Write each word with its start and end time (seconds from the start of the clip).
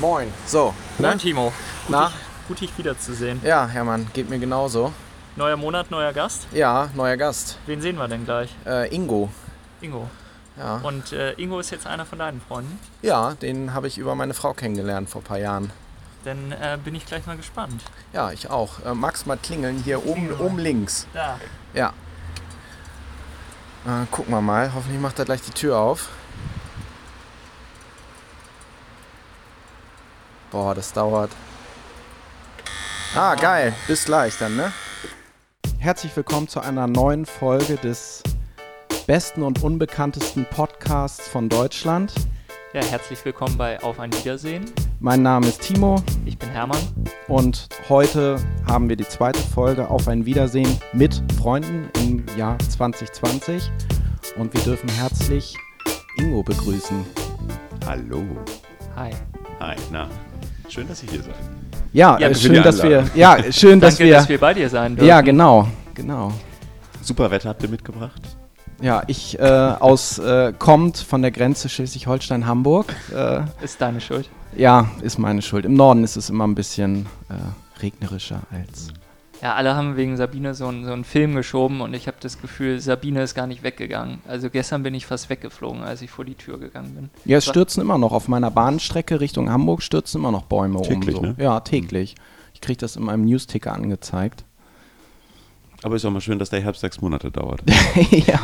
Moin. 0.00 0.32
So. 0.46 0.74
Ne? 0.98 1.08
Moin 1.08 1.18
Timo. 1.18 1.44
Gut, 1.44 1.54
Na? 1.90 2.06
Dich, 2.06 2.16
gut 2.48 2.60
dich 2.62 2.78
wiederzusehen. 2.78 3.38
Ja, 3.44 3.66
Hermann, 3.66 4.06
geht 4.14 4.30
mir 4.30 4.38
genauso. 4.38 4.94
Neuer 5.36 5.58
Monat, 5.58 5.90
neuer 5.90 6.14
Gast. 6.14 6.46
Ja, 6.52 6.88
neuer 6.94 7.18
Gast. 7.18 7.58
Wen 7.66 7.82
sehen 7.82 7.96
wir 7.98 8.08
denn 8.08 8.24
gleich? 8.24 8.48
Äh, 8.64 8.88
Ingo. 8.94 9.28
Ingo. 9.82 10.08
Ja. 10.56 10.76
Und 10.82 11.12
äh, 11.12 11.32
Ingo 11.32 11.60
ist 11.60 11.68
jetzt 11.70 11.86
einer 11.86 12.06
von 12.06 12.18
deinen 12.18 12.40
Freunden. 12.40 12.80
Ja, 13.02 13.34
den 13.34 13.74
habe 13.74 13.88
ich 13.88 13.98
über 13.98 14.14
meine 14.14 14.32
Frau 14.32 14.54
kennengelernt 14.54 15.10
vor 15.10 15.20
ein 15.20 15.24
paar 15.24 15.38
Jahren. 15.38 15.70
Dann 16.24 16.52
äh, 16.52 16.78
bin 16.82 16.94
ich 16.94 17.04
gleich 17.04 17.26
mal 17.26 17.36
gespannt. 17.36 17.82
Ja, 18.14 18.30
ich 18.32 18.48
auch. 18.48 18.82
Äh, 18.86 18.94
magst 18.94 19.26
mal 19.26 19.36
klingeln 19.36 19.82
hier 19.84 20.06
oben, 20.06 20.28
Klingel 20.28 20.40
oben 20.40 20.58
links. 20.58 21.06
Da. 21.12 21.38
Ja. 21.74 21.92
Äh, 23.86 24.06
gucken 24.10 24.32
wir 24.32 24.40
mal. 24.40 24.72
Hoffentlich 24.74 25.00
macht 25.00 25.18
er 25.18 25.26
gleich 25.26 25.42
die 25.42 25.52
Tür 25.52 25.78
auf. 25.78 26.08
Boah, 30.50 30.74
das 30.74 30.92
dauert. 30.92 31.30
Ah, 33.14 33.34
geil. 33.34 33.72
Bis 33.86 34.04
gleich 34.04 34.36
dann, 34.38 34.56
ne? 34.56 34.72
Herzlich 35.78 36.14
willkommen 36.16 36.48
zu 36.48 36.60
einer 36.60 36.86
neuen 36.86 37.24
Folge 37.24 37.76
des 37.76 38.22
besten 39.06 39.42
und 39.42 39.62
unbekanntesten 39.62 40.46
Podcasts 40.50 41.28
von 41.28 41.48
Deutschland. 41.48 42.12
Ja, 42.72 42.82
herzlich 42.84 43.24
willkommen 43.24 43.56
bei 43.56 43.82
Auf 43.82 43.98
ein 43.98 44.12
Wiedersehen. 44.12 44.64
Mein 45.00 45.22
Name 45.22 45.48
ist 45.48 45.62
Timo 45.62 46.02
Ich 46.24 46.38
bin 46.38 46.50
Hermann. 46.50 46.78
und 47.26 47.68
heute 47.88 48.36
haben 48.68 48.88
wir 48.88 48.96
die 48.96 49.08
zweite 49.08 49.40
Folge 49.40 49.88
auf 49.88 50.06
ein 50.06 50.26
Wiedersehen 50.26 50.78
mit 50.92 51.20
Freunden 51.40 51.88
im 51.98 52.24
Jahr 52.36 52.58
2020 52.58 53.70
und 54.36 54.52
wir 54.54 54.60
dürfen 54.60 54.88
herzlich 54.90 55.56
Ingo 56.16 56.42
begrüßen. 56.42 57.04
Hallo. 57.86 58.22
Hi. 58.94 59.10
Hi, 59.58 59.76
na. 59.90 60.08
Schön, 60.70 60.86
dass 60.88 61.02
ihr 61.02 61.10
hier 61.10 61.22
seid. 61.22 61.34
Ja, 61.92 62.10
Ja, 62.12 62.16
äh, 62.16 62.20
danke 62.20 62.34
für 62.38 62.46
schön, 62.54 62.62
dass 62.62 62.82
wir, 62.82 63.04
ja, 63.14 63.52
schön, 63.52 63.80
dass 63.80 63.94
Danke, 63.96 64.04
wir, 64.10 64.16
dass 64.18 64.28
wir 64.28 64.38
bei 64.38 64.54
dir 64.54 64.68
sein 64.68 64.94
dürfen. 64.94 65.08
ja, 65.08 65.20
genau, 65.20 65.66
genau. 65.94 66.32
Super 67.02 67.30
Wetter 67.30 67.48
habt 67.48 67.62
ihr 67.64 67.68
mitgebracht. 67.68 68.20
Ja, 68.80 69.02
ich 69.08 69.38
äh, 69.38 69.42
aus 69.42 70.18
äh, 70.18 70.52
kommt 70.58 70.96
von 70.98 71.22
der 71.22 71.32
Grenze 71.32 71.68
Schleswig-Holstein-Hamburg. 71.68 72.94
Äh, 73.14 73.40
Ist 73.64 73.80
deine 73.80 74.00
Schuld. 74.00 74.30
ja, 74.56 74.88
ist 75.02 75.18
meine 75.18 75.42
Schuld. 75.42 75.64
Im 75.64 75.74
Norden 75.74 76.04
ist 76.04 76.16
es 76.16 76.30
immer 76.30 76.46
ein 76.46 76.54
bisschen 76.54 77.06
äh, 77.28 77.80
regnerischer 77.82 78.40
als. 78.52 78.88
Ja, 79.42 79.54
alle 79.54 79.74
haben 79.74 79.96
wegen 79.96 80.16
Sabine 80.16 80.54
so 80.54 80.66
einen, 80.66 80.84
so 80.84 80.92
einen 80.92 81.04
Film 81.04 81.34
geschoben 81.34 81.80
und 81.80 81.94
ich 81.94 82.06
habe 82.06 82.18
das 82.20 82.40
Gefühl, 82.40 82.78
Sabine 82.80 83.22
ist 83.22 83.34
gar 83.34 83.46
nicht 83.46 83.62
weggegangen. 83.62 84.18
Also 84.28 84.50
gestern 84.50 84.82
bin 84.82 84.94
ich 84.94 85.06
fast 85.06 85.30
weggeflogen, 85.30 85.82
als 85.82 86.02
ich 86.02 86.10
vor 86.10 86.24
die 86.24 86.34
Tür 86.34 86.58
gegangen 86.58 86.94
bin. 86.94 87.10
Ja, 87.24 87.38
es 87.38 87.46
stürzen 87.46 87.80
immer 87.80 87.96
noch 87.96 88.12
auf 88.12 88.28
meiner 88.28 88.50
Bahnstrecke 88.50 89.20
Richtung 89.20 89.50
Hamburg 89.50 89.82
stürzen 89.82 90.20
immer 90.20 90.30
noch 90.30 90.42
Bäume 90.42 90.82
Täglich, 90.82 91.16
um. 91.16 91.24
So. 91.24 91.30
ne? 91.30 91.36
Ja, 91.38 91.60
täglich. 91.60 92.16
Ich 92.52 92.60
kriege 92.60 92.78
das 92.78 92.96
in 92.96 93.04
meinem 93.04 93.24
Newsticker 93.24 93.72
angezeigt. 93.72 94.44
Aber 95.82 95.96
ist 95.96 96.04
auch 96.04 96.10
mal 96.10 96.20
schön, 96.20 96.38
dass 96.38 96.50
der 96.50 96.60
Herbst 96.60 96.82
sechs 96.82 97.00
Monate 97.00 97.30
dauert. 97.30 97.62
ja, 98.10 98.40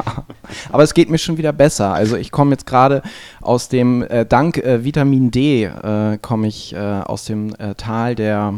aber 0.72 0.82
es 0.82 0.94
geht 0.94 1.10
mir 1.10 1.18
schon 1.18 1.36
wieder 1.36 1.52
besser. 1.52 1.92
Also 1.92 2.16
ich 2.16 2.30
komme 2.30 2.52
jetzt 2.52 2.66
gerade 2.66 3.02
aus 3.42 3.68
dem, 3.68 4.02
äh, 4.02 4.24
dank 4.24 4.56
äh, 4.56 4.84
Vitamin 4.84 5.30
D, 5.30 5.64
äh, 5.64 6.18
komme 6.22 6.48
ich 6.48 6.72
äh, 6.72 6.78
aus 6.78 7.26
dem 7.26 7.54
äh, 7.56 7.74
Tal 7.74 8.14
der, 8.14 8.54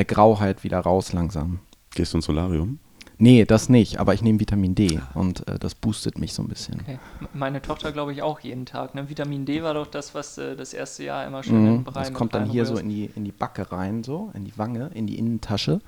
der 0.00 0.06
Grauheit 0.06 0.64
wieder 0.64 0.80
raus 0.80 1.12
langsam. 1.12 1.58
Gehst 1.94 2.14
du 2.14 2.18
ins 2.18 2.24
Solarium? 2.24 2.78
Nee, 3.18 3.44
das 3.44 3.68
nicht, 3.68 4.00
aber 4.00 4.14
ich 4.14 4.22
nehme 4.22 4.40
Vitamin 4.40 4.74
D 4.74 4.98
und 5.12 5.46
äh, 5.46 5.58
das 5.58 5.74
boostet 5.74 6.16
mich 6.18 6.32
so 6.32 6.42
ein 6.42 6.48
bisschen. 6.48 6.80
Okay. 6.80 6.98
Meine 7.34 7.60
Tochter 7.60 7.92
glaube 7.92 8.14
ich 8.14 8.22
auch 8.22 8.40
jeden 8.40 8.64
Tag. 8.64 8.94
Ne? 8.94 9.10
Vitamin 9.10 9.44
D 9.44 9.62
war 9.62 9.74
doch 9.74 9.86
das, 9.86 10.14
was 10.14 10.38
äh, 10.38 10.56
das 10.56 10.72
erste 10.72 11.04
Jahr 11.04 11.26
immer 11.26 11.42
schön 11.42 11.56
in 11.56 11.64
den 11.66 11.84
Brei 11.84 12.00
Das 12.00 12.14
kommt 12.14 12.34
dann 12.34 12.46
hier 12.46 12.64
so 12.64 12.78
in 12.78 12.88
die, 12.88 13.10
in 13.14 13.26
die 13.26 13.32
Backe 13.32 13.70
rein, 13.70 14.02
so, 14.04 14.30
in 14.32 14.46
die 14.46 14.56
Wange, 14.56 14.90
in 14.94 15.06
die 15.06 15.18
Innentasche. 15.18 15.82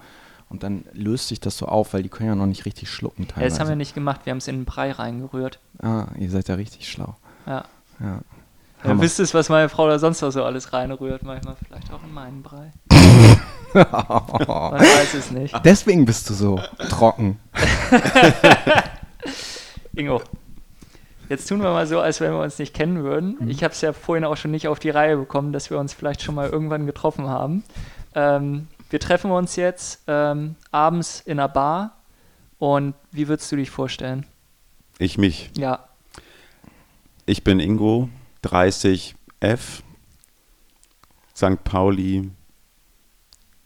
Und 0.50 0.62
dann 0.62 0.84
löst 0.92 1.28
sich 1.28 1.40
das 1.40 1.56
so 1.56 1.64
auf, 1.64 1.94
weil 1.94 2.02
die 2.02 2.10
können 2.10 2.29
ja 2.29 2.34
noch 2.34 2.44
nicht 2.44 2.67
richtig 2.67 2.90
schlucken 2.90 3.23
Ja, 3.23 3.29
teilweise. 3.36 3.48
das 3.48 3.61
haben 3.61 3.68
wir 3.68 3.77
nicht 3.77 3.94
gemacht, 3.94 4.20
wir 4.24 4.33
haben 4.33 4.39
es 4.39 4.48
in 4.48 4.56
den 4.56 4.64
Brei 4.67 4.92
reingerührt. 4.92 5.58
ah, 5.83 6.08
ihr 6.18 6.29
seid 6.29 6.48
ja 6.48 6.56
richtig 6.56 6.86
schlau. 6.90 7.17
Ja. 7.46 7.64
Ja. 7.98 8.20
Ja, 8.84 9.00
wisst 9.00 9.20
ihr, 9.20 9.33
was 9.33 9.48
meine 9.48 9.70
Frau 9.70 9.89
da 9.89 9.98
sonst 9.98 10.20
noch 10.20 10.33
so 10.33 10.44
alles 10.44 10.74
reinrührt? 10.74 11.23
Manchmal 11.23 11.56
vielleicht 11.67 11.90
auch 11.90 12.02
in 12.05 12.12
meinen 12.12 12.42
Brei. 12.42 12.73
Man 13.74 14.80
weiß 14.80 15.14
es 15.14 15.30
nicht. 15.30 15.55
Deswegen 15.64 16.05
bist 16.05 16.28
du 16.30 16.34
so 16.34 16.60
trocken. 16.88 17.38
Ingo, 19.94 20.22
jetzt 21.28 21.48
tun 21.48 21.62
wir 21.62 21.70
mal 21.70 21.86
so, 21.86 22.00
als 22.00 22.20
wenn 22.20 22.32
wir 22.32 22.40
uns 22.40 22.58
nicht 22.58 22.74
kennen 22.74 23.02
würden. 23.05 23.36
Mhm. 23.40 23.48
Ich 23.48 23.62
habe 23.64 23.74
es 23.74 23.80
ja 23.80 23.92
vorhin 23.92 24.24
auch 24.24 24.36
schon 24.36 24.50
nicht 24.50 24.68
auf 24.68 24.78
die 24.78 24.90
Reihe 24.90 25.16
bekommen, 25.16 25.52
dass 25.52 25.70
wir 25.70 25.78
uns 25.78 25.94
vielleicht 25.94 26.22
schon 26.22 26.34
mal 26.34 26.48
irgendwann 26.48 26.86
getroffen 26.86 27.28
haben. 27.28 27.62
Ähm, 28.14 28.68
wir 28.90 29.00
treffen 29.00 29.30
uns 29.30 29.56
jetzt 29.56 30.02
ähm, 30.06 30.56
abends 30.70 31.20
in 31.20 31.38
einer 31.38 31.48
Bar. 31.48 31.96
Und 32.58 32.94
wie 33.11 33.28
würdest 33.28 33.50
du 33.50 33.56
dich 33.56 33.70
vorstellen? 33.70 34.24
Ich 34.98 35.18
mich. 35.18 35.50
Ja, 35.56 35.88
Ich 37.27 37.42
bin 37.44 37.61
Ingo, 37.61 38.08
30 38.42 39.14
F, 39.40 39.82
St. 41.34 41.64
Pauli, 41.64 42.30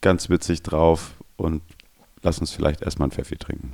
ganz 0.00 0.28
witzig 0.30 0.62
drauf 0.62 1.14
und 1.36 1.62
lass 2.22 2.38
uns 2.38 2.50
vielleicht 2.52 2.82
erstmal 2.82 3.06
einen 3.06 3.12
Pfeffi 3.12 3.36
trinken. 3.36 3.72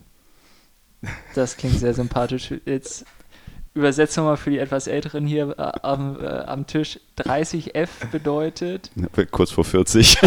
das 1.34 1.56
klingt 1.56 1.78
sehr 1.78 1.94
sympathisch. 1.94 2.52
Jetzt 2.64 3.04
übersetzen 3.74 4.22
wir 4.22 4.30
mal 4.30 4.36
für 4.36 4.50
die 4.50 4.58
etwas 4.58 4.86
Älteren 4.86 5.26
hier 5.26 5.58
äh, 5.58 5.62
am, 5.82 6.20
äh, 6.22 6.26
am 6.26 6.66
Tisch. 6.66 7.00
30F 7.18 7.88
bedeutet. 8.10 8.90
Kurz 9.30 9.50
vor 9.50 9.64
40. 9.64 10.18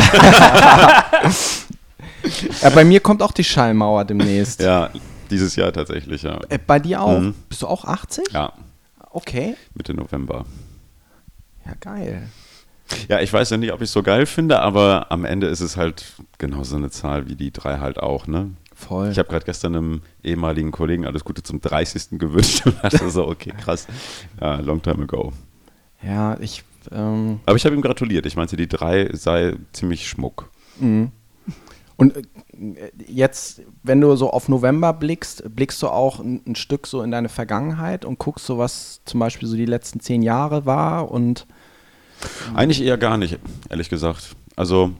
Ja, 2.61 2.71
bei 2.71 2.83
mir 2.83 3.01
kommt 3.01 3.21
auch 3.21 3.31
die 3.31 3.43
Schallmauer 3.43 4.03
demnächst. 4.03 4.59
ja, 4.59 4.89
dieses 5.29 5.55
Jahr 5.55 5.71
tatsächlich, 5.71 6.23
ja. 6.23 6.39
Äh, 6.49 6.57
bei 6.57 6.79
dir 6.79 7.01
auch? 7.01 7.19
Mhm. 7.19 7.35
Bist 7.49 7.61
du 7.61 7.67
auch 7.67 7.85
80? 7.85 8.31
Ja, 8.31 8.51
Okay. 9.15 9.55
Mitte 9.73 9.93
November. 9.93 10.45
Ja, 11.65 11.71
geil. 11.79 12.27
Ja, 13.07 13.19
ich 13.19 13.31
weiß 13.31 13.49
ja 13.49 13.57
nicht, 13.57 13.73
ob 13.73 13.81
ich 13.81 13.85
es 13.89 13.93
so 13.93 14.03
geil 14.03 14.25
finde, 14.25 14.59
aber 14.61 15.11
am 15.11 15.25
Ende 15.25 15.47
ist 15.47 15.61
es 15.61 15.77
halt 15.77 16.13
genauso 16.37 16.75
eine 16.75 16.89
Zahl 16.89 17.27
wie 17.27 17.35
die 17.35 17.51
drei 17.51 17.79
halt 17.79 17.99
auch, 17.99 18.27
ne? 18.27 18.51
Voll. 18.73 19.09
Ich 19.09 19.17
habe 19.17 19.29
gerade 19.29 19.45
gestern 19.45 19.75
einem 19.75 20.01
ehemaligen 20.23 20.71
Kollegen 20.71 21.05
alles 21.05 21.23
Gute 21.23 21.41
zum 21.41 21.61
30. 21.61 22.19
gewünscht 22.19 22.65
und 22.65 22.75
dachte 22.83 23.09
so, 23.09 23.27
okay, 23.27 23.53
krass, 23.57 23.87
ja, 24.39 24.59
long 24.59 24.81
time 24.81 25.03
ago. 25.03 25.31
ja, 26.03 26.37
ich. 26.39 26.63
Ähm, 26.91 27.39
Aber 27.47 27.55
ich 27.55 27.65
habe 27.65 27.75
ihm 27.75 27.81
gratuliert. 27.81 28.27
Ich 28.27 28.35
meinte, 28.35 28.57
die 28.57 28.67
drei 28.67 29.09
sei 29.13 29.55
ziemlich 29.73 30.07
schmuck. 30.07 30.49
mhm. 30.79 31.11
Und 31.97 32.17
äh, 32.17 32.23
jetzt, 33.07 33.61
wenn 33.83 34.01
du 34.01 34.15
so 34.15 34.29
auf 34.29 34.49
November 34.49 34.93
blickst, 34.93 35.55
blickst 35.55 35.81
du 35.81 35.87
auch 35.87 36.19
ein, 36.19 36.41
ein 36.45 36.55
Stück 36.55 36.87
so 36.87 37.01
in 37.01 37.11
deine 37.11 37.29
Vergangenheit 37.29 38.05
und 38.05 38.19
guckst 38.19 38.45
so, 38.45 38.57
was 38.57 39.01
zum 39.05 39.19
Beispiel 39.19 39.47
so 39.47 39.55
die 39.55 39.65
letzten 39.65 39.99
zehn 39.99 40.21
Jahre 40.21 40.65
war 40.65 41.09
und 41.09 41.47
Eigentlich 42.53 42.81
eher 42.81 42.97
gar 42.97 43.17
nicht, 43.17 43.39
ehrlich 43.69 43.89
gesagt. 43.89 44.35
Also, 44.55 44.93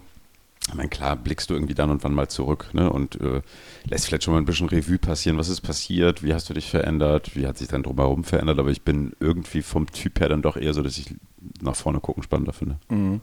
ich 0.67 0.73
meine, 0.73 0.89
klar, 0.89 1.15
blickst 1.15 1.49
du 1.49 1.53
irgendwie 1.53 1.75
dann 1.75 1.91
und 1.91 2.03
wann 2.03 2.13
mal 2.13 2.27
zurück 2.27 2.69
ne? 2.73 2.91
und 2.91 3.21
äh, 3.21 3.41
lässt 3.87 4.07
vielleicht 4.07 4.23
schon 4.23 4.33
mal 4.33 4.39
ein 4.39 4.45
bisschen 4.45 4.67
Revue 4.67 4.97
passieren. 4.97 5.37
Was 5.37 5.47
ist 5.47 5.61
passiert? 5.61 6.23
Wie 6.23 6.33
hast 6.33 6.49
du 6.49 6.53
dich 6.53 6.69
verändert? 6.69 7.35
Wie 7.35 7.45
hat 7.45 7.57
sich 7.57 7.67
dein 7.67 7.83
Drumherum 7.83 8.23
verändert? 8.23 8.57
Aber 8.57 8.71
ich 8.71 8.81
bin 8.81 9.13
irgendwie 9.19 9.61
vom 9.61 9.91
Typ 9.91 10.19
her 10.19 10.29
dann 10.29 10.41
doch 10.41 10.57
eher 10.57 10.73
so, 10.73 10.81
dass 10.81 10.97
ich 10.97 11.13
nach 11.61 11.75
vorne 11.75 11.99
gucken 11.99 12.23
spannender 12.23 12.53
finde. 12.53 12.77
mhm. 12.89 13.21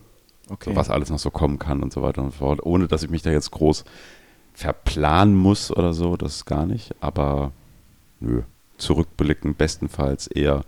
okay. 0.48 0.70
So, 0.70 0.76
was 0.76 0.88
alles 0.88 1.10
noch 1.10 1.18
so 1.18 1.30
kommen 1.30 1.58
kann 1.58 1.82
und 1.82 1.92
so 1.92 2.02
weiter 2.02 2.22
und 2.22 2.30
so 2.30 2.38
fort. 2.38 2.64
Ohne, 2.64 2.86
dass 2.86 3.02
ich 3.02 3.10
mich 3.10 3.22
da 3.22 3.30
jetzt 3.30 3.50
groß 3.50 3.84
verplanen 4.54 5.34
muss 5.34 5.70
oder 5.72 5.94
so, 5.94 6.16
das 6.16 6.44
gar 6.44 6.66
nicht. 6.66 6.94
Aber 7.00 7.50
nö, 8.20 8.42
zurückblicken 8.78 9.56
bestenfalls 9.56 10.28
eher 10.28 10.64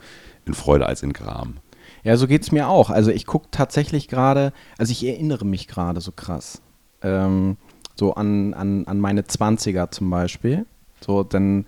in 0.47 0.55
Freude 0.55 0.87
als 0.87 1.03
in 1.03 1.13
Gram. 1.13 1.59
Ja, 2.05 2.19
so 2.19 2.27
geht's 2.27 2.53
mir 2.53 2.69
auch. 2.69 2.91
Also 2.91 3.11
ich 3.11 3.27
gucke 3.27 3.49
tatsächlich 3.51 4.09
gerade, 4.09 4.53
also 4.77 4.93
ich 4.93 5.05
erinnere 5.05 5.47
mich 5.47 5.67
gerade 5.67 6.01
so 6.01 6.13
krass. 6.13 6.61
Ähm, 7.03 7.57
so 7.97 8.15
an, 8.15 8.53
an, 8.55 8.87
an 8.87 9.01
meine 9.01 9.23
20er 9.23 9.91
zum 9.91 10.11
Beispiel. 10.11 10.67
So, 11.01 11.23
dann, 11.23 11.65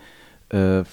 äh, 0.50 0.84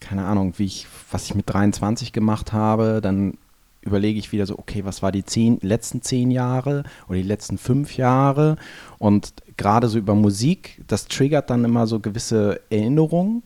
keine 0.00 0.24
Ahnung, 0.24 0.54
wie 0.56 0.64
ich, 0.64 0.86
was 1.10 1.26
ich 1.26 1.34
mit 1.34 1.48
23 1.48 2.12
gemacht 2.12 2.52
habe, 2.52 3.00
dann 3.02 3.38
überlege 3.82 4.18
ich 4.18 4.32
wieder 4.32 4.46
so, 4.46 4.58
okay, 4.58 4.84
was 4.84 5.02
war 5.02 5.12
die 5.12 5.24
zehn, 5.24 5.58
letzten 5.62 6.02
zehn 6.02 6.30
Jahre 6.30 6.82
oder 7.08 7.16
die 7.18 7.22
letzten 7.22 7.58
fünf 7.58 7.96
Jahre? 7.96 8.56
Und 8.98 9.34
gerade 9.56 9.88
so 9.88 9.98
über 9.98 10.14
Musik, 10.14 10.82
das 10.86 11.06
triggert 11.06 11.50
dann 11.50 11.64
immer 11.64 11.86
so 11.86 12.00
gewisse 12.00 12.60
Erinnerungen. 12.70 13.42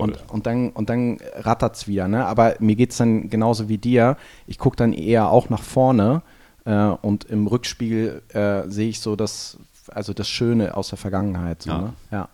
Und, 0.00 0.30
und 0.30 0.46
dann, 0.46 0.70
und 0.70 0.88
dann 0.90 1.18
rattert 1.34 1.76
es 1.76 1.88
wieder, 1.88 2.08
ne? 2.08 2.26
Aber 2.26 2.54
mir 2.58 2.76
geht 2.76 2.90
es 2.92 2.96
dann 2.96 3.30
genauso 3.30 3.68
wie 3.68 3.78
dir. 3.78 4.16
Ich 4.46 4.58
gucke 4.58 4.76
dann 4.76 4.92
eher 4.92 5.30
auch 5.30 5.48
nach 5.50 5.62
vorne 5.62 6.22
äh, 6.64 6.74
und 6.74 7.24
im 7.24 7.46
Rückspiegel 7.46 8.22
äh, 8.28 8.68
sehe 8.68 8.88
ich 8.88 9.00
so 9.00 9.16
das, 9.16 9.58
also 9.88 10.12
das 10.12 10.28
Schöne 10.28 10.76
aus 10.76 10.88
der 10.88 10.98
Vergangenheit. 10.98 11.62
So, 11.62 11.70
Ja. 11.70 11.78
Ne? 11.78 11.92
ja. 12.10 12.28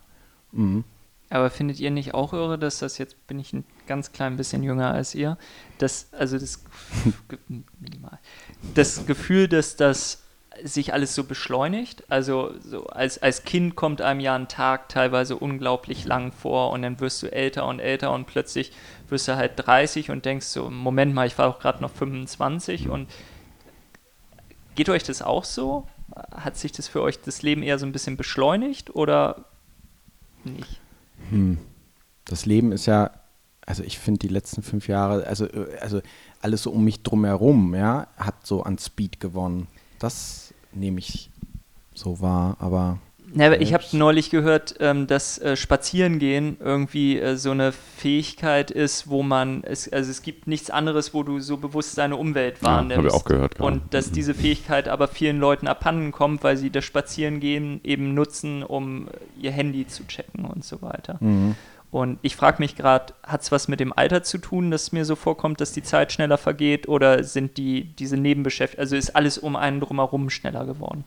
Mhm. 0.52 0.84
Aber 1.28 1.50
findet 1.50 1.80
ihr 1.80 1.90
nicht 1.90 2.14
auch 2.14 2.32
irre, 2.32 2.56
dass 2.56 2.78
das 2.78 2.98
jetzt 2.98 3.26
bin 3.26 3.40
ich 3.40 3.52
ein 3.52 3.64
ganz 3.88 4.12
klein 4.12 4.36
bisschen 4.36 4.62
jünger 4.62 4.92
als 4.92 5.14
ihr, 5.14 5.36
dass 5.78 6.12
also 6.12 6.38
das 6.38 6.62
minimal 7.80 8.20
das 8.74 9.06
Gefühl, 9.06 9.48
dass 9.48 9.74
das 9.74 10.22
sich 10.64 10.92
alles 10.92 11.14
so 11.14 11.24
beschleunigt. 11.24 12.04
Also 12.10 12.52
so 12.60 12.86
als, 12.86 13.22
als 13.22 13.44
Kind 13.44 13.76
kommt 13.76 14.00
einem 14.00 14.20
ja 14.20 14.34
ein 14.34 14.48
Tag 14.48 14.88
teilweise 14.88 15.36
unglaublich 15.36 16.04
lang 16.04 16.32
vor 16.32 16.70
und 16.70 16.82
dann 16.82 17.00
wirst 17.00 17.22
du 17.22 17.32
älter 17.32 17.66
und 17.66 17.80
älter 17.80 18.12
und 18.12 18.26
plötzlich 18.26 18.72
wirst 19.08 19.28
du 19.28 19.36
halt 19.36 19.52
30 19.56 20.10
und 20.10 20.24
denkst 20.24 20.46
so, 20.46 20.70
Moment 20.70 21.14
mal, 21.14 21.26
ich 21.26 21.38
war 21.38 21.48
auch 21.48 21.58
gerade 21.58 21.82
noch 21.82 21.90
25 21.90 22.88
und 22.88 23.08
geht 24.74 24.88
euch 24.88 25.02
das 25.02 25.22
auch 25.22 25.44
so? 25.44 25.86
Hat 26.32 26.56
sich 26.56 26.72
das 26.72 26.88
für 26.88 27.02
euch 27.02 27.20
das 27.20 27.42
Leben 27.42 27.62
eher 27.62 27.78
so 27.78 27.86
ein 27.86 27.92
bisschen 27.92 28.16
beschleunigt 28.16 28.94
oder 28.94 29.44
nicht? 30.44 30.80
Hm. 31.30 31.58
Das 32.24 32.46
Leben 32.46 32.72
ist 32.72 32.86
ja, 32.86 33.10
also 33.64 33.82
ich 33.82 33.98
finde 33.98 34.20
die 34.20 34.28
letzten 34.28 34.62
fünf 34.62 34.88
Jahre, 34.88 35.26
also, 35.26 35.48
also 35.80 36.00
alles 36.40 36.62
so 36.62 36.70
um 36.70 36.84
mich 36.84 37.02
drumherum, 37.02 37.74
ja, 37.74 38.08
hat 38.16 38.46
so 38.46 38.62
an 38.62 38.78
Speed 38.78 39.20
gewonnen. 39.20 39.68
Das 39.98 40.54
nehme 40.72 40.98
ich 40.98 41.30
so 41.94 42.20
wahr, 42.20 42.56
aber. 42.60 42.98
Ja, 43.34 43.52
ich 43.52 43.74
habe 43.74 43.84
neulich 43.92 44.30
gehört, 44.30 44.76
ähm, 44.78 45.08
dass 45.08 45.38
äh, 45.38 45.56
Spazierengehen 45.56 46.58
irgendwie 46.60 47.18
äh, 47.18 47.36
so 47.36 47.50
eine 47.50 47.72
Fähigkeit 47.72 48.70
ist, 48.70 49.10
wo 49.10 49.24
man, 49.24 49.64
es, 49.64 49.92
also 49.92 50.10
es 50.10 50.22
gibt 50.22 50.46
nichts 50.46 50.70
anderes, 50.70 51.12
wo 51.12 51.24
du 51.24 51.40
so 51.40 51.56
bewusst 51.56 51.98
deine 51.98 52.16
Umwelt 52.16 52.62
wahrnimmst. 52.62 52.90
Ja, 52.92 52.96
habe 52.98 53.08
ich 53.08 53.14
auch 53.14 53.24
gehört. 53.24 53.56
Gerade. 53.56 53.66
Und 53.66 53.94
dass 53.94 54.10
mhm. 54.10 54.14
diese 54.14 54.32
Fähigkeit 54.32 54.88
aber 54.88 55.08
vielen 55.08 55.40
Leuten 55.40 55.66
abhanden 55.66 56.12
kommt, 56.12 56.44
weil 56.44 56.56
sie 56.56 56.70
das 56.70 56.84
Spazierengehen 56.84 57.80
eben 57.82 58.14
nutzen, 58.14 58.62
um 58.62 59.08
ihr 59.40 59.50
Handy 59.50 59.86
zu 59.88 60.06
checken 60.06 60.44
und 60.44 60.64
so 60.64 60.80
weiter. 60.80 61.16
Mhm. 61.20 61.56
Und 61.90 62.18
ich 62.22 62.36
frage 62.36 62.58
mich 62.58 62.76
gerade, 62.76 63.14
hat 63.22 63.42
es 63.42 63.52
was 63.52 63.68
mit 63.68 63.80
dem 63.80 63.92
Alter 63.92 64.22
zu 64.22 64.38
tun, 64.38 64.70
dass 64.70 64.84
es 64.84 64.92
mir 64.92 65.04
so 65.04 65.16
vorkommt, 65.16 65.60
dass 65.60 65.72
die 65.72 65.82
Zeit 65.82 66.12
schneller 66.12 66.36
vergeht 66.36 66.88
oder 66.88 67.22
sind 67.24 67.56
die 67.56 67.84
diese 67.84 68.16
Nebenbeschäftigungen, 68.16 68.84
also 68.84 68.96
ist 68.96 69.14
alles 69.14 69.38
um 69.38 69.56
einen 69.56 69.80
drumherum 69.80 70.28
schneller 70.28 70.66
geworden? 70.66 71.04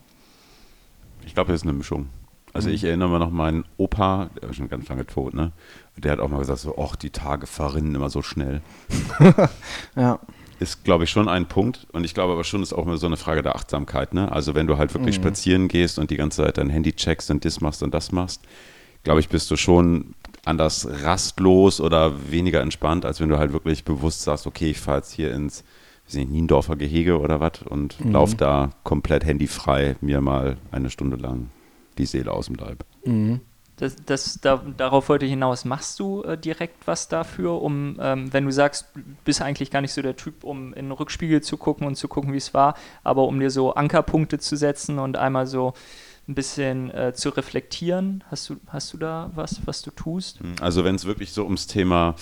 Ich 1.25 1.33
glaube, 1.33 1.51
das 1.51 1.61
ist 1.61 1.67
eine 1.67 1.77
Mischung. 1.77 2.07
Also 2.53 2.69
mhm. 2.69 2.75
ich 2.75 2.83
erinnere 2.83 3.09
mich 3.09 3.19
noch 3.19 3.29
meinen 3.29 3.65
Opa, 3.77 4.29
der 4.41 4.49
ist 4.49 4.55
schon 4.55 4.69
ganz 4.69 4.87
lange 4.89 5.05
tot, 5.05 5.33
ne? 5.33 5.51
Der 5.97 6.13
hat 6.13 6.19
auch 6.19 6.29
mal 6.29 6.39
gesagt 6.39 6.59
so, 6.59 6.75
ach, 6.77 6.95
die 6.95 7.09
Tage 7.09 7.45
verrinnen 7.45 7.93
immer 7.93 8.09
so 8.09 8.21
schnell. 8.21 8.61
ja. 9.95 10.19
Ist, 10.59 10.83
glaube 10.83 11.03
ich, 11.03 11.09
schon 11.09 11.29
ein 11.29 11.45
Punkt. 11.47 11.87
Und 11.91 12.03
ich 12.03 12.13
glaube 12.13 12.33
aber 12.33 12.43
schon, 12.43 12.63
ist 12.63 12.73
auch 12.73 12.85
immer 12.85 12.97
so 12.97 13.05
eine 13.05 13.17
Frage 13.17 13.43
der 13.43 13.55
Achtsamkeit, 13.55 14.13
ne? 14.13 14.31
Also 14.31 14.55
wenn 14.55 14.67
du 14.67 14.77
halt 14.77 14.93
wirklich 14.93 15.19
mhm. 15.19 15.23
spazieren 15.23 15.67
gehst 15.67 15.99
und 15.99 16.09
die 16.09 16.17
ganze 16.17 16.43
Zeit 16.43 16.57
dein 16.57 16.69
Handy 16.69 16.93
checkst 16.93 17.29
und 17.31 17.45
das 17.45 17.61
machst 17.61 17.83
und 17.83 17.93
das 17.93 18.11
machst, 18.11 18.41
glaube 19.03 19.19
ich, 19.19 19.29
bist 19.29 19.51
du 19.51 19.55
schon 19.55 20.15
anders 20.45 20.87
rastlos 21.03 21.81
oder 21.81 22.31
weniger 22.31 22.61
entspannt, 22.61 23.05
als 23.05 23.19
wenn 23.19 23.29
du 23.29 23.37
halt 23.37 23.53
wirklich 23.53 23.83
bewusst 23.83 24.21
sagst, 24.21 24.47
okay, 24.47 24.71
ich 24.71 24.79
fahre 24.79 24.97
jetzt 24.97 25.11
hier 25.11 25.33
ins 25.33 25.63
nicht, 26.13 26.31
Niendorfer 26.31 26.75
Gehege 26.75 27.19
oder 27.19 27.39
was 27.39 27.61
und 27.67 28.03
mhm. 28.03 28.13
laufe 28.13 28.35
da 28.35 28.71
komplett 28.83 29.25
handyfrei 29.25 29.95
mir 30.01 30.21
mal 30.21 30.57
eine 30.71 30.89
Stunde 30.89 31.17
lang 31.17 31.49
die 31.97 32.05
Seele 32.05 32.31
aus 32.31 32.47
dem 32.47 32.55
Leib. 32.55 32.83
Mhm. 33.05 33.41
Das, 33.79 33.95
das, 34.05 34.39
da, 34.41 34.61
darauf 34.75 35.07
wollte 35.07 35.25
ich 35.25 35.31
hinaus. 35.31 35.63
Machst 35.63 35.99
du 36.01 36.21
äh, 36.23 36.37
direkt 36.37 36.85
was 36.85 37.07
dafür, 37.07 37.61
um, 37.61 37.97
ähm, 38.01 38.33
wenn 38.33 38.43
du 38.43 38.51
sagst, 38.51 38.87
du 38.93 39.01
bist 39.23 39.41
eigentlich 39.41 39.71
gar 39.71 39.79
nicht 39.79 39.93
so 39.93 40.01
der 40.01 40.17
Typ, 40.17 40.43
um 40.43 40.73
in 40.73 40.87
den 40.87 40.91
Rückspiegel 40.91 41.41
zu 41.41 41.55
gucken 41.55 41.87
und 41.87 41.95
zu 41.95 42.09
gucken, 42.09 42.33
wie 42.33 42.37
es 42.37 42.53
war, 42.53 42.75
aber 43.05 43.23
um 43.23 43.39
dir 43.39 43.49
so 43.49 43.73
Ankerpunkte 43.73 44.37
zu 44.37 44.57
setzen 44.57 44.99
und 44.99 45.15
einmal 45.15 45.47
so 45.47 45.73
ein 46.29 46.35
bisschen 46.35 46.91
äh, 46.91 47.13
zu 47.13 47.29
reflektieren? 47.29 48.23
Hast 48.29 48.49
du, 48.49 48.57
hast 48.67 48.93
du 48.93 48.97
da 48.97 49.31
was, 49.33 49.61
was 49.65 49.81
du 49.81 49.89
tust? 49.89 50.39
Hm, 50.39 50.55
also 50.61 50.83
wenn 50.83 50.95
es 50.95 51.05
wirklich 51.05 51.31
so 51.31 51.43
ums 51.43 51.65
Thema 51.65 52.15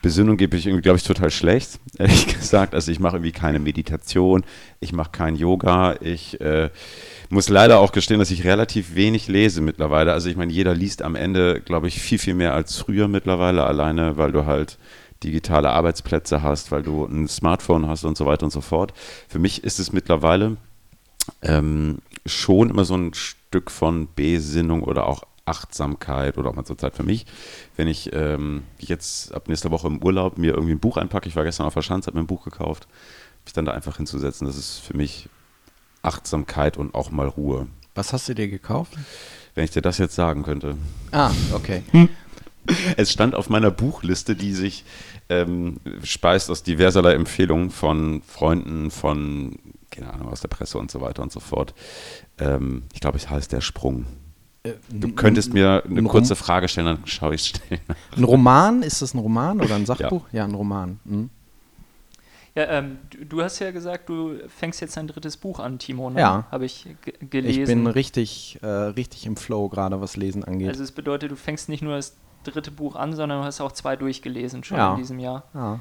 Besinnung 0.00 0.38
geht, 0.38 0.50
bin 0.50 0.58
ich 0.58 0.66
irgendwie, 0.66 0.82
glaube 0.82 0.96
ich, 0.96 1.04
total 1.04 1.30
schlecht, 1.30 1.78
ehrlich 1.98 2.26
gesagt. 2.26 2.74
Also 2.74 2.90
ich 2.90 2.98
mache 2.98 3.16
irgendwie 3.16 3.32
keine 3.32 3.58
Meditation, 3.58 4.42
ich 4.80 4.92
mache 4.92 5.10
kein 5.12 5.36
Yoga, 5.36 5.96
ich 6.00 6.40
äh, 6.40 6.70
muss 7.28 7.50
leider 7.50 7.78
auch 7.78 7.92
gestehen, 7.92 8.18
dass 8.18 8.30
ich 8.30 8.44
relativ 8.44 8.94
wenig 8.94 9.28
lese 9.28 9.60
mittlerweile. 9.60 10.12
Also 10.12 10.30
ich 10.30 10.36
meine, 10.36 10.52
jeder 10.52 10.74
liest 10.74 11.02
am 11.02 11.14
Ende, 11.14 11.60
glaube 11.60 11.88
ich, 11.88 12.00
viel, 12.00 12.18
viel 12.18 12.34
mehr 12.34 12.54
als 12.54 12.78
früher 12.78 13.06
mittlerweile, 13.06 13.64
alleine 13.64 14.16
weil 14.16 14.32
du 14.32 14.46
halt 14.46 14.78
digitale 15.22 15.70
Arbeitsplätze 15.70 16.42
hast, 16.42 16.72
weil 16.72 16.82
du 16.82 17.04
ein 17.04 17.28
Smartphone 17.28 17.86
hast 17.86 18.04
und 18.04 18.16
so 18.16 18.24
weiter 18.24 18.44
und 18.44 18.50
so 18.50 18.62
fort. 18.62 18.94
Für 19.28 19.38
mich 19.38 19.62
ist 19.62 19.78
es 19.78 19.92
mittlerweile 19.92 20.56
ähm, 21.42 21.98
schon 22.26 22.70
immer 22.70 22.84
so 22.84 22.96
ein 22.96 23.12
Stück 23.14 23.41
von 23.70 24.08
Besinnung 24.14 24.82
oder 24.82 25.06
auch 25.06 25.24
Achtsamkeit 25.44 26.38
oder 26.38 26.50
auch 26.50 26.54
mal 26.54 26.64
zur 26.64 26.78
Zeit 26.78 26.94
für 26.94 27.02
mich. 27.02 27.26
Wenn 27.76 27.88
ich 27.88 28.12
ähm, 28.12 28.62
jetzt 28.78 29.34
ab 29.34 29.48
nächster 29.48 29.70
Woche 29.70 29.88
im 29.88 30.02
Urlaub 30.02 30.38
mir 30.38 30.54
irgendwie 30.54 30.72
ein 30.72 30.80
Buch 30.80 30.96
einpacke, 30.96 31.28
ich 31.28 31.36
war 31.36 31.44
gestern 31.44 31.66
auf 31.66 31.74
der 31.74 31.82
Schanze, 31.82 32.06
habe 32.06 32.18
mir 32.18 32.24
ein 32.24 32.28
Buch 32.28 32.44
gekauft, 32.44 32.86
mich 33.44 33.52
dann 33.52 33.64
da 33.64 33.72
einfach 33.72 33.96
hinzusetzen, 33.96 34.46
das 34.46 34.56
ist 34.56 34.78
für 34.78 34.96
mich 34.96 35.28
Achtsamkeit 36.02 36.76
und 36.76 36.94
auch 36.94 37.10
mal 37.10 37.28
Ruhe. 37.28 37.66
Was 37.94 38.12
hast 38.12 38.28
du 38.28 38.34
dir 38.34 38.48
gekauft? 38.48 38.92
Wenn 39.54 39.64
ich 39.64 39.70
dir 39.70 39.82
das 39.82 39.98
jetzt 39.98 40.14
sagen 40.14 40.42
könnte. 40.42 40.76
Ah, 41.10 41.30
okay. 41.52 41.82
Es 42.96 43.10
stand 43.10 43.34
auf 43.34 43.50
meiner 43.50 43.72
Buchliste, 43.72 44.36
die 44.36 44.52
sich 44.52 44.84
ähm, 45.28 45.78
speist 46.04 46.48
aus 46.48 46.62
diverserlei 46.62 47.14
Empfehlungen 47.14 47.70
von 47.72 48.22
Freunden, 48.22 48.92
von 48.92 49.58
keine 49.90 50.12
Ahnung, 50.12 50.28
aus 50.28 50.40
der 50.40 50.48
Presse 50.48 50.78
und 50.78 50.90
so 50.90 51.00
weiter 51.00 51.22
und 51.22 51.30
so 51.30 51.40
fort. 51.40 51.74
Ähm, 52.38 52.82
ich 52.92 53.00
glaube, 53.00 53.18
es 53.18 53.28
heißt 53.28 53.52
Der 53.52 53.60
Sprung. 53.60 54.06
Äh, 54.62 54.74
du 54.90 55.12
könntest 55.12 55.52
mir 55.52 55.82
eine 55.84 56.02
kurze 56.04 56.36
Frage 56.36 56.68
stellen, 56.68 56.86
dann 56.86 57.06
schaue 57.06 57.34
ich 57.34 57.46
schnell. 57.46 57.80
Ein 58.16 58.24
Roman? 58.24 58.82
Ist 58.82 59.02
das 59.02 59.14
ein 59.14 59.18
Roman 59.18 59.60
oder 59.60 59.74
ein 59.74 59.86
Sachbuch? 59.86 60.24
Ja, 60.32 60.38
ja 60.38 60.44
ein 60.44 60.54
Roman. 60.54 61.00
Mhm. 61.04 61.30
Ja, 62.54 62.64
ähm, 62.64 62.98
du, 63.28 63.42
hast 63.42 63.60
ja 63.60 63.70
gesagt, 63.70 64.10
du 64.10 64.36
fängst 64.48 64.82
jetzt 64.82 64.98
ein 64.98 65.06
drittes 65.06 65.38
Buch 65.38 65.58
an, 65.58 65.78
Timo. 65.78 66.10
Ne? 66.10 66.20
Ja. 66.20 66.44
Habe 66.50 66.66
ich 66.66 66.86
gelesen. 67.30 67.62
Ich 67.62 67.66
bin 67.66 67.86
richtig, 67.86 68.58
äh, 68.62 68.66
richtig 68.66 69.24
im 69.24 69.36
Flow 69.36 69.70
gerade, 69.70 70.00
was 70.02 70.16
Lesen 70.16 70.44
angeht. 70.44 70.68
Also 70.68 70.84
es 70.84 70.92
bedeutet, 70.92 71.30
du 71.30 71.36
fängst 71.36 71.70
nicht 71.70 71.82
nur 71.82 71.96
das 71.96 72.14
dritte 72.44 72.70
Buch 72.70 72.94
an, 72.94 73.14
sondern 73.14 73.40
du 73.40 73.44
hast 73.46 73.62
auch 73.62 73.72
zwei 73.72 73.96
durchgelesen 73.96 74.64
schon 74.64 74.76
ja. 74.76 74.92
in 74.92 74.98
diesem 74.98 75.18
Jahr. 75.18 75.44
Ja 75.54 75.80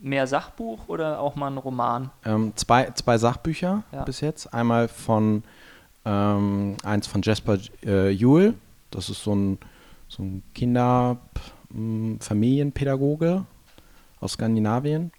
mehr 0.00 0.26
Sachbuch 0.26 0.88
oder 0.88 1.20
auch 1.20 1.36
mal 1.36 1.50
ein 1.50 1.58
Roman? 1.58 2.10
Ähm, 2.24 2.52
zwei, 2.56 2.90
zwei 2.90 3.18
Sachbücher 3.18 3.82
ja. 3.92 4.04
bis 4.04 4.20
jetzt. 4.20 4.52
Einmal 4.52 4.88
von 4.88 5.42
ähm, 6.04 6.76
eins 6.82 7.06
von 7.06 7.22
Jasper 7.22 7.58
äh, 7.84 8.12
Ewell. 8.14 8.54
Das 8.90 9.08
ist 9.08 9.22
so 9.22 9.34
ein, 9.34 9.58
so 10.08 10.22
ein 10.22 10.42
Kinder-Familienpädagoge 10.54 13.34
hm, 13.34 13.46
aus 14.20 14.32
Skandinavien. 14.32 15.12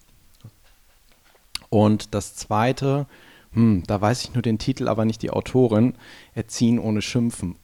Und 1.69 2.13
das 2.13 2.35
zweite, 2.35 3.07
hm, 3.53 3.83
da 3.87 4.01
weiß 4.01 4.23
ich 4.23 4.33
nur 4.33 4.41
den 4.41 4.59
Titel, 4.59 4.87
aber 4.87 5.05
nicht 5.05 5.21
die 5.21 5.31
Autorin, 5.31 5.93
Erziehen 6.33 6.79
ohne 6.79 7.01
Schimpfen. 7.01 7.57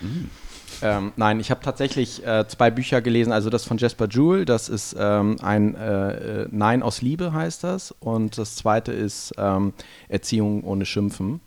mm. 0.00 0.30
Ähm, 0.82 1.12
nein, 1.14 1.38
ich 1.38 1.52
habe 1.52 1.60
tatsächlich 1.62 2.26
äh, 2.26 2.44
zwei 2.48 2.72
Bücher 2.72 3.00
gelesen. 3.00 3.32
Also 3.32 3.50
das 3.50 3.64
von 3.64 3.78
Jasper 3.78 4.08
Jewell, 4.08 4.44
das 4.44 4.68
ist 4.68 4.96
ähm, 4.98 5.36
ein 5.40 5.76
äh, 5.76 6.42
äh, 6.42 6.48
Nein 6.50 6.82
aus 6.82 7.02
Liebe 7.02 7.32
heißt 7.32 7.62
das. 7.62 7.92
Und 8.00 8.36
das 8.36 8.56
zweite 8.56 8.92
ist 8.92 9.32
ähm, 9.38 9.74
Erziehung 10.08 10.64
ohne 10.64 10.84
Schimpfen. 10.84 11.40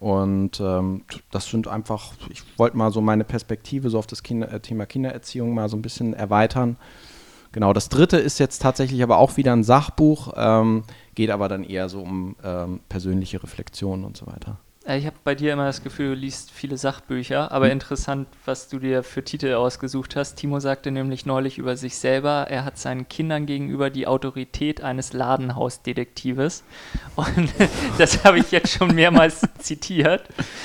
Und 0.00 0.60
ähm, 0.60 1.02
das 1.30 1.50
sind 1.50 1.68
einfach, 1.68 2.14
ich 2.30 2.42
wollte 2.58 2.76
mal 2.76 2.90
so 2.90 3.02
meine 3.02 3.22
Perspektive 3.22 3.90
so 3.90 3.98
auf 3.98 4.06
das 4.06 4.22
Kinder, 4.22 4.50
äh, 4.50 4.58
Thema 4.58 4.86
Kindererziehung 4.86 5.52
mal 5.52 5.68
so 5.68 5.76
ein 5.76 5.82
bisschen 5.82 6.14
erweitern. 6.14 6.78
Genau, 7.52 7.74
das 7.74 7.90
dritte 7.90 8.16
ist 8.16 8.38
jetzt 8.38 8.62
tatsächlich 8.62 9.02
aber 9.02 9.18
auch 9.18 9.36
wieder 9.36 9.52
ein 9.52 9.62
Sachbuch, 9.62 10.32
ähm, 10.36 10.84
geht 11.14 11.30
aber 11.30 11.48
dann 11.48 11.64
eher 11.64 11.90
so 11.90 12.00
um 12.00 12.34
ähm, 12.42 12.80
persönliche 12.88 13.42
Reflexionen 13.42 14.06
und 14.06 14.16
so 14.16 14.26
weiter. 14.26 14.58
Äh, 14.90 14.98
ich 14.98 15.06
habe 15.06 15.16
bei 15.22 15.34
dir 15.34 15.52
immer 15.52 15.66
das 15.66 15.82
Gefühl, 15.82 16.14
du 16.14 16.20
liest 16.20 16.50
viele 16.50 16.76
Sachbücher, 16.76 17.52
aber 17.52 17.66
mhm. 17.66 17.72
interessant, 17.72 18.28
was 18.44 18.68
du 18.68 18.78
dir 18.78 19.02
für 19.02 19.22
Titel 19.22 19.54
ausgesucht 19.54 20.16
hast. 20.16 20.36
Timo 20.36 20.60
sagte 20.60 20.90
nämlich 20.90 21.26
neulich 21.26 21.58
über 21.58 21.76
sich 21.76 21.96
selber, 21.96 22.46
er 22.48 22.64
hat 22.64 22.78
seinen 22.78 23.08
Kindern 23.08 23.46
gegenüber 23.46 23.90
die 23.90 24.06
Autorität 24.06 24.82
eines 24.82 25.12
Ladenhausdetektives. 25.12 26.64
Und 27.16 27.50
das 27.98 28.24
habe 28.24 28.40
ich 28.40 28.50
jetzt 28.50 28.72
schon 28.72 28.94
mehrmals 28.94 29.42
zitiert. 29.58 30.24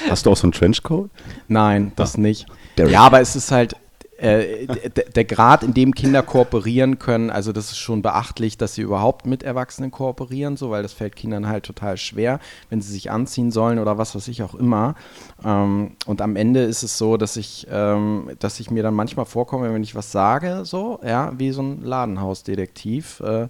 Hast 0.10 0.26
du 0.26 0.32
auch 0.32 0.38
so 0.38 0.44
einen 0.44 0.54
Trenchcoat? 0.54 1.10
Nein, 1.48 1.92
das 1.96 2.18
nicht. 2.18 2.48
Derek. 2.78 2.92
Ja, 2.92 3.02
aber 3.02 3.22
es 3.22 3.36
ist 3.36 3.52
halt, 3.52 3.76
äh, 4.18 4.68
der 5.14 5.26
Grad, 5.26 5.64
in 5.64 5.74
dem 5.74 5.94
Kinder 5.94 6.24
kooperieren 6.24 7.00
können, 7.00 7.30
also 7.30 7.52
das 7.52 7.72
ist 7.72 7.78
schon 7.78 8.02
beachtlich, 8.02 8.58
dass 8.58 8.76
sie 8.76 8.82
überhaupt 8.82 9.26
mit 9.26 9.44
Erwachsenen 9.44 9.92
kooperieren, 9.92 10.56
so, 10.56 10.70
weil 10.70 10.84
das 10.84 10.94
fällt 10.94 11.16
Kindern 11.16 11.48
halt 11.48 11.66
total 11.66 11.98
schwer, 11.98 12.40
wenn 12.70 12.82
sie 12.82 12.92
sich 12.94 13.12
anziehen 13.12 13.52
sollen 13.52 13.78
oder 13.78 13.98
was 13.98 14.16
weiß 14.16 14.28
ich 14.30 14.42
auch 14.42 14.56
immer. 14.56 14.96
Ähm, 15.44 15.98
und 16.06 16.22
am 16.22 16.38
Ende 16.38 16.62
ist 16.64 16.84
es 16.84 16.98
so, 16.98 17.18
dass 17.18 17.36
ich, 17.36 17.68
ähm, 17.70 18.32
dass 18.40 18.60
ich 18.60 18.72
mir 18.72 18.84
dann 18.84 18.94
manchmal 18.94 19.26
vorkomme, 19.26 19.74
wenn 19.74 19.84
ich 19.84 19.96
was 19.96 20.12
sage, 20.12 20.62
so, 20.64 21.00
ja, 21.06 21.34
wie 21.38 21.52
so 21.52 21.62
ein 21.62 21.84
Ladenhausdetektiv, 21.84 23.20
äh, 23.20 23.48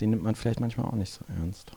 den 0.00 0.10
nimmt 0.10 0.22
man 0.22 0.36
vielleicht 0.36 0.60
manchmal 0.60 0.86
auch 0.86 0.92
nicht 0.92 1.12
so 1.12 1.24
ernst. 1.40 1.72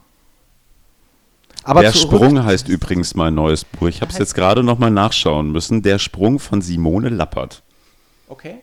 Aber 1.64 1.82
der 1.82 1.94
Sprung 1.94 2.44
heißt 2.44 2.70
übrigens 2.70 3.16
mein 3.16 3.34
neues 3.36 3.66
Buch. 3.66 3.88
Ich 3.88 4.02
habe 4.02 4.12
es 4.12 4.18
jetzt 4.18 4.34
gerade 4.34 4.64
noch 4.64 4.80
mal 4.80 4.90
nachschauen 4.90 5.52
müssen. 5.52 5.82
Der 5.82 6.00
Sprung 6.00 6.40
von 6.40 6.62
Simone 6.62 7.10
Lappert. 7.10 7.64
Okay. 8.32 8.62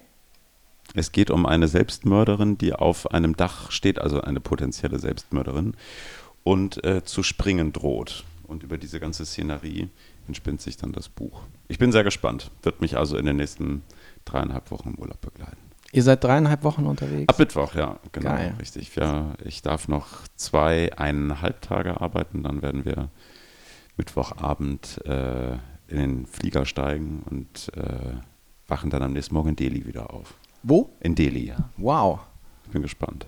Es 0.95 1.13
geht 1.13 1.31
um 1.31 1.45
eine 1.45 1.69
Selbstmörderin, 1.69 2.57
die 2.57 2.73
auf 2.73 3.11
einem 3.11 3.37
Dach 3.37 3.71
steht, 3.71 3.99
also 3.99 4.23
eine 4.23 4.41
potenzielle 4.41 4.99
Selbstmörderin, 4.99 5.75
und 6.43 6.83
äh, 6.85 7.05
zu 7.05 7.23
springen 7.23 7.75
droht. 7.75 8.25
Und 8.45 8.63
über 8.63 8.79
diese 8.79 8.99
ganze 8.99 9.27
Szenerie 9.27 9.91
entspinnt 10.27 10.63
sich 10.63 10.79
dann 10.79 10.93
das 10.93 11.11
Buch. 11.11 11.43
Ich 11.69 11.79
bin 11.79 11.93
sehr 11.93 12.03
gespannt. 12.03 12.51
Wird 12.63 12.81
mich 12.81 12.97
also 12.97 13.19
in 13.19 13.27
den 13.27 13.37
nächsten 13.37 13.83
dreieinhalb 14.25 14.71
Wochen 14.71 14.89
im 14.89 14.99
Urlaub 14.99 15.21
begleiten. 15.21 15.59
Ihr 15.93 16.03
seid 16.03 16.25
dreieinhalb 16.25 16.65
Wochen 16.65 16.87
unterwegs? 16.87 17.29
Ab 17.29 17.39
Mittwoch, 17.39 17.75
ja, 17.75 17.99
genau. 18.13 18.31
Geil. 18.31 18.55
Richtig. 18.59 18.97
Ja, 18.97 19.35
ich 19.45 19.61
darf 19.61 19.87
noch 19.87 20.07
zweieinhalb 20.37 21.61
Tage 21.61 22.01
arbeiten, 22.01 22.43
dann 22.43 22.63
werden 22.63 22.87
wir 22.87 23.11
Mittwochabend 23.99 25.05
äh, 25.05 25.53
in 25.89 25.97
den 25.99 26.27
Flieger 26.27 26.65
steigen 26.65 27.23
und 27.29 27.71
äh, 27.77 28.15
wachen 28.69 28.91
dann 28.91 29.03
am 29.03 29.13
nächsten 29.13 29.35
Morgen 29.35 29.51
in 29.51 29.57
Delhi 29.57 29.87
wieder 29.87 30.13
auf. 30.13 30.35
Wo? 30.63 30.91
In 31.01 31.15
Delhi. 31.15 31.47
Ja. 31.49 31.71
Wow. 31.77 32.21
Ich 32.67 32.71
bin 32.73 32.83
gespannt. 32.83 33.27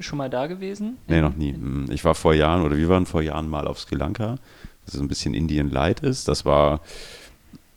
Schon 0.00 0.18
mal 0.18 0.30
da 0.30 0.46
gewesen? 0.46 0.98
Nee, 1.08 1.20
noch 1.20 1.34
nie. 1.34 1.52
Hm, 1.54 1.86
Ich 1.90 2.04
war 2.04 2.14
vor 2.14 2.34
Jahren 2.34 2.62
oder 2.62 2.76
wir 2.76 2.88
waren 2.88 3.06
vor 3.06 3.22
Jahren 3.22 3.48
mal 3.48 3.66
auf 3.66 3.78
Sri 3.80 3.96
Lanka, 3.96 4.36
was 4.84 4.94
so 4.94 5.00
ein 5.02 5.08
bisschen 5.08 5.34
Indien 5.34 5.70
Light 5.70 6.00
ist. 6.00 6.28
Das 6.28 6.44
war 6.44 6.80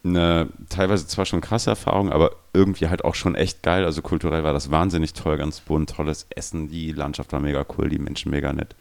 eine 0.03 0.47
teilweise 0.69 1.05
zwar 1.07 1.25
schon 1.25 1.41
krasse 1.41 1.69
Erfahrung, 1.69 2.11
aber 2.11 2.31
irgendwie 2.53 2.88
halt 2.88 3.03
auch 3.05 3.15
schon 3.15 3.35
echt 3.35 3.61
geil. 3.63 3.85
Also 3.85 4.01
kulturell 4.01 4.43
war 4.43 4.53
das 4.53 4.71
wahnsinnig 4.71 5.13
toll, 5.13 5.38
ganz 5.38 5.59
bunt, 5.59 5.91
tolles 5.91 6.25
Essen, 6.31 6.67
die 6.69 6.91
Landschaft 6.91 7.31
war 7.33 7.39
mega 7.39 7.65
cool, 7.77 7.89
die 7.89 8.00
Menschen 8.00 8.31
mega 8.31 8.51
nett. 8.53 8.75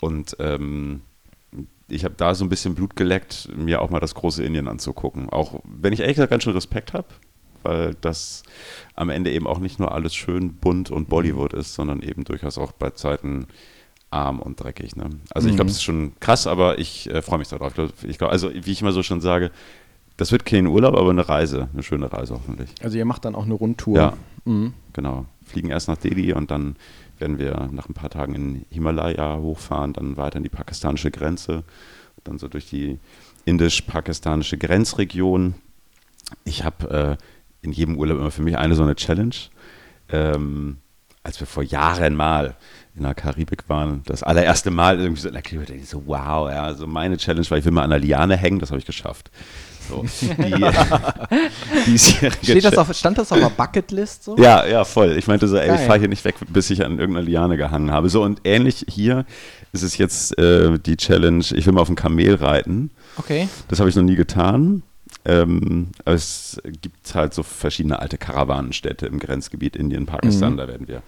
Und 0.00 0.36
ähm, 0.40 1.02
ich 1.90 2.04
habe 2.04 2.14
da 2.16 2.34
so 2.34 2.44
ein 2.44 2.48
bisschen 2.48 2.74
Blut 2.74 2.96
geleckt, 2.96 3.48
mir 3.56 3.82
auch 3.82 3.90
mal 3.90 4.00
das 4.00 4.14
große 4.14 4.42
Indien 4.44 4.68
anzugucken. 4.68 5.28
Auch 5.30 5.60
wenn 5.64 5.92
ich 5.92 6.00
ehrlich 6.00 6.16
gesagt 6.16 6.30
ganz 6.30 6.44
schön 6.44 6.52
Respekt 6.52 6.92
habe, 6.92 7.06
weil 7.62 7.94
das 8.00 8.42
am 8.94 9.10
Ende 9.10 9.30
eben 9.32 9.46
auch 9.46 9.58
nicht 9.58 9.78
nur 9.78 9.92
alles 9.92 10.14
schön 10.14 10.54
bunt 10.54 10.90
und 10.90 11.08
Bollywood 11.08 11.52
ist, 11.52 11.74
sondern 11.74 12.00
eben 12.02 12.24
durchaus 12.24 12.56
auch 12.58 12.72
bei 12.72 12.90
Zeiten 12.90 13.46
arm 14.10 14.40
und 14.40 14.58
dreckig. 14.62 14.96
Ne? 14.96 15.10
Also 15.34 15.48
ich 15.48 15.54
glaube, 15.54 15.66
Mhm. 15.66 15.70
es 15.72 15.76
ist 15.76 15.82
schon 15.84 16.12
krass, 16.20 16.46
aber 16.46 16.78
ich 16.78 17.08
äh, 17.10 17.22
freue 17.22 17.38
mich 17.38 17.48
darauf. 17.48 17.74
Ich 18.02 18.18
glaub, 18.18 18.30
also 18.32 18.50
wie 18.52 18.72
ich 18.72 18.80
immer 18.82 18.92
so 18.92 19.02
schon 19.02 19.20
sage, 19.20 19.50
das 20.16 20.32
wird 20.32 20.44
kein 20.44 20.66
Urlaub, 20.66 20.96
aber 20.96 21.10
eine 21.10 21.28
Reise, 21.28 21.68
eine 21.72 21.82
schöne 21.82 22.12
Reise 22.12 22.34
hoffentlich. 22.34 22.70
Also 22.82 22.98
ihr 22.98 23.04
macht 23.04 23.24
dann 23.24 23.34
auch 23.34 23.44
eine 23.44 23.54
Rundtour. 23.54 23.96
Ja. 23.96 24.16
Mhm. 24.44 24.74
Genau. 24.92 25.26
Fliegen 25.44 25.70
erst 25.70 25.88
nach 25.88 25.96
Delhi 25.96 26.32
und 26.32 26.50
dann 26.50 26.76
werden 27.20 27.38
wir 27.38 27.68
nach 27.72 27.88
ein 27.88 27.94
paar 27.94 28.10
Tagen 28.10 28.34
in 28.34 28.66
Himalaya 28.70 29.36
hochfahren, 29.36 29.92
dann 29.92 30.16
weiter 30.16 30.38
in 30.38 30.42
die 30.42 30.48
pakistanische 30.48 31.10
Grenze, 31.10 31.64
dann 32.24 32.38
so 32.38 32.48
durch 32.48 32.68
die 32.68 32.98
indisch-pakistanische 33.44 34.58
Grenzregion. 34.58 35.54
Ich 36.44 36.64
habe 36.64 37.18
äh, 37.20 37.24
in 37.62 37.72
jedem 37.72 37.96
Urlaub 37.96 38.18
immer 38.18 38.30
für 38.30 38.42
mich 38.42 38.56
eine 38.56 38.74
so 38.74 38.82
eine 38.82 38.96
Challenge. 38.96 39.34
Ähm, 40.10 40.78
als 41.22 41.38
wir 41.40 41.46
vor 41.46 41.62
Jahren 41.62 42.14
mal 42.14 42.56
in 42.96 43.02
der 43.02 43.14
Karibik 43.14 43.68
waren, 43.68 44.02
das 44.06 44.22
allererste 44.22 44.70
Mal 44.70 44.98
irgendwie 44.98 45.20
so 45.20 45.28
in 45.28 45.34
der 45.34 45.42
Karibik, 45.42 45.68
dachte 45.68 45.80
ich 45.80 45.88
so, 45.88 46.02
wow, 46.06 46.50
ja, 46.50 46.74
so 46.74 46.86
meine 46.86 47.16
Challenge 47.16 47.48
war, 47.50 47.58
ich 47.58 47.64
will 47.64 47.72
mal 47.72 47.84
an 47.84 47.90
der 47.90 47.98
Liane 47.98 48.36
hängen, 48.36 48.58
das 48.58 48.70
habe 48.70 48.78
ich 48.78 48.86
geschafft. 48.86 49.30
So, 49.88 50.04
die, 51.86 51.98
Steht 52.42 52.64
das 52.64 52.78
auf, 52.78 52.94
stand 52.94 53.18
das 53.18 53.32
auf 53.32 53.38
der 53.38 53.50
Bucketlist 53.50 54.24
so? 54.24 54.36
ja, 54.36 54.64
ja, 54.66 54.84
voll. 54.84 55.16
Ich 55.18 55.26
meinte 55.26 55.48
so, 55.48 55.56
ey, 55.56 55.68
ich 55.68 55.76
Geil. 55.76 55.86
fahre 55.86 55.98
hier 55.98 56.08
nicht 56.08 56.24
weg, 56.24 56.36
bis 56.48 56.70
ich 56.70 56.84
an 56.84 56.98
irgendeiner 56.98 57.26
Liane 57.26 57.56
gehangen 57.56 57.90
habe. 57.90 58.08
So, 58.08 58.22
und 58.22 58.40
ähnlich 58.44 58.86
hier 58.88 59.24
ist 59.72 59.82
es 59.82 59.96
jetzt 59.98 60.38
äh, 60.38 60.78
die 60.78 60.96
Challenge, 60.96 61.44
ich 61.54 61.66
will 61.66 61.72
mal 61.72 61.80
auf 61.80 61.88
ein 61.88 61.96
Kamel 61.96 62.36
reiten. 62.36 62.90
Okay. 63.16 63.48
Das 63.68 63.80
habe 63.80 63.88
ich 63.88 63.96
noch 63.96 64.02
nie 64.04 64.16
getan. 64.16 64.82
Ähm, 65.24 65.88
es 66.04 66.60
gibt 66.80 67.14
halt 67.14 67.34
so 67.34 67.42
verschiedene 67.42 67.98
alte 67.98 68.16
Karawanenstädte 68.18 69.06
im 69.06 69.18
Grenzgebiet 69.18 69.76
Indien, 69.76 70.06
Pakistan, 70.06 70.54
Mhm. 70.54 70.56
da 70.56 70.68
werden 70.68 70.88
wir 70.88 71.02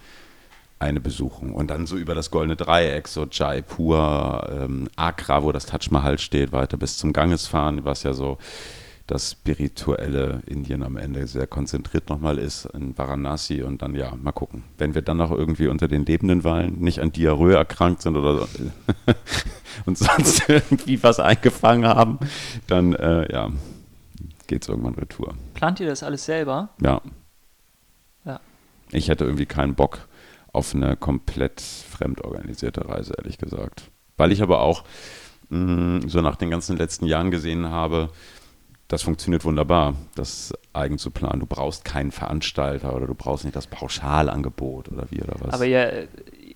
eine 0.79 0.99
besuchen. 0.99 1.51
Und 1.53 1.69
dann 1.69 1.87
so 1.87 1.95
über 1.95 2.13
das 2.13 2.29
Goldene 2.29 2.55
Dreieck, 2.55 3.07
so 3.07 3.25
Jaipur, 3.31 4.47
ähm, 4.51 4.89
Agra, 4.97 5.43
wo 5.43 5.51
das 5.51 5.65
Taj 5.65 5.87
Mahal 5.91 6.19
steht, 6.19 6.51
weiter 6.51 6.77
bis 6.77 6.97
zum 6.97 7.13
Ganges 7.13 7.47
fahren, 7.47 7.85
was 7.85 8.03
ja 8.03 8.13
so 8.13 8.37
das 9.07 9.31
spirituelle 9.31 10.41
Indien 10.45 10.81
am 10.81 10.95
Ende 10.95 11.27
sehr 11.27 11.45
konzentriert 11.47 12.09
nochmal 12.09 12.37
ist, 12.37 12.65
in 12.73 12.97
Varanasi 12.97 13.61
und 13.61 13.81
dann 13.81 13.95
ja, 13.95 14.13
mal 14.15 14.31
gucken. 14.31 14.63
Wenn 14.77 14.95
wir 14.95 15.01
dann 15.01 15.17
noch 15.17 15.31
irgendwie 15.31 15.67
unter 15.67 15.87
den 15.89 16.05
lebenden 16.05 16.43
Wahlen 16.45 16.79
nicht 16.79 16.99
an 16.99 17.11
Diarrhoe 17.11 17.53
erkrankt 17.55 18.01
sind 18.01 18.15
oder 18.15 18.39
so, 18.39 18.47
und 19.85 19.97
sonst 19.97 20.43
irgendwie 20.47 21.01
was 21.03 21.19
eingefangen 21.19 21.85
haben, 21.85 22.17
dann 22.67 22.93
äh, 22.93 23.31
ja, 23.31 23.49
geht's 24.47 24.67
irgendwann 24.67 24.95
retour. 24.95 25.33
Plant 25.53 25.79
ihr 25.79 25.87
das 25.87 26.03
alles 26.03 26.25
selber? 26.25 26.69
Ja. 26.81 27.01
Ja. 28.25 28.39
Ich 28.91 29.09
hätte 29.09 29.25
irgendwie 29.25 29.45
keinen 29.45 29.75
Bock 29.75 30.07
auf 30.51 30.75
eine 30.75 30.95
komplett 30.95 31.61
fremd 31.61 32.23
organisierte 32.23 32.87
Reise, 32.87 33.13
ehrlich 33.17 33.37
gesagt. 33.37 33.89
Weil 34.17 34.31
ich 34.31 34.41
aber 34.41 34.61
auch 34.61 34.83
mh, 35.49 36.07
so 36.07 36.21
nach 36.21 36.35
den 36.35 36.49
ganzen 36.49 36.77
letzten 36.77 37.05
Jahren 37.05 37.31
gesehen 37.31 37.69
habe, 37.69 38.09
das 38.87 39.01
funktioniert 39.01 39.43
wunderbar, 39.43 39.95
das 40.13 40.53
eigen 40.73 40.99
zu 40.99 41.09
planen. 41.09 41.39
Du 41.39 41.47
brauchst 41.47 41.83
keinen 41.83 42.11
Veranstalter 42.11 42.95
oder 42.95 43.07
du 43.07 43.15
brauchst 43.15 43.43
nicht 43.43 43.55
das 43.55 43.65
Pauschalangebot 43.65 44.89
oder 44.89 45.09
wie 45.09 45.23
oder 45.23 45.35
was. 45.39 45.53
Aber 45.53 45.65
ihr, 45.65 46.07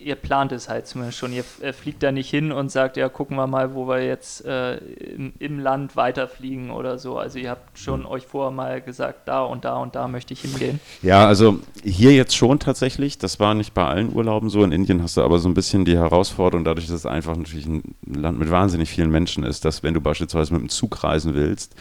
ihr 0.07 0.15
plant 0.15 0.51
es 0.53 0.69
halt 0.69 0.87
zumindest 0.87 1.17
schon. 1.17 1.33
Ihr 1.33 1.43
äh, 1.61 1.73
fliegt 1.73 2.01
da 2.01 2.11
nicht 2.11 2.29
hin 2.29 2.51
und 2.51 2.71
sagt, 2.71 2.95
ja, 2.97 3.09
gucken 3.09 3.35
wir 3.37 3.45
mal, 3.45 3.75
wo 3.75 3.87
wir 3.87 4.03
jetzt 4.05 4.45
äh, 4.45 4.77
im, 4.77 5.33
im 5.37 5.59
Land 5.59 5.95
weiterfliegen 5.95 6.71
oder 6.71 6.97
so. 6.97 7.17
Also 7.17 7.37
ihr 7.39 7.49
habt 7.51 7.77
schon 7.77 8.01
Hm. 8.01 8.05
euch 8.05 8.25
vorher 8.25 8.51
mal 8.51 8.81
gesagt, 8.81 9.27
da 9.27 9.41
und 9.43 9.65
da 9.65 9.77
und 9.77 9.95
da 9.95 10.07
möchte 10.07 10.33
ich 10.33 10.41
hingehen. 10.41 10.79
Ja, 11.01 11.27
also 11.27 11.59
hier 11.83 12.13
jetzt 12.13 12.35
schon 12.35 12.59
tatsächlich. 12.59 13.17
Das 13.17 13.39
war 13.39 13.53
nicht 13.53 13.73
bei 13.73 13.85
allen 13.85 14.13
Urlauben 14.15 14.49
so. 14.49 14.63
In 14.63 14.71
Indien 14.71 15.03
hast 15.03 15.17
du 15.17 15.21
aber 15.21 15.39
so 15.39 15.49
ein 15.49 15.53
bisschen 15.53 15.83
die 15.83 15.97
Herausforderung, 15.97 16.63
dadurch, 16.63 16.87
dass 16.87 16.95
es 16.95 17.05
einfach 17.05 17.35
natürlich 17.35 17.65
ein 17.65 17.95
Land 18.05 18.39
mit 18.39 18.49
wahnsinnig 18.49 18.89
vielen 18.89 19.11
Menschen 19.11 19.43
ist, 19.43 19.65
dass 19.65 19.83
wenn 19.83 19.93
du 19.93 19.99
beispielsweise 20.01 20.53
mit 20.53 20.61
dem 20.61 20.69
Zug 20.69 21.03
reisen 21.03 21.33
willst, 21.35 21.75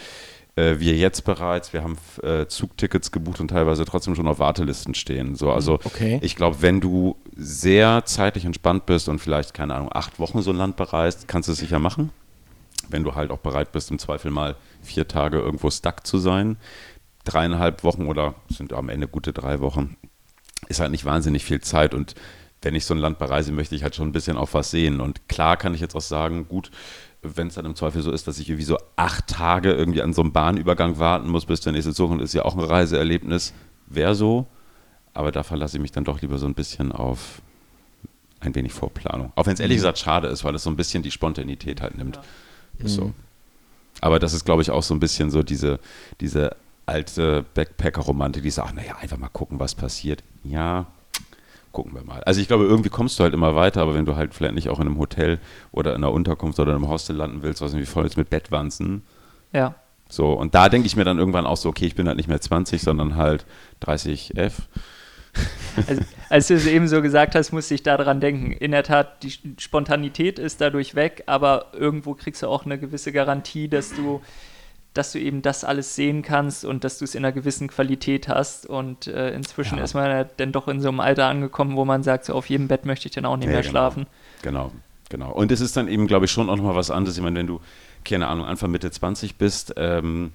äh, 0.56 0.78
wir 0.78 0.95
jetzt 0.97 1.25
bereits, 1.25 1.73
wir 1.75 1.83
haben 1.83 1.99
äh, 2.23 2.47
Zugtickets 2.47 3.12
gebucht 3.12 3.40
und 3.40 3.49
teilweise 3.49 3.85
trotzdem 3.85 4.14
schon 4.14 4.26
auf 4.26 4.38
Wartelisten 4.38 4.95
stehen. 4.95 5.35
So, 5.37 5.52
also 5.52 5.75
Okay. 5.85 6.18
ich 6.23 6.35
glaube, 6.35 6.62
wenn 6.62 6.80
du 6.80 7.16
sehr 7.37 8.05
zeitlich 8.07 8.45
entspannt 8.45 8.87
bist 8.87 9.09
und 9.09 9.19
vielleicht, 9.19 9.55
keine 9.55 9.75
Ahnung, 9.75 9.90
acht 9.93 10.19
Wochen 10.19 10.43
so 10.43 10.50
ein 10.50 10.57
Land 10.57 10.76
bereist, 10.76 11.28
kannst 11.28 11.49
du 11.49 11.52
es 11.52 11.59
sicher 11.59 11.78
machen. 11.78 12.11
Wenn 12.88 13.05
du 13.05 13.14
halt 13.14 13.31
auch 13.31 13.38
bereit 13.38 13.73
bist, 13.73 13.90
im 13.90 13.99
Zweifel 13.99 14.31
mal 14.31 14.57
vier 14.83 15.07
Tage 15.07 15.38
irgendwo 15.38 15.71
stuck 15.71 16.07
zu 16.07 16.19
sein. 16.19 16.57
Dreieinhalb 17.25 17.85
Wochen 17.85 18.07
oder 18.07 18.35
sind 18.49 18.73
am 18.73 18.88
Ende 18.88 19.09
gute 19.09 19.33
drei 19.33 19.61
Wochen, 19.61 19.97
ist 20.69 20.81
halt 20.81 20.93
nicht 20.93 21.05
wahnsinnig 21.05 21.45
viel 21.45 21.61
Zeit 21.61 21.93
und 21.93 22.14
wenn 22.62 22.75
ich 22.75 22.85
so 22.85 22.95
ein 22.95 22.99
Land 22.99 23.19
bereise, 23.19 23.52
möchte 23.52 23.75
ich 23.75 23.83
halt 23.83 23.95
schon 23.95 24.09
ein 24.09 24.12
bisschen 24.12 24.37
auf 24.37 24.55
was 24.55 24.71
sehen. 24.71 25.00
Und 25.00 25.28
klar 25.28 25.57
kann 25.57 25.75
ich 25.75 25.81
jetzt 25.81 25.95
auch 25.95 26.00
sagen, 26.00 26.49
gut, 26.49 26.71
wenn 27.23 27.49
es 27.49 27.55
dann 27.55 27.64
im 27.64 27.76
Zweifel 27.76 28.02
so 28.02 28.11
ist, 28.11 28.26
dass 28.26 28.38
ich 28.38 28.49
irgendwie 28.49 28.64
so 28.64 28.78
acht 28.97 29.26
Tage 29.26 29.73
irgendwie 29.73 30.02
an 30.02 30.12
so 30.12 30.23
einem 30.23 30.33
Bahnübergang 30.33 30.99
warten 30.99 31.28
muss, 31.28 31.47
bis 31.47 31.61
der 31.61 31.73
nächste 31.73 31.95
Zug 31.95 32.11
und 32.11 32.21
ist 32.21 32.35
ja 32.35 32.45
auch 32.45 32.55
ein 32.55 32.64
Reiseerlebnis, 32.64 33.52
wäre 33.87 34.14
so. 34.14 34.47
Aber 35.17 35.33
da 35.33 35.43
verlasse 35.43 35.77
ich 35.79 35.81
mich 35.83 35.93
dann 35.93 36.05
doch 36.05 36.21
lieber 36.21 36.39
so 36.39 36.47
ein 36.47 36.55
bisschen 36.55 36.93
auf 36.93 37.41
ein 38.41 38.55
wenig 38.55 38.73
Vorplanung. 38.73 39.33
Auch 39.35 39.47
wenn 39.47 39.55
es 39.55 39.61
ehrlich 39.61 39.79
gesagt 39.79 39.99
schade 39.99 40.29
ist, 40.29 40.45
weil 40.45 40.55
es 40.55 40.63
so 40.63 40.71
ein 40.71 40.77
bisschen 40.77 41.03
die 41.03 41.11
Spontanität 41.11 41.81
halt 41.81 41.97
nimmt. 41.97 42.21
Ist 42.79 42.95
so. 42.95 43.13
Aber 44.03 44.19
das 44.19 44.35
ist, 44.35 44.45
glaube 44.45 44.61
ich, 44.61 44.71
auch 44.71 44.83
so 44.83 44.95
ein 44.95 45.01
bisschen 45.01 45.31
so 45.31 45.43
diese, 45.43 45.81
diese 46.21 46.55
alte 46.85 47.45
Backpacker-Romantik, 47.55 48.43
die 48.43 48.51
sagt, 48.51 48.75
naja, 48.75 48.97
einfach 49.01 49.17
mal 49.17 49.29
gucken, 49.31 49.59
was 49.59 49.75
passiert. 49.75 50.23
Ja, 50.45 50.85
gucken 51.73 51.95
wir 51.95 52.05
mal. 52.05 52.23
Also 52.25 52.41
ich 52.43 52.47
glaube, 52.47 52.65
irgendwie 52.65 52.91
kommst 52.91 53.19
du 53.19 53.25
halt 53.25 53.33
immer 53.33 53.57
weiter, 53.57 53.81
aber 53.81 53.95
wenn 53.95 54.05
du 54.05 54.17
halt 54.17 54.35
vielleicht 54.35 54.55
nicht 54.55 54.69
auch 54.69 54.81
in 54.81 54.87
einem 54.87 54.99
Hotel 54.99 55.39
oder 55.73 55.93
in 55.95 56.05
einer 56.05 56.13
Unterkunft 56.13 56.61
oder 56.61 56.73
in 56.73 56.77
einem 56.77 56.89
Hostel 56.89 57.17
landen 57.17 57.43
willst, 57.43 57.63
was 57.63 57.73
irgendwie 57.73 57.87
voll 57.91 58.05
ist 58.05 58.19
mit 58.19 58.29
Bettwanzen, 58.29 59.03
Ja. 59.55 59.75
so, 60.11 60.35
und 60.35 60.55
da 60.55 60.69
denke 60.69 60.87
ich 60.87 60.95
mir 60.97 61.05
dann 61.05 61.19
irgendwann 61.19 61.47
auch 61.47 61.57
so, 61.57 61.71
okay, 61.71 61.87
ich 61.87 61.95
bin 61.95 62.07
halt 62.07 62.19
nicht 62.19 62.29
mehr 62.29 62.41
20, 62.41 62.83
sondern 62.83 63.17
halt 63.17 63.47
30F. 63.83 64.53
Also, 65.87 66.02
als 66.31 66.49
du 66.49 66.55
es 66.55 66.66
eben 66.66 66.88
so 66.88 67.02
gesagt 67.02 67.35
hast, 67.35 67.52
musste 67.52 67.75
ich 67.75 67.83
daran 67.83 68.21
denken. 68.21 68.52
In 68.52 68.71
der 68.71 68.83
Tat, 68.83 69.23
die 69.23 69.33
Spontanität 69.59 70.38
ist 70.38 70.61
dadurch 70.61 70.95
weg, 70.95 71.23
aber 71.26 71.66
irgendwo 71.73 72.14
kriegst 72.14 72.43
du 72.43 72.47
auch 72.49 72.64
eine 72.64 72.78
gewisse 72.78 73.12
Garantie, 73.12 73.69
dass 73.69 73.95
du, 73.95 74.23
dass 74.95 75.12
du 75.12 75.19
eben 75.21 75.43
das 75.43 75.64
alles 75.64 75.95
sehen 75.95 76.23
kannst 76.23 76.64
und 76.64 76.83
dass 76.85 76.99
du 76.99 77.05
es 77.05 77.14
in 77.14 77.25
einer 77.25 77.33
gewissen 77.33 77.69
Qualität 77.69 78.28
hast. 78.28 78.64
Und 78.66 79.07
äh, 79.07 79.31
inzwischen 79.35 79.78
Ja. 79.78 79.85
ist 79.85 79.95
man 79.95 80.11
ja 80.11 80.25
dann 80.25 80.52
doch 80.52 80.66
in 80.69 80.81
so 80.81 80.88
einem 80.88 81.00
Alter 81.00 81.26
angekommen, 81.26 81.76
wo 81.76 81.85
man 81.85 82.02
sagt, 82.02 82.25
so 82.25 82.35
auf 82.35 82.49
jedem 82.49 82.69
Bett 82.69 82.87
möchte 82.87 83.07
ich 83.09 83.14
dann 83.14 83.26
auch 83.26 83.37
nicht 83.37 83.47
Ja, 83.47 83.52
mehr 83.52 83.61
genau. 83.61 83.71
schlafen. 83.71 84.07
Genau, 84.43 84.73
genau. 85.11 85.33
Und 85.33 85.52
es 85.52 85.61
ist 85.61 85.76
dann 85.76 85.88
eben, 85.88 86.07
glaube 86.07 86.25
ich, 86.25 86.31
schon 86.31 86.49
auch 86.49 86.57
nochmal 86.57 86.75
was 86.75 86.90
anderes. 86.90 87.16
Ich 87.19 87.23
meine, 87.23 87.38
wenn 87.38 87.47
du, 87.47 87.61
keine 88.05 88.28
Ahnung, 88.28 88.47
Anfang 88.47 88.71
Mitte 88.71 88.90
20 88.90 89.37
bist, 89.37 89.75
ähm, 89.76 90.33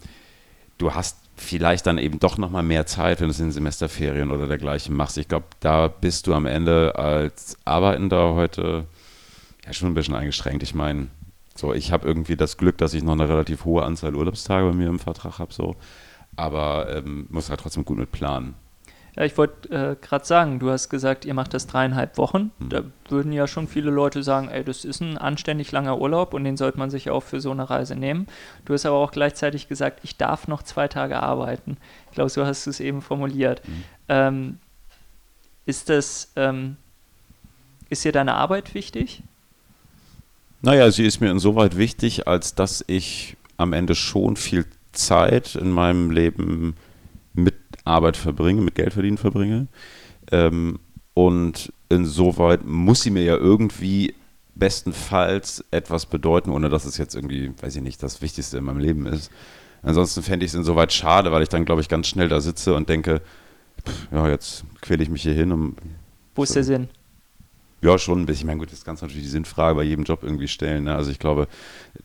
du 0.78 0.94
hast 0.94 1.18
vielleicht 1.42 1.88
dann 1.88 1.98
eben 1.98 2.20
doch 2.20 2.38
nochmal 2.38 2.64
mehr 2.64 2.86
Zeit, 2.86 3.20
wenn 3.20 3.28
du 3.28 3.32
es 3.32 3.40
in 3.40 3.52
Semesterferien 3.52 4.32
oder 4.32 4.48
dergleichen 4.48 4.96
machst. 4.96 5.18
Ich 5.18 5.28
glaube, 5.28 5.46
da 5.60 5.88
bist 5.88 6.28
du 6.28 6.34
am 6.34 6.46
Ende 6.46 6.96
als 6.96 7.58
Arbeitender 7.66 8.34
heute 8.34 8.86
ja 9.66 9.74
schon 9.74 9.90
ein 9.90 9.94
bisschen 9.94 10.16
eingeschränkt. 10.16 10.64
Ich 10.64 10.76
meine, 10.76 11.08
so, 11.56 11.74
ich 11.74 11.92
habe 11.92 12.08
irgendwie 12.08 12.36
das 12.36 12.58
Glück, 12.58 12.78
dass 12.78 12.94
ich 12.94 13.04
noch 13.04 13.14
eine 13.14 13.28
relativ 13.28 13.66
hohe 13.66 13.84
Anzahl 13.84 14.16
Urlaubstage 14.16 14.68
bei 14.68 14.74
mir 14.74 14.88
im 14.88 15.00
Vertrag 15.00 15.40
habe, 15.40 15.54
so. 15.54 15.76
aber 16.36 16.96
ähm, 16.96 17.28
muss 17.30 17.50
halt 17.50 17.60
trotzdem 17.60 17.86
gut 17.86 17.98
mit 17.98 18.12
planen. 18.12 18.56
Ja, 19.16 19.26
ich 19.26 19.38
wollte 19.38 19.70
äh, 19.70 19.96
gerade 20.02 20.26
sagen, 20.26 20.60
du 20.60 20.70
hast 20.70 20.90
gesagt, 20.90 21.26
ihr 21.26 21.34
macht 21.34 21.54
das 21.54 21.68
dreieinhalb 21.68 22.18
Wochen. 22.18 22.52
Hm. 22.60 22.70
Da 22.70 22.84
würden 23.10 23.34
ja 23.34 23.46
schon 23.46 23.68
viele 23.68 23.92
Leute 23.92 24.24
sagen, 24.24 24.48
ey, 24.48 24.64
das 24.64 24.86
ist 24.86 25.02
ein 25.02 25.18
anständig 25.18 25.72
langer 25.72 26.00
Urlaub 26.00 26.34
und 26.34 26.46
den 26.46 26.56
sollte 26.56 26.80
man 26.80 26.90
sich 26.90 27.10
auch 27.10 27.22
für 27.22 27.42
so 27.42 27.52
eine 27.52 27.70
Reise 27.70 27.96
nehmen. 27.96 28.28
Du 28.64 28.74
hast 28.74 28.86
aber 28.86 28.98
auch 28.98 29.12
gleichzeitig 29.12 29.68
gesagt, 29.68 30.00
ich 30.04 30.16
darf 30.16 30.48
noch 30.48 30.64
zwei 30.64 30.88
Tage 30.88 31.22
arbeiten. 31.22 31.78
Ich 32.10 32.16
glaube, 32.16 32.30
so 32.30 32.46
hast 32.46 32.66
du 32.66 32.70
es 32.70 32.80
eben 32.80 33.02
formuliert. 33.02 33.62
Mhm. 33.68 33.84
Ähm, 34.08 34.58
ist 35.66 35.90
das, 35.90 36.32
ähm, 36.38 36.78
ist 37.90 38.06
dir 38.06 38.14
deine 38.14 38.36
Arbeit 38.36 38.74
wichtig? 38.74 39.24
Naja, 40.62 40.90
sie 40.92 41.06
ist 41.06 41.20
mir 41.20 41.32
insoweit 41.32 41.76
wichtig, 41.76 42.28
als 42.28 42.56
dass 42.56 42.84
ich 42.88 43.36
am 43.58 43.74
Ende 43.74 43.96
schon 43.96 44.38
viel 44.38 44.66
Zeit 44.94 45.56
in 45.56 45.72
meinem 45.72 46.12
Leben 46.12 46.68
mit 46.68 46.76
Arbeit 47.84 48.18
verbringe, 48.18 48.62
mit 48.62 48.76
Geld 48.76 48.94
verdienen 48.94 49.18
verbringe. 49.18 49.68
Ähm, 50.32 50.80
und 51.14 51.74
insoweit 51.90 52.66
muss 52.66 53.02
sie 53.02 53.12
mir 53.12 53.24
ja 53.24 53.36
irgendwie 53.36 54.16
bestenfalls 54.56 55.64
etwas 55.72 56.06
bedeuten, 56.06 56.52
ohne 56.52 56.70
dass 56.70 56.86
es 56.86 56.98
jetzt 56.98 57.16
irgendwie, 57.16 57.52
weiß 57.62 57.76
ich 57.76 57.82
nicht, 57.82 58.02
das 58.04 58.22
Wichtigste 58.22 58.58
in 58.58 58.64
meinem 58.64 58.80
Leben 58.80 59.06
ist. 59.06 59.32
Ansonsten 59.82 60.22
fände 60.22 60.46
ich 60.46 60.52
es 60.52 60.56
insoweit 60.56 60.94
schade, 60.94 61.32
weil 61.32 61.42
ich 61.42 61.50
dann, 61.50 61.66
glaube 61.66 61.82
ich, 61.82 61.90
ganz 61.90 62.08
schnell 62.08 62.30
da 62.30 62.40
sitze 62.40 62.76
und 62.76 62.88
denke, 62.88 63.22
pff, 63.86 64.08
ja, 64.12 64.30
jetzt 64.30 64.64
quäle 64.82 65.02
ich 65.04 65.10
mich 65.10 65.24
hier 65.24 65.34
hin. 65.34 65.52
Um, 65.52 65.76
Wo 66.36 66.44
ist 66.44 66.56
der 66.56 66.64
Sinn? 66.64 66.90
Ja, 67.82 67.98
schon 67.98 68.22
ein 68.22 68.26
bisschen. 68.26 68.42
Ich 68.42 68.46
meine, 68.46 68.60
gut, 68.60 68.72
das 68.72 68.86
kannst 68.86 69.02
du 69.02 69.08
natürlich 69.08 69.26
die 69.26 69.32
Sinnfrage 69.32 69.76
bei 69.76 69.84
jedem 69.84 70.04
Job 70.04 70.24
irgendwie 70.24 70.48
stellen. 70.48 70.84
Ne? 70.84 70.96
Also 70.96 71.10
ich 71.10 71.18
glaube, 71.18 71.48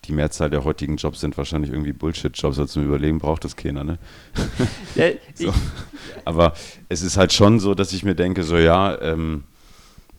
die 0.04 0.12
Mehrzahl 0.12 0.48
der 0.48 0.64
heutigen 0.64 0.96
Jobs 0.96 1.20
sind 1.20 1.36
wahrscheinlich 1.36 1.70
irgendwie 1.70 1.92
Bullshit-Jobs. 1.92 2.58
Also 2.58 2.66
zum 2.66 2.84
Überleben 2.84 3.18
braucht 3.18 3.44
das 3.44 3.56
keiner. 3.56 3.84
Ne? 3.84 3.98
Ja, 4.94 5.10
So. 5.34 5.52
Aber 6.24 6.54
es 6.88 7.02
ist 7.02 7.18
halt 7.18 7.32
schon 7.32 7.60
so, 7.60 7.74
dass 7.74 7.92
ich 7.92 8.04
mir 8.04 8.14
denke, 8.14 8.42
so 8.42 8.56
ja, 8.56 8.98
ähm, 9.02 9.44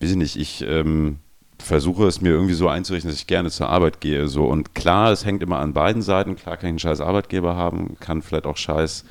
weiß 0.00 0.10
ich 0.10 0.16
nicht, 0.16 0.36
ich 0.36 0.62
ähm, 0.62 1.18
versuche 1.58 2.06
es 2.06 2.20
mir 2.20 2.30
irgendwie 2.30 2.54
so 2.54 2.68
einzurichten, 2.68 3.10
dass 3.10 3.18
ich 3.18 3.26
gerne 3.26 3.50
zur 3.50 3.68
Arbeit 3.68 4.00
gehe. 4.00 4.28
So. 4.28 4.44
Und 4.44 4.76
klar, 4.76 5.10
es 5.10 5.24
hängt 5.24 5.42
immer 5.42 5.58
an 5.58 5.72
beiden 5.72 6.02
Seiten. 6.02 6.36
Klar 6.36 6.56
kann 6.56 6.66
ich 6.66 6.70
einen 6.70 6.78
scheiß 6.78 7.00
Arbeitgeber 7.00 7.56
haben, 7.56 7.96
kann 7.98 8.22
vielleicht 8.22 8.46
auch 8.46 8.56
scheiß 8.56 9.04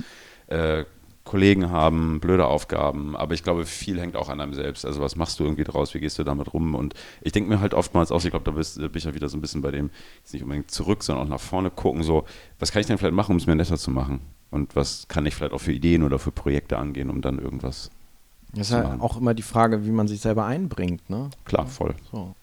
äh, 0.46 0.84
Kollegen 1.28 1.70
haben, 1.70 2.18
blöde 2.18 2.46
Aufgaben, 2.46 3.14
aber 3.16 3.34
ich 3.34 3.44
glaube, 3.44 3.64
viel 3.66 4.00
hängt 4.00 4.16
auch 4.16 4.28
an 4.28 4.40
einem 4.40 4.54
selbst. 4.54 4.84
Also 4.84 5.00
was 5.00 5.14
machst 5.14 5.38
du 5.38 5.44
irgendwie 5.44 5.62
draus, 5.64 5.94
wie 5.94 6.00
gehst 6.00 6.18
du 6.18 6.24
damit 6.24 6.52
rum? 6.52 6.74
Und 6.74 6.94
ich 7.22 7.30
denke 7.32 7.48
mir 7.50 7.60
halt 7.60 7.74
oftmals 7.74 8.10
auch, 8.10 8.24
ich 8.24 8.30
glaube, 8.30 8.44
da 8.44 8.50
bist- 8.50 8.78
bin 8.78 8.90
ich 8.94 9.04
ja 9.04 9.14
wieder 9.14 9.28
so 9.28 9.36
ein 9.38 9.40
bisschen 9.40 9.62
bei 9.62 9.70
dem, 9.70 9.90
jetzt 10.18 10.32
nicht 10.32 10.42
unbedingt 10.42 10.70
zurück, 10.70 11.04
sondern 11.04 11.26
auch 11.26 11.30
nach 11.30 11.40
vorne 11.40 11.70
gucken, 11.70 12.02
so, 12.02 12.24
was 12.58 12.72
kann 12.72 12.80
ich 12.80 12.86
denn 12.86 12.98
vielleicht 12.98 13.14
machen, 13.14 13.30
um 13.32 13.36
es 13.38 13.46
mir 13.46 13.54
netter 13.54 13.76
zu 13.76 13.90
machen? 13.90 14.20
Und 14.50 14.74
was 14.74 15.06
kann 15.08 15.24
ich 15.26 15.34
vielleicht 15.34 15.52
auch 15.52 15.60
für 15.60 15.72
Ideen 15.72 16.02
oder 16.02 16.18
für 16.18 16.32
Projekte 16.32 16.78
angehen, 16.78 17.10
um 17.10 17.20
dann 17.20 17.38
irgendwas, 17.38 17.90
Das 18.52 18.62
ist 18.62 18.68
zu 18.68 18.74
ja 18.76 18.82
machen. 18.84 19.00
auch 19.02 19.16
immer 19.18 19.34
die 19.34 19.42
Frage, 19.42 19.84
wie 19.84 19.90
man 19.92 20.08
sich 20.08 20.20
selber 20.20 20.46
einbringt, 20.46 21.08
ne? 21.10 21.28
klar, 21.44 21.66
voll, 21.66 21.94
So. 22.10 22.34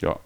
ja. 0.00 0.16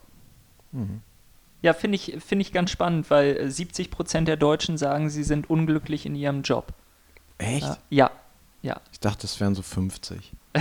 ja 1.62 1.73
finde 1.75 1.97
ich, 1.97 2.17
find 2.25 2.41
ich 2.41 2.53
ganz 2.53 2.71
spannend, 2.71 3.11
weil 3.11 3.37
äh, 3.37 3.51
70 3.51 3.91
Prozent 3.91 4.29
der 4.29 4.37
Deutschen 4.37 4.77
sagen, 4.79 5.11
sie 5.11 5.25
sind 5.25 5.51
unglücklich 5.51 6.07
in 6.07 6.15
ihrem 6.15 6.43
Job. 6.43 6.73
Echt? 7.43 7.63
Ja, 7.63 7.79
ja. 7.91 8.11
ja. 8.63 8.81
Ich 8.93 9.01
dachte, 9.01 9.27
es 9.27 9.41
wären 9.41 9.55
so 9.55 9.63
50. 9.63 10.33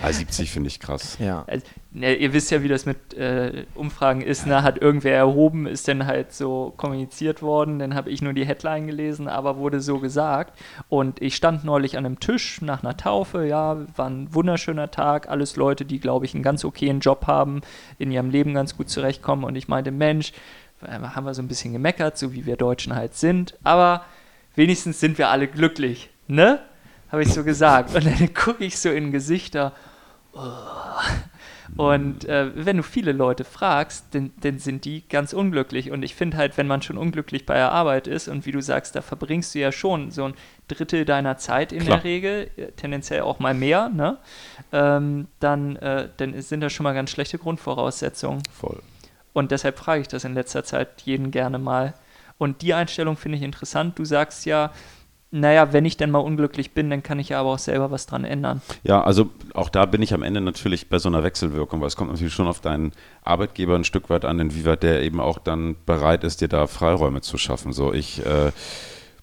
Ah, 0.00 0.12
70 0.12 0.52
finde 0.52 0.68
ich 0.68 0.78
krass. 0.78 1.18
Ja. 1.18 1.42
Also, 1.48 1.66
ne, 1.90 2.14
ihr 2.14 2.32
wisst 2.32 2.52
ja, 2.52 2.62
wie 2.62 2.68
das 2.68 2.86
mit 2.86 3.14
äh, 3.14 3.64
Umfragen 3.74 4.20
ist. 4.20 4.46
Ne? 4.46 4.62
Hat 4.62 4.80
irgendwer 4.80 5.16
erhoben, 5.16 5.66
ist 5.66 5.88
dann 5.88 6.06
halt 6.06 6.32
so 6.32 6.72
kommuniziert 6.76 7.42
worden. 7.42 7.80
Dann 7.80 7.96
habe 7.96 8.10
ich 8.10 8.22
nur 8.22 8.32
die 8.32 8.46
Headline 8.46 8.86
gelesen, 8.86 9.26
aber 9.26 9.56
wurde 9.56 9.80
so 9.80 9.98
gesagt. 9.98 10.56
Und 10.88 11.20
ich 11.20 11.34
stand 11.34 11.64
neulich 11.64 11.98
an 11.98 12.06
einem 12.06 12.20
Tisch 12.20 12.62
nach 12.62 12.84
einer 12.84 12.96
Taufe. 12.96 13.44
Ja, 13.46 13.78
war 13.96 14.08
ein 14.08 14.32
wunderschöner 14.32 14.92
Tag. 14.92 15.28
Alles 15.28 15.56
Leute, 15.56 15.84
die, 15.84 15.98
glaube 15.98 16.26
ich, 16.26 16.34
einen 16.34 16.44
ganz 16.44 16.64
okayen 16.64 17.00
Job 17.00 17.26
haben, 17.26 17.62
in 17.98 18.12
ihrem 18.12 18.30
Leben 18.30 18.54
ganz 18.54 18.76
gut 18.76 18.88
zurechtkommen. 18.88 19.44
Und 19.44 19.56
ich 19.56 19.66
meinte, 19.66 19.90
Mensch, 19.90 20.32
äh, 20.82 21.00
haben 21.00 21.24
wir 21.24 21.34
so 21.34 21.42
ein 21.42 21.48
bisschen 21.48 21.72
gemeckert, 21.72 22.16
so 22.18 22.32
wie 22.32 22.46
wir 22.46 22.56
Deutschen 22.56 22.94
halt 22.94 23.16
sind. 23.16 23.58
Aber 23.64 24.04
wenigstens 24.54 25.00
sind 25.00 25.18
wir 25.18 25.28
alle 25.28 25.48
glücklich. 25.48 26.10
Ne? 26.26 26.60
Habe 27.10 27.22
ich 27.22 27.32
so 27.32 27.44
gesagt. 27.44 27.94
Und 27.94 28.06
dann 28.06 28.34
gucke 28.34 28.64
ich 28.64 28.78
so 28.78 28.90
in 28.90 29.12
Gesichter. 29.12 29.72
Und 31.76 32.26
äh, 32.26 32.50
wenn 32.54 32.76
du 32.76 32.82
viele 32.82 33.12
Leute 33.12 33.44
fragst, 33.44 34.06
dann, 34.12 34.30
dann 34.40 34.58
sind 34.58 34.84
die 34.84 35.08
ganz 35.08 35.32
unglücklich. 35.32 35.90
Und 35.90 36.02
ich 36.02 36.14
finde 36.14 36.36
halt, 36.36 36.58
wenn 36.58 36.66
man 36.66 36.82
schon 36.82 36.98
unglücklich 36.98 37.46
bei 37.46 37.54
der 37.54 37.72
Arbeit 37.72 38.06
ist 38.06 38.28
und 38.28 38.44
wie 38.44 38.52
du 38.52 38.60
sagst, 38.60 38.94
da 38.94 39.00
verbringst 39.00 39.54
du 39.54 39.58
ja 39.58 39.72
schon 39.72 40.10
so 40.10 40.24
ein 40.24 40.34
Drittel 40.68 41.04
deiner 41.04 41.38
Zeit 41.38 41.72
in 41.72 41.80
Klar. 41.80 41.98
der 41.98 42.04
Regel, 42.04 42.50
äh, 42.56 42.72
tendenziell 42.72 43.22
auch 43.22 43.38
mal 43.38 43.54
mehr, 43.54 43.88
ne? 43.88 44.18
ähm, 44.72 45.28
dann, 45.40 45.76
äh, 45.76 46.08
dann 46.16 46.40
sind 46.42 46.60
das 46.60 46.72
schon 46.72 46.84
mal 46.84 46.94
ganz 46.94 47.10
schlechte 47.10 47.38
Grundvoraussetzungen. 47.38 48.42
Voll. 48.52 48.82
Und 49.32 49.50
deshalb 49.50 49.78
frage 49.78 50.02
ich 50.02 50.08
das 50.08 50.24
in 50.24 50.34
letzter 50.34 50.64
Zeit 50.64 51.02
jeden 51.02 51.30
gerne 51.30 51.58
mal. 51.58 51.94
Und 52.36 52.60
die 52.60 52.74
Einstellung 52.74 53.16
finde 53.16 53.38
ich 53.38 53.44
interessant. 53.44 53.98
Du 53.98 54.04
sagst 54.04 54.44
ja, 54.44 54.72
naja, 55.32 55.72
wenn 55.72 55.86
ich 55.86 55.96
denn 55.96 56.10
mal 56.10 56.18
unglücklich 56.18 56.72
bin, 56.72 56.90
dann 56.90 57.02
kann 57.02 57.18
ich 57.18 57.30
ja 57.30 57.40
aber 57.40 57.54
auch 57.54 57.58
selber 57.58 57.90
was 57.90 58.04
dran 58.04 58.24
ändern. 58.24 58.60
Ja, 58.84 59.02
also 59.02 59.30
auch 59.54 59.70
da 59.70 59.86
bin 59.86 60.02
ich 60.02 60.12
am 60.12 60.22
Ende 60.22 60.42
natürlich 60.42 60.90
bei 60.90 60.98
so 60.98 61.08
einer 61.08 61.24
Wechselwirkung, 61.24 61.80
weil 61.80 61.88
es 61.88 61.96
kommt 61.96 62.10
natürlich 62.10 62.34
schon 62.34 62.46
auf 62.46 62.60
deinen 62.60 62.92
Arbeitgeber 63.24 63.74
ein 63.74 63.84
Stück 63.84 64.10
weit 64.10 64.26
an, 64.26 64.38
inwieweit 64.38 64.82
der 64.82 65.02
eben 65.02 65.20
auch 65.20 65.38
dann 65.38 65.76
bereit 65.86 66.22
ist, 66.22 66.42
dir 66.42 66.48
da 66.48 66.66
Freiräume 66.66 67.22
zu 67.22 67.38
schaffen. 67.38 67.72
So, 67.72 67.94
ich 67.94 68.24
äh, 68.26 68.52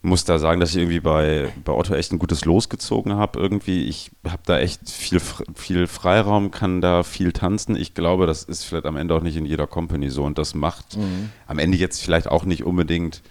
muss 0.02 0.26
da 0.26 0.40
sagen, 0.40 0.60
dass 0.60 0.72
ich 0.72 0.78
irgendwie 0.78 1.00
bei, 1.00 1.54
bei 1.64 1.74
Otto 1.74 1.94
echt 1.94 2.12
ein 2.12 2.18
gutes 2.18 2.44
Los 2.44 2.70
gezogen 2.70 3.14
habe. 3.14 3.40
Irgendwie, 3.40 3.86
ich 3.86 4.10
habe 4.28 4.42
da 4.48 4.58
echt 4.58 4.90
viel, 4.90 5.22
viel 5.54 5.86
Freiraum, 5.86 6.50
kann 6.50 6.82
da 6.82 7.04
viel 7.04 7.34
tanzen. 7.34 7.76
Ich 7.76 7.94
glaube, 7.94 8.26
das 8.26 8.44
ist 8.44 8.64
vielleicht 8.64 8.88
am 8.88 8.98
Ende 8.98 9.14
auch 9.14 9.22
nicht 9.22 9.38
in 9.38 9.46
jeder 9.46 9.68
Company 9.68 10.10
so 10.10 10.24
und 10.24 10.40
das 10.40 10.56
macht 10.56 10.98
am 11.46 11.60
Ende 11.60 11.78
jetzt 11.78 12.02
vielleicht 12.02 12.28
auch 12.28 12.46
nicht 12.46 12.64
unbedingt 12.64 13.22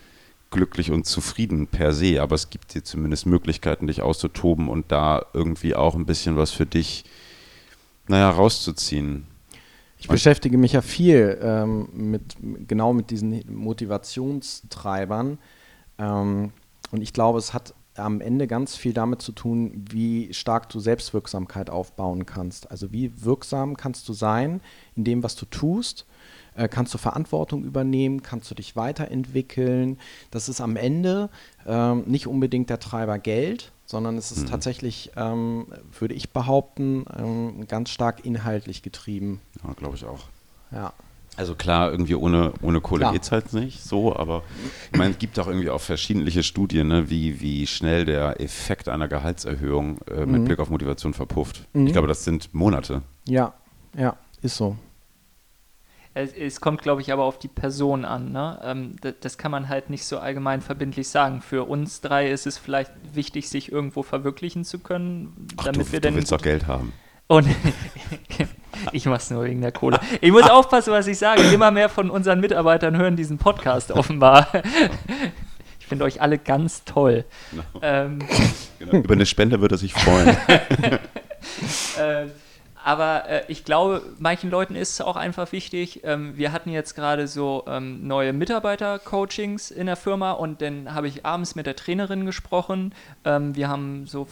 glücklich 0.50 0.90
und 0.90 1.06
zufrieden 1.06 1.66
per 1.66 1.92
se, 1.92 2.22
aber 2.22 2.34
es 2.34 2.50
gibt 2.50 2.74
dir 2.74 2.82
zumindest 2.82 3.26
Möglichkeiten, 3.26 3.87
dich 3.87 4.02
auszutoben 4.02 4.68
und 4.68 4.90
da 4.90 5.26
irgendwie 5.34 5.74
auch 5.74 5.94
ein 5.94 6.06
bisschen 6.06 6.37
was 6.37 6.50
für 6.50 6.66
dich, 6.66 7.04
naja, 8.06 8.30
rauszuziehen. 8.30 9.26
Ich 9.98 10.08
beschäftige 10.08 10.56
mich 10.58 10.72
ja 10.72 10.80
viel 10.80 11.38
ähm, 11.42 11.88
mit 11.92 12.37
genau 12.68 12.92
mit 12.92 13.11
diesen 13.11 13.42
Motivationstreibern. 13.52 15.38
Ähm, 15.98 16.52
und 16.92 17.02
ich 17.02 17.12
glaube, 17.12 17.38
es 17.38 17.52
hat 17.52 17.74
am 17.96 18.20
Ende 18.20 18.46
ganz 18.46 18.76
viel 18.76 18.92
damit 18.92 19.20
zu 19.20 19.32
tun, 19.32 19.84
wie 19.90 20.32
stark 20.32 20.68
du 20.68 20.78
Selbstwirksamkeit 20.78 21.68
aufbauen 21.68 22.26
kannst. 22.26 22.70
Also 22.70 22.92
wie 22.92 23.24
wirksam 23.24 23.76
kannst 23.76 24.08
du 24.08 24.12
sein 24.12 24.61
in 24.94 25.04
dem, 25.04 25.22
was 25.22 25.34
du 25.34 25.46
tust. 25.46 26.06
Äh, 26.59 26.68
kannst 26.68 26.92
du 26.92 26.99
Verantwortung 26.99 27.62
übernehmen? 27.62 28.23
Kannst 28.23 28.51
du 28.51 28.55
dich 28.57 28.75
weiterentwickeln? 28.75 29.99
Das 30.33 30.49
ist 30.49 30.61
am 30.61 30.75
Ende 30.75 31.31
ähm, 31.66 32.03
nicht 32.07 32.27
unbedingt 32.27 32.68
der 32.68 32.81
Treiber 32.81 33.18
Geld, 33.21 33.71
sondern 33.87 34.18
es 34.18 34.33
ist 34.33 34.49
tatsächlich, 34.49 35.12
ähm, 35.16 35.66
würde 35.99 36.14
ich 36.14 36.31
behaupten, 36.31 37.05
ähm, 37.16 37.66
ganz 37.68 37.90
stark 37.90 38.27
inhaltlich 38.27 38.83
getrieben. 38.83 39.40
Ja, 39.64 39.73
glaube 39.75 39.94
ich 39.94 40.05
auch. 40.05 40.25
Ja. 40.73 40.92
Also 41.37 41.55
klar, 41.55 41.92
irgendwie 41.92 42.16
ohne, 42.16 42.53
ohne 42.62 42.81
Kohle 42.81 43.03
Klar. 43.03 43.12
geht 43.12 43.23
es 43.23 43.31
halt 43.31 43.53
nicht 43.53 43.85
so, 43.85 44.16
aber 44.16 44.42
ich 44.90 44.99
meine, 44.99 45.12
es 45.12 45.18
gibt 45.18 45.38
auch 45.38 45.47
irgendwie 45.47 45.71
auch 45.71 45.81
verschiedene 45.81 46.42
Studien, 46.42 46.88
ne, 46.88 47.09
wie, 47.09 47.40
wie 47.40 47.68
schnell 47.68 48.05
der 48.05 48.40
Effekt 48.40 48.88
einer 48.88 49.07
Gehaltserhöhung 49.07 49.99
äh, 50.09 50.27
mit 50.27 50.44
Blick 50.47 50.59
auf 50.59 50.68
Motivation 50.68 51.14
verpufft. 51.14 51.68
Ich 51.73 51.92
glaube, 51.92 52.09
das 52.09 52.25
sind 52.25 52.53
Monate. 52.53 53.03
Ja, 53.29 53.55
ja, 53.97 54.16
ist 54.42 54.57
so. 54.57 54.77
Es, 56.18 56.33
es 56.33 56.61
kommt, 56.61 56.83
glaube 56.83 57.00
ich, 57.00 57.12
aber 57.12 57.24
auf 57.24 57.38
die 57.38 57.48
Person 57.48 58.04
an. 58.04 58.33
Ne? 58.33 58.59
Ähm, 58.64 58.96
das, 59.00 59.14
das 59.20 59.38
kann 59.38 59.52
man 59.52 59.68
halt 59.68 59.88
nicht 59.88 60.04
so 60.04 60.18
allgemein 60.18 60.61
verbindlich 60.61 61.09
sagen. 61.09 61.40
Für 61.42 61.68
uns 61.68 62.00
drei 62.00 62.28
ist 62.31 62.46
es 62.46 62.59
vielleicht 62.59 62.90
wichtig, 63.14 63.48
sich 63.48 63.70
irgendwo 63.70 64.02
verwirklichen 64.02 64.64
zu 64.64 64.81
können, 64.81 65.46
Ach, 65.57 65.64
damit 65.66 65.87
du, 65.87 65.92
wir 65.92 66.00
du 66.00 66.09
dann. 66.09 66.16
willst 66.16 66.33
doch 66.33 66.42
Geld 66.42 66.66
haben. 66.66 66.92
Und 67.28 67.46
ich 68.92 69.07
mach's 69.07 69.31
nur 69.31 69.44
wegen 69.44 69.61
der 69.61 69.70
Kohle. 69.70 70.00
Ich 70.20 70.33
muss 70.33 70.48
aufpassen, 70.48 70.92
was 70.92 71.07
ich 71.07 71.18
sage. 71.18 71.42
Immer 71.42 71.70
mehr 71.70 71.88
von 71.88 72.11
unseren 72.11 72.40
Mitarbeitern 72.40 72.96
hören 72.96 73.14
diesen 73.16 73.38
Podcast 73.38 73.92
offenbar. 73.92 74.48
Ich 75.78 75.87
finde 75.87 76.04
euch 76.04 76.20
alle 76.20 76.38
ganz 76.38 76.85
toll. 76.85 77.24
Ähm, 77.81 78.18
Genau. 78.78 78.92
Über 78.92 79.14
eine 79.14 79.26
Spende 79.26 79.61
würde 79.61 79.74
er 79.74 79.78
sich 79.78 79.92
freuen. 79.92 80.28
äh, 81.98 82.26
aber 82.88 83.29
äh, 83.29 83.42
ich 83.48 83.64
glaube, 83.64 84.03
manchen 84.18 84.48
Leuten 84.48 84.74
ist 84.74 84.92
es 84.92 85.01
auch 85.03 85.16
einfach 85.16 85.53
wichtig. 85.53 86.01
Ähm, 86.05 86.38
wir 86.38 86.53
hatten 86.53 86.70
jetzt 86.70 86.94
gerade 86.94 87.29
so 87.29 87.64
ähm, 87.66 88.07
neue 88.07 88.33
Mitarbeiter-Coachings 88.33 89.70
in 89.70 89.85
der 89.85 89.96
Firma 89.96 90.33
und 90.33 90.62
dann 90.62 90.94
habe 90.94 91.07
ich 91.07 91.27
abends 91.27 91.55
mit 91.55 91.66
der 91.66 91.77
Trainerin 91.77 92.24
gesprochen. 92.24 92.94
Ähm, 93.27 93.55
wir 93.55 93.68
haben 93.68 94.07
so 94.07 94.27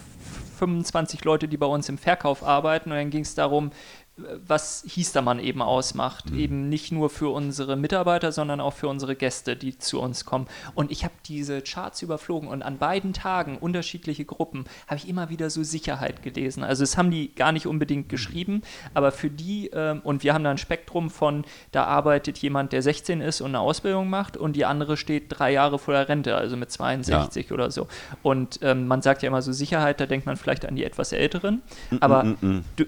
25 0.58 1.22
Leute, 1.26 1.48
die 1.48 1.58
bei 1.58 1.66
uns 1.66 1.90
im 1.90 1.98
Verkauf 1.98 2.42
arbeiten 2.42 2.92
und 2.92 2.96
dann 2.96 3.10
ging 3.10 3.24
es 3.24 3.34
darum, 3.34 3.72
was 4.16 4.82
Hiestermann 4.88 5.38
eben 5.38 5.60
ausmacht. 5.60 6.30
Mhm. 6.30 6.38
Eben 6.38 6.68
nicht 6.68 6.90
nur 6.90 7.10
für 7.10 7.28
unsere 7.28 7.76
Mitarbeiter, 7.76 8.32
sondern 8.32 8.60
auch 8.60 8.72
für 8.72 8.88
unsere 8.88 9.14
Gäste, 9.14 9.56
die 9.56 9.78
zu 9.78 10.00
uns 10.00 10.24
kommen. 10.24 10.46
Und 10.74 10.90
ich 10.90 11.04
habe 11.04 11.12
diese 11.26 11.60
Charts 11.60 12.00
überflogen 12.00 12.48
und 12.48 12.62
an 12.62 12.78
beiden 12.78 13.12
Tagen 13.12 13.58
unterschiedliche 13.58 14.24
Gruppen 14.24 14.64
habe 14.86 14.96
ich 14.96 15.08
immer 15.08 15.28
wieder 15.28 15.50
so 15.50 15.62
Sicherheit 15.62 16.22
gelesen. 16.22 16.64
Also 16.64 16.82
es 16.82 16.96
haben 16.96 17.10
die 17.10 17.34
gar 17.34 17.52
nicht 17.52 17.66
unbedingt 17.66 18.08
geschrieben, 18.08 18.62
aber 18.94 19.12
für 19.12 19.28
die, 19.28 19.68
ähm, 19.68 20.00
und 20.02 20.22
wir 20.22 20.32
haben 20.32 20.44
da 20.44 20.50
ein 20.50 20.58
Spektrum 20.58 21.10
von, 21.10 21.44
da 21.72 21.84
arbeitet 21.84 22.38
jemand, 22.38 22.72
der 22.72 22.80
16 22.80 23.20
ist 23.20 23.42
und 23.42 23.48
eine 23.48 23.60
Ausbildung 23.60 24.08
macht 24.08 24.38
und 24.38 24.56
die 24.56 24.64
andere 24.64 24.96
steht 24.96 25.24
drei 25.28 25.52
Jahre 25.52 25.78
vor 25.78 25.92
der 25.92 26.08
Rente, 26.08 26.34
also 26.34 26.56
mit 26.56 26.70
62 26.70 27.48
ja. 27.48 27.54
oder 27.54 27.70
so. 27.70 27.86
Und 28.22 28.60
ähm, 28.62 28.86
man 28.86 29.02
sagt 29.02 29.22
ja 29.22 29.28
immer 29.28 29.42
so 29.42 29.52
Sicherheit, 29.52 30.00
da 30.00 30.06
denkt 30.06 30.24
man 30.24 30.36
vielleicht 30.36 30.64
an 30.64 30.74
die 30.74 30.84
etwas 30.84 31.12
Älteren. 31.12 31.62
Mm, 31.90 31.96
aber 32.00 32.24
mm, 32.24 32.36
mm, 32.40 32.64
du, 32.76 32.84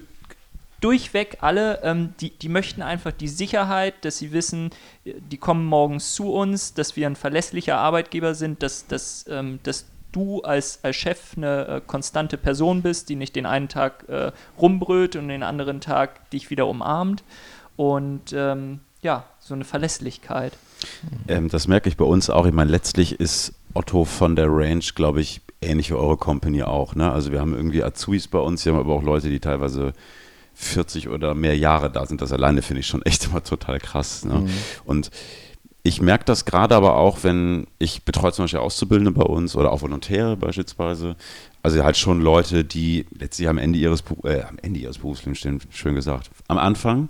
durchweg 0.81 1.37
alle, 1.41 1.81
ähm, 1.83 2.13
die, 2.19 2.31
die 2.31 2.49
möchten 2.49 2.81
einfach 2.81 3.11
die 3.11 3.27
Sicherheit, 3.27 4.05
dass 4.05 4.17
sie 4.17 4.31
wissen, 4.31 4.71
die 5.05 5.37
kommen 5.37 5.65
morgens 5.65 6.13
zu 6.13 6.31
uns, 6.31 6.73
dass 6.73 6.95
wir 6.95 7.07
ein 7.07 7.15
verlässlicher 7.15 7.77
Arbeitgeber 7.77 8.35
sind, 8.35 8.63
dass, 8.63 8.87
dass, 8.87 9.25
ähm, 9.29 9.59
dass 9.63 9.85
du 10.11 10.41
als, 10.41 10.79
als 10.83 10.95
Chef 10.95 11.37
eine 11.37 11.67
äh, 11.67 11.81
konstante 11.85 12.37
Person 12.37 12.81
bist, 12.81 13.09
die 13.09 13.15
nicht 13.15 13.35
den 13.35 13.45
einen 13.45 13.69
Tag 13.69 14.07
äh, 14.09 14.31
rumbrüllt 14.59 15.15
und 15.15 15.27
den 15.27 15.43
anderen 15.43 15.81
Tag 15.81 16.29
dich 16.31 16.49
wieder 16.49 16.67
umarmt. 16.67 17.23
Und 17.75 18.33
ähm, 18.33 18.79
ja, 19.01 19.25
so 19.39 19.53
eine 19.53 19.63
Verlässlichkeit. 19.63 20.53
Ähm, 21.27 21.49
das 21.49 21.67
merke 21.67 21.89
ich 21.89 21.97
bei 21.97 22.05
uns 22.05 22.29
auch. 22.29 22.45
Ich 22.45 22.53
meine, 22.53 22.71
letztlich 22.71 23.19
ist 23.19 23.53
Otto 23.73 24.05
von 24.05 24.35
der 24.35 24.47
Range, 24.49 24.83
glaube 24.95 25.21
ich, 25.21 25.41
ähnlich 25.61 25.89
wie 25.89 25.95
eure 25.95 26.17
Company 26.17 26.63
auch. 26.63 26.95
Ne? 26.95 27.11
Also 27.11 27.31
wir 27.31 27.39
haben 27.39 27.53
irgendwie 27.53 27.83
Azubis 27.83 28.27
bei 28.27 28.39
uns, 28.39 28.65
wir 28.65 28.73
haben 28.73 28.79
aber 28.79 28.93
auch 28.93 29.03
Leute, 29.03 29.29
die 29.29 29.39
teilweise 29.39 29.93
40 30.59 31.07
oder 31.07 31.33
mehr 31.33 31.57
Jahre 31.57 31.89
da 31.89 32.05
sind. 32.05 32.21
Das 32.21 32.33
alleine 32.33 32.61
finde 32.61 32.81
ich 32.81 32.87
schon 32.87 33.01
echt 33.03 33.25
immer 33.27 33.43
total 33.43 33.79
krass. 33.79 34.25
Ne? 34.25 34.39
Mhm. 34.39 34.49
Und 34.83 35.09
ich 35.83 36.01
merke 36.01 36.25
das 36.25 36.43
gerade 36.43 36.75
aber 36.75 36.97
auch, 36.97 37.23
wenn 37.23 37.65
ich 37.79 38.03
betreue 38.03 38.33
zum 38.33 38.43
Beispiel 38.43 38.59
Auszubildende 38.59 39.11
bei 39.11 39.23
uns 39.23 39.55
oder 39.55 39.71
auch 39.71 39.81
Volontäre 39.81 40.35
beispielsweise. 40.35 41.15
Also 41.63 41.83
halt 41.83 41.97
schon 41.97 42.21
Leute, 42.21 42.65
die 42.65 43.05
letztlich 43.17 43.47
am 43.47 43.57
Ende 43.57 43.79
ihres, 43.79 44.03
äh, 44.23 44.41
am 44.41 44.57
Ende 44.61 44.81
ihres 44.81 44.97
Berufslebens 44.97 45.39
stehen, 45.39 45.61
schön 45.71 45.95
gesagt, 45.95 46.29
am 46.47 46.57
Anfang. 46.57 47.09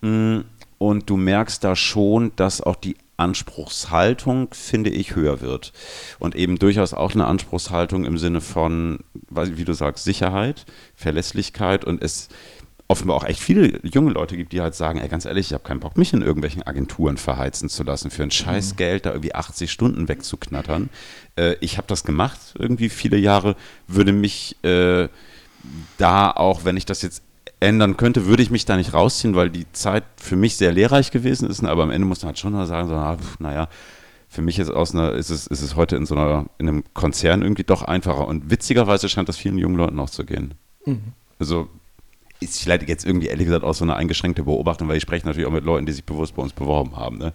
Mm, 0.00 0.40
und 0.78 1.10
du 1.10 1.16
merkst 1.16 1.62
da 1.62 1.76
schon, 1.76 2.32
dass 2.36 2.62
auch 2.62 2.76
die 2.76 2.96
Anspruchshaltung, 3.18 4.48
finde 4.52 4.90
ich, 4.90 5.14
höher 5.16 5.40
wird. 5.40 5.72
Und 6.18 6.36
eben 6.36 6.58
durchaus 6.58 6.94
auch 6.94 7.12
eine 7.12 7.26
Anspruchshaltung 7.26 8.04
im 8.04 8.16
Sinne 8.16 8.40
von, 8.40 9.00
wie 9.28 9.64
du 9.64 9.74
sagst, 9.74 10.04
Sicherheit, 10.04 10.64
Verlässlichkeit 10.94 11.84
und 11.84 12.02
es 12.02 12.28
offenbar 12.88 13.16
auch 13.16 13.24
echt 13.24 13.40
viele 13.40 13.80
junge 13.86 14.12
Leute 14.12 14.36
gibt, 14.36 14.52
die 14.52 14.62
halt 14.62 14.74
sagen, 14.74 14.98
ey, 14.98 15.08
ganz 15.08 15.26
ehrlich, 15.26 15.48
ich 15.48 15.52
habe 15.52 15.62
keinen 15.62 15.80
Bock, 15.80 15.98
mich 15.98 16.14
in 16.14 16.22
irgendwelchen 16.22 16.62
Agenturen 16.62 17.18
verheizen 17.18 17.68
zu 17.68 17.82
lassen, 17.82 18.10
für 18.10 18.22
ein 18.22 18.30
scheiß 18.30 18.72
mhm. 18.72 18.76
Geld 18.76 19.06
da 19.06 19.10
irgendwie 19.10 19.34
80 19.34 19.70
Stunden 19.70 20.08
wegzuknattern. 20.08 20.88
Äh, 21.36 21.56
ich 21.60 21.76
habe 21.76 21.86
das 21.86 22.02
gemacht, 22.04 22.38
irgendwie 22.58 22.88
viele 22.88 23.18
Jahre, 23.18 23.56
würde 23.86 24.12
mich 24.12 24.56
äh, 24.64 25.08
da 25.98 26.30
auch, 26.30 26.64
wenn 26.64 26.78
ich 26.78 26.86
das 26.86 27.02
jetzt 27.02 27.22
ändern 27.60 27.98
könnte, 27.98 28.26
würde 28.26 28.42
ich 28.42 28.50
mich 28.50 28.64
da 28.64 28.76
nicht 28.76 28.94
rausziehen, 28.94 29.34
weil 29.34 29.50
die 29.50 29.70
Zeit 29.72 30.04
für 30.16 30.36
mich 30.36 30.56
sehr 30.56 30.72
lehrreich 30.72 31.10
gewesen 31.10 31.50
ist, 31.50 31.62
aber 31.64 31.82
am 31.82 31.90
Ende 31.90 32.06
muss 32.06 32.22
man 32.22 32.28
halt 32.28 32.38
schon 32.38 32.52
mal 32.52 32.66
sagen, 32.66 32.88
so, 32.88 32.94
ah, 32.94 33.18
naja, 33.38 33.68
für 34.28 34.42
mich 34.42 34.58
ist, 34.58 34.70
aus 34.70 34.94
einer, 34.94 35.12
ist, 35.12 35.30
es, 35.30 35.46
ist 35.46 35.62
es 35.62 35.76
heute 35.76 35.96
in 35.96 36.06
so 36.06 36.14
einer, 36.14 36.46
in 36.58 36.68
einem 36.68 36.84
Konzern 36.94 37.42
irgendwie 37.42 37.64
doch 37.64 37.82
einfacher. 37.82 38.28
Und 38.28 38.50
witzigerweise 38.50 39.08
scheint 39.08 39.28
das 39.28 39.38
vielen 39.38 39.58
jungen 39.58 39.76
Leuten 39.76 39.98
auch 39.98 40.10
zu 40.10 40.24
gehen. 40.24 40.54
Mhm. 40.84 41.12
Also 41.38 41.68
ist 42.40 42.62
vielleicht 42.62 42.88
jetzt 42.88 43.04
irgendwie 43.04 43.26
ehrlich 43.26 43.46
gesagt 43.46 43.64
auch 43.64 43.74
so 43.74 43.84
eine 43.84 43.96
eingeschränkte 43.96 44.44
Beobachtung, 44.44 44.88
weil 44.88 44.96
ich 44.96 45.02
spreche 45.02 45.26
natürlich 45.26 45.46
auch 45.46 45.52
mit 45.52 45.64
Leuten, 45.64 45.86
die 45.86 45.92
sich 45.92 46.04
bewusst 46.04 46.34
bei 46.36 46.42
uns 46.42 46.52
beworben 46.52 46.96
haben. 46.96 47.18
Ne? 47.18 47.32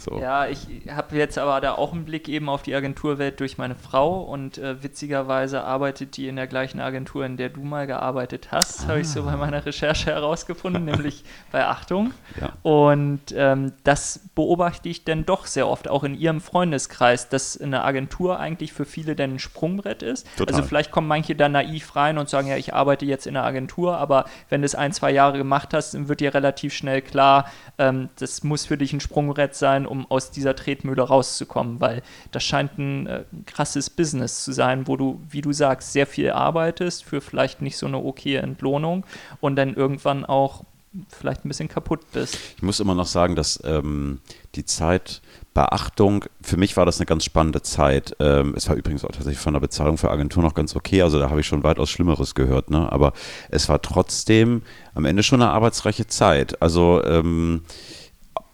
So. 0.00 0.18
Ja, 0.18 0.46
ich 0.46 0.66
habe 0.90 1.16
jetzt 1.16 1.38
aber 1.38 1.60
da 1.60 1.72
auch 1.72 1.92
einen 1.92 2.04
Blick 2.04 2.28
eben 2.28 2.48
auf 2.48 2.62
die 2.62 2.74
Agenturwelt 2.74 3.40
durch 3.40 3.58
meine 3.58 3.76
Frau 3.76 4.22
und 4.22 4.58
äh, 4.58 4.82
witzigerweise 4.82 5.62
arbeitet 5.62 6.16
die 6.16 6.28
in 6.28 6.36
der 6.36 6.46
gleichen 6.46 6.80
Agentur, 6.80 7.24
in 7.24 7.36
der 7.36 7.48
du 7.48 7.62
mal 7.62 7.86
gearbeitet 7.86 8.48
hast, 8.50 8.84
ah. 8.84 8.88
habe 8.88 9.00
ich 9.00 9.08
so 9.08 9.22
bei 9.22 9.36
meiner 9.36 9.64
Recherche 9.64 10.10
herausgefunden, 10.10 10.84
nämlich 10.84 11.24
bei 11.52 11.64
Achtung. 11.64 12.12
Ja. 12.40 12.52
Und 12.62 13.20
ähm, 13.34 13.72
das 13.84 14.28
beobachte 14.34 14.88
ich 14.88 15.04
dann 15.04 15.24
doch 15.24 15.46
sehr 15.46 15.68
oft, 15.68 15.88
auch 15.88 16.04
in 16.04 16.14
ihrem 16.14 16.40
Freundeskreis, 16.40 17.28
dass 17.28 17.60
eine 17.60 17.84
Agentur 17.84 18.40
eigentlich 18.40 18.72
für 18.72 18.84
viele 18.84 19.14
dann 19.14 19.34
ein 19.34 19.38
Sprungbrett 19.38 20.02
ist. 20.02 20.26
Total. 20.36 20.54
Also 20.54 20.66
vielleicht 20.66 20.90
kommen 20.90 21.08
manche 21.08 21.34
da 21.36 21.48
naiv 21.48 21.94
rein 21.96 22.18
und 22.18 22.28
sagen, 22.28 22.48
ja, 22.48 22.56
ich 22.56 22.74
arbeite 22.74 23.06
jetzt 23.06 23.26
in 23.26 23.36
einer 23.36 23.46
Agentur 23.46 23.60
Agentur, 23.60 23.98
aber 23.98 24.24
wenn 24.48 24.62
du 24.62 24.66
es 24.66 24.74
ein, 24.74 24.92
zwei 24.92 25.10
Jahre 25.10 25.38
gemacht 25.38 25.74
hast, 25.74 25.94
dann 25.94 26.08
wird 26.08 26.20
dir 26.20 26.34
relativ 26.34 26.72
schnell 26.72 27.02
klar, 27.02 27.50
ähm, 27.78 28.08
das 28.18 28.42
muss 28.42 28.66
für 28.66 28.76
dich 28.76 28.92
ein 28.92 29.00
Sprungbrett 29.00 29.54
sein, 29.54 29.86
um 29.90 30.10
aus 30.10 30.30
dieser 30.30 30.56
Tretmühle 30.56 31.02
rauszukommen, 31.02 31.80
weil 31.80 32.02
das 32.30 32.44
scheint 32.44 32.78
ein 32.78 33.06
äh, 33.06 33.24
krasses 33.46 33.90
Business 33.90 34.44
zu 34.44 34.52
sein, 34.52 34.86
wo 34.86 34.96
du, 34.96 35.20
wie 35.28 35.42
du 35.42 35.52
sagst, 35.52 35.92
sehr 35.92 36.06
viel 36.06 36.30
arbeitest 36.30 37.04
für 37.04 37.20
vielleicht 37.20 37.60
nicht 37.60 37.76
so 37.76 37.86
eine 37.86 37.98
okaye 37.98 38.38
Entlohnung 38.38 39.04
und 39.40 39.56
dann 39.56 39.74
irgendwann 39.74 40.24
auch 40.24 40.64
vielleicht 41.08 41.44
ein 41.44 41.48
bisschen 41.48 41.68
kaputt 41.68 42.00
bist. 42.12 42.36
Ich 42.56 42.62
muss 42.62 42.80
immer 42.80 42.94
noch 42.94 43.06
sagen, 43.06 43.36
dass 43.36 43.62
ähm, 43.64 44.20
die 44.56 44.64
Zeit 44.64 45.22
Beachtung, 45.54 46.24
für 46.42 46.56
mich 46.56 46.76
war 46.76 46.86
das 46.86 46.98
eine 46.98 47.06
ganz 47.06 47.24
spannende 47.24 47.62
Zeit. 47.62 48.16
Ähm, 48.18 48.54
es 48.56 48.68
war 48.68 48.76
übrigens 48.76 49.04
auch 49.04 49.10
tatsächlich 49.10 49.38
von 49.38 49.52
der 49.52 49.60
Bezahlung 49.60 49.98
für 49.98 50.10
Agentur 50.10 50.42
noch 50.42 50.54
ganz 50.54 50.74
okay, 50.74 51.02
also 51.02 51.18
da 51.18 51.30
habe 51.30 51.40
ich 51.40 51.46
schon 51.46 51.62
weitaus 51.62 51.90
Schlimmeres 51.90 52.34
gehört, 52.34 52.70
ne? 52.70 52.90
aber 52.90 53.12
es 53.50 53.68
war 53.68 53.82
trotzdem 53.82 54.62
am 54.94 55.04
Ende 55.04 55.22
schon 55.22 55.42
eine 55.42 55.50
arbeitsreiche 55.50 56.06
Zeit. 56.06 56.60
Also 56.62 57.02
ähm, 57.04 57.62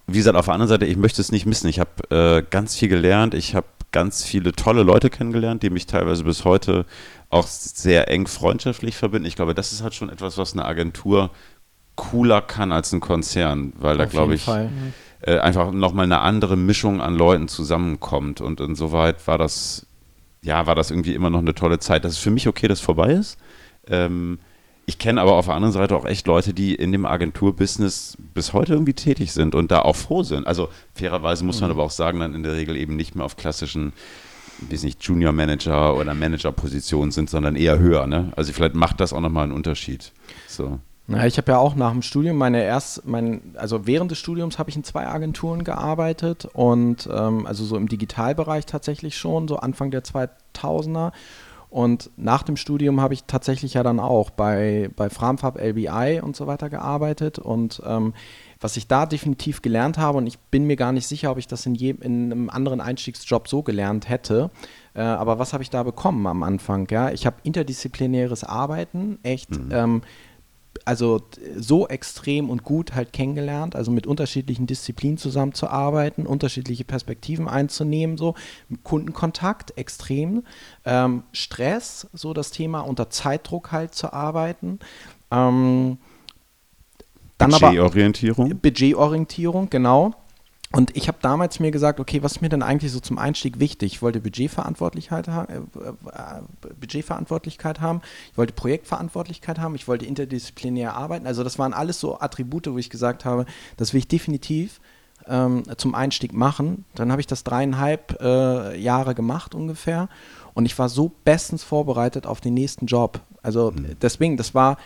wie 0.07 0.19
gesagt, 0.19 0.37
auf 0.37 0.45
der 0.45 0.55
anderen 0.55 0.69
Seite, 0.69 0.87
ich 0.87 0.97
möchte 0.97 1.21
es 1.21 1.33
nicht 1.33 1.47
missen. 1.47 1.69
Ich 1.69 1.81
habe 1.81 1.91
äh, 2.11 2.43
ganz 2.49 2.77
viel 2.77 2.89
gelernt, 2.89 3.35
ich 3.35 3.55
habe 3.55 3.67
ganz 3.93 4.25
viele 4.25 4.53
tolle 4.53 4.83
Leute 4.83 5.11
kennengelernt, 5.11 5.63
die 5.63 5.71
mich 5.71 5.87
teilweise 5.87 6.25
bis 6.25 6.45
heute 6.45 6.85
auch 7.31 7.47
sehr 7.47 8.09
eng 8.09 8.27
freundschaftlich 8.27 8.97
verbinden. 8.97 9.27
Ich 9.27 9.37
glaube, 9.37 9.55
das 9.55 9.73
ist 9.73 9.83
halt 9.83 9.95
schon 9.95 10.11
etwas, 10.11 10.39
was 10.39 10.53
eine 10.53 10.65
Agentur 10.65 11.31
cooler 11.97 12.43
kann 12.43 12.73
als 12.73 12.93
ein 12.93 13.01
Konzern, 13.01 13.73
weil 13.79 13.97
da 13.97 14.05
glaube 14.05 14.35
ich 14.35 14.43
Fall. 14.43 14.71
äh, 15.23 15.39
einfach 15.39 15.73
nochmal 15.73 16.05
eine 16.05 16.21
andere 16.21 16.57
Mischung 16.57 17.01
an 17.01 17.17
Leuten 17.17 17.49
zusammenkommt 17.49 18.41
und 18.41 18.61
insoweit 18.61 19.27
war 19.27 19.39
das 19.39 19.87
ja 20.43 20.67
war 20.67 20.75
das 20.75 20.91
irgendwie 20.91 21.15
immer 21.15 21.31
noch 21.31 21.41
eine 21.41 21.55
tolle 21.55 21.79
Zeit. 21.79 22.05
Das 22.05 22.13
ist 22.13 22.19
für 22.19 22.31
mich 22.31 22.47
okay, 22.47 22.69
dass 22.69 22.81
vorbei 22.81 23.13
ist. 23.13 23.39
Ähm, 23.89 24.39
ich 24.87 24.99
kenne 24.99 25.21
aber 25.21 25.33
auf 25.33 25.47
der 25.47 25.55
anderen 25.55 25.73
Seite 25.73 25.97
auch 25.97 26.05
echt 26.05 26.27
Leute, 26.29 26.55
die 26.55 26.75
in 26.75 26.93
dem 26.93 27.07
Agenturbusiness 27.07 28.17
bis 28.35 28.53
heute 28.53 28.75
irgendwie 28.75 28.95
tätig 28.95 29.33
sind 29.33 29.55
und 29.55 29.71
da 29.71 29.83
auch 29.83 29.97
froh 29.97 30.23
sind. 30.23 30.47
Also 30.47 30.69
fairerweise 30.95 31.45
muss 31.45 31.61
man 31.61 31.71
mhm. 31.71 31.77
aber 31.77 31.85
auch 31.85 31.91
sagen, 31.91 32.21
dann 32.21 32.35
in 32.35 32.45
der 32.45 32.55
Regel 32.55 32.77
eben 32.77 32.95
nicht 32.95 33.17
mehr 33.17 33.25
auf 33.25 33.37
klassischen 33.37 33.93
wie 34.59 34.87
nicht 34.87 35.03
Junior 35.03 35.33
Manager 35.33 35.97
oder 35.97 36.15
Manager 36.15 36.53
Positionen 36.53 37.11
sind, 37.11 37.29
sondern 37.29 37.57
eher 37.57 37.79
höher. 37.79 38.07
Ne? 38.07 38.33
Also 38.37 38.53
vielleicht 38.53 38.75
macht 38.75 39.01
das 39.01 39.13
auch 39.13 39.21
nochmal 39.21 39.45
einen 39.45 39.53
Unterschied. 39.53 40.13
So. 40.47 40.79
Na, 41.09 41.27
ich 41.27 41.37
habe 41.37 41.53
ja 41.53 41.59
auch 41.59 41.77
nach 41.77 41.93
dem 41.93 42.03
Studium 42.03 42.37
meine 42.37 42.65
erst, 42.65 43.07
mein, 43.07 43.55
also 43.55 43.87
während 43.87 44.11
des 44.11 44.19
Studiums 44.19 44.59
habe 44.59 44.71
ich 44.71 44.77
in 44.77 44.83
zwei 44.83 45.07
Agenturen 45.07 45.63
gearbeitet 45.63 46.49
und 46.53 47.09
ähm, 47.13 47.47
also 47.47 47.65
so 47.65 47.77
im 47.77 47.89
Digitalbereich 47.89 48.67
tatsächlich 48.67 49.17
schon, 49.17 49.47
so 49.47 49.57
Anfang 49.57 49.91
der 49.91 50.03
2000er. 50.03 51.13
Und 51.77 52.11
nach 52.17 52.43
dem 52.43 52.57
Studium 52.57 53.03
habe 53.03 53.13
ich 53.13 53.25
tatsächlich 53.25 53.75
ja 53.75 53.83
dann 53.83 54.01
auch 54.01 54.31
bei, 54.31 54.89
bei 54.97 55.11
Framfab 55.11 55.61
LBI 55.61 56.23
und 56.23 56.35
so 56.35 56.47
weiter 56.47 56.71
gearbeitet. 56.71 57.39
Und 57.39 57.83
ähm, 57.85 58.15
was 58.59 58.79
ich 58.79 58.89
da 58.89 59.05
definitiv 59.05 59.61
gelernt 59.61 59.99
habe, 59.99 60.17
und 60.17 60.27
ich 60.27 60.39
bin 60.39 60.67
mir 60.67 60.77
gar 60.77 60.93
nicht 60.93 61.07
sicher, 61.07 61.31
ob 61.31 61.37
ich 61.37 61.49
das 61.49 61.67
in, 61.67 61.75
je, 61.75 61.91
in 61.91 62.33
einem 62.33 62.49
anderen 62.49 62.81
Einstiegsjob 62.81 63.47
so 63.47 63.63
gelernt 63.63 64.09
hätte, 64.09 64.51
äh, 64.95 65.03
aber 65.03 65.39
was 65.39 65.53
habe 65.53 65.63
ich 65.63 65.69
da 65.69 65.83
bekommen 65.83 66.27
am 66.27 66.45
Anfang? 66.45 66.89
Ja? 66.91 67.11
Ich 67.11 67.27
habe 67.27 67.37
interdisziplinäres 67.43 68.43
Arbeiten, 68.43 69.19
echt. 69.23 69.51
Mhm. 69.51 69.69
Ähm, 69.71 70.03
also 70.85 71.23
so 71.57 71.89
extrem 71.89 72.51
und 72.51 72.65
gut 72.65 72.95
halt 72.95 73.13
kennengelernt, 73.13 73.77
also 73.77 73.91
mit 73.91 74.07
unterschiedlichen 74.07 74.67
Disziplinen 74.67 75.19
zusammenzuarbeiten, 75.19 76.27
unterschiedliche 76.27 76.85
Perspektiven 76.85 77.49
einzunehmen, 77.49 78.17
so 78.17 78.35
Kundenkontakt 78.83 79.77
extrem, 79.77 80.45
ähm, 80.85 81.23
Stress, 81.33 82.09
so 82.13 82.35
das 82.35 82.51
Thema 82.51 82.81
unter 82.81 83.11
Zeitdruck 83.11 83.73
halt 83.73 83.95
zu 83.95 84.13
arbeiten. 84.13 84.79
Ähm, 85.31 85.99
dann 87.39 87.51
Budgetorientierung. 87.51 88.59
Budgetorientierung, 88.59 89.71
genau. 89.71 90.15
Und 90.73 90.97
ich 90.97 91.07
habe 91.07 91.19
damals 91.23 91.61
mir 91.61 91.71
gesagt, 91.71 92.01
okay, 92.01 92.23
was 92.23 92.33
ist 92.33 92.43
mir 92.43 92.49
denn 92.49 92.63
eigentlich 92.63 92.91
so 92.91 92.99
zum 92.99 93.19
Einstieg 93.19 93.61
wichtig? 93.61 93.95
Ich 93.95 94.03
wollte 94.03 94.21
Budgetverantwortlichkeit, 94.21 95.29
ha 95.29 95.45
äh, 95.45 95.59
äh, 95.59 96.75
Budgetverantwortlichkeit 96.81 97.81
haben, 97.81 98.03
ich 98.33 98.39
wollte 98.39 98.53
Projektverantwortlichkeit 98.53 99.59
haben, 99.59 99.77
ich 99.77 99.87
wollte 99.87 100.07
interdisziplinär 100.07 100.95
arbeiten. 100.95 101.27
Also 101.27 101.45
das 101.45 101.59
waren 101.59 101.73
alles 101.73 102.01
so 102.01 102.19
Attribute, 102.19 102.67
wo 102.67 102.79
ich 102.79 102.91
gesagt 102.91 103.25
habe, 103.25 103.47
das 103.77 103.93
will 103.93 103.99
ich 103.99 104.09
definitiv 104.09 104.81
ähm, 105.29 105.63
zum 105.77 105.95
Einstieg 105.95 106.33
machen. 106.33 106.85
Dann 106.95 107.13
habe 107.13 107.21
ich 107.21 107.27
das 107.29 107.45
dreieinhalb 107.45 108.21
äh, 108.21 108.77
Jahre 108.77 109.15
gemacht 109.15 109.55
ungefähr 109.55 110.09
und 110.55 110.67
ich 110.67 110.77
war 110.79 110.89
so 110.89 111.13
bestens 111.25 111.63
vorbereitet 111.63 112.27
auf 112.27 112.41
den 112.41 112.55
nächsten 112.55 112.87
Job. 112.87 113.21
Also 113.43 113.71
mhm. 113.71 113.97
deswegen, 114.03 114.37
das 114.37 114.55
war 114.55 114.79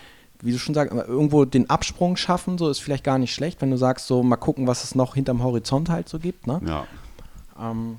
wie 0.42 0.52
du 0.52 0.58
schon 0.58 0.74
sagst, 0.74 0.94
irgendwo 0.94 1.44
den 1.44 1.68
Absprung 1.68 2.16
schaffen, 2.16 2.58
so 2.58 2.68
ist 2.68 2.80
vielleicht 2.80 3.04
gar 3.04 3.18
nicht 3.18 3.34
schlecht, 3.34 3.60
wenn 3.60 3.70
du 3.70 3.76
sagst, 3.76 4.06
so 4.06 4.22
mal 4.22 4.36
gucken, 4.36 4.66
was 4.66 4.84
es 4.84 4.94
noch 4.94 5.14
hinterm 5.14 5.42
Horizont 5.42 5.88
halt 5.88 6.08
so 6.08 6.18
gibt. 6.18 6.46
Ne? 6.46 6.60
Ja. 6.66 6.86
Ähm, 7.60 7.98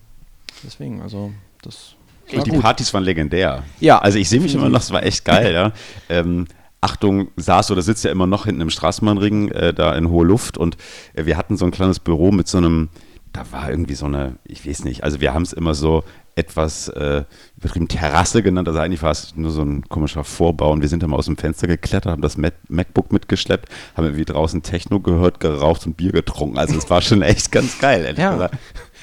deswegen, 0.64 1.02
also 1.02 1.32
das. 1.62 1.96
Und 2.34 2.48
die 2.48 2.52
Partys 2.52 2.94
waren 2.94 3.04
legendär. 3.04 3.64
Ja. 3.80 4.00
Also 4.00 4.18
ich 4.18 4.30
sehe 4.30 4.40
mich 4.40 4.56
immer 4.56 4.70
noch, 4.70 4.80
das 4.80 4.92
war 4.92 5.04
echt 5.04 5.26
geil, 5.26 5.54
ja. 5.54 5.72
Ähm, 6.10 6.48
Achtung, 6.80 7.28
saß 7.36 7.70
oder 7.72 7.84
sitzt 7.84 8.04
ja 8.04 8.12
immer 8.12 8.26
noch 8.26 8.46
hinten 8.46 8.62
im 8.62 8.70
Straßenbahnring, 8.72 9.50
äh, 9.50 9.74
da 9.74 9.96
in 9.96 10.10
hohe 10.10 10.26
Luft 10.26 10.58
und 10.58 10.78
äh, 11.14 11.26
wir 11.26 11.38
hatten 11.38 11.56
so 11.56 11.66
ein 11.66 11.72
kleines 11.72 12.00
Büro 12.00 12.32
mit 12.32 12.48
so 12.48 12.58
einem, 12.58 12.90
da 13.34 13.46
war 13.52 13.70
irgendwie 13.70 13.96
so 13.96 14.06
eine, 14.06 14.36
ich 14.46 14.68
weiß 14.68 14.84
nicht, 14.84 15.04
also 15.04 15.22
wir 15.22 15.34
haben 15.34 15.44
es 15.44 15.54
immer 15.54 15.74
so 15.74 16.04
etwas 16.36 16.88
äh, 16.90 17.24
übertrieben 17.58 17.88
Terrasse 17.90 18.42
genannt, 18.42 18.68
also 18.68 18.80
eigentlich 18.80 19.02
war 19.04 19.12
es 19.12 19.36
nur 19.36 19.52
so 19.52 19.62
ein 19.62 19.84
komischer 19.90 20.24
Vorbau 20.24 20.72
und 20.72 20.82
wir 20.82 20.88
sind 20.88 21.04
dann 21.04 21.10
mal 21.10 21.18
aus 21.18 21.26
dem 21.26 21.36
Fenster 21.38 21.68
geklettert, 21.68 22.12
haben 22.12 22.22
das 22.22 22.38
Mac 22.38 22.54
MacBook 22.70 23.12
mitgeschleppt, 23.12 23.70
haben 23.96 24.06
irgendwie 24.06 24.26
draußen 24.26 24.64
Techno 24.64 25.00
gehört, 25.02 25.40
geraucht 25.42 25.86
und 25.86 25.98
Bier 25.98 26.12
getrunken, 26.14 26.58
also 26.58 26.78
es 26.78 26.90
war 26.90 27.02
schon 27.02 27.22
echt 27.22 27.52
ganz 27.52 27.80
geil, 27.80 28.04
ehrlich 28.06 28.20
Ja. 28.20 28.34
gesagt. 28.34 28.58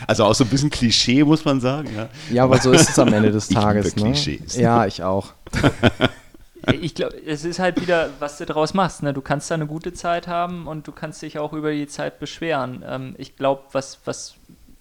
Also 0.06 0.24
auch 0.24 0.34
so 0.34 0.44
ein 0.44 0.50
bisschen 0.50 0.70
Klischee, 0.70 1.24
muss 1.24 1.44
man 1.44 1.60
sagen, 1.60 1.88
ja. 1.96 2.08
Ja, 2.32 2.44
aber 2.44 2.58
so 2.60 2.72
ist 2.72 2.88
es 2.90 2.98
am 2.98 3.12
Ende 3.12 3.30
des 3.30 3.48
Tages. 3.48 3.96
Ne? 3.96 4.02
Klischees. 4.04 4.56
Ja, 4.56 4.86
ich 4.86 5.02
auch. 5.02 5.32
Ich 6.74 6.94
glaube, 6.94 7.16
es 7.26 7.44
ist 7.44 7.59
halt 7.59 7.81
wieder, 7.81 8.11
was 8.18 8.38
du 8.38 8.46
draus 8.46 8.74
machst. 8.74 9.02
Ne? 9.02 9.12
Du 9.12 9.20
kannst 9.20 9.50
da 9.50 9.54
eine 9.54 9.66
gute 9.66 9.92
Zeit 9.92 10.28
haben 10.28 10.66
und 10.66 10.87
du 10.87 10.92
kannst 10.92 11.22
dich 11.22 11.38
auch 11.38 11.52
über 11.52 11.72
die 11.72 11.87
Zeit 11.87 12.18
beschweren. 12.18 12.85
Ähm, 12.87 13.14
ich 13.18 13.37
glaube, 13.37 13.62
was, 13.72 14.00
was 14.04 14.35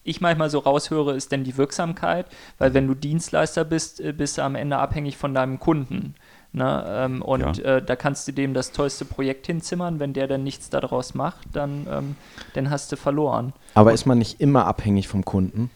ich 0.04 0.22
manchmal 0.22 0.50
so 0.50 0.60
raushöre, 0.60 1.16
ist 1.16 1.32
denn 1.32 1.44
die 1.44 1.58
Wirksamkeit, 1.58 2.28
weil 2.58 2.74
wenn 2.74 2.88
du 2.88 2.94
Dienstleister 2.94 3.66
bist, 3.66 4.00
äh, 4.00 4.14
bist 4.14 4.38
du 4.38 4.42
am 4.44 4.56
Ende 4.56 4.78
abhängig 4.78 5.18
von 5.18 5.34
deinem 5.34 5.60
Kunden. 5.60 6.16
Ne? 6.54 6.86
Ähm, 6.88 7.22
und 7.22 7.58
Ja. 7.58 7.76
äh, 7.78 7.82
da 7.84 7.96
kannst 7.96 8.28
du 8.28 8.32
dem 8.32 8.54
das 8.54 8.72
tollste 8.72 9.06
Projekt 9.06 9.48
hinzimmern. 9.48 10.00
Wenn 10.00 10.14
der 10.14 10.28
dann 10.28 10.44
nichts 10.44 10.70
daraus 10.70 11.14
macht, 11.14 11.48
dann, 11.54 11.88
ähm, 11.92 12.16
dann 12.54 12.70
hast 12.70 12.92
du 12.92 12.96
verloren. 12.96 13.54
Aber 13.74 13.94
ist 13.94 14.06
man 14.06 14.18
nicht 14.18 14.40
immer 14.40 14.66
abhängig 14.66 15.08
vom 15.08 15.26
Kunden? 15.26 15.70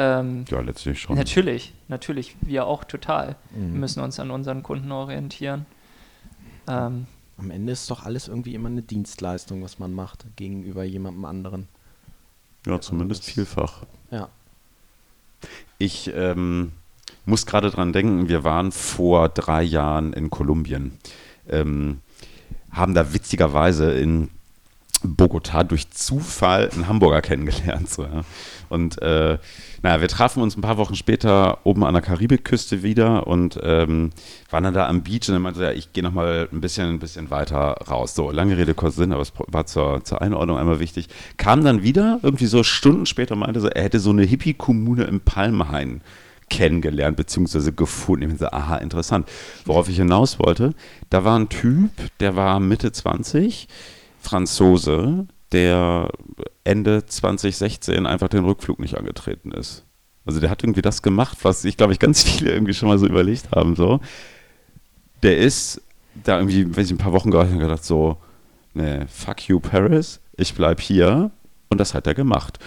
Ähm, 0.00 0.44
Ja, 0.48 0.60
letztlich 0.60 1.00
schon. 1.00 1.16
Natürlich, 1.16 1.74
natürlich, 1.88 2.36
wir 2.40 2.66
auch 2.66 2.84
total. 2.84 3.34
Mhm. 3.50 3.72
Wir 3.72 3.80
müssen 3.80 4.00
uns 4.00 4.20
an 4.20 4.30
unseren 4.30 4.62
Kunden 4.62 4.92
orientieren. 4.92 5.66
Ähm, 6.68 7.06
Am 7.36 7.50
Ende 7.50 7.72
ist 7.72 7.90
doch 7.90 8.04
alles 8.04 8.28
irgendwie 8.28 8.54
immer 8.54 8.68
eine 8.68 8.82
Dienstleistung, 8.82 9.62
was 9.62 9.78
man 9.80 9.92
macht 9.92 10.24
gegenüber 10.36 10.84
jemandem 10.84 11.24
anderen. 11.24 11.68
Ja, 12.66 12.80
zumindest 12.80 13.26
das- 13.26 13.34
vielfach. 13.34 13.82
Ja. 14.10 14.28
Ich 15.78 16.10
ähm, 16.14 16.72
muss 17.26 17.46
gerade 17.46 17.70
dran 17.70 17.92
denken, 17.92 18.28
wir 18.28 18.42
waren 18.44 18.72
vor 18.72 19.28
drei 19.28 19.62
Jahren 19.62 20.12
in 20.12 20.30
Kolumbien. 20.30 20.92
Ähm, 21.48 22.00
haben 22.72 22.94
da 22.94 23.12
witzigerweise 23.14 23.92
in 23.92 24.28
Bogotá 25.02 25.62
durch 25.62 25.90
Zufall 25.90 26.70
einen 26.70 26.88
Hamburger 26.88 27.22
kennengelernt. 27.22 27.88
So, 27.88 28.02
ja. 28.02 28.24
Und 28.68 29.00
äh, 29.00 29.38
naja, 29.82 30.00
wir 30.00 30.08
trafen 30.08 30.42
uns 30.42 30.56
ein 30.56 30.60
paar 30.60 30.76
Wochen 30.76 30.94
später 30.94 31.58
oben 31.64 31.84
an 31.84 31.94
der 31.94 32.02
Karibikküste 32.02 32.82
wieder 32.82 33.26
und 33.26 33.58
ähm, 33.62 34.10
waren 34.50 34.64
dann 34.64 34.74
da 34.74 34.88
am 34.88 35.02
Beach 35.02 35.28
und 35.28 35.34
er 35.34 35.38
meinte, 35.38 35.62
ja, 35.62 35.72
ich 35.72 35.92
gehe 35.92 36.02
nochmal 36.02 36.48
ein 36.52 36.60
bisschen, 36.60 36.88
ein 36.88 36.98
bisschen 36.98 37.30
weiter 37.30 37.76
raus. 37.88 38.14
So, 38.14 38.30
lange 38.30 38.58
Rede, 38.58 38.74
kurzer 38.74 38.98
Sinn, 39.02 39.12
aber 39.12 39.22
es 39.22 39.32
war 39.36 39.66
zur, 39.66 40.04
zur 40.04 40.20
Einordnung 40.20 40.58
einmal 40.58 40.80
wichtig. 40.80 41.08
Kam 41.36 41.64
dann 41.64 41.82
wieder, 41.82 42.18
irgendwie 42.22 42.46
so 42.46 42.62
Stunden 42.62 43.06
später 43.06 43.36
meinte 43.36 43.60
so, 43.60 43.68
er 43.68 43.84
hätte 43.84 44.00
so 44.00 44.10
eine 44.10 44.22
Hippie-Kommune 44.22 45.04
im 45.04 45.20
Palmhain 45.20 46.00
kennengelernt 46.50 47.16
bzw. 47.16 47.72
gefunden. 47.72 48.32
Ich 48.32 48.38
so, 48.38 48.46
aha, 48.46 48.78
interessant. 48.78 49.28
Worauf 49.64 49.88
ich 49.88 49.96
hinaus 49.96 50.38
wollte, 50.38 50.74
da 51.10 51.24
war 51.24 51.38
ein 51.38 51.48
Typ, 51.48 51.90
der 52.20 52.36
war 52.36 52.58
Mitte 52.60 52.90
20, 52.90 53.68
Franzose, 54.28 55.26
der 55.52 56.10
Ende 56.64 57.06
2016 57.06 58.06
einfach 58.06 58.28
den 58.28 58.44
Rückflug 58.44 58.78
nicht 58.78 58.98
angetreten 58.98 59.52
ist. 59.52 59.84
Also 60.26 60.40
der 60.40 60.50
hat 60.50 60.62
irgendwie 60.62 60.82
das 60.82 61.00
gemacht, 61.00 61.38
was 61.42 61.64
ich 61.64 61.78
glaube 61.78 61.94
ich 61.94 61.98
ganz 61.98 62.22
viele 62.28 62.52
irgendwie 62.52 62.74
schon 62.74 62.88
mal 62.88 62.98
so 62.98 63.06
überlegt 63.06 63.50
haben. 63.52 63.74
So, 63.74 64.00
der 65.22 65.38
ist 65.38 65.80
da 66.24 66.38
irgendwie, 66.38 66.76
wenn 66.76 66.84
ich 66.84 66.90
ein 66.90 66.98
paar 66.98 67.12
Wochen 67.12 67.30
gereist 67.30 67.52
habe, 67.52 67.62
gedacht 67.62 67.84
so, 67.84 68.18
ne, 68.74 69.06
fuck 69.08 69.48
you 69.48 69.60
Paris, 69.60 70.20
ich 70.36 70.54
bleib 70.54 70.80
hier 70.80 71.30
und 71.70 71.78
das 71.80 71.94
hat 71.94 72.06
er 72.06 72.14
gemacht 72.14 72.58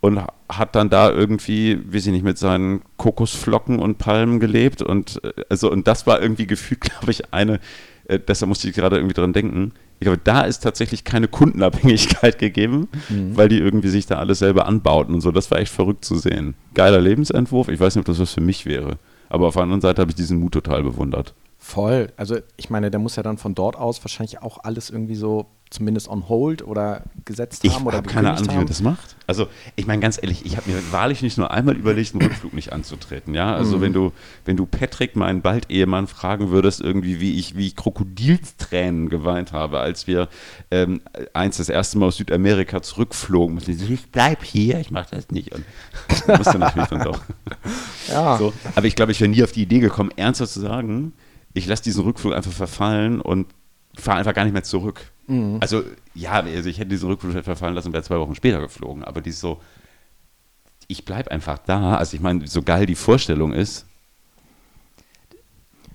und 0.00 0.20
hat 0.48 0.74
dann 0.74 0.88
da 0.88 1.10
irgendwie, 1.10 1.80
wie 1.86 1.98
sie 1.98 2.12
nicht, 2.12 2.24
mit 2.24 2.38
seinen 2.38 2.82
Kokosflocken 2.96 3.78
und 3.80 3.98
Palmen 3.98 4.40
gelebt 4.40 4.80
und 4.80 5.22
äh, 5.24 5.32
also 5.50 5.70
und 5.70 5.86
das 5.86 6.06
war 6.06 6.22
irgendwie 6.22 6.46
gefühlt, 6.46 6.80
glaube 6.80 7.10
ich, 7.10 7.34
eine, 7.34 7.60
äh, 8.08 8.18
deshalb 8.18 8.48
musste 8.48 8.68
ich 8.68 8.74
gerade 8.74 8.96
irgendwie 8.96 9.14
dran 9.14 9.32
denken. 9.34 9.72
Ich 9.98 10.04
glaube, 10.04 10.20
da 10.22 10.42
ist 10.42 10.60
tatsächlich 10.60 11.04
keine 11.04 11.28
Kundenabhängigkeit 11.28 12.38
gegeben, 12.40 12.88
weil 13.08 13.48
die 13.48 13.58
irgendwie 13.58 13.88
sich 13.88 14.06
da 14.06 14.16
alles 14.16 14.40
selber 14.40 14.66
anbauten 14.66 15.14
und 15.14 15.20
so. 15.22 15.30
Das 15.30 15.50
war 15.50 15.58
echt 15.58 15.72
verrückt 15.72 16.04
zu 16.04 16.16
sehen. 16.16 16.54
Geiler 16.74 17.00
Lebensentwurf. 17.00 17.68
Ich 17.68 17.80
weiß 17.80 17.94
nicht, 17.94 18.02
ob 18.02 18.06
das 18.06 18.18
was 18.18 18.34
für 18.34 18.42
mich 18.42 18.66
wäre. 18.66 18.98
Aber 19.28 19.48
auf 19.48 19.54
der 19.54 19.62
anderen 19.62 19.80
Seite 19.80 20.02
habe 20.02 20.10
ich 20.10 20.16
diesen 20.16 20.38
Mut 20.38 20.52
total 20.52 20.82
bewundert. 20.82 21.34
Voll. 21.58 22.12
Also 22.16 22.36
ich 22.56 22.70
meine, 22.70 22.90
der 22.90 23.00
muss 23.00 23.16
ja 23.16 23.22
dann 23.22 23.38
von 23.38 23.54
dort 23.54 23.76
aus 23.76 24.04
wahrscheinlich 24.04 24.42
auch 24.42 24.62
alles 24.62 24.90
irgendwie 24.90 25.16
so 25.16 25.46
zumindest 25.70 26.08
on 26.08 26.28
hold 26.28 26.66
oder 26.66 27.02
gesetzt 27.24 27.64
Ich 27.64 27.74
haben 27.74 27.86
oder 27.86 27.98
habe 27.98 28.08
keine 28.08 28.30
Ahnung, 28.30 28.44
wie 28.44 28.48
man 28.48 28.56
haben. 28.58 28.66
das 28.66 28.82
macht. 28.82 29.16
Also, 29.26 29.48
ich 29.74 29.86
meine 29.86 30.00
ganz 30.00 30.18
ehrlich, 30.20 30.46
ich 30.46 30.56
habe 30.56 30.70
mir 30.70 30.80
wahrlich 30.92 31.22
nicht 31.22 31.38
nur 31.38 31.50
einmal 31.50 31.76
überlegt, 31.76 32.14
einen 32.14 32.22
Rückflug 32.22 32.52
nicht 32.54 32.72
anzutreten. 32.72 33.34
Ja, 33.34 33.54
also 33.54 33.80
wenn 33.80 33.92
du, 33.92 34.12
wenn 34.44 34.56
du 34.56 34.64
Patrick, 34.66 35.16
meinen 35.16 35.42
bald 35.42 35.68
Ehemann, 35.70 36.06
fragen 36.06 36.50
würdest, 36.50 36.80
irgendwie, 36.80 37.20
wie 37.20 37.38
ich, 37.38 37.56
wie 37.56 37.66
ich 37.66 37.74
Krokodilstränen 37.76 39.08
geweint 39.08 39.52
habe, 39.52 39.80
als 39.80 40.06
wir 40.06 40.28
ähm, 40.70 41.00
eins 41.32 41.56
das 41.56 41.68
erste 41.68 41.98
Mal 41.98 42.06
aus 42.06 42.16
Südamerika 42.16 42.80
zurückflogen, 42.82 43.58
und 43.58 43.68
ich, 43.68 43.90
ich 43.90 44.06
bleib 44.10 44.44
hier, 44.44 44.78
ich 44.78 44.90
mache 44.92 45.08
das 45.16 45.30
nicht. 45.30 45.52
Und 45.52 45.64
musste 46.38 46.58
natürlich 46.58 46.88
dann 46.88 47.02
doch. 47.02 47.20
Ja. 48.08 48.38
So, 48.38 48.52
aber 48.76 48.86
ich 48.86 48.94
glaube, 48.94 49.10
ich 49.10 49.20
wäre 49.20 49.28
nie 49.28 49.42
auf 49.42 49.50
die 49.50 49.62
Idee 49.62 49.80
gekommen, 49.80 50.10
ernsthaft 50.14 50.52
zu 50.52 50.60
sagen, 50.60 51.12
ich 51.54 51.66
lasse 51.66 51.82
diesen 51.82 52.04
Rückflug 52.04 52.34
einfach 52.34 52.52
verfallen 52.52 53.20
und 53.20 53.46
fahre 53.96 54.18
einfach 54.18 54.34
gar 54.34 54.44
nicht 54.44 54.52
mehr 54.52 54.62
zurück. 54.62 55.10
Also, 55.60 55.82
ja, 56.14 56.32
also 56.34 56.68
ich 56.68 56.78
hätte 56.78 56.90
diesen 56.90 57.08
Rückflug 57.08 57.42
verfallen 57.42 57.74
lassen 57.74 57.88
und 57.88 57.94
wäre 57.94 58.04
zwei 58.04 58.18
Wochen 58.20 58.36
später 58.36 58.60
geflogen, 58.60 59.02
aber 59.02 59.20
die 59.20 59.30
ist 59.30 59.40
so, 59.40 59.60
ich 60.86 61.04
bleibe 61.04 61.32
einfach 61.32 61.58
da. 61.58 61.96
Also, 61.96 62.16
ich 62.16 62.22
meine, 62.22 62.46
so 62.46 62.62
geil 62.62 62.86
die 62.86 62.94
Vorstellung 62.94 63.52
ist. 63.52 63.86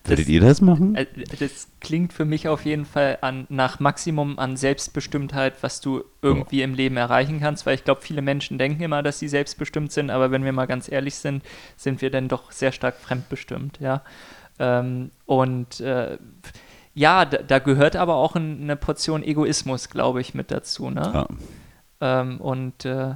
Würdet 0.04 0.26
Das- 0.26 0.30
ihr 0.30 0.42
das 0.42 0.62
machen? 0.62 0.96
Äh, 0.96 1.06
Das 1.40 1.68
klingt 1.80 2.12
für 2.12 2.26
mich 2.26 2.48
auf 2.48 2.66
jeden 2.66 2.86
Fall 2.86 3.20
an, 3.22 3.46
nach 3.50 3.80
Maximum 3.80 4.40
an 4.40 4.58
Selbstbestimmtheit, 4.58 5.62
was 5.62 5.80
du 5.80 6.04
irgendwie 6.24 6.64
im 6.64 6.74
Leben 6.74 6.98
erreichen 6.98 7.40
kannst, 7.40 7.66
weil 7.66 7.76
ich 7.76 7.84
glaube, 7.84 8.02
viele 8.02 8.22
Menschen 8.24 8.58
denken 8.58 8.82
immer, 8.82 9.04
dass 9.04 9.20
sie 9.20 9.28
selbstbestimmt 9.28 9.92
sind, 9.92 10.10
aber 10.10 10.32
wenn 10.32 10.44
wir 10.44 10.52
mal 10.54 10.66
ganz 10.66 10.92
ehrlich 10.92 11.16
sind, 11.16 11.44
sind 11.78 12.02
wir 12.02 12.10
dann 12.10 12.28
doch 12.28 12.52
sehr 12.52 12.72
stark 12.72 12.96
fremdbestimmt, 12.98 13.80
ja. 13.80 14.02
Ähm, 14.60 15.12
und 15.26 15.80
äh, 15.82 16.18
ja, 16.94 17.26
da, 17.26 17.38
da 17.40 17.60
gehört 17.60 17.96
aber 17.96 18.16
auch 18.16 18.36
ein, 18.36 18.62
eine 18.64 18.76
Portion 18.76 19.24
Egoismus, 19.24 19.90
glaube 19.90 20.22
ich, 20.22 20.34
mit 20.34 20.52
dazu, 20.52 20.90
ne? 20.90 21.02
Ja. 21.14 21.28
Ähm, 22.22 22.42
und 22.42 22.86
äh, 22.86 23.16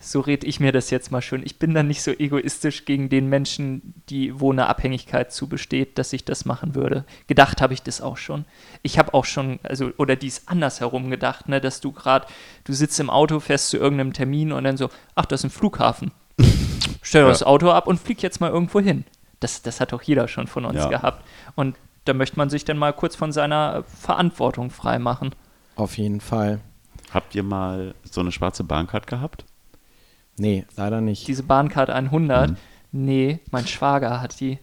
so 0.00 0.20
red 0.20 0.42
ich 0.42 0.58
mir 0.58 0.72
das 0.72 0.90
jetzt 0.90 1.12
mal 1.12 1.22
schön. 1.22 1.42
Ich 1.44 1.58
bin 1.60 1.74
dann 1.74 1.86
nicht 1.86 2.02
so 2.02 2.10
egoistisch 2.10 2.84
gegen 2.86 3.08
den 3.08 3.28
Menschen, 3.28 3.94
die, 4.08 4.40
wo 4.40 4.50
eine 4.50 4.66
Abhängigkeit 4.66 5.32
zu 5.32 5.48
besteht, 5.48 5.96
dass 5.98 6.12
ich 6.12 6.24
das 6.24 6.44
machen 6.44 6.74
würde. 6.74 7.04
Gedacht 7.28 7.60
habe 7.60 7.74
ich 7.74 7.82
das 7.82 8.00
auch 8.00 8.16
schon. 8.16 8.44
Ich 8.82 8.98
habe 8.98 9.14
auch 9.14 9.24
schon, 9.24 9.60
also, 9.62 9.90
oder 9.98 10.16
dies 10.16 10.48
andersherum 10.48 11.08
gedacht, 11.10 11.48
ne, 11.48 11.60
dass 11.60 11.80
du 11.80 11.92
gerade, 11.92 12.26
du 12.64 12.72
sitzt 12.72 12.98
im 12.98 13.10
Auto, 13.10 13.38
fährst 13.38 13.68
zu 13.68 13.76
irgendeinem 13.76 14.12
Termin 14.12 14.50
und 14.50 14.64
dann 14.64 14.76
so, 14.76 14.88
ach, 15.14 15.26
das 15.26 15.40
ist 15.40 15.44
ein 15.44 15.50
Flughafen. 15.50 16.10
Stell 17.02 17.22
Ja. 17.22 17.28
das 17.28 17.42
Auto 17.44 17.70
ab 17.70 17.86
und 17.86 18.00
flieg 18.00 18.22
jetzt 18.22 18.40
mal 18.40 18.50
irgendwo 18.50 18.80
hin. 18.80 19.04
Das, 19.38 19.62
das 19.62 19.80
hat 19.80 19.92
doch 19.92 20.02
jeder 20.02 20.26
schon 20.26 20.46
von 20.48 20.64
uns 20.64 20.78
Ja. 20.78 20.88
gehabt. 20.88 21.24
Und 21.54 21.76
da 22.04 22.14
möchte 22.14 22.36
man 22.36 22.50
sich 22.50 22.64
dann 22.64 22.78
mal 22.78 22.92
kurz 22.92 23.16
von 23.16 23.32
seiner 23.32 23.84
Verantwortung 23.84 24.70
freimachen. 24.70 25.34
Auf 25.76 25.96
jeden 25.98 26.20
Fall. 26.20 26.60
Habt 27.12 27.34
ihr 27.34 27.42
mal 27.42 27.94
so 28.10 28.20
eine 28.20 28.32
schwarze 28.32 28.64
Bahncard 28.64 29.06
gehabt? 29.06 29.44
Nee, 30.36 30.64
leider 30.76 31.00
nicht. 31.00 31.28
Diese 31.28 31.42
Bahncard 31.42 31.90
100, 31.90 32.50
Mhm. 32.50 32.56
nee, 32.92 33.40
mein 33.50 33.66
Schwager 33.66 34.20
hat 34.20 34.40
die. 34.40 34.58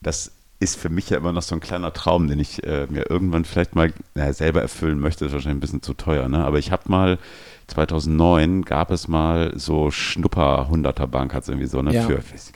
Das 0.00 0.32
ist 0.58 0.76
für 0.78 0.88
mich 0.88 1.10
ja 1.10 1.18
immer 1.18 1.32
noch 1.32 1.42
so 1.42 1.54
ein 1.54 1.60
kleiner 1.60 1.92
Traum, 1.92 2.28
den 2.28 2.38
ich 2.38 2.62
äh, 2.64 2.86
mir 2.88 3.10
irgendwann 3.10 3.44
vielleicht 3.44 3.74
mal 3.74 3.92
naja, 4.14 4.32
selber 4.32 4.62
erfüllen 4.62 4.98
möchte. 5.00 5.24
Das 5.24 5.30
ist 5.30 5.34
wahrscheinlich 5.34 5.56
ein 5.58 5.60
bisschen 5.60 5.82
zu 5.82 5.92
teuer, 5.94 6.28
ne? 6.28 6.44
Aber 6.44 6.58
ich 6.58 6.70
habe 6.72 6.84
mal 6.86 7.18
2009 7.66 8.62
gab 8.64 8.90
es 8.90 9.08
mal 9.08 9.52
so 9.58 9.90
Schnupper 9.90 10.68
100er 10.70 11.06
Bankcards 11.06 11.48
irgendwie 11.48 11.66
so, 11.66 11.82
ne? 11.82 11.92
Ja. 11.94 12.06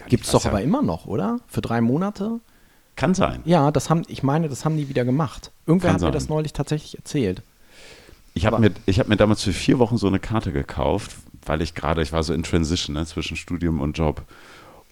Gibt 0.09 0.25
es 0.25 0.31
doch 0.31 0.47
aber 0.47 0.63
immer 0.63 0.83
noch, 0.83 1.07
oder? 1.07 1.39
Für 1.47 1.61
drei 1.61 1.81
Monate? 1.81 2.41
Kann 2.97 3.15
sein. 3.15 3.43
Ja, 3.45 3.71
das 3.71 3.91
haben, 3.91 4.03
ich 4.09 4.23
meine, 4.23 4.49
das 4.49 4.65
haben 4.65 4.77
die 4.77 4.89
wieder 4.89 5.05
gemacht. 5.05 5.53
Irgendwer 5.67 5.89
Kann 5.89 5.95
hat 5.97 6.01
mir 6.01 6.07
sein. 6.07 6.13
das 6.13 6.29
neulich 6.29 6.53
tatsächlich 6.55 6.97
erzählt. 6.97 7.43
Ich 8.35 8.47
habe 8.47 8.59
mir, 8.59 8.73
ich 8.87 8.99
hab 8.99 9.09
mir 9.09 9.17
damals 9.17 9.43
für 9.43 9.53
vier 9.53 9.79
Wochen 9.79 9.97
so 9.99 10.07
eine 10.07 10.19
Karte 10.19 10.53
gekauft, 10.53 11.17
weil 11.45 11.63
ich 11.63 11.75
gerade, 11.75 12.03
ich 12.03 12.13
war 12.13 12.23
so 12.23 12.35
in 12.35 12.43
Transition 12.43 12.95
ne, 12.95 13.07
zwischen 13.07 13.37
Studium 13.37 13.81
und 13.81 13.97
Job 13.97 14.23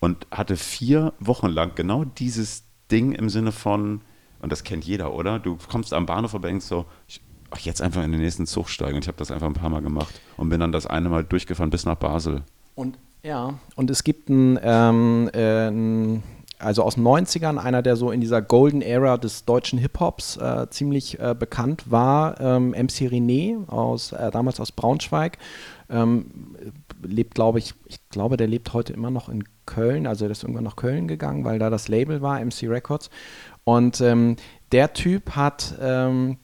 und 0.00 0.26
hatte 0.30 0.56
vier 0.56 1.12
Wochen 1.18 1.48
lang 1.48 1.72
genau 1.74 2.04
dieses 2.04 2.64
Ding 2.90 3.12
im 3.12 3.28
Sinne 3.28 3.52
von, 3.52 4.02
Und 4.40 4.52
das 4.52 4.62
kennt 4.62 4.84
jeder, 4.84 5.14
oder? 5.14 5.38
Du 5.38 5.56
kommst 5.70 5.94
am 5.94 6.04
Bahnhof 6.04 6.34
und 6.34 6.44
denkst 6.44 6.66
so, 6.66 6.84
ich, 7.08 7.22
ach, 7.50 7.58
jetzt 7.60 7.80
einfach 7.80 8.02
in 8.02 8.12
den 8.12 8.20
nächsten 8.20 8.46
Zug 8.46 8.68
steigen. 8.68 8.96
Und 8.96 9.04
ich 9.04 9.08
habe 9.08 9.16
das 9.16 9.30
einfach 9.30 9.46
ein 9.46 9.54
paar 9.54 9.70
Mal 9.70 9.80
gemacht 9.80 10.20
und 10.36 10.50
bin 10.50 10.60
dann 10.60 10.72
das 10.72 10.86
eine 10.86 11.08
Mal 11.08 11.24
durchgefahren 11.24 11.70
bis 11.70 11.86
nach 11.86 11.96
Basel. 11.96 12.42
Und 12.74 12.98
ja, 13.22 13.54
und 13.74 13.88
es 13.88 14.04
gibt 14.04 14.28
ein, 14.28 14.58
ähm, 14.62 15.30
äh, 15.32 15.68
ein 15.68 16.22
also 16.64 16.82
aus 16.82 16.94
den 16.94 17.04
90ern, 17.04 17.58
einer, 17.58 17.82
der 17.82 17.96
so 17.96 18.10
in 18.10 18.20
dieser 18.20 18.42
Golden 18.42 18.82
Era 18.82 19.16
des 19.16 19.44
deutschen 19.44 19.78
Hip-Hops 19.78 20.36
äh, 20.36 20.68
ziemlich 20.70 21.18
äh, 21.20 21.34
bekannt 21.38 21.90
war, 21.90 22.40
ähm, 22.40 22.70
MC 22.70 23.08
René, 23.10 23.68
aus, 23.68 24.12
äh, 24.12 24.30
damals 24.30 24.60
aus 24.60 24.72
Braunschweig. 24.72 25.38
Ähm, 25.90 26.56
lebt, 27.02 27.34
glaube 27.34 27.58
ich, 27.58 27.74
ich 27.86 27.98
glaube, 28.08 28.36
der 28.36 28.46
lebt 28.46 28.72
heute 28.72 28.92
immer 28.92 29.10
noch 29.10 29.28
in 29.28 29.44
Köln, 29.66 30.06
also 30.06 30.24
der 30.24 30.32
ist 30.32 30.42
irgendwann 30.42 30.64
nach 30.64 30.76
Köln 30.76 31.08
gegangen, 31.08 31.44
weil 31.44 31.58
da 31.58 31.70
das 31.70 31.88
Label 31.88 32.22
war, 32.22 32.42
MC 32.42 32.64
Records. 32.64 33.10
Und 33.64 34.00
ähm, 34.00 34.36
der 34.72 34.92
Typ 34.92 35.36
hat 35.36 35.74
ähm, 35.80 36.38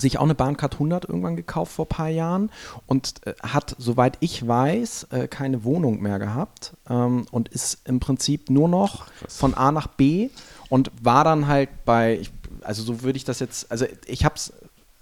sich 0.00 0.18
auch 0.18 0.24
eine 0.24 0.34
Bahncard 0.34 0.74
100 0.74 1.04
irgendwann 1.08 1.36
gekauft 1.36 1.72
vor 1.72 1.86
ein 1.86 1.88
paar 1.88 2.08
Jahren 2.08 2.50
und 2.86 3.26
äh, 3.26 3.34
hat, 3.42 3.76
soweit 3.78 4.16
ich 4.20 4.46
weiß, 4.46 5.08
äh, 5.10 5.28
keine 5.28 5.64
Wohnung 5.64 6.00
mehr 6.00 6.18
gehabt 6.18 6.74
ähm, 6.88 7.26
und 7.30 7.48
ist 7.48 7.86
im 7.86 8.00
Prinzip 8.00 8.50
nur 8.50 8.68
noch 8.68 9.06
Ach, 9.06 9.30
von 9.30 9.54
A 9.54 9.72
nach 9.72 9.86
B 9.86 10.30
und 10.68 10.90
war 11.02 11.24
dann 11.24 11.46
halt 11.46 11.68
bei, 11.84 12.18
ich, 12.18 12.32
also 12.62 12.82
so 12.82 13.02
würde 13.02 13.16
ich 13.16 13.24
das 13.24 13.40
jetzt, 13.40 13.70
also 13.70 13.86
ich 14.06 14.24
habe 14.24 14.34
es 14.34 14.52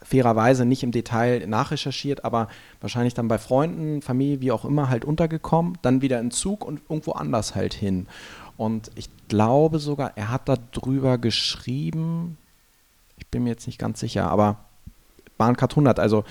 fairerweise 0.04 0.64
nicht 0.64 0.82
im 0.82 0.92
Detail 0.92 1.46
nachrecherchiert, 1.46 2.24
aber 2.24 2.48
wahrscheinlich 2.80 3.14
dann 3.14 3.28
bei 3.28 3.38
Freunden, 3.38 4.02
Familie, 4.02 4.40
wie 4.40 4.52
auch 4.52 4.64
immer, 4.64 4.90
halt 4.90 5.04
untergekommen, 5.04 5.78
dann 5.82 6.02
wieder 6.02 6.20
in 6.20 6.30
Zug 6.30 6.64
und 6.64 6.80
irgendwo 6.88 7.12
anders 7.12 7.54
halt 7.54 7.74
hin. 7.74 8.06
Und 8.56 8.90
ich 8.94 9.08
glaube 9.28 9.78
sogar, 9.78 10.12
er 10.16 10.30
hat 10.30 10.42
darüber 10.48 11.18
geschrieben, 11.18 12.36
ich 13.16 13.26
bin 13.28 13.44
mir 13.44 13.50
jetzt 13.50 13.66
nicht 13.66 13.78
ganz 13.78 13.98
sicher, 14.00 14.30
aber 14.30 14.58
Bahncard 15.36 15.72
100. 15.72 15.98
Also, 15.98 16.24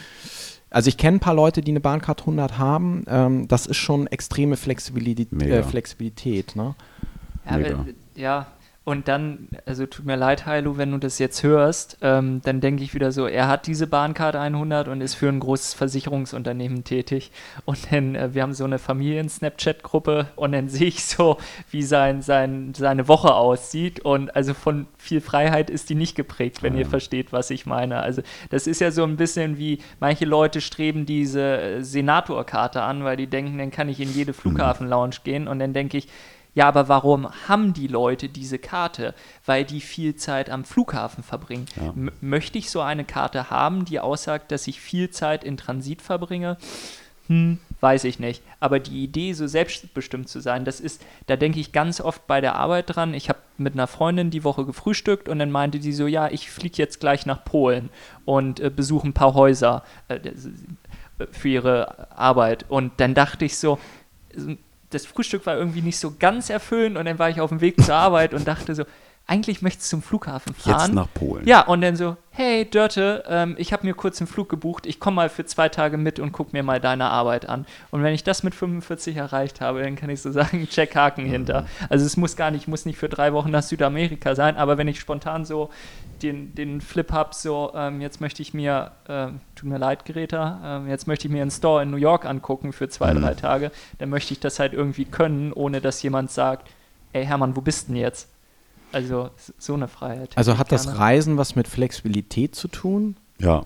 also 0.70 0.88
ich 0.88 0.98
kenne 0.98 1.18
ein 1.18 1.20
paar 1.20 1.36
Leute, 1.36 1.62
die 1.62 1.72
eine 1.72 1.80
Bahncard 1.80 2.22
100 2.22 2.58
haben. 2.58 3.04
Ähm, 3.08 3.48
das 3.48 3.66
ist 3.66 3.78
schon 3.78 4.08
extreme 4.08 4.58
Flexibilität. 4.58 5.32
Äh, 5.42 5.64
Flexibilität 5.64 6.56
ne? 6.56 6.76
ja, 7.46 7.86
ja, 8.16 8.48
und 8.86 9.08
dann, 9.08 9.48
also 9.66 9.86
tut 9.86 10.06
mir 10.06 10.18
leid, 10.18 10.46
Heilo, 10.46 10.78
wenn 10.78 10.92
du 10.92 10.98
das 10.98 11.18
jetzt 11.18 11.42
hörst, 11.42 11.98
ähm, 12.02 12.42
dann 12.44 12.60
denke 12.60 12.84
ich 12.84 12.94
wieder 12.94 13.12
so, 13.12 13.26
er 13.26 13.48
hat 13.48 13.66
diese 13.66 13.88
Bahncard 13.88 14.36
100 14.36 14.88
und 14.90 15.02
ist 15.02 15.16
für 15.16 15.30
ein 15.30 15.40
großes 15.40 15.74
Versicherungsunternehmen 15.74 16.84
tätig. 16.84 17.32
Und 17.66 17.92
dann, 17.92 18.16
äh, 18.16 18.34
wir 18.34 18.42
haben 18.42 18.54
so 18.54 18.66
eine 18.66 18.80
Familien-Snapchat-Gruppe 18.80 20.28
und 20.36 20.52
dann 20.52 20.68
sehe 20.68 20.88
ich 20.88 21.06
so, 21.06 21.38
wie 21.72 21.84
sein, 21.84 22.22
sein, 22.22 22.74
seine 22.76 23.08
Woche 23.08 23.34
aussieht. 23.34 24.02
Und 24.02 24.36
also 24.36 24.54
von 24.54 24.88
viel 24.98 25.22
Freiheit 25.22 25.70
ist 25.70 25.90
die 25.90 25.96
nicht 25.96 26.16
geprägt, 26.16 26.62
wenn 26.62 26.74
ja. 26.74 26.82
ihr 26.82 26.86
versteht, 26.86 27.32
was 27.32 27.50
ich 27.50 27.66
meine. 27.66 28.02
Also 28.02 28.22
das 28.50 28.68
ist 28.68 28.82
ja 28.82 28.92
so 28.92 29.04
ein 29.04 29.16
bisschen 29.16 29.58
wie, 29.58 29.80
manche 30.00 30.26
Leute 30.26 30.60
streben 30.60 31.06
diese 31.06 31.42
äh, 31.42 31.84
Senatorkarte 31.84 32.82
an, 32.82 33.04
weil 33.04 33.18
die 33.18 33.28
denken, 33.28 33.58
dann 33.58 33.72
kann 33.72 33.90
ich 33.90 34.00
in 34.00 34.14
jede. 34.14 34.34
Flughafen-Lounge 34.34 35.18
gehen. 35.24 35.48
Und 35.48 35.60
dann 35.60 35.74
denke 35.74 35.98
ich, 35.98 36.08
ja, 36.56 36.68
aber 36.68 36.88
warum 36.88 37.30
haben 37.48 37.74
die 37.74 37.88
Leute 37.88 38.30
diese 38.30 38.60
Karte? 38.60 39.16
Weil 39.46 39.66
die 39.66 39.82
viel 39.82 40.16
Zeit 40.16 40.50
am 40.50 40.66
Flughafen 40.66 41.24
verbringen. 41.24 41.66
Ja. 41.76 41.94
Möchte 42.22 42.58
ich 42.58 42.70
so 42.70 42.82
eine 42.82 43.06
Karte 43.06 43.50
haben, 43.50 43.86
die 43.86 44.00
aussagt, 44.00 44.52
dass 44.52 44.68
ich 44.68 44.80
viel 44.80 45.10
Zeit 45.10 45.44
in 45.44 45.58
Transit 45.58 46.02
verbringe? 46.02 46.58
Hm, 47.28 47.58
weiß 47.80 48.04
ich 48.04 48.20
nicht. 48.20 48.44
Aber 48.60 48.80
die 48.80 49.04
Idee, 49.04 49.34
so 49.34 49.48
selbstbestimmt 49.48 50.30
zu 50.30 50.42
sein, 50.42 50.66
das 50.66 50.80
ist, 50.80 51.04
da 51.26 51.38
denke 51.38 51.60
ich 51.60 51.72
ganz 51.72 52.02
oft 52.02 52.28
bei 52.28 52.42
der 52.42 52.56
Arbeit 52.56 52.96
dran. 52.96 53.14
Ich 53.14 53.30
habe 53.30 53.40
mit 53.58 53.74
einer 53.74 53.88
Freundin 53.88 54.30
die 54.30 54.44
Woche 54.44 54.66
gefrühstückt 54.66 55.30
und 55.30 55.40
dann 55.40 55.50
meinte 55.50 55.80
die 55.80 55.94
so, 55.94 56.06
ja, 56.06 56.28
ich 56.30 56.52
fliege 56.52 56.78
jetzt 56.78 57.00
gleich 57.00 57.26
nach 57.26 57.44
Polen 57.44 57.90
und 58.26 58.60
äh, 58.60 58.70
besuche 58.70 59.08
ein 59.08 59.14
paar 59.14 59.34
Häuser 59.34 59.84
äh, 60.08 60.20
für 61.32 61.48
ihre 61.48 62.12
Arbeit. 62.16 62.66
Und 62.70 62.92
dann 62.98 63.14
dachte 63.14 63.46
ich 63.46 63.58
so, 63.58 63.80
das 64.94 65.06
Frühstück 65.06 65.46
war 65.46 65.58
irgendwie 65.58 65.82
nicht 65.82 65.98
so 65.98 66.14
ganz 66.18 66.50
erfüllend 66.50 66.98
und 66.98 67.06
dann 67.06 67.20
war 67.20 67.30
ich 67.30 67.42
auf 67.42 67.50
dem 67.50 67.62
Weg 67.62 67.82
zur 67.84 67.96
Arbeit 67.96 68.34
und 68.34 68.48
dachte 68.48 68.76
so, 68.76 68.84
eigentlich 69.26 69.62
möchtest 69.62 69.92
du 69.92 69.98
zum 69.98 70.02
Flughafen 70.02 70.54
fahren. 70.54 70.80
Jetzt 70.80 70.94
nach 70.94 71.08
Polen. 71.14 71.48
Ja, 71.48 71.62
und 71.62 71.80
dann 71.80 71.96
so, 71.96 72.18
hey 72.32 72.70
Dörte, 72.70 73.24
ähm, 73.28 73.56
ich 73.58 73.72
habe 73.72 73.88
mir 73.88 73.94
kurz 73.94 74.20
einen 74.20 74.28
Flug 74.28 74.50
gebucht, 74.50 74.86
ich 74.86 75.00
komme 75.00 75.16
mal 75.16 75.30
für 75.30 75.46
zwei 75.46 75.70
Tage 75.70 75.98
mit 75.98 76.20
und 76.20 76.34
guck 76.34 76.52
mir 76.52 76.62
mal 76.62 76.82
deine 76.82 77.06
Arbeit 77.06 77.48
an. 77.48 77.66
Und 77.90 78.04
wenn 78.04 78.14
ich 78.14 78.26
das 78.26 78.44
mit 78.44 78.54
45 78.54 79.16
erreicht 79.16 79.62
habe, 79.62 79.82
dann 79.82 79.96
kann 79.96 80.10
ich 80.10 80.22
so 80.22 80.32
sagen, 80.34 80.68
check 80.68 80.94
Haken 80.96 81.24
mhm. 81.24 81.32
hinter. 81.32 81.66
Also 81.88 82.06
es 82.06 82.18
muss 82.18 82.36
gar 82.36 82.52
nicht, 82.52 82.68
muss 82.68 82.86
nicht 82.86 82.98
für 82.98 83.08
drei 83.08 83.32
Wochen 83.32 83.50
nach 83.50 83.64
Südamerika 83.64 84.36
sein, 84.36 84.58
aber 84.58 84.78
wenn 84.78 84.90
ich 84.90 85.00
spontan 85.00 85.46
so 85.46 85.70
den, 86.22 86.54
den 86.54 86.82
Flip 86.82 87.10
habe, 87.14 87.30
so 87.34 87.72
ähm, 87.76 88.02
jetzt 88.02 88.20
möchte 88.20 88.42
ich 88.42 88.54
mir, 88.54 88.92
äh, 89.08 89.28
tut 89.56 89.70
mir 89.70 89.78
leid, 89.78 90.04
Greta, 90.04 90.84
äh, 90.86 90.90
jetzt 90.90 91.08
möchte 91.08 91.28
ich 91.28 91.34
mir 91.34 91.42
einen 91.42 91.52
Store 91.52 91.82
in 91.82 91.92
New 91.92 91.98
York 91.98 92.26
angucken 92.26 92.74
für 92.74 92.90
zwei, 92.90 93.14
mhm. 93.14 93.22
drei 93.22 93.36
Tage, 93.36 93.72
dann 94.00 94.10
möchte 94.10 94.34
ich 94.34 94.42
das 94.42 94.60
halt 94.60 94.74
irgendwie 94.74 95.06
können, 95.06 95.54
ohne 95.54 95.80
dass 95.80 96.04
jemand 96.04 96.30
sagt, 96.30 96.70
ey 97.14 97.26
Hermann, 97.26 97.56
wo 97.56 97.62
bist 97.62 97.88
denn 97.88 97.96
jetzt? 97.96 98.33
Also 98.94 99.32
so 99.58 99.74
eine 99.74 99.88
Freiheit. 99.88 100.38
Also 100.38 100.58
hat 100.58 100.72
das 100.72 100.98
Reisen 100.98 101.38
was 101.38 101.56
mit 101.56 101.68
Flexibilität 101.68 102.56
zu 102.56 102.68
tun? 102.68 103.18
Ja. 103.40 103.66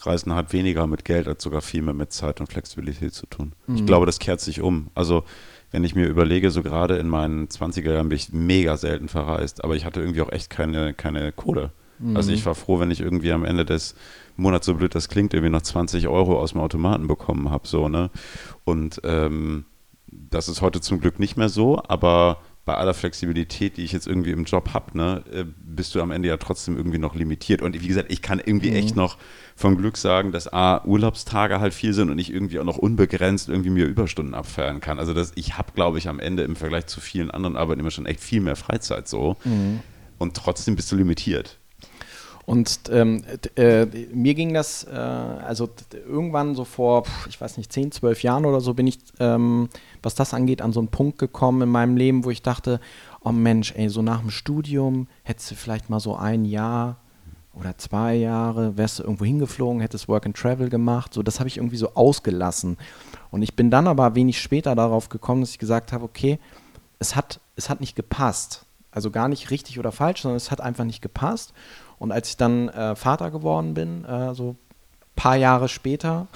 Reisen 0.00 0.34
hat 0.34 0.52
weniger 0.52 0.86
mit 0.86 1.04
Geld 1.04 1.28
als 1.28 1.42
sogar 1.42 1.62
viel 1.62 1.82
mehr 1.82 1.94
mit 1.94 2.12
Zeit 2.12 2.40
und 2.40 2.48
Flexibilität 2.48 3.14
zu 3.14 3.26
tun. 3.26 3.52
Mhm. 3.66 3.76
Ich 3.76 3.86
glaube, 3.86 4.06
das 4.06 4.18
kehrt 4.18 4.40
sich 4.40 4.60
um. 4.60 4.88
Also 4.94 5.24
wenn 5.70 5.84
ich 5.84 5.94
mir 5.94 6.06
überlege, 6.06 6.50
so 6.50 6.62
gerade 6.62 6.98
in 6.98 7.08
meinen 7.08 7.48
20er 7.48 7.92
Jahren 7.92 8.08
bin 8.08 8.16
ich 8.16 8.32
mega 8.32 8.76
selten 8.76 9.08
verreist, 9.08 9.64
aber 9.64 9.74
ich 9.76 9.84
hatte 9.84 10.00
irgendwie 10.00 10.22
auch 10.22 10.30
echt 10.30 10.50
keine, 10.50 10.94
keine 10.94 11.32
Kohle. 11.32 11.72
Mhm. 11.98 12.16
Also 12.16 12.32
ich 12.32 12.44
war 12.46 12.54
froh, 12.54 12.80
wenn 12.80 12.90
ich 12.90 13.00
irgendwie 13.00 13.32
am 13.32 13.44
Ende 13.44 13.64
des 13.64 13.94
Monats, 14.36 14.66
so 14.66 14.74
blöd 14.74 14.94
das 14.94 15.08
klingt, 15.08 15.32
irgendwie 15.32 15.50
noch 15.50 15.62
20 15.62 16.08
Euro 16.08 16.38
aus 16.38 16.52
dem 16.52 16.60
Automaten 16.60 17.06
bekommen 17.06 17.50
habe. 17.50 17.66
So, 17.66 17.88
ne? 17.88 18.10
Und 18.64 19.00
ähm, 19.04 19.64
das 20.06 20.48
ist 20.48 20.60
heute 20.60 20.80
zum 20.80 21.00
Glück 21.00 21.18
nicht 21.18 21.36
mehr 21.36 21.48
so, 21.48 21.82
aber 21.88 22.38
bei 22.64 22.74
aller 22.74 22.94
Flexibilität, 22.94 23.76
die 23.76 23.84
ich 23.84 23.92
jetzt 23.92 24.06
irgendwie 24.06 24.30
im 24.30 24.44
Job 24.44 24.70
habe, 24.72 24.96
ne, 24.96 25.22
äh, 25.30 25.44
bist 25.58 25.94
du 25.94 26.00
am 26.00 26.10
Ende 26.10 26.28
ja 26.28 26.38
trotzdem 26.38 26.76
irgendwie 26.76 26.98
noch 26.98 27.14
limitiert. 27.14 27.60
Und 27.60 27.78
wie 27.78 27.86
gesagt, 27.86 28.10
ich 28.10 28.22
kann 28.22 28.40
irgendwie 28.44 28.70
mhm. 28.70 28.76
echt 28.76 28.96
noch 28.96 29.18
vom 29.54 29.76
Glück 29.76 29.98
sagen, 29.98 30.32
dass 30.32 30.50
A, 30.50 30.82
Urlaubstage 30.84 31.60
halt 31.60 31.74
viel 31.74 31.92
sind 31.92 32.10
und 32.10 32.18
ich 32.18 32.32
irgendwie 32.32 32.58
auch 32.58 32.64
noch 32.64 32.78
unbegrenzt 32.78 33.48
irgendwie 33.48 33.70
mir 33.70 33.84
Überstunden 33.84 34.34
abfeiern 34.34 34.80
kann. 34.80 34.98
Also 34.98 35.12
das, 35.12 35.32
ich 35.34 35.58
habe, 35.58 35.72
glaube 35.72 35.98
ich, 35.98 36.08
am 36.08 36.20
Ende 36.20 36.42
im 36.42 36.56
Vergleich 36.56 36.86
zu 36.86 37.00
vielen 37.00 37.30
anderen 37.30 37.56
Arbeitnehmern 37.56 37.90
schon 37.90 38.06
echt 38.06 38.20
viel 38.20 38.40
mehr 38.40 38.56
Freizeit 38.56 39.08
so. 39.08 39.36
Mhm. 39.44 39.80
Und 40.18 40.34
trotzdem 40.34 40.74
bist 40.74 40.90
du 40.90 40.96
limitiert. 40.96 41.58
Und 42.46 42.90
ähm, 42.90 43.24
äh, 43.56 43.86
mir 44.12 44.34
ging 44.34 44.52
das, 44.52 44.84
äh, 44.84 44.90
also 44.90 45.70
irgendwann 46.06 46.54
so 46.54 46.64
vor, 46.64 47.04
ich 47.28 47.40
weiß 47.40 47.56
nicht, 47.56 47.72
10, 47.72 47.92
12 47.92 48.22
Jahren 48.22 48.44
oder 48.44 48.60
so 48.60 48.74
bin 48.74 48.86
ich, 48.86 48.98
ähm, 49.18 49.70
was 50.02 50.14
das 50.14 50.34
angeht, 50.34 50.60
an 50.60 50.72
so 50.72 50.80
einen 50.80 50.88
Punkt 50.88 51.18
gekommen 51.18 51.62
in 51.62 51.68
meinem 51.70 51.96
Leben, 51.96 52.24
wo 52.24 52.30
ich 52.30 52.42
dachte, 52.42 52.80
oh 53.22 53.32
Mensch, 53.32 53.72
ey, 53.76 53.88
so 53.88 54.02
nach 54.02 54.20
dem 54.20 54.30
Studium 54.30 55.08
hättest 55.22 55.50
du 55.50 55.54
vielleicht 55.54 55.88
mal 55.88 56.00
so 56.00 56.16
ein 56.16 56.44
Jahr 56.44 56.98
oder 57.54 57.78
zwei 57.78 58.14
Jahre, 58.16 58.76
wärst 58.76 58.98
du 58.98 59.04
irgendwo 59.04 59.24
hingeflogen, 59.24 59.80
hättest 59.80 60.08
Work 60.08 60.26
and 60.26 60.36
Travel 60.36 60.68
gemacht. 60.68 61.14
So, 61.14 61.22
das 61.22 61.38
habe 61.38 61.48
ich 61.48 61.56
irgendwie 61.56 61.76
so 61.76 61.94
ausgelassen. 61.94 62.76
Und 63.30 63.42
ich 63.42 63.56
bin 63.56 63.70
dann 63.70 63.86
aber 63.86 64.14
wenig 64.14 64.40
später 64.40 64.74
darauf 64.74 65.08
gekommen, 65.08 65.40
dass 65.40 65.50
ich 65.50 65.58
gesagt 65.58 65.92
habe, 65.92 66.04
okay, 66.04 66.38
es 66.98 67.16
hat, 67.16 67.40
es 67.56 67.70
hat 67.70 67.80
nicht 67.80 67.96
gepasst. 67.96 68.66
Also 68.90 69.10
gar 69.10 69.28
nicht 69.28 69.50
richtig 69.50 69.78
oder 69.78 69.92
falsch, 69.92 70.22
sondern 70.22 70.36
es 70.36 70.50
hat 70.50 70.60
einfach 70.60 70.84
nicht 70.84 71.02
gepasst. 71.02 71.52
Und 72.04 72.12
als 72.12 72.28
ich 72.28 72.36
dann 72.36 72.68
äh, 72.68 72.94
Vater 72.96 73.30
geworden 73.30 73.72
bin, 73.72 74.04
äh, 74.04 74.34
so 74.34 74.50
ein 74.50 74.56
paar 75.16 75.36
Jahre 75.36 75.70
später, 75.70 76.26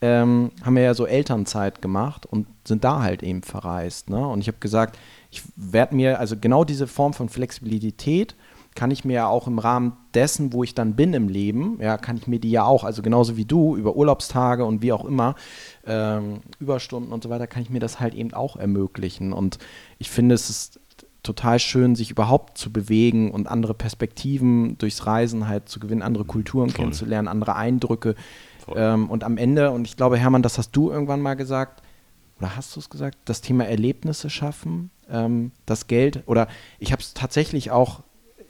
ähm, 0.00 0.52
haben 0.62 0.76
wir 0.76 0.84
ja 0.84 0.94
so 0.94 1.04
Elternzeit 1.04 1.82
gemacht 1.82 2.26
und 2.26 2.46
sind 2.64 2.84
da 2.84 3.02
halt 3.02 3.24
eben 3.24 3.42
verreist. 3.42 4.08
Ne? 4.08 4.24
Und 4.24 4.38
ich 4.38 4.46
habe 4.46 4.58
gesagt, 4.60 4.96
ich 5.32 5.42
werde 5.56 5.96
mir, 5.96 6.20
also 6.20 6.36
genau 6.40 6.62
diese 6.62 6.86
Form 6.86 7.12
von 7.12 7.28
Flexibilität 7.28 8.36
kann 8.76 8.92
ich 8.92 9.04
mir 9.04 9.14
ja 9.14 9.26
auch 9.26 9.48
im 9.48 9.58
Rahmen 9.58 9.96
dessen, 10.14 10.52
wo 10.52 10.62
ich 10.62 10.76
dann 10.76 10.94
bin 10.94 11.12
im 11.12 11.28
Leben, 11.28 11.78
ja, 11.80 11.98
kann 11.98 12.16
ich 12.16 12.28
mir 12.28 12.38
die 12.38 12.52
ja 12.52 12.64
auch, 12.64 12.84
also 12.84 13.02
genauso 13.02 13.36
wie 13.36 13.44
du, 13.44 13.76
über 13.76 13.96
Urlaubstage 13.96 14.64
und 14.64 14.80
wie 14.80 14.92
auch 14.92 15.04
immer, 15.04 15.34
ähm, 15.86 16.40
Überstunden 16.60 17.12
und 17.12 17.24
so 17.24 17.30
weiter, 17.30 17.48
kann 17.48 17.62
ich 17.62 17.70
mir 17.70 17.80
das 17.80 17.98
halt 17.98 18.14
eben 18.14 18.32
auch 18.32 18.56
ermöglichen. 18.56 19.32
Und 19.32 19.58
ich 19.98 20.10
finde, 20.10 20.36
es 20.36 20.50
ist 20.50 20.80
total 21.24 21.58
schön, 21.58 21.96
sich 21.96 22.10
überhaupt 22.10 22.56
zu 22.56 22.72
bewegen 22.72 23.32
und 23.32 23.48
andere 23.48 23.74
Perspektiven 23.74 24.78
durchs 24.78 25.06
Reisen 25.06 25.48
halt 25.48 25.68
zu 25.68 25.80
gewinnen, 25.80 26.02
andere 26.02 26.24
Kulturen 26.24 26.70
Voll. 26.70 26.76
kennenzulernen, 26.76 27.26
andere 27.26 27.56
Eindrücke. 27.56 28.14
Ähm, 28.74 29.10
und 29.10 29.24
am 29.24 29.36
Ende, 29.36 29.72
und 29.72 29.86
ich 29.86 29.96
glaube, 29.96 30.16
Hermann, 30.16 30.42
das 30.42 30.58
hast 30.58 30.70
du 30.72 30.90
irgendwann 30.90 31.20
mal 31.20 31.34
gesagt, 31.34 31.82
oder 32.38 32.56
hast 32.56 32.76
du 32.76 32.80
es 32.80 32.90
gesagt, 32.90 33.18
das 33.24 33.40
Thema 33.40 33.64
Erlebnisse 33.64 34.30
schaffen, 34.30 34.90
ähm, 35.10 35.50
das 35.66 35.86
Geld, 35.86 36.22
oder 36.26 36.48
ich 36.78 36.92
habe 36.92 37.02
es 37.02 37.14
tatsächlich 37.14 37.70
auch, 37.70 38.02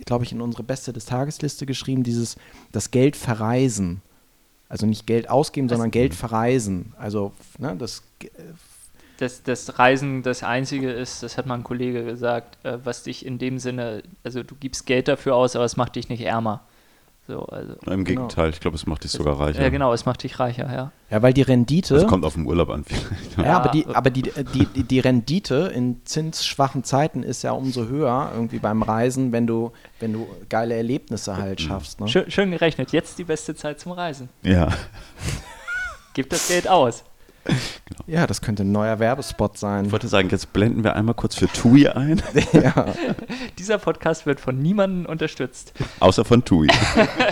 glaube 0.05 0.25
ich, 0.25 0.33
in 0.33 0.41
unsere 0.41 0.63
Beste 0.63 0.93
des 0.93 1.07
Tagesliste 1.07 1.67
geschrieben, 1.67 2.03
dieses, 2.03 2.37
das 2.73 2.91
Geld 2.91 3.17
verreisen. 3.17 4.03
Also 4.69 4.87
nicht 4.87 5.07
Geld 5.07 5.31
ausgeben, 5.31 5.69
sondern 5.69 5.91
Geld 5.91 6.15
verreisen. 6.15 6.95
Also 6.99 7.33
ne, 7.59 7.77
das 7.77 8.03
dass 9.19 9.43
das 9.43 9.79
Reisen 9.79 10.23
das 10.23 10.43
Einzige 10.43 10.91
ist, 10.91 11.23
das 11.23 11.39
hat 11.39 11.47
mal 11.47 11.55
ein 11.55 11.65
Kollege 11.65 12.05
gesagt, 12.05 12.65
äh, 12.65 12.79
was 12.85 13.03
dich 13.03 13.25
in 13.25 13.39
dem 13.39 13.59
Sinne, 13.59 14.03
also 14.25 14.43
du 14.43 14.55
gibst 14.55 14.87
Geld 14.87 15.09
dafür 15.09 15.37
aus, 15.37 15.57
aber 15.57 15.65
es 15.65 15.77
macht 15.77 15.97
dich 15.97 16.09
nicht 16.09 16.23
ärmer. 16.23 16.63
So, 17.27 17.47
also, 17.47 17.73
Im 17.91 18.05
Gegenteil, 18.05 18.51
ich 18.51 18.61
glaube, 18.61 18.77
es 18.77 18.85
macht 18.85 19.03
dich 19.05 19.11
sogar 19.11 19.41
reicher. 19.41 19.63
ja, 19.63 19.71
genau, 19.71 19.95
es 19.95 20.05
macht 20.05 20.23
dich 20.23 20.39
reicher, 20.39 20.71
ja. 20.71 20.93
Ja, 21.11 21.23
weil 21.23 21.33
die 21.33 21.41
Rendite. 21.41 21.95
Das 21.95 22.07
kommt 22.07 22.23
auf 22.23 22.35
den 22.35 22.45
Urlaub 22.45 22.69
an 22.69 22.85
vielleicht. 22.85 23.39
Ja, 23.39 23.45
Ja, 23.45 23.57
aber, 23.57 23.71
die, 23.71 23.85
äh, 23.85 23.95
aber 23.95 24.11
die, 24.11 24.23
die, 24.23 24.67
die, 24.67 24.83
die 24.83 25.01
Rendite 25.01 25.73
in 25.75 26.05
zinsschwachen 26.05 26.85
Zeiten 26.85 27.23
ist 27.23 27.43
ja 27.43 27.53
umso 27.53 27.87
höher, 27.87 28.31
irgendwie 28.35 28.59
beim 28.59 28.83
Reisen, 28.83 29.33
wenn 29.33 29.47
du, 29.47 29.73
wenn 30.01 30.13
du 30.13 30.29
geile 30.51 30.75
Erlebnisse 30.75 31.39
halt 31.39 31.63
schaffst. 31.63 31.99
Ne? 31.99 32.09
Schön, 32.09 32.31
schön 32.31 32.51
gerechnet, 32.51 32.93
jetzt 32.93 33.19
die 33.19 33.25
beste 33.25 33.55
Zeit 33.55 33.81
zum 33.81 33.93
Reisen. 33.93 34.29
Ja. 34.43 34.69
Gib 36.13 36.29
das 36.29 36.49
Geld 36.49 36.69
aus. 36.69 37.05
Ja, 38.07 38.27
das 38.27 38.41
könnte 38.43 38.65
ein 38.65 38.73
neuer 38.73 38.99
Werbespot 38.99 39.59
sein. 39.59 39.87
Ich 39.87 39.93
wollte 39.93 40.09
sagen, 40.09 40.29
jetzt 40.31 40.53
blenden 40.53 40.85
wir 40.85 40.95
einmal 40.97 41.15
kurz 41.15 41.35
für 41.37 41.47
TUI 41.47 41.89
ein, 41.89 42.23
ja. 42.53 42.87
Dieser 43.59 43.79
Podcast 43.79 44.27
wird 44.27 44.41
von 44.41 44.59
niemandem 44.61 45.07
unterstützt. 45.07 45.73
außer 46.01 46.25
von 46.25 46.45
TUI. 46.45 46.69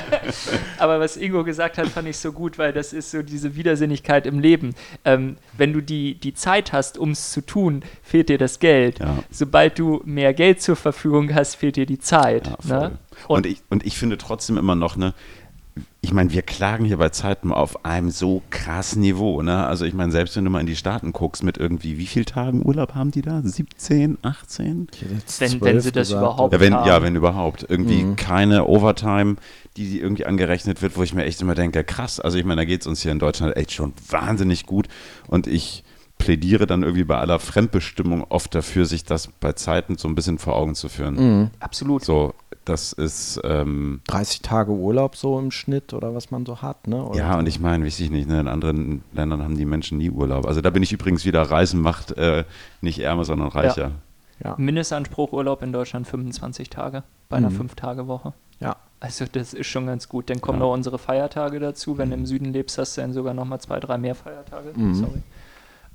Aber 0.79 1.01
was 1.01 1.17
Ingo 1.17 1.45
gesagt 1.45 1.79
hat, 1.79 1.89
fand 1.89 2.09
ich 2.09 2.19
so 2.19 2.33
gut, 2.33 2.59
weil 2.59 2.73
das 2.73 2.93
ist 2.93 3.11
so 3.11 3.23
diese 3.23 3.55
Widersinnigkeit 3.55 4.27
im 4.27 4.39
Leben. 4.39 4.75
Ähm, 5.05 5.37
wenn 5.57 5.73
du 5.73 5.81
die, 5.81 6.15
die 6.15 6.35
Zeit 6.35 6.73
hast, 6.73 6.99
um 6.99 7.11
es 7.11 7.33
zu 7.33 7.41
tun, 7.41 7.83
fehlt 8.03 8.29
dir 8.29 8.39
das 8.39 8.59
Geld. 8.59 8.99
Ja. 8.99 9.19
Sobald 9.31 9.79
du 9.79 10.01
mehr 10.05 10.33
Geld 10.35 10.63
zur 10.63 10.77
Verfügung 10.77 11.35
hast, 11.35 11.57
fehlt 11.57 11.77
dir 11.77 11.87
die 11.87 11.99
Zeit. 11.99 12.47
Ja, 12.65 12.81
ne? 12.81 12.99
Und, 13.29 13.37
Und, 13.39 13.47
ich, 13.47 13.63
und 13.69 13.85
ich 13.87 13.99
finde 13.99 14.19
trotzdem 14.19 14.57
immer 14.57 14.75
noch, 14.75 14.97
ne, 14.97 15.15
ich 16.05 16.13
meine, 16.13 16.33
wir 16.33 16.43
klagen 16.43 16.85
hier 16.85 16.97
bei 16.97 17.11
Zeiten 17.11 17.53
auf 17.53 17.85
einem 17.85 18.11
so 18.11 18.43
krassen 18.51 19.01
Niveau, 19.03 19.41
ne? 19.41 19.65
Also 19.67 19.85
ich 19.85 19.95
meine, 19.95 20.11
selbst 20.11 20.35
wenn 20.37 20.45
du 20.45 20.51
mal 20.51 20.59
in 20.61 20.67
die 20.67 20.75
Staaten 20.75 21.13
guckst, 21.13 21.45
mit 21.45 21.59
irgendwie, 21.59 21.97
wie 21.97 22.07
viele 22.07 22.25
Tagen 22.25 22.67
Urlaub 22.67 22.95
haben 22.97 23.13
die 23.13 23.23
da? 23.23 23.41
17, 23.41 24.19
18? 24.21 24.89
Wenn- 25.39 25.61
wenn 25.61 25.81
sie 25.81 25.93
das 25.93 26.11
überhaupt- 26.11 26.53
Ja, 26.53 26.59
wenn, 26.61 26.75
haben. 26.75 26.89
ja, 26.89 27.03
wenn 27.03 27.15
überhaupt. 27.15 27.65
Irgendwie 27.69 28.03
Mhm. 28.03 28.17
keine 28.17 28.67
Overtime, 28.67 29.37
die 29.77 30.01
irgendwie 30.01 30.27
angerechnet 30.27 30.83
wird, 30.83 30.97
wo 30.97 31.05
ich 31.05 31.15
mir 31.15 31.25
echt 31.25 31.41
immer 31.41 31.55
denke, 31.55 31.85
krass. 31.85 32.19
Also 32.19 32.37
ich 32.37 32.45
meine, 32.45 32.63
da 32.63 32.65
geht 32.65 32.81
es 32.81 32.87
uns 32.89 33.01
hier 33.01 33.13
in 33.13 33.21
Deutschland 33.21 33.57
echt 33.57 33.71
schon 33.71 33.93
wahnsinnig 34.11 34.67
gut. 34.67 34.89
Und 35.29 35.47
ich 35.47 35.85
plädiere 36.19 36.67
dann 36.67 36.83
irgendwie 36.83 37.05
bei 37.05 37.19
aller 37.19 37.39
Fremdbestimmung 37.39 38.25
oft 38.29 38.55
dafür, 38.57 38.87
sich 38.87 39.05
das 39.05 39.29
bei 39.41 39.53
Zeiten 39.53 39.97
so 39.99 40.09
ein 40.09 40.15
bisschen 40.17 40.39
vor 40.39 40.57
Augen 40.57 40.75
zu 40.75 40.89
führen. 40.89 41.15
Mhm. 41.15 41.51
absolut. 41.61 42.05
So, 42.05 42.35
das 42.65 42.93
ist, 42.93 43.41
ähm, 43.45 44.01
30 44.07 44.43
Tage 44.43 44.73
Urlaub 44.73 45.17
so 45.17 45.39
im 45.39 45.51
Schnitt 45.51 45.93
oder 45.95 46.15
was 46.15 46.31
man 46.31 46.47
so 46.47 46.63
hat, 46.63 46.87
ne? 46.87 47.05
Oder 47.05 47.19
ja, 47.19 47.39
und 47.39 47.47
ich 47.47 47.59
meine, 47.61 47.85
weiß 47.85 48.01
ich 48.01 48.11
nicht, 48.11 48.29
ne, 48.29 48.41
in 48.41 48.49
anderen 48.49 49.03
Ländern 49.13 49.43
haben 49.43 49.57
die 49.57 49.65
Menschen 49.65 49.99
nie 49.99 50.11
Urlaub. 50.11 50.47
Also 50.47 50.61
da 50.61 50.71
bin 50.71 50.83
ich 50.83 50.93
übrigens 50.93 51.25
wieder, 51.25 51.43
Reisen 51.43 51.81
macht 51.81 52.13
äh, 52.17 52.45
nicht 52.81 52.99
ärmer, 53.01 53.25
sondern 53.25 53.49
reicher. 53.49 53.93
ja. 54.45 54.55
Mindestanspruch 54.59 55.33
Urlaub 55.33 55.63
in 55.63 55.73
Deutschland 55.73 56.07
25 56.07 56.71
Tage 56.71 57.03
bei 57.29 57.37
einer 57.39 57.51
Mhm. 57.51 57.63
5-Tage-Woche. 57.63 58.33
ja. 58.61 58.77
Also 59.01 59.25
das 59.31 59.53
ist 59.53 59.67
schon 59.67 59.87
ganz 59.87 60.09
gut. 60.09 60.31
Dann 60.31 60.41
kommen 60.41 60.61
Ja. 60.61 60.67
noch 60.67 60.73
unsere 60.75 60.97
Feiertage 60.97 61.59
dazu. 61.59 61.99
Wenn 61.99 62.11
du 62.11 62.15
im 62.15 62.25
Süden 62.25 62.53
lebst, 62.53 62.79
hast 62.79 62.97
du 62.97 63.01
dann 63.01 63.13
sogar 63.13 63.35
noch 63.35 63.45
mal 63.45 63.59
zwei, 63.59 63.81
drei 63.81 63.99
mehr 63.99 64.15
Feiertage. 64.15 64.71
Mhm. 64.77 64.95
Sorry. 64.95 65.23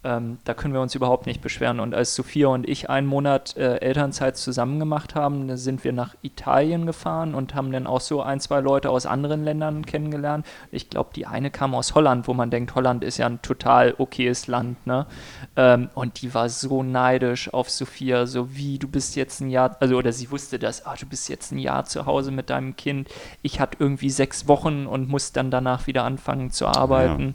Ähm, 0.08 0.38
da 0.46 0.54
können 0.54 0.74
wir 0.74 0.80
uns 0.80 0.96
überhaupt 0.96 1.26
nicht 1.26 1.42
beschweren. 1.42 1.82
Und 1.82 1.94
als 1.94 2.16
Sophia 2.16 2.48
und 2.48 2.68
ich 2.68 2.90
einen 2.90 3.08
Monat 3.08 3.58
äh, 3.58 3.80
Elternzeit 3.80 4.38
zusammen 4.38 4.80
gemacht 4.80 5.16
haben, 5.16 5.58
sind 5.58 5.84
wir 5.84 5.92
nach 5.92 6.16
Italien 6.22 6.86
gefahren 6.86 7.36
und 7.36 7.54
haben 7.56 7.74
dann 7.74 7.88
auch 7.88 8.00
so 8.00 8.22
ein, 8.22 8.40
zwei 8.40 8.62
Leute 8.62 8.90
aus 8.90 9.06
anderen 9.06 9.44
Ländern 9.44 9.86
kennengelernt. 9.86 10.46
Ich 10.72 10.90
glaube, 10.90 11.10
die 11.14 11.26
eine 11.26 11.52
kam 11.52 11.76
aus 11.76 11.94
Holland, 11.94 12.30
wo 12.30 12.34
man 12.34 12.50
denkt, 12.50 12.74
Holland 12.74 13.04
ist 13.04 13.18
ja 13.18 13.26
ein 13.26 13.42
total 13.42 13.96
okayes 13.98 14.48
Land. 14.48 14.88
Ne? 14.88 15.08
Ähm, 15.58 15.90
und 15.94 16.22
die 16.22 16.34
war 16.34 16.48
so 16.48 16.84
neidisch 16.84 17.54
auf 17.54 17.70
Sophia, 17.70 18.28
so 18.28 18.56
wie 18.56 18.80
du 18.80 18.88
bist 18.88 19.18
jetzt 19.18 19.42
ein 19.42 19.50
Jahr, 19.50 19.76
also 19.82 19.98
oder 19.98 20.14
sie 20.14 20.32
wusste 20.32 20.58
das, 20.58 20.86
ah, 20.86 20.96
du 20.98 21.06
bist 21.06 21.28
jetzt 21.28 21.52
ein 21.52 21.60
Jahr 21.60 21.84
zu 21.84 22.06
Hause 22.06 22.32
mit 22.32 22.50
deinem 22.50 22.78
Kind. 22.78 23.10
Ich 23.42 23.60
hatte 23.60 23.76
irgendwie 23.82 24.10
sechs 24.10 24.48
Wochen 24.48 24.88
und 24.88 25.10
muss 25.10 25.34
dann 25.34 25.52
danach 25.52 25.86
wieder 25.86 26.06
anfangen 26.06 26.52
zu 26.52 26.66
arbeiten. 26.66 27.34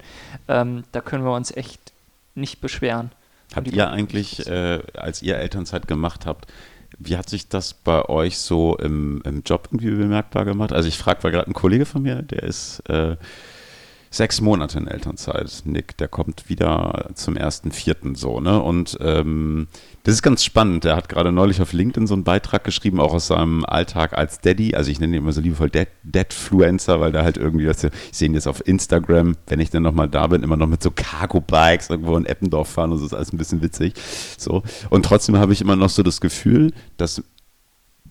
Ähm, 0.48 0.84
da 0.92 1.02
können 1.02 1.24
wir 1.24 1.34
uns 1.34 1.54
echt 1.54 1.91
nicht 2.34 2.60
beschweren. 2.60 3.10
Habt 3.54 3.70
ihr 3.70 3.90
eigentlich, 3.90 4.46
äh, 4.46 4.80
als 4.94 5.22
ihr 5.22 5.36
Elternzeit 5.36 5.86
gemacht 5.86 6.26
habt, 6.26 6.46
wie 6.98 7.16
hat 7.16 7.28
sich 7.28 7.48
das 7.48 7.74
bei 7.74 8.04
euch 8.06 8.38
so 8.38 8.76
im, 8.76 9.22
im 9.24 9.42
Job 9.44 9.68
irgendwie 9.70 9.90
bemerkbar 9.90 10.44
gemacht? 10.44 10.72
Also 10.72 10.88
ich 10.88 10.98
frage, 10.98 11.22
weil 11.24 11.32
gerade 11.32 11.50
ein 11.50 11.54
Kollege 11.54 11.86
von 11.86 12.02
mir, 12.02 12.22
der 12.22 12.42
ist 12.42 12.80
äh, 12.88 13.16
sechs 14.12 14.42
Monate 14.42 14.78
in 14.78 14.86
Elternzeit, 14.86 15.62
Nick, 15.64 15.96
der 15.96 16.06
kommt 16.06 16.48
wieder 16.50 17.10
zum 17.14 17.34
ersten 17.34 17.72
Vierten 17.72 18.14
so, 18.14 18.40
ne? 18.40 18.62
Und 18.62 18.98
ähm, 19.00 19.68
das 20.04 20.14
ist 20.14 20.22
ganz 20.22 20.44
spannend. 20.44 20.84
Der 20.84 20.96
hat 20.96 21.08
gerade 21.08 21.32
neulich 21.32 21.62
auf 21.62 21.72
LinkedIn 21.72 22.06
so 22.06 22.14
einen 22.14 22.22
Beitrag 22.22 22.62
geschrieben, 22.62 23.00
auch 23.00 23.14
aus 23.14 23.28
seinem 23.28 23.64
Alltag 23.64 24.12
als 24.12 24.40
Daddy. 24.40 24.74
Also 24.74 24.90
ich 24.90 25.00
nenne 25.00 25.16
ihn 25.16 25.22
immer 25.22 25.32
so 25.32 25.40
liebevoll 25.40 25.70
Dad, 25.70 25.88
Dadfluencer, 26.02 27.00
weil 27.00 27.10
der 27.10 27.24
halt 27.24 27.38
irgendwie, 27.38 27.66
ich 27.66 27.90
sehe 28.12 28.28
ihn 28.28 28.34
jetzt 28.34 28.46
auf 28.46 28.66
Instagram, 28.66 29.36
wenn 29.46 29.60
ich 29.60 29.70
dann 29.70 29.82
nochmal 29.82 30.08
da 30.08 30.26
bin, 30.26 30.42
immer 30.42 30.58
noch 30.58 30.66
mit 30.66 30.82
so 30.82 30.90
Cargo-Bikes 30.90 31.88
irgendwo 31.88 32.16
in 32.16 32.26
Eppendorf 32.26 32.68
fahren 32.68 32.92
und 32.92 32.98
so 32.98 33.06
ist 33.06 33.14
alles 33.14 33.32
ein 33.32 33.38
bisschen 33.38 33.62
witzig. 33.62 33.94
So. 34.36 34.62
Und 34.90 35.06
trotzdem 35.06 35.38
habe 35.38 35.54
ich 35.54 35.62
immer 35.62 35.76
noch 35.76 35.90
so 35.90 36.02
das 36.02 36.20
Gefühl, 36.20 36.74
dass 36.98 37.22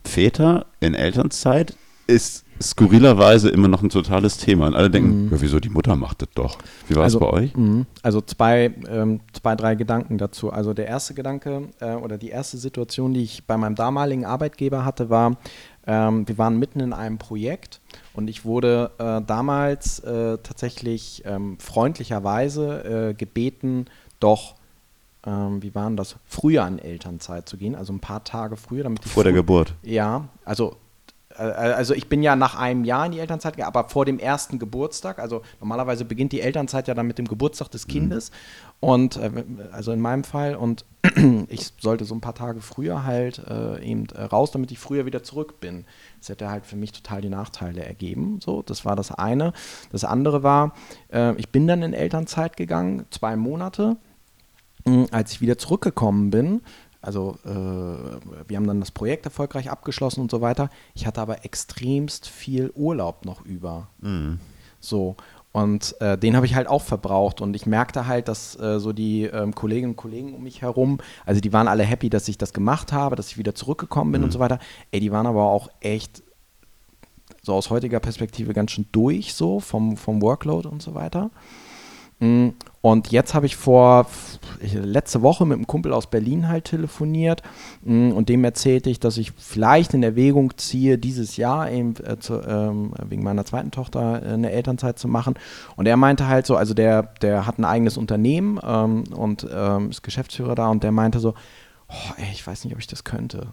Väter 0.04 0.66
in 0.80 0.96
Elternzeit 0.96 1.76
ist 2.12 2.46
skurrilerweise 2.62 3.50
immer 3.50 3.68
noch 3.68 3.82
ein 3.82 3.90
totales 3.90 4.38
Thema. 4.38 4.68
Und 4.68 4.76
alle 4.76 4.90
denken, 4.92 5.30
ja, 5.32 5.42
wieso, 5.42 5.60
die 5.60 5.70
Mutter 5.70 5.96
macht 5.96 6.22
das 6.22 6.30
doch. 6.36 6.58
Wie 6.88 6.96
war 6.96 7.02
es 7.06 7.16
Also, 7.16 7.20
bei 7.20 7.30
euch? 7.32 7.56
mhm. 7.56 7.88
Also 8.04 8.22
zwei, 8.22 8.72
ähm, 8.88 9.20
zwei, 9.34 9.56
drei 9.56 9.74
Gedanken 9.76 10.18
dazu. 10.20 10.52
Also 10.52 10.74
der 10.74 10.86
erste 10.88 11.14
Gedanke 11.16 11.70
äh, 11.80 11.94
oder 11.96 12.18
die 12.20 12.30
erste 12.30 12.58
Situation, 12.58 13.14
die 13.16 13.24
ich 13.24 13.46
bei 13.48 13.58
meinem 13.58 13.76
damaligen 13.76 14.26
Arbeitgeber 14.26 14.86
hatte, 14.86 15.10
war, 15.10 15.38
ähm, 15.88 16.28
wir 16.28 16.38
waren 16.38 16.60
mitten 16.60 16.80
in 16.82 16.94
einem 16.94 17.18
Projekt 17.18 17.82
und 18.14 18.30
ich 18.30 18.46
wurde 18.46 18.92
äh, 19.00 19.22
damals 19.26 19.98
äh, 20.00 20.38
tatsächlich 20.44 21.24
ähm, 21.26 21.58
freundlicherweise 21.60 23.10
äh, 23.10 23.14
gebeten, 23.16 23.86
doch, 24.20 24.54
ähm, 25.26 25.64
wie 25.64 25.74
waren 25.74 25.98
das, 25.98 26.18
früher 26.26 26.68
in 26.68 26.78
Elternzeit 26.78 27.50
zu 27.50 27.58
gehen, 27.58 27.76
also 27.76 27.94
ein 27.94 28.00
paar 28.00 28.24
Tage 28.24 28.56
früher, 28.58 28.84
damit 28.84 29.04
ich 29.06 29.12
Vor 29.12 29.24
der 29.24 29.34
Geburt. 29.34 29.74
ja, 29.82 30.28
also, 30.46 30.76
also 31.38 31.94
ich 31.94 32.08
bin 32.08 32.24
ja 32.24 32.36
nach 32.36 32.56
einem 32.56 32.84
Jahr 32.84 33.06
in 33.06 33.12
die 33.12 33.20
Elternzeit 33.20 33.56
gegangen, 33.56 33.76
aber 33.76 33.90
vor 33.90 34.06
dem 34.06 34.20
ersten 34.20 34.60
Geburtstag. 34.60 35.20
Also 35.20 35.42
normalerweise 35.60 36.06
beginnt 36.06 36.32
die 36.32 36.42
Elternzeit 36.42 36.88
ja 36.88 36.94
dann 36.94 37.08
mit 37.08 37.18
dem 37.18 37.28
Geburtstag 37.28 37.70
des 37.72 37.88
Kindes. 37.88 38.32
Und 38.80 39.18
äh, 39.18 39.32
also 39.72 39.92
in 39.92 40.02
meinem 40.02 40.24
Fall. 40.24 40.56
Und 40.56 40.86
ich 41.50 41.72
sollte 41.80 42.06
so 42.06 42.16
ein 42.16 42.22
paar 42.22 42.36
Tage 42.36 42.62
früher 42.62 43.06
halt 43.06 43.40
äh, 43.48 43.84
eben 43.84 44.08
äh, 44.10 44.24
raus, 44.24 44.52
damit 44.52 44.72
ich 44.72 44.80
früher 44.80 45.06
wieder 45.06 45.24
zurück 45.24 45.60
bin. 45.60 45.86
Das 46.20 46.30
hätte 46.30 46.50
halt 46.50 46.66
für 46.66 46.76
mich 46.76 46.92
total 46.92 47.22
die 47.22 47.30
Nachteile 47.30 47.86
ergeben. 47.86 48.40
So, 48.44 48.62
das 48.62 48.84
war 48.86 48.96
das 48.96 49.12
eine. 49.12 49.54
Das 49.92 50.04
andere 50.04 50.44
war, 50.44 50.74
äh, 51.14 51.36
ich 51.36 51.50
bin 51.50 51.68
dann 51.68 51.84
in 51.84 51.94
Elternzeit 51.94 52.58
gegangen, 52.58 53.06
zwei 53.12 53.36
Monate. 53.36 53.98
Mm, 54.86 55.06
Als 55.12 55.32
ich 55.32 55.42
wieder 55.42 55.58
zurückgekommen 55.58 56.32
bin, 56.32 56.62
also 57.02 57.38
äh, 57.46 57.50
wir 57.50 58.58
haben 58.58 58.68
dann 58.68 58.80
das 58.80 58.92
Projekt 58.92 59.26
erfolgreich 59.26 59.72
abgeschlossen 59.72 60.22
und 60.22 60.32
so 60.32 60.42
weiter. 60.42 60.70
Ich 60.94 61.08
hatte 61.08 61.22
aber 61.22 61.44
extremst 61.46 62.28
viel 62.28 62.72
Urlaub 62.76 63.26
noch 63.26 63.44
über. 63.44 63.88
So. 64.80 65.16
Und 65.52 66.00
äh, 66.00 66.18
den 66.18 66.36
habe 66.36 66.46
ich 66.46 66.56
halt 66.56 66.68
auch 66.68 66.82
verbraucht. 66.82 67.42
Und 67.42 67.56
ich 67.56 67.66
merkte 67.66 68.08
halt, 68.08 68.28
dass 68.28 68.58
äh, 68.60 68.80
so 68.80 68.94
die 68.94 69.24
ähm, 69.24 69.54
Kolleginnen 69.54 69.92
und 69.92 69.98
Kollegen 69.98 70.34
um 70.34 70.44
mich 70.44 70.62
herum, 70.62 71.00
also 71.26 71.42
die 71.42 71.52
waren 71.52 71.68
alle 71.68 71.84
happy, 71.84 72.10
dass 72.10 72.28
ich 72.28 72.38
das 72.38 72.54
gemacht 72.54 72.94
habe, 72.94 73.16
dass 73.16 73.30
ich 73.30 73.38
wieder 73.38 73.56
zurückgekommen 73.56 74.12
bin 74.12 74.24
und 74.24 74.32
so 74.32 74.40
weiter. 74.40 74.60
Ey, 74.92 75.00
die 75.00 75.12
waren 75.12 75.28
aber 75.28 75.44
auch 75.44 75.70
echt 75.82 76.24
so 77.42 77.54
aus 77.54 77.70
heutiger 77.70 78.00
Perspektive 78.00 78.54
ganz 78.54 78.72
schön 78.72 78.86
durch, 78.92 79.34
so 79.34 79.60
vom, 79.60 79.98
vom 79.98 80.22
Workload 80.22 80.68
und 80.68 80.82
so 80.82 80.94
weiter. 80.94 81.32
Mm, 82.22 82.50
Und 82.82 83.12
jetzt 83.12 83.34
habe 83.34 83.48
ich 83.48 83.56
vor 83.56 84.06
letzte 84.62 85.24
Woche 85.24 85.46
mit 85.46 85.58
einem 85.58 85.66
Kumpel 85.68 85.92
aus 85.92 86.08
Berlin 86.08 86.48
halt 86.48 86.66
telefoniert 86.66 87.42
mm, 87.84 88.12
und 88.12 88.30
dem 88.30 88.44
erzählte 88.44 88.92
ich, 88.92 89.00
dass 89.00 89.18
ich 89.18 89.32
vielleicht 89.38 89.96
in 89.96 90.04
Erwägung 90.04 90.56
ziehe, 90.58 91.00
dieses 91.00 91.36
Jahr 91.38 91.70
eben 91.72 91.96
äh, 92.06 92.20
zu, 92.20 92.40
ähm, 92.42 92.94
wegen 93.08 93.24
meiner 93.24 93.44
zweiten 93.46 93.72
Tochter 93.72 94.22
äh, 94.24 94.34
eine 94.34 94.52
Elternzeit 94.52 95.00
zu 95.00 95.08
machen. 95.08 95.34
Und 95.76 95.88
er 95.88 95.98
meinte 95.98 96.28
halt 96.28 96.46
so, 96.46 96.56
also 96.56 96.76
der, 96.76 97.04
der 97.24 97.48
hat 97.48 97.58
ein 97.58 97.66
eigenes 97.66 97.98
Unternehmen 97.98 98.60
ähm, 98.64 99.04
und 99.16 99.48
ähm, 99.52 99.90
ist 99.90 100.04
Geschäftsführer 100.04 100.54
da 100.56 100.68
und 100.70 100.84
der 100.84 100.92
meinte 100.92 101.20
so, 101.20 101.34
oh, 101.90 102.14
ey, 102.18 102.30
ich 102.34 102.46
weiß 102.46 102.66
nicht, 102.66 102.74
ob 102.74 102.80
ich 102.80 102.88
das 102.88 103.04
könnte. 103.04 103.48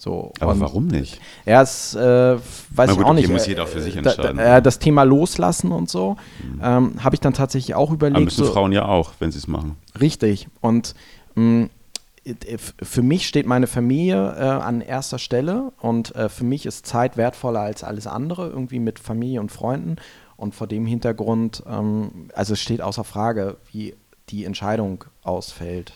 So, 0.00 0.32
Aber 0.40 0.58
warum 0.60 0.86
nicht? 0.86 1.20
ja, 1.44 1.60
es 1.60 1.94
äh, 1.94 2.00
weiß 2.00 2.40
Na 2.74 2.84
ich 2.86 2.96
gut, 2.96 3.04
auch 3.04 3.10
okay, 3.10 3.20
nicht. 3.20 3.28
muss 3.28 3.44
Äh, 3.44 3.50
jeder 3.50 3.66
für 3.66 3.82
sich 3.82 3.92
da- 3.92 3.98
entscheiden. 3.98 4.38
Da, 4.38 4.56
äh, 4.56 4.62
das 4.62 4.78
Thema 4.78 5.02
Loslassen 5.02 5.72
und 5.72 5.90
so 5.90 6.16
ähm, 6.62 6.94
habe 7.04 7.14
ich 7.14 7.20
dann 7.20 7.34
tatsächlich 7.34 7.74
auch 7.74 7.88
Aber 7.88 7.94
überlegt. 7.96 8.24
müssen 8.24 8.44
So, 8.46 8.50
Frauen 8.52 8.72
ja 8.72 8.86
auch, 8.86 9.12
wenn 9.18 9.30
sie 9.30 9.36
es 9.36 9.46
machen. 9.46 9.76
richtig. 10.00 10.48
Und 10.62 10.94
mh, 11.34 11.68
if- 12.26 12.72
für 12.82 13.02
mich 13.02 13.28
steht 13.28 13.44
meine 13.46 13.66
Familie 13.66 14.34
äh, 14.38 14.42
an 14.42 14.80
erster 14.80 15.18
Stelle 15.18 15.70
und 15.82 16.14
äh, 16.16 16.30
für 16.30 16.44
mich 16.44 16.64
ist 16.64 16.86
Zeit 16.86 17.18
wertvoller 17.18 17.60
als 17.60 17.84
alles 17.84 18.06
andere, 18.06 18.48
irgendwie 18.48 18.78
mit 18.78 18.98
Familie 18.98 19.40
und 19.40 19.52
Freunden. 19.52 19.96
Und 20.38 20.54
vor 20.54 20.66
dem 20.66 20.86
Hintergrund, 20.86 21.62
ähm, 21.70 22.30
also 22.34 22.54
es 22.54 22.60
steht 22.62 22.80
außer 22.80 23.04
Frage, 23.04 23.58
wie 23.70 23.94
die 24.30 24.46
Entscheidung 24.46 25.04
ausfällt. 25.22 25.92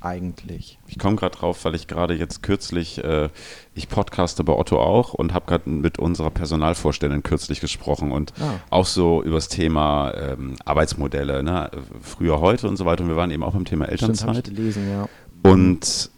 Eigentlich? 0.00 0.78
Ich 0.86 0.98
komme 0.98 1.16
gerade 1.16 1.36
drauf, 1.36 1.64
weil 1.64 1.74
ich 1.74 1.86
gerade 1.88 2.14
jetzt 2.14 2.42
kürzlich, 2.42 3.02
äh, 3.02 3.28
ich 3.74 3.88
podcaste 3.88 4.44
bei 4.44 4.52
Otto 4.52 4.80
auch 4.80 5.12
und 5.14 5.34
habe 5.34 5.46
gerade 5.46 5.68
mit 5.68 5.98
unserer 5.98 6.30
Personalvorständin 6.30 7.22
kürzlich 7.22 7.60
gesprochen 7.60 8.12
und 8.12 8.32
Ah. 8.40 8.60
auch 8.70 8.86
so 8.86 9.22
über 9.22 9.34
das 9.36 9.48
Thema 9.48 10.12
ähm, 10.14 10.56
Arbeitsmodelle, 10.64 11.42
ne? 11.42 11.70
früher, 12.00 12.40
heute 12.40 12.68
und 12.68 12.76
so 12.76 12.84
weiter. 12.86 13.02
Und 13.02 13.08
wir 13.10 13.16
waren 13.16 13.30
eben 13.30 13.42
auch 13.42 13.52
beim 13.54 13.64
Thema 13.64 13.86
Stimmt, 13.86 14.02
habe 14.02 14.12
ich 14.12 14.20
Elternzeit. 14.20 14.54
gelesen, 14.56 14.88
ja. 14.90 15.08
Und 15.50 16.10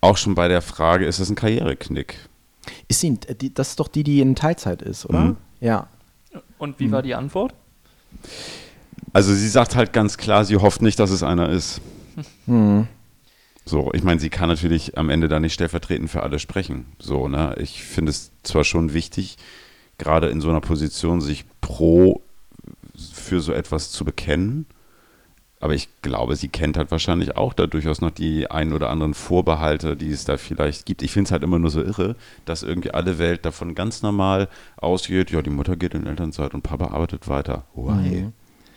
auch 0.00 0.16
schon 0.16 0.34
bei 0.34 0.48
der 0.48 0.62
Frage, 0.62 1.06
ist 1.06 1.20
das 1.20 1.30
ein 1.30 1.36
Karriereknick? 1.36 2.16
Ist 2.88 3.00
sie, 3.00 3.18
das 3.54 3.70
ist 3.70 3.80
doch 3.80 3.88
die, 3.88 4.02
die 4.04 4.20
in 4.20 4.34
Teilzeit 4.34 4.82
ist, 4.82 5.06
oder? 5.06 5.20
Mhm. 5.20 5.36
Ja. 5.60 5.86
Und 6.58 6.78
wie 6.80 6.90
war 6.90 7.02
die 7.02 7.14
Antwort? 7.14 7.54
Also 9.12 9.34
sie 9.34 9.48
sagt 9.48 9.76
halt 9.76 9.92
ganz 9.92 10.16
klar, 10.16 10.44
sie 10.44 10.56
hofft 10.56 10.82
nicht, 10.82 10.98
dass 10.98 11.10
es 11.10 11.22
einer 11.22 11.48
ist. 11.50 11.80
Hm. 12.46 12.86
So, 13.72 13.90
ich 13.94 14.02
meine, 14.02 14.20
sie 14.20 14.28
kann 14.28 14.50
natürlich 14.50 14.98
am 14.98 15.08
Ende 15.08 15.28
da 15.28 15.40
nicht 15.40 15.54
stellvertretend 15.54 16.10
für 16.10 16.22
alle 16.22 16.38
sprechen. 16.38 16.84
So, 16.98 17.26
ne? 17.26 17.54
Ich 17.58 17.82
finde 17.82 18.10
es 18.10 18.30
zwar 18.42 18.64
schon 18.64 18.92
wichtig, 18.92 19.38
gerade 19.96 20.28
in 20.28 20.42
so 20.42 20.50
einer 20.50 20.60
Position 20.60 21.22
sich 21.22 21.46
pro 21.62 22.20
für 22.94 23.40
so 23.40 23.54
etwas 23.54 23.90
zu 23.90 24.04
bekennen, 24.04 24.66
aber 25.58 25.72
ich 25.72 25.88
glaube, 26.02 26.36
sie 26.36 26.48
kennt 26.48 26.76
halt 26.76 26.90
wahrscheinlich 26.90 27.38
auch 27.38 27.54
da 27.54 27.66
durchaus 27.66 28.02
noch 28.02 28.10
die 28.10 28.50
ein 28.50 28.74
oder 28.74 28.90
anderen 28.90 29.14
Vorbehalte, 29.14 29.96
die 29.96 30.10
es 30.10 30.26
da 30.26 30.36
vielleicht 30.36 30.84
gibt. 30.84 31.00
Ich 31.00 31.12
finde 31.12 31.28
es 31.28 31.32
halt 31.32 31.42
immer 31.42 31.58
nur 31.58 31.70
so 31.70 31.82
irre, 31.82 32.16
dass 32.44 32.62
irgendwie 32.62 32.90
alle 32.90 33.18
Welt 33.18 33.46
davon 33.46 33.74
ganz 33.74 34.02
normal 34.02 34.50
ausgeht, 34.76 35.30
ja, 35.30 35.40
die 35.40 35.48
Mutter 35.48 35.76
geht 35.76 35.94
in 35.94 36.06
Elternzeit 36.06 36.52
und 36.52 36.60
Papa 36.60 36.88
arbeitet 36.88 37.26
weiter. 37.26 37.64
Why? 37.74 38.20
Mhm. 38.20 38.32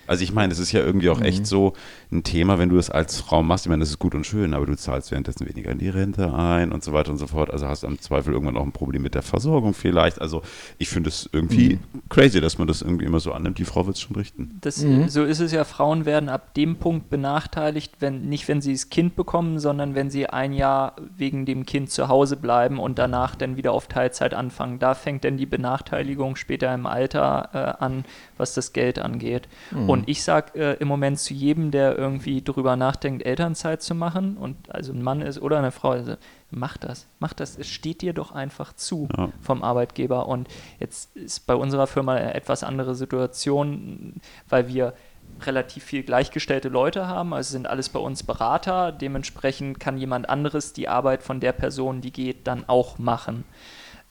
Also 0.07 0.23
ich 0.23 0.31
meine, 0.31 0.53
es 0.53 0.59
ist 0.59 0.71
ja 0.71 0.81
irgendwie 0.81 1.09
auch 1.09 1.21
echt 1.21 1.47
so 1.47 1.73
ein 2.11 2.23
Thema, 2.23 2.59
wenn 2.59 2.69
du 2.69 2.77
es 2.77 2.89
als 2.89 3.19
Frau 3.19 3.43
machst. 3.43 3.65
Ich 3.65 3.69
meine, 3.69 3.81
das 3.81 3.89
ist 3.89 3.99
gut 3.99 4.15
und 4.15 4.25
schön, 4.25 4.53
aber 4.53 4.65
du 4.65 4.75
zahlst 4.75 5.11
währenddessen 5.11 5.47
weniger 5.47 5.71
in 5.71 5.79
die 5.79 5.89
Rente 5.89 6.33
ein 6.33 6.71
und 6.71 6.83
so 6.83 6.93
weiter 6.93 7.11
und 7.11 7.17
so 7.17 7.27
fort. 7.27 7.51
Also 7.51 7.67
hast 7.67 7.83
du 7.83 7.87
am 7.87 7.99
Zweifel 7.99 8.33
irgendwann 8.33 8.57
auch 8.57 8.63
ein 8.63 8.71
Problem 8.71 9.01
mit 9.01 9.15
der 9.15 9.21
Versorgung 9.21 9.73
vielleicht. 9.73 10.21
Also 10.21 10.41
ich 10.77 10.89
finde 10.89 11.09
es 11.09 11.29
irgendwie 11.31 11.79
crazy, 12.09 12.39
dass 12.41 12.57
man 12.57 12.67
das 12.67 12.81
irgendwie 12.81 13.05
immer 13.05 13.19
so 13.19 13.33
annimmt. 13.33 13.57
Die 13.57 13.65
Frau 13.65 13.85
wird 13.85 13.97
es 13.97 14.01
schon 14.01 14.15
richten. 14.15 14.57
Das, 14.61 14.85
Mhm. 14.85 15.09
So 15.09 15.23
ist 15.23 15.39
es 15.39 15.51
ja, 15.51 15.63
Frauen 15.63 16.05
werden 16.05 16.29
ab 16.29 16.53
dem 16.53 16.75
Punkt 16.77 17.09
benachteiligt, 17.09 17.93
wenn 17.99 18.29
nicht 18.29 18.47
wenn 18.47 18.61
sie 18.61 18.73
das 18.73 18.89
Kind 18.89 19.15
bekommen, 19.15 19.59
sondern 19.59 19.95
wenn 19.95 20.09
sie 20.09 20.27
ein 20.27 20.53
Jahr 20.53 20.95
wegen 21.17 21.45
dem 21.45 21.65
Kind 21.65 21.89
zu 21.89 22.07
Hause 22.07 22.37
bleiben 22.37 22.79
und 22.79 22.99
danach 22.99 23.35
dann 23.35 23.57
wieder 23.57 23.71
auf 23.71 23.87
Teilzeit 23.87 24.33
anfangen. 24.33 24.79
Da 24.79 24.93
fängt 24.93 25.23
dann 25.23 25.37
die 25.37 25.45
Benachteiligung 25.45 26.35
später 26.35 26.73
im 26.73 26.85
Alter 26.85 27.49
äh, 27.53 27.83
an, 27.83 28.05
was 28.37 28.53
das 28.53 28.73
Geld 28.73 28.99
angeht. 28.99 29.47
Und 29.87 30.07
ich 30.07 30.23
sage 30.23 30.59
äh, 30.59 30.77
im 30.79 30.87
Moment 30.87 31.19
zu 31.19 31.33
jedem, 31.33 31.71
der 31.71 31.97
irgendwie 32.05 32.41
drüber 32.41 32.75
nachdenkt, 32.75 33.25
Elternzeit 33.25 33.81
zu 33.81 33.95
machen 33.95 34.37
und 34.37 34.55
also 34.73 34.93
ein 34.93 35.01
Mann 35.01 35.21
ist 35.21 35.41
oder 35.41 35.57
eine 35.57 35.71
Frau, 35.71 35.89
also, 35.91 36.15
mach 36.51 36.77
das, 36.77 37.07
mach 37.19 37.33
das. 37.33 37.57
Es 37.57 37.67
steht 37.67 38.01
dir 38.01 38.13
doch 38.13 38.31
einfach 38.31 38.73
zu 38.73 39.07
Ja. 39.17 39.29
vom 39.41 39.63
Arbeitgeber. 39.63 40.27
Und 40.27 40.47
jetzt 40.79 41.15
ist 41.15 41.47
bei 41.47 41.55
unserer 41.55 41.87
Firma 41.87 42.13
eine 42.13 42.33
etwas 42.33 42.63
andere 42.63 42.95
Situation, 42.95 44.21
weil 44.47 44.67
wir 44.67 44.93
relativ 45.41 45.83
viel 45.83 46.03
gleichgestellte 46.03 46.69
Leute 46.69 47.07
haben, 47.07 47.33
also 47.33 47.51
sind 47.51 47.67
alles 47.67 47.89
bei 47.89 47.99
uns 47.99 48.23
Berater. 48.23 48.91
Dementsprechend 48.91 49.79
kann 49.79 49.97
jemand 49.97 50.29
anderes 50.29 50.73
die 50.73 50.87
Arbeit 50.87 51.23
von 51.23 51.39
der 51.39 51.51
Person, 51.51 52.01
die 52.01 52.11
geht, 52.11 52.47
dann 52.47 52.63
auch 52.67 52.99
machen. 52.99 53.43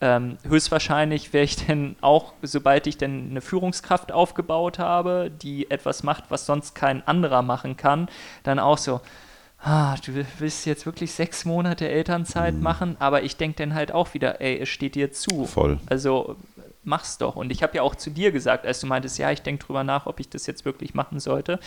Ähm, 0.00 0.38
höchstwahrscheinlich 0.46 1.32
wäre 1.32 1.44
ich 1.44 1.56
dann 1.66 1.96
auch, 2.00 2.32
sobald 2.42 2.86
ich 2.86 2.98
dann 2.98 3.30
eine 3.30 3.40
Führungskraft 3.40 4.12
aufgebaut 4.12 4.78
habe, 4.78 5.30
die 5.30 5.70
etwas 5.70 6.02
macht, 6.02 6.24
was 6.30 6.46
sonst 6.46 6.74
kein 6.74 7.06
anderer 7.06 7.42
machen 7.42 7.76
kann, 7.76 8.08
dann 8.42 8.58
auch 8.58 8.78
so, 8.78 9.00
ah, 9.60 9.96
du 10.04 10.24
willst 10.38 10.66
jetzt 10.66 10.84
wirklich 10.84 11.12
sechs 11.12 11.44
Monate 11.44 11.88
Elternzeit 11.88 12.54
machen, 12.54 12.96
aber 12.98 13.22
ich 13.22 13.36
denke 13.36 13.58
dann 13.58 13.74
halt 13.74 13.92
auch 13.92 14.12
wieder, 14.14 14.40
ey, 14.40 14.60
es 14.60 14.68
steht 14.68 14.94
dir 14.94 15.10
zu. 15.10 15.46
Voll. 15.46 15.78
Also 15.86 16.36
mach's 16.82 17.18
doch. 17.18 17.36
Und 17.36 17.50
ich 17.50 17.62
habe 17.62 17.76
ja 17.76 17.82
auch 17.82 17.94
zu 17.94 18.10
dir 18.10 18.30
gesagt, 18.30 18.66
als 18.66 18.80
du 18.80 18.86
meintest, 18.86 19.18
ja, 19.18 19.30
ich 19.30 19.42
denke 19.42 19.64
drüber 19.64 19.84
nach, 19.84 20.06
ob 20.06 20.20
ich 20.20 20.28
das 20.28 20.46
jetzt 20.46 20.64
wirklich 20.64 20.94
machen 20.94 21.18
sollte. 21.18 21.58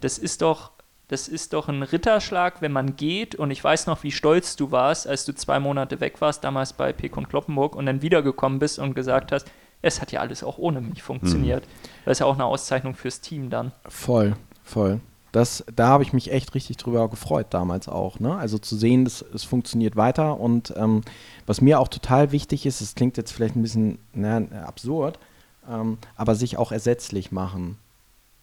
Das 0.00 0.18
ist 0.18 0.42
doch, 0.42 0.72
das 1.08 1.26
ist 1.26 1.54
doch 1.54 1.68
ein 1.68 1.82
Ritterschlag, 1.82 2.60
wenn 2.60 2.72
man 2.72 2.96
geht. 2.96 3.34
Und 3.34 3.50
ich 3.50 3.64
weiß 3.64 3.86
noch, 3.86 4.02
wie 4.02 4.12
stolz 4.12 4.56
du 4.56 4.70
warst, 4.70 5.06
als 5.06 5.24
du 5.24 5.34
zwei 5.34 5.58
Monate 5.58 6.00
weg 6.00 6.20
warst, 6.20 6.44
damals 6.44 6.74
bei 6.74 6.92
Pekon 6.92 7.28
Kloppenburg 7.28 7.74
und 7.74 7.86
dann 7.86 8.02
wiedergekommen 8.02 8.58
bist 8.58 8.78
und 8.78 8.94
gesagt 8.94 9.32
hast, 9.32 9.50
es 9.80 10.00
hat 10.00 10.12
ja 10.12 10.20
alles 10.20 10.42
auch 10.42 10.58
ohne 10.58 10.80
mich 10.80 11.02
funktioniert. 11.02 11.64
Das 12.04 12.12
ist 12.12 12.18
ja 12.20 12.26
auch 12.26 12.34
eine 12.34 12.44
Auszeichnung 12.44 12.94
fürs 12.94 13.20
Team 13.20 13.48
dann. 13.48 13.72
Voll, 13.88 14.36
voll. 14.64 15.00
Das, 15.32 15.64
da 15.74 15.88
habe 15.88 16.02
ich 16.02 16.12
mich 16.12 16.32
echt 16.32 16.54
richtig 16.54 16.78
drüber 16.78 17.08
gefreut 17.08 17.48
damals 17.50 17.88
auch. 17.88 18.18
Ne? 18.18 18.34
Also 18.36 18.58
zu 18.58 18.76
sehen, 18.76 19.04
dass 19.04 19.22
es 19.22 19.44
funktioniert 19.44 19.94
weiter. 19.96 20.40
Und 20.40 20.72
ähm, 20.76 21.02
was 21.46 21.60
mir 21.60 21.80
auch 21.80 21.88
total 21.88 22.32
wichtig 22.32 22.66
ist, 22.66 22.80
es 22.80 22.94
klingt 22.94 23.16
jetzt 23.16 23.32
vielleicht 23.32 23.54
ein 23.54 23.62
bisschen 23.62 23.98
na, 24.14 24.38
absurd, 24.64 25.18
ähm, 25.70 25.98
aber 26.16 26.34
sich 26.34 26.56
auch 26.56 26.72
ersetzlich 26.72 27.30
machen. 27.30 27.78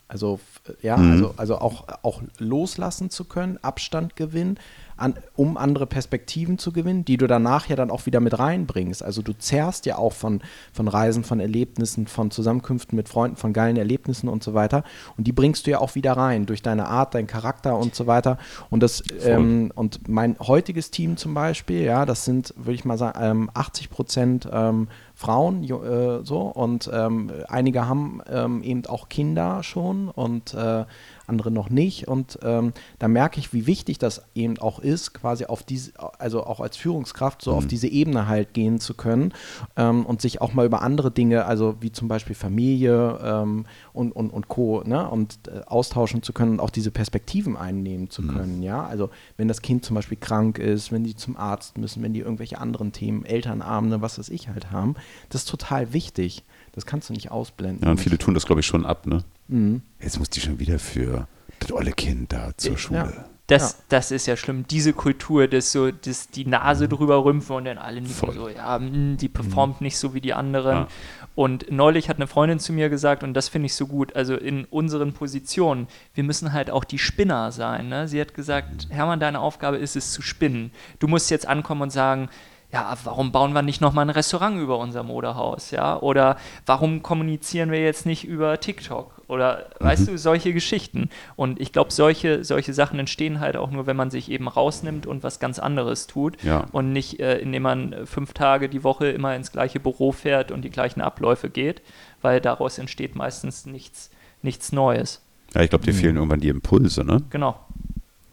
Also 0.08 0.40
ja, 0.82 0.98
Mhm. 0.98 1.12
also, 1.12 1.34
also 1.38 1.58
auch, 1.60 1.86
auch 2.04 2.22
loslassen 2.38 3.10
zu 3.10 3.26
können, 3.26 3.58
Abstand 3.64 4.16
gewinnen, 4.16 4.60
an, 4.98 5.16
um 5.36 5.58
andere 5.58 5.86
Perspektiven 5.86 6.58
zu 6.58 6.72
gewinnen, 6.72 7.06
die 7.06 7.18
du 7.18 7.28
danach 7.28 7.68
ja 7.68 7.76
dann 7.76 7.92
auch 7.92 8.06
wieder 8.06 8.20
mit 8.20 8.38
reinbringst. 8.38 9.04
Also 9.04 9.22
du 9.22 9.34
zehrst 9.34 9.86
ja 9.86 9.98
auch 9.98 10.14
von, 10.14 10.42
von 10.74 10.88
Reisen, 10.88 11.24
von 11.24 11.40
Erlebnissen, 11.40 12.08
von 12.08 12.32
Zusammenkünften 12.32 12.96
mit 12.96 13.10
Freunden, 13.10 13.38
von 13.38 13.54
geilen 13.54 13.78
Erlebnissen 13.78 14.30
und 14.30 14.44
so 14.44 14.54
weiter. 14.54 14.84
Und 15.18 15.28
die 15.28 15.32
bringst 15.32 15.68
du 15.68 15.72
ja 15.72 15.80
auch 15.80 15.96
wieder 15.96 16.14
rein 16.14 16.46
durch 16.46 16.62
deine 16.62 16.88
Art, 16.88 17.14
deinen 17.14 17.28
Charakter 17.28 17.78
und 17.78 17.96
so 17.96 18.08
weiter. 18.08 18.38
Und 18.70 18.84
das 18.84 19.04
ähm, 19.24 19.72
und 19.76 20.08
mein 20.08 20.38
heutiges 20.40 20.92
Team 20.92 21.18
zum 21.18 21.34
Beispiel, 21.34 21.84
ja, 21.84 22.06
das 22.06 22.26
sind, 22.26 22.54
würde 22.58 22.74
ich 22.74 22.86
mal 22.86 22.98
sagen, 22.98 23.20
ähm, 23.22 23.50
80 23.54 23.90
Prozent 23.90 24.50
ähm, 24.52 24.88
Frauen, 25.16 25.64
äh, 25.64 26.26
so 26.26 26.42
und 26.42 26.90
ähm, 26.94 27.32
einige 27.48 27.88
haben 27.88 28.22
ähm, 28.30 28.62
eben 28.64 28.86
auch 28.86 29.08
Kinder 29.08 29.64
schon 29.64 30.10
und 30.10 30.54
äh, 30.54 30.84
andere 31.28 31.52
noch 31.52 31.70
nicht. 31.70 32.08
Und 32.08 32.40
ähm, 32.44 32.74
da 33.00 33.08
merke 33.08 33.40
ich, 33.40 33.54
wie 33.54 33.68
wichtig 33.68 33.98
das 33.98 34.24
eben 34.36 34.58
auch 34.60 34.80
ist, 34.80 35.14
quasi 35.14 35.46
auf 35.46 35.64
diese, 35.64 35.92
also 36.20 36.46
auch 36.46 36.60
als 36.60 36.78
Führungskraft 36.78 37.42
so 37.42 37.54
auf 37.54 37.68
diese 37.68 37.88
Ebene 37.88 38.28
halt 38.28 38.54
gehen 38.54 38.80
zu 38.80 38.94
können 38.94 39.34
ähm, 39.76 40.06
und 40.06 40.22
sich 40.22 40.42
auch 40.42 40.54
mal 40.54 40.66
über 40.66 40.82
andere 40.82 41.12
Dinge, 41.12 41.46
also 41.46 41.76
wie 41.80 41.92
zum 41.92 42.08
Beispiel 42.08 42.36
Familie 42.36 43.20
ähm, 43.24 43.66
und, 43.94 44.12
und, 44.12 44.30
und 44.30 44.48
Co. 44.48 44.84
Ne, 44.86 45.10
und 45.10 45.40
äh, 45.48 45.62
austauschen 45.66 46.24
zu 46.24 46.34
können 46.34 46.54
und 46.54 46.60
auch 46.60 46.70
diese 46.70 46.92
Perspektiven 46.92 47.56
einnehmen 47.58 48.10
zu 48.10 48.24
können. 48.24 48.64
Ja, 48.64 48.86
also 48.86 49.10
wenn 49.38 49.48
das 49.48 49.62
Kind 49.62 49.86
zum 49.86 49.96
Beispiel 49.96 50.18
krank 50.18 50.60
ist, 50.60 50.92
wenn 50.92 51.04
die 51.04 51.16
zum 51.16 51.38
Arzt 51.38 51.78
müssen, 51.78 52.04
wenn 52.04 52.14
die 52.14 52.20
irgendwelche 52.20 52.60
anderen 52.60 52.92
Themen, 52.92 53.26
Elternabende, 53.26 54.02
was 54.02 54.20
weiß 54.20 54.30
ich 54.30 54.50
halt 54.50 54.72
haben, 54.72 54.96
das 55.30 55.44
ist 55.44 55.50
total 55.50 55.94
wichtig. 55.94 56.44
Das 56.74 56.86
kannst 56.86 57.10
du 57.10 57.14
nicht 57.14 57.32
ausblenden. 57.32 57.84
Ja, 57.86 57.92
und 57.92 58.00
viele 58.00 58.18
tun 58.18 58.34
das, 58.34 58.46
glaube 58.46 58.60
ich, 58.60 58.68
schon 58.68 58.86
ab, 58.86 59.06
ne? 59.06 59.24
Mhm. 59.48 59.82
Jetzt 60.00 60.20
muss 60.20 60.30
die 60.30 60.42
schon 60.42 60.60
wieder 60.60 60.80
für 60.80 61.28
das 61.60 61.72
olle 61.72 61.92
Kind 61.92 62.34
da 62.34 62.52
zur 62.58 62.78
Schule. 62.78 63.26
Das, 63.48 63.74
Ja. 63.74 63.84
das 63.90 64.10
ist 64.10 64.26
ja 64.26 64.36
schlimm. 64.38 64.66
Diese 64.68 64.92
Kultur, 64.92 65.48
das 65.48 65.72
so, 65.72 65.92
das 65.92 66.30
die 66.30 66.46
Nase 66.48 66.90
drüber 66.90 67.24
rümpfen 67.24 67.56
und 67.56 67.66
dann 67.66 67.78
alle 67.78 68.02
nicken 68.02 68.32
so, 68.34 68.50
ja, 68.50 68.80
mm, 68.80 69.18
die 69.18 69.30
performt 69.30 69.82
nicht 69.82 70.00
so 70.00 70.16
wie 70.16 70.22
die 70.22 70.34
anderen. 70.34 70.78
Ja. 70.78 70.88
Und 71.36 71.70
neulich 71.72 72.10
hat 72.10 72.16
eine 72.16 72.26
Freundin 72.26 72.58
zu 72.60 72.74
mir 72.74 72.90
gesagt, 72.90 73.22
und 73.22 73.36
das 73.36 73.50
finde 73.50 73.68
ich 73.68 73.76
so 73.76 73.86
gut, 73.86 74.16
also 74.16 74.36
in 74.36 74.66
unseren 74.66 75.14
Positionen, 75.14 75.88
wir 76.16 76.24
müssen 76.24 76.54
halt 76.54 76.72
auch 76.72 76.86
die 76.86 76.98
Spinner 76.98 77.52
sein. 77.52 77.88
Ne? 77.90 78.08
Sie 78.08 78.20
hat 78.20 78.34
gesagt, 78.34 78.88
Hermann, 78.90 79.20
deine 79.20 79.42
Aufgabe 79.42 79.78
ist 79.78 79.96
es 79.96 80.12
zu 80.12 80.24
spinnen. 80.24 80.72
Du 80.98 81.08
musst 81.08 81.30
jetzt 81.30 81.46
ankommen 81.46 81.84
und 81.84 81.92
sagen, 81.92 82.30
ja, 82.76 82.94
warum 83.06 83.32
bauen 83.32 83.54
wir 83.54 83.62
nicht 83.62 83.80
nochmal 83.80 84.04
ein 84.04 84.10
Restaurant 84.10 84.60
über 84.60 84.78
unser 84.80 85.02
Modehaus, 85.02 85.72
ja? 85.72 85.98
Oder 85.98 86.36
warum 86.66 87.04
kommunizieren 87.04 87.72
wir 87.72 87.82
jetzt 87.82 88.06
nicht 88.06 88.26
über 88.26 88.60
TikTok? 88.60 89.14
Oder 89.30 89.70
weißt 89.80 90.10
du, 90.10 90.18
solche 90.18 90.52
Geschichten. 90.52 91.10
Und 91.38 91.62
ich 91.62 91.72
glaube, 91.72 91.94
solche, 91.94 92.44
solche 92.44 92.74
Sachen 92.74 93.00
entstehen 93.00 93.40
halt 93.40 93.56
auch 93.56 93.72
nur, 93.72 93.88
wenn 93.88 93.96
man 93.96 94.12
sich 94.12 94.30
eben 94.30 94.50
rausnimmt 94.50 95.08
und 95.08 95.24
was 95.24 95.40
ganz 95.40 95.58
anderes 95.58 96.06
tut. 96.08 96.44
Ja. 96.44 96.66
Und 96.74 96.92
nicht, 96.92 97.22
äh, 97.22 97.38
indem 97.38 97.64
man 97.64 97.94
äh, 97.94 98.06
fünf 98.06 98.34
Tage 98.34 98.68
die 98.68 98.84
Woche 98.84 99.08
immer 99.08 99.34
ins 99.38 99.54
gleiche 99.54 99.80
Büro 99.80 100.12
fährt 100.12 100.52
und 100.52 100.64
die 100.64 100.70
gleichen 100.70 101.00
Abläufe 101.00 101.50
geht, 101.50 101.82
weil 102.22 102.42
daraus 102.42 102.78
entsteht 102.78 103.16
meistens 103.16 103.66
nichts, 103.66 104.10
nichts 104.42 104.74
Neues. 104.74 105.22
Ja, 105.54 105.62
ich 105.62 105.70
glaube, 105.70 105.86
dir 105.86 105.94
fehlen 105.94 106.18
irgendwann 106.18 106.42
die 106.42 106.50
Impulse, 106.50 107.06
ne? 107.06 107.22
Genau. 107.30 107.58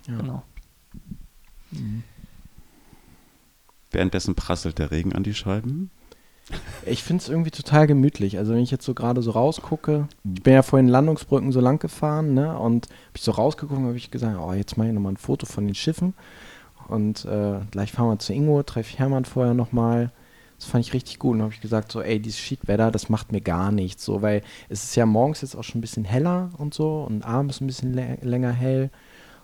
Ja. 0.08 0.16
Genau. 0.16 0.42
Währenddessen 3.92 4.34
prasselt 4.34 4.78
der 4.78 4.90
Regen 4.90 5.12
an 5.12 5.22
die 5.22 5.34
Scheiben. 5.34 5.90
Ich 6.84 7.02
finde 7.02 7.22
es 7.22 7.28
irgendwie 7.28 7.50
total 7.50 7.86
gemütlich. 7.86 8.36
Also 8.38 8.52
wenn 8.52 8.62
ich 8.62 8.70
jetzt 8.70 8.84
so 8.84 8.94
gerade 8.94 9.22
so 9.22 9.30
rausgucke, 9.30 10.08
ich 10.34 10.42
bin 10.42 10.54
ja 10.54 10.62
vorhin 10.62 10.88
Landungsbrücken 10.88 11.52
so 11.52 11.60
lang 11.60 11.78
gefahren, 11.78 12.34
ne? 12.34 12.58
Und 12.58 12.86
habe 12.86 13.16
ich 13.16 13.22
so 13.22 13.30
rausgeguckt, 13.30 13.80
habe 13.80 13.96
ich 13.96 14.10
gesagt, 14.10 14.38
oh, 14.40 14.52
jetzt 14.52 14.76
mache 14.76 14.88
ich 14.88 14.94
nochmal 14.94 15.12
ein 15.12 15.18
Foto 15.18 15.46
von 15.46 15.66
den 15.66 15.74
Schiffen. 15.74 16.14
Und 16.88 17.24
äh, 17.24 17.60
gleich 17.70 17.92
fahren 17.92 18.08
wir 18.08 18.18
zu 18.18 18.32
Ingo, 18.32 18.62
treffe 18.64 18.90
ich 18.90 18.98
Hermann 18.98 19.24
vorher 19.24 19.54
nochmal. 19.54 20.10
Das 20.58 20.68
fand 20.68 20.84
ich 20.84 20.92
richtig 20.92 21.18
gut. 21.18 21.34
Und 21.34 21.42
habe 21.42 21.52
ich 21.54 21.60
gesagt, 21.60 21.92
so, 21.92 22.02
ey, 22.02 22.20
dieses 22.20 22.40
Schiedwetter, 22.40 22.90
das 22.90 23.08
macht 23.08 23.32
mir 23.32 23.40
gar 23.40 23.70
nichts. 23.70 24.04
So, 24.04 24.20
weil 24.20 24.42
es 24.68 24.84
ist 24.84 24.96
ja 24.96 25.06
morgens 25.06 25.42
jetzt 25.42 25.54
auch 25.54 25.64
schon 25.64 25.78
ein 25.78 25.80
bisschen 25.80 26.04
heller 26.04 26.50
und 26.58 26.74
so 26.74 27.04
und 27.04 27.24
abends 27.24 27.60
ein 27.60 27.66
bisschen 27.66 27.94
lä 27.94 28.18
länger 28.22 28.52
hell. 28.52 28.90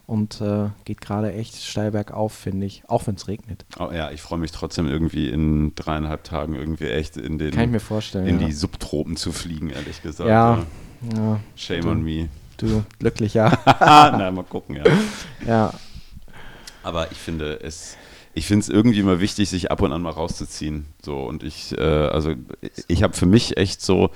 Und 0.09 0.41
äh, 0.41 0.71
geht 0.87 1.03
gerade 1.03 1.35
echt 1.35 1.63
steil 1.63 1.91
bergauf, 1.91 2.33
finde 2.33 2.65
ich, 2.65 2.83
auch 2.89 3.07
wenn 3.07 3.17
es 3.17 3.29
regnet. 3.29 3.67
Oh, 3.79 3.91
ja, 3.93 4.11
ich 4.11 4.23
freue 4.23 4.39
mich 4.39 4.53
trotzdem 4.53 4.89
irgendwie 4.89 5.29
in 5.29 5.75
dreieinhalb 5.75 6.25
Tagen 6.25 6.55
irgendwie 6.55 6.87
echt 6.87 7.19
in 7.19 7.37
den 7.39 7.51
Kann 7.51 7.65
ich 7.65 7.71
mir 7.71 7.79
vorstellen. 7.81 8.27
in 8.27 8.41
ja. 8.41 8.47
die 8.47 8.53
Subtropen 8.53 9.17
zu 9.17 9.33
fliegen, 9.33 9.69
ehrlich 9.69 10.03
gesagt. 10.03 10.31
Ja. 10.31 10.65
ja, 11.15 11.41
Shame 11.57 11.83
Du- 11.83 11.89
on 11.91 12.03
me. 12.03 12.29
du 12.57 12.85
glücklicher. 12.99 13.57
Na, 13.81 14.31
mal 14.31 14.45
gucken, 14.45 14.77
ja. 14.77 14.85
ja, 15.47 15.75
Aber 16.83 17.13
ich 17.13 17.19
finde 17.19 17.61
es, 17.63 17.99
ich 18.33 18.47
finde 18.47 18.63
es 18.63 18.71
irgendwie 18.71 19.01
immer 19.01 19.21
wichtig, 19.21 19.51
sich 19.51 19.71
ab 19.71 19.83
und 19.83 19.93
an 19.93 20.01
mal 20.01 20.11
rauszuziehen. 20.11 20.87
So 21.05 21.19
und 21.25 21.43
ich, 21.43 21.77
äh, 21.77 21.83
also 21.83 22.33
ich 22.87 23.03
habe 23.03 23.13
für 23.13 23.27
mich 23.27 23.59
echt 23.59 23.83
so, 23.83 24.09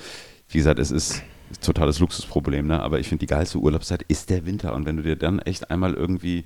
wie 0.49 0.57
gesagt, 0.59 0.79
es 0.79 0.91
ist 0.91 1.23
totales 1.63 1.99
Luxusproblem, 1.99 2.67
ne? 2.67 2.81
Aber 2.81 3.01
ich 3.01 3.09
finde 3.09 3.21
die 3.21 3.27
geilste 3.27 3.59
Urlaubszeit 3.59 4.03
ist 4.03 4.31
der 4.31 4.47
Winter 4.47 4.75
und 4.75 4.87
wenn 4.87 4.97
du 4.97 5.03
dir 5.03 5.17
dann 5.17 5.39
echt 5.41 5.71
einmal 5.71 5.95
irgendwie 5.95 6.45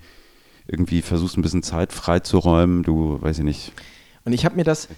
irgendwie 0.68 1.02
versuchst 1.02 1.36
ein 1.36 1.42
bisschen 1.42 1.62
Zeit 1.62 1.92
freizuräumen, 1.92 2.82
du 2.82 3.20
weiß 3.22 3.38
ich 3.38 3.44
nicht, 3.44 3.72
und 4.26 4.32
ich 4.32 4.44
habe 4.44 4.56
mir 4.56 4.64
das, 4.64 4.88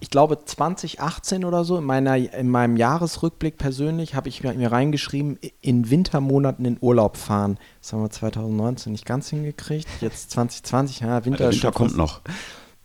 ich 0.00 0.08
glaube 0.08 0.42
2018 0.42 1.44
oder 1.44 1.62
so, 1.62 1.76
in, 1.76 1.84
meiner, 1.84 2.16
in 2.16 2.48
meinem 2.48 2.78
Jahresrückblick 2.78 3.58
persönlich, 3.58 4.14
habe 4.14 4.30
ich 4.30 4.42
mir, 4.42 4.72
reingeschrieben, 4.72 5.38
in 5.60 5.90
Wintermonaten 5.90 6.64
in 6.64 6.78
Urlaub 6.80 7.18
fahren. 7.18 7.58
Das 7.82 7.92
haben 7.92 8.00
wir 8.00 8.08
2019 8.08 8.92
nicht 8.92 9.04
ganz 9.04 9.28
hingekriegt. 9.28 9.86
Jetzt 10.00 10.30
2020, 10.30 11.00
ja, 11.00 11.22
Winter, 11.26 11.50
ist 11.50 11.56
Winter 11.56 11.72
kommt 11.72 11.98
noch. 11.98 12.22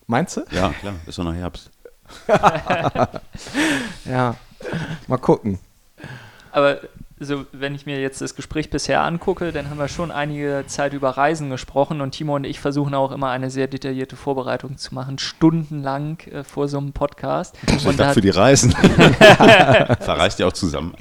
Meinst 0.05 0.35
du? 0.35 0.41
Ja, 0.51 0.73
klar, 0.73 0.95
ist 1.07 1.17
doch 1.17 1.23
noch 1.23 1.33
Herbst. 1.33 1.71
Ja, 4.05 4.35
mal 5.07 5.17
gucken. 5.17 5.57
Aber 6.53 6.77
so, 7.19 7.45
wenn 7.51 7.73
ich 7.73 7.85
mir 7.85 7.99
jetzt 7.99 8.21
das 8.21 8.35
Gespräch 8.35 8.69
bisher 8.69 9.01
angucke, 9.01 9.51
dann 9.51 9.69
haben 9.69 9.79
wir 9.79 9.87
schon 9.87 10.11
einige 10.11 10.65
Zeit 10.67 10.93
über 10.93 11.09
Reisen 11.11 11.49
gesprochen 11.49 11.99
und 12.01 12.11
Timo 12.11 12.35
und 12.35 12.43
ich 12.43 12.59
versuchen 12.59 12.93
auch 12.93 13.11
immer 13.11 13.29
eine 13.29 13.49
sehr 13.49 13.67
detaillierte 13.67 14.15
Vorbereitung 14.15 14.77
zu 14.77 14.93
machen, 14.93 15.17
stundenlang 15.17 16.19
äh, 16.31 16.43
vor 16.43 16.67
so 16.67 16.77
einem 16.77 16.91
Podcast. 16.93 17.55
Und 17.85 17.99
für 17.99 18.21
die 18.21 18.29
Reisen. 18.29 18.71
Verreist 19.99 20.39
ja 20.39 20.47
auch 20.47 20.53
zusammen. 20.53 20.93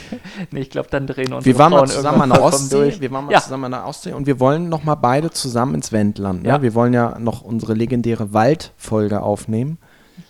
nee, 0.52 0.60
ich 0.60 0.70
glaube, 0.70 0.88
dann 0.90 1.06
drehen 1.06 1.32
uns 1.32 1.44
Wir 1.44 1.58
waren 1.58 1.72
mal 1.72 1.86
zusammen 1.88 2.22
an 2.22 2.30
der 2.30 2.42
Ostsee. 2.42 2.76
durch. 2.76 3.00
Wir 3.00 3.10
waren 3.10 3.24
mal 3.26 3.32
Ja. 3.32 3.40
zusammen 3.40 3.64
an 3.64 3.72
der 3.72 3.86
Ostsee 3.86 4.12
und 4.12 4.26
wir 4.26 4.38
wollen 4.38 4.68
noch 4.68 4.84
mal 4.84 4.94
beide 4.94 5.30
zusammen 5.30 5.74
ins 5.74 5.90
Wendland. 5.92 6.42
Ne? 6.42 6.48
Ja. 6.50 6.62
Wir 6.62 6.74
wollen 6.74 6.92
ja 6.92 7.18
noch 7.18 7.42
unsere 7.42 7.74
legendäre 7.74 8.32
Waldfolge 8.32 9.22
aufnehmen. 9.22 9.78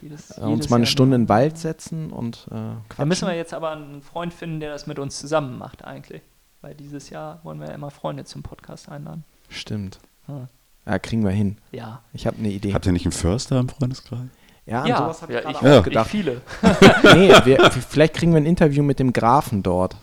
Jedes- 0.03 0.37
Äh, 0.39 0.43
uns 0.43 0.69
mal 0.71 0.77
eine 0.77 0.85
Jahr 0.85 0.91
Stunde 0.91 1.17
in 1.17 1.23
den 1.23 1.29
Wald 1.29 1.59
setzen 1.59 2.11
und 2.13 2.47
äh, 2.51 2.55
Da 2.55 2.77
quatschen. 2.89 3.09
müssen 3.09 3.29
wir 3.29 3.35
jetzt 3.37 3.55
aber 3.55 3.71
einen 3.73 4.03
Freund 4.03 4.33
finden, 4.35 4.61
der 4.61 4.71
das 4.73 4.87
mit 4.87 4.99
uns 4.99 5.19
zusammen 5.19 5.59
macht 5.59 5.85
eigentlich. 5.85 6.23
Weil 6.63 6.75
dieses 6.75 7.11
Jahr 7.11 7.41
wollen 7.43 7.59
wir 7.61 7.69
ja 7.69 7.75
immer 7.75 7.91
Freunde 7.91 8.25
zum 8.25 8.43
Podcast 8.43 8.89
einladen. 8.89 9.25
Stimmt. 9.49 9.99
Hm. 10.27 10.49
Ja, 10.87 10.99
kriegen 10.99 11.25
wir 11.25 11.31
hin. 11.31 11.57
Ja. 11.73 12.03
Ich 12.13 12.27
habe 12.27 12.37
eine 12.39 12.49
Idee. 12.49 12.75
Habt 12.75 12.87
ihr 12.87 12.93
nicht 12.93 13.05
einen 13.07 13.13
Förster 13.13 13.59
im 13.61 13.69
Freundeskreis? 13.69 14.21
ja, 14.67 14.83
an 14.83 14.89
ja, 14.89 14.99
sowas 14.99 15.23
habe 15.23 15.33
ja, 15.33 15.41
ich 15.41 15.49
ich, 15.51 15.57
auch 15.57 15.79
ich 15.79 15.83
gedacht. 15.85 16.11
viele. 16.11 16.41
nee, 17.15 17.33
wir, 17.45 17.71
vielleicht 17.71 18.15
kriegen 18.15 18.33
wir 18.33 18.39
ein 18.41 18.47
Interview 18.47 18.83
mit 18.83 18.99
dem 18.99 19.13
Grafen 19.13 19.63
dort. 19.63 19.97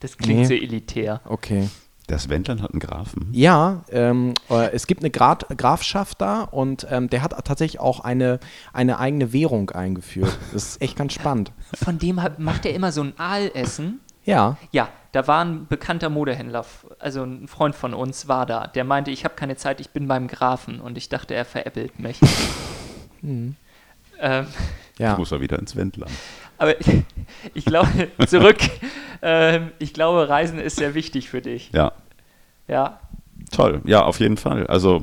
Das 0.00 0.16
klingt 0.18 0.40
Nee. 0.40 0.44
so 0.46 0.54
elitär. 0.54 1.20
Okay. 1.24 1.68
Das 2.06 2.28
Wendland 2.28 2.60
hat 2.60 2.72
einen 2.72 2.80
Grafen. 2.80 3.28
Ja, 3.32 3.82
ähm, 3.90 4.34
äh, 4.50 4.70
es 4.72 4.86
gibt 4.86 5.00
eine 5.00 5.10
Grad 5.10 5.46
Grafschaft 5.56 6.20
da 6.20 6.42
und 6.42 6.86
ähm, 6.90 7.08
der 7.08 7.22
hat 7.22 7.32
tatsächlich 7.46 7.80
auch 7.80 8.00
eine, 8.00 8.40
eine 8.74 8.98
eigene 8.98 9.32
Währung 9.32 9.70
eingeführt. 9.70 10.38
Das 10.52 10.64
ist 10.64 10.82
echt 10.82 10.96
ganz 10.96 11.14
spannend. 11.14 11.52
Von 11.74 11.98
dem 11.98 12.22
hat, 12.22 12.38
macht 12.38 12.66
er 12.66 12.74
immer 12.74 12.92
so 12.92 13.02
ein 13.02 13.14
Aalessen. 13.18 14.00
Ja, 14.24 14.56
Ja, 14.72 14.88
da 15.12 15.26
war 15.26 15.44
ein 15.44 15.66
bekannter 15.66 16.10
Modehändler, 16.10 16.64
also 16.98 17.22
ein 17.22 17.46
Freund 17.46 17.74
von 17.74 17.94
uns 17.94 18.26
war 18.26 18.46
da. 18.46 18.66
Der 18.66 18.84
meinte, 18.84 19.10
ich 19.10 19.24
habe 19.24 19.34
keine 19.34 19.56
Zeit, 19.56 19.80
ich 19.80 19.90
bin 19.90 20.08
beim 20.08 20.28
Grafen. 20.28 20.80
Und 20.80 20.98
ich 20.98 21.08
dachte, 21.08 21.34
er 21.34 21.44
veräppelt 21.44 21.98
mich. 21.98 22.18
ähm, 23.22 23.56
Ich 24.94 25.00
ja. 25.00 25.16
muss 25.16 25.30
mal 25.30 25.40
wieder 25.40 25.58
ins 25.58 25.76
Wendland. 25.76 26.12
Aber 26.58 26.80
ich, 26.86 26.86
ich 27.54 27.64
glaube, 27.64 28.08
zurück, 28.26 28.58
ähm, 29.22 29.70
ich 29.78 29.92
glaube, 29.92 30.28
Reisen 30.28 30.58
ist 30.58 30.76
sehr 30.76 30.94
wichtig 30.94 31.28
für 31.28 31.40
dich. 31.40 31.70
Ja, 31.72 31.92
Ja, 32.68 33.00
toll. 33.50 33.80
Ja, 33.84 34.04
auf 34.04 34.20
jeden 34.20 34.36
Fall. 34.36 34.66
Also 34.66 35.02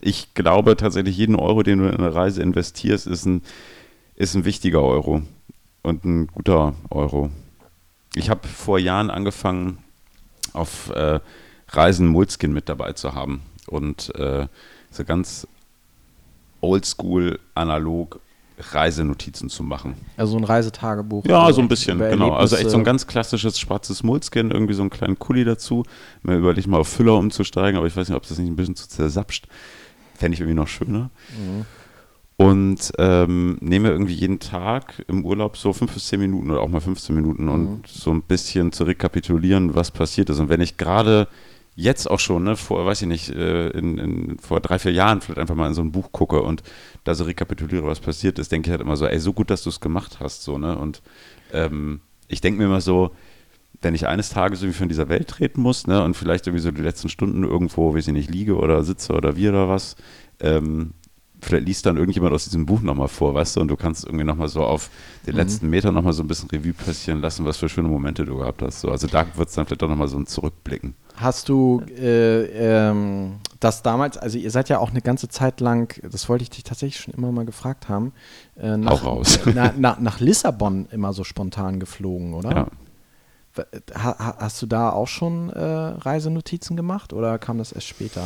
ich 0.00 0.34
glaube 0.34 0.76
tatsächlich, 0.76 1.16
jeden 1.16 1.36
Euro, 1.36 1.62
den 1.62 1.78
du 1.78 1.88
in 1.88 1.96
eine 1.96 2.14
Reise 2.14 2.42
investierst, 2.42 3.06
ist 3.06 3.26
ein, 3.26 3.42
ist 4.14 4.34
ein 4.34 4.44
wichtiger 4.44 4.82
Euro 4.82 5.22
und 5.82 6.04
ein 6.04 6.26
guter 6.28 6.74
Euro. 6.90 7.30
Ich 8.14 8.30
habe 8.30 8.46
vor 8.46 8.78
Jahren 8.78 9.10
angefangen, 9.10 9.78
auf 10.52 10.90
äh, 10.90 11.20
Reisen 11.70 12.08
Moleskin 12.08 12.52
mit 12.52 12.68
dabei 12.68 12.92
zu 12.92 13.14
haben 13.14 13.42
und 13.66 14.14
äh, 14.14 14.46
so 14.90 15.04
ganz 15.04 15.46
oldschool, 16.60 17.38
analog 17.54 18.20
Reisenotizen 18.72 19.48
zu 19.48 19.62
machen. 19.62 19.94
Also 20.16 20.32
so 20.32 20.38
ein 20.38 20.44
Reisetagebuch. 20.44 21.24
Ja, 21.26 21.52
so 21.52 21.60
ein 21.60 21.68
bisschen, 21.68 21.98
genau. 21.98 22.32
Also 22.32 22.56
echt 22.56 22.70
so 22.70 22.76
ein 22.78 22.84
ganz 22.84 23.06
klassisches 23.06 23.58
schwarzes 23.58 24.02
Moleskin, 24.02 24.50
irgendwie 24.50 24.74
so 24.74 24.82
einen 24.82 24.90
kleinen 24.90 25.18
Kuli 25.18 25.44
dazu. 25.44 25.84
Mir 26.22 26.36
überlegt 26.36 26.66
mal 26.66 26.78
auf 26.80 26.88
Füller 26.88 27.14
umzusteigen, 27.16 27.76
aber 27.76 27.86
ich 27.86 27.96
weiß 27.96 28.08
nicht, 28.08 28.16
ob 28.16 28.26
das 28.26 28.38
nicht 28.38 28.48
ein 28.48 28.56
bisschen 28.56 28.76
zu 28.76 28.88
zersapscht. 28.88 29.46
Fände 30.14 30.34
ich 30.34 30.40
irgendwie 30.40 30.56
noch 30.58 30.68
schöner. 30.68 31.10
Mhm. 31.30 31.64
Und 32.36 32.92
ähm, 32.98 33.58
nehme 33.60 33.88
irgendwie 33.90 34.14
jeden 34.14 34.38
Tag 34.38 35.02
im 35.08 35.24
Urlaub 35.24 35.56
so 35.56 35.72
fünf 35.72 35.92
bis 35.94 36.06
zehn 36.06 36.20
Minuten 36.20 36.50
oder 36.52 36.60
auch 36.60 36.68
mal 36.68 36.80
15 36.80 37.14
Minuten 37.14 37.48
und 37.48 37.64
Mhm. 37.64 37.80
so 37.86 38.12
ein 38.12 38.22
bisschen 38.22 38.70
zu 38.70 38.84
rekapitulieren, 38.84 39.74
was 39.74 39.90
passiert 39.90 40.30
ist. 40.30 40.38
Und 40.38 40.48
wenn 40.48 40.60
ich 40.60 40.76
gerade 40.76 41.26
jetzt 41.78 42.10
auch 42.10 42.18
schon, 42.18 42.42
ne, 42.42 42.56
vor, 42.56 42.84
weiß 42.84 43.02
ich 43.02 43.08
nicht, 43.08 43.28
äh, 43.30 43.68
in, 43.68 43.98
in, 43.98 44.38
vor 44.40 44.60
drei, 44.60 44.80
vier 44.80 44.90
Jahren 44.90 45.20
vielleicht 45.20 45.38
einfach 45.38 45.54
mal 45.54 45.68
in 45.68 45.74
so 45.74 45.80
ein 45.80 45.92
Buch 45.92 46.10
gucke 46.10 46.42
und 46.42 46.64
da 47.04 47.14
so 47.14 47.22
rekapituliere, 47.22 47.86
was 47.86 48.00
passiert 48.00 48.40
ist, 48.40 48.50
denke 48.50 48.68
ich 48.68 48.72
halt 48.72 48.80
immer 48.80 48.96
so, 48.96 49.06
ey, 49.06 49.20
so 49.20 49.32
gut, 49.32 49.48
dass 49.48 49.62
du 49.62 49.70
es 49.70 49.78
gemacht 49.78 50.18
hast, 50.18 50.42
so, 50.42 50.58
ne? 50.58 50.76
Und 50.76 51.02
ähm, 51.52 52.00
ich 52.26 52.40
denke 52.40 52.58
mir 52.58 52.64
immer 52.64 52.80
so, 52.80 53.12
wenn 53.80 53.94
ich 53.94 54.08
eines 54.08 54.30
Tages 54.30 54.60
irgendwie 54.60 54.78
von 54.78 54.88
dieser 54.88 55.08
Welt 55.08 55.28
treten 55.28 55.60
muss, 55.60 55.86
ne, 55.86 56.02
und 56.02 56.14
vielleicht 56.14 56.48
irgendwie 56.48 56.62
so 56.62 56.72
die 56.72 56.82
letzten 56.82 57.08
Stunden 57.08 57.44
irgendwo, 57.44 57.94
weiß 57.94 58.08
ich 58.08 58.12
nicht, 58.12 58.28
liege 58.28 58.56
oder 58.56 58.82
sitze 58.82 59.12
oder 59.12 59.36
wie 59.36 59.48
oder 59.48 59.68
was, 59.68 59.94
ähm, 60.40 60.94
vielleicht 61.40 61.66
liest 61.66 61.86
dann 61.86 61.96
irgendjemand 61.96 62.32
aus 62.34 62.44
diesem 62.44 62.66
Buch 62.66 62.80
nochmal 62.80 63.08
vor, 63.08 63.34
weißt 63.34 63.56
du, 63.56 63.60
und 63.60 63.68
du 63.68 63.76
kannst 63.76 64.04
irgendwie 64.04 64.24
nochmal 64.24 64.48
so 64.48 64.62
auf 64.64 64.90
den 65.26 65.34
Mhm. 65.34 65.40
letzten 65.40 65.70
Meter 65.70 65.92
nochmal 65.92 66.12
so 66.12 66.22
ein 66.22 66.28
bisschen 66.28 66.50
Revue 66.50 66.72
passieren 66.72 67.20
lassen, 67.20 67.44
was 67.44 67.56
für 67.58 67.68
schöne 67.68 67.88
Momente 67.88 68.24
du 68.24 68.36
gehabt 68.38 68.60
hast. 68.62 68.80
So, 68.80 68.90
also 68.90 69.06
da 69.06 69.24
wird 69.36 69.48
es 69.48 69.54
dann 69.54 69.66
vielleicht 69.66 69.82
auch 69.82 69.88
nochmal 69.88 70.08
so 70.08 70.18
ein 70.18 70.26
Zurückblicken. 70.26 70.94
Hast 71.16 71.48
du 71.48 71.82
äh, 71.98 72.44
ähm, 72.90 73.36
das 73.60 73.82
damals, 73.82 74.16
also 74.18 74.38
ihr 74.38 74.50
seid 74.52 74.68
ja 74.68 74.78
auch 74.78 74.90
eine 74.90 75.00
ganze 75.00 75.28
Zeit 75.28 75.60
lang, 75.60 75.92
das 76.08 76.28
wollte 76.28 76.42
ich 76.42 76.50
dich 76.50 76.62
tatsächlich 76.64 77.00
schon 77.00 77.14
immer 77.14 77.32
mal 77.32 77.44
gefragt 77.44 77.88
haben, 77.88 78.12
äh, 78.56 78.76
nach, 78.76 79.02
Hau 79.02 79.14
raus. 79.16 79.38
Na, 79.54 79.72
na, 79.76 79.96
nach 80.00 80.20
Lissabon 80.20 80.86
immer 80.92 81.12
so 81.12 81.24
spontan 81.24 81.80
geflogen, 81.80 82.34
oder? 82.34 82.50
Ja. 82.50 82.66
Ha, 83.94 84.16
ha- 84.18 84.36
hast 84.38 84.62
du 84.62 84.66
da 84.66 84.90
auch 84.90 85.08
schon 85.08 85.50
äh, 85.50 85.60
Reisenotizen 85.60 86.76
gemacht 86.76 87.12
oder 87.12 87.38
kam 87.40 87.58
das 87.58 87.72
erst 87.72 87.88
später? 87.88 88.22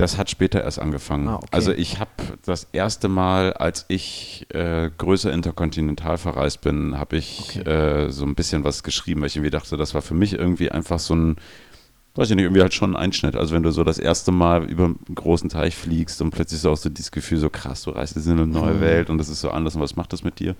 Das 0.00 0.16
hat 0.16 0.30
später 0.30 0.62
erst 0.64 0.78
angefangen. 0.78 1.28
Ah, 1.28 1.36
okay. 1.36 1.46
Also 1.50 1.72
ich 1.72 1.98
habe 2.00 2.10
das 2.44 2.66
erste 2.72 3.08
Mal, 3.08 3.52
als 3.52 3.84
ich 3.88 4.46
äh, 4.48 4.90
größer 4.96 5.32
interkontinental 5.32 6.16
verreist 6.18 6.62
bin, 6.62 6.98
habe 6.98 7.16
ich 7.18 7.58
Okay. 7.60 7.68
äh, 7.70 8.10
so 8.10 8.24
ein 8.24 8.34
bisschen 8.34 8.64
was 8.64 8.82
geschrieben, 8.82 9.20
weil 9.20 9.26
ich 9.28 9.36
irgendwie 9.36 9.50
dachte, 9.50 9.76
das 9.76 9.92
war 9.94 10.02
für 10.02 10.14
mich 10.14 10.32
irgendwie 10.32 10.70
einfach 10.70 10.98
so 10.98 11.14
ein, 11.14 11.36
weiß 12.14 12.30
ich 12.30 12.36
nicht, 12.36 12.44
irgendwie 12.44 12.62
halt 12.62 12.72
schon 12.72 12.92
ein 12.96 12.96
Einschnitt. 13.02 13.36
Also 13.36 13.54
wenn 13.54 13.62
du 13.62 13.70
so 13.72 13.84
das 13.84 13.98
erste 13.98 14.32
Mal 14.32 14.64
über 14.64 14.84
einen 14.86 14.98
großen 15.14 15.50
Teich 15.50 15.76
fliegst 15.76 16.22
und 16.22 16.30
plötzlich 16.30 16.60
so 16.60 16.70
auch 16.70 16.76
so 16.78 16.88
dieses 16.88 17.10
Gefühl, 17.12 17.38
so 17.38 17.50
krass, 17.50 17.82
du 17.82 17.90
reist 17.90 18.16
jetzt 18.16 18.26
in 18.26 18.32
eine 18.32 18.46
neue 18.46 18.74
Mhm. 18.74 18.80
Welt 18.80 19.10
und 19.10 19.18
das 19.18 19.28
ist 19.28 19.40
so 19.42 19.50
anders 19.50 19.74
und 19.74 19.82
was 19.82 19.96
macht 19.96 20.12
das 20.12 20.24
mit 20.24 20.38
dir? 20.38 20.56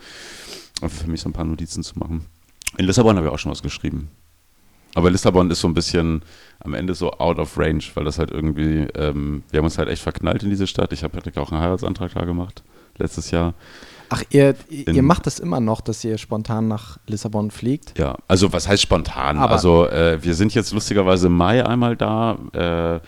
Und 0.82 0.90
für 0.90 1.10
mich 1.10 1.20
so 1.22 1.28
ein 1.28 1.32
paar 1.32 1.44
Notizen 1.46 1.82
zu 1.82 1.98
machen. 1.98 2.26
In 2.76 2.84
Lissabon 2.84 3.16
habe 3.16 3.26
ich 3.28 3.32
auch 3.32 3.38
schon 3.38 3.52
was 3.52 3.62
geschrieben. 3.62 4.10
Aber 4.94 5.10
Lissabon 5.10 5.50
ist 5.50 5.60
so 5.60 5.68
ein 5.68 5.74
bisschen 5.74 6.22
am 6.60 6.74
Ende 6.74 6.94
so 6.94 7.12
out 7.12 7.38
of 7.38 7.56
range, 7.58 7.84
weil 7.94 8.04
das 8.04 8.18
halt 8.18 8.30
irgendwie, 8.30 8.86
ähm, 8.96 9.42
wir 9.50 9.58
haben 9.58 9.64
uns 9.64 9.78
halt 9.78 9.88
echt 9.88 10.02
verknallt 10.02 10.42
in 10.42 10.50
diese 10.50 10.66
Stadt. 10.66 10.92
Ich 10.92 11.02
habe 11.04 11.14
halt 11.22 11.38
auch 11.38 11.52
einen 11.52 11.60
Heiratsantrag 11.60 12.12
da 12.14 12.24
gemacht, 12.24 12.62
letztes 12.98 13.30
Jahr. 13.30 13.54
Ach, 14.12 14.24
ihr, 14.30 14.56
ihr 14.68 14.88
In- 14.88 15.04
macht 15.04 15.26
das 15.26 15.38
immer 15.38 15.60
noch, 15.60 15.80
dass 15.80 16.02
ihr 16.02 16.18
spontan 16.18 16.66
nach 16.66 16.98
Lissabon 17.06 17.52
fliegt? 17.52 17.96
Ja, 17.98 18.16
also 18.26 18.52
was 18.52 18.66
heißt 18.68 18.82
spontan? 18.82 19.38
Aber- 19.38 19.52
also 19.52 19.86
äh, 19.86 20.18
wir 20.22 20.34
sind 20.34 20.52
jetzt 20.54 20.72
lustigerweise 20.72 21.28
im 21.28 21.36
Mai 21.36 21.64
einmal 21.64 21.96
da, 21.96 22.36
äh, 22.52 23.00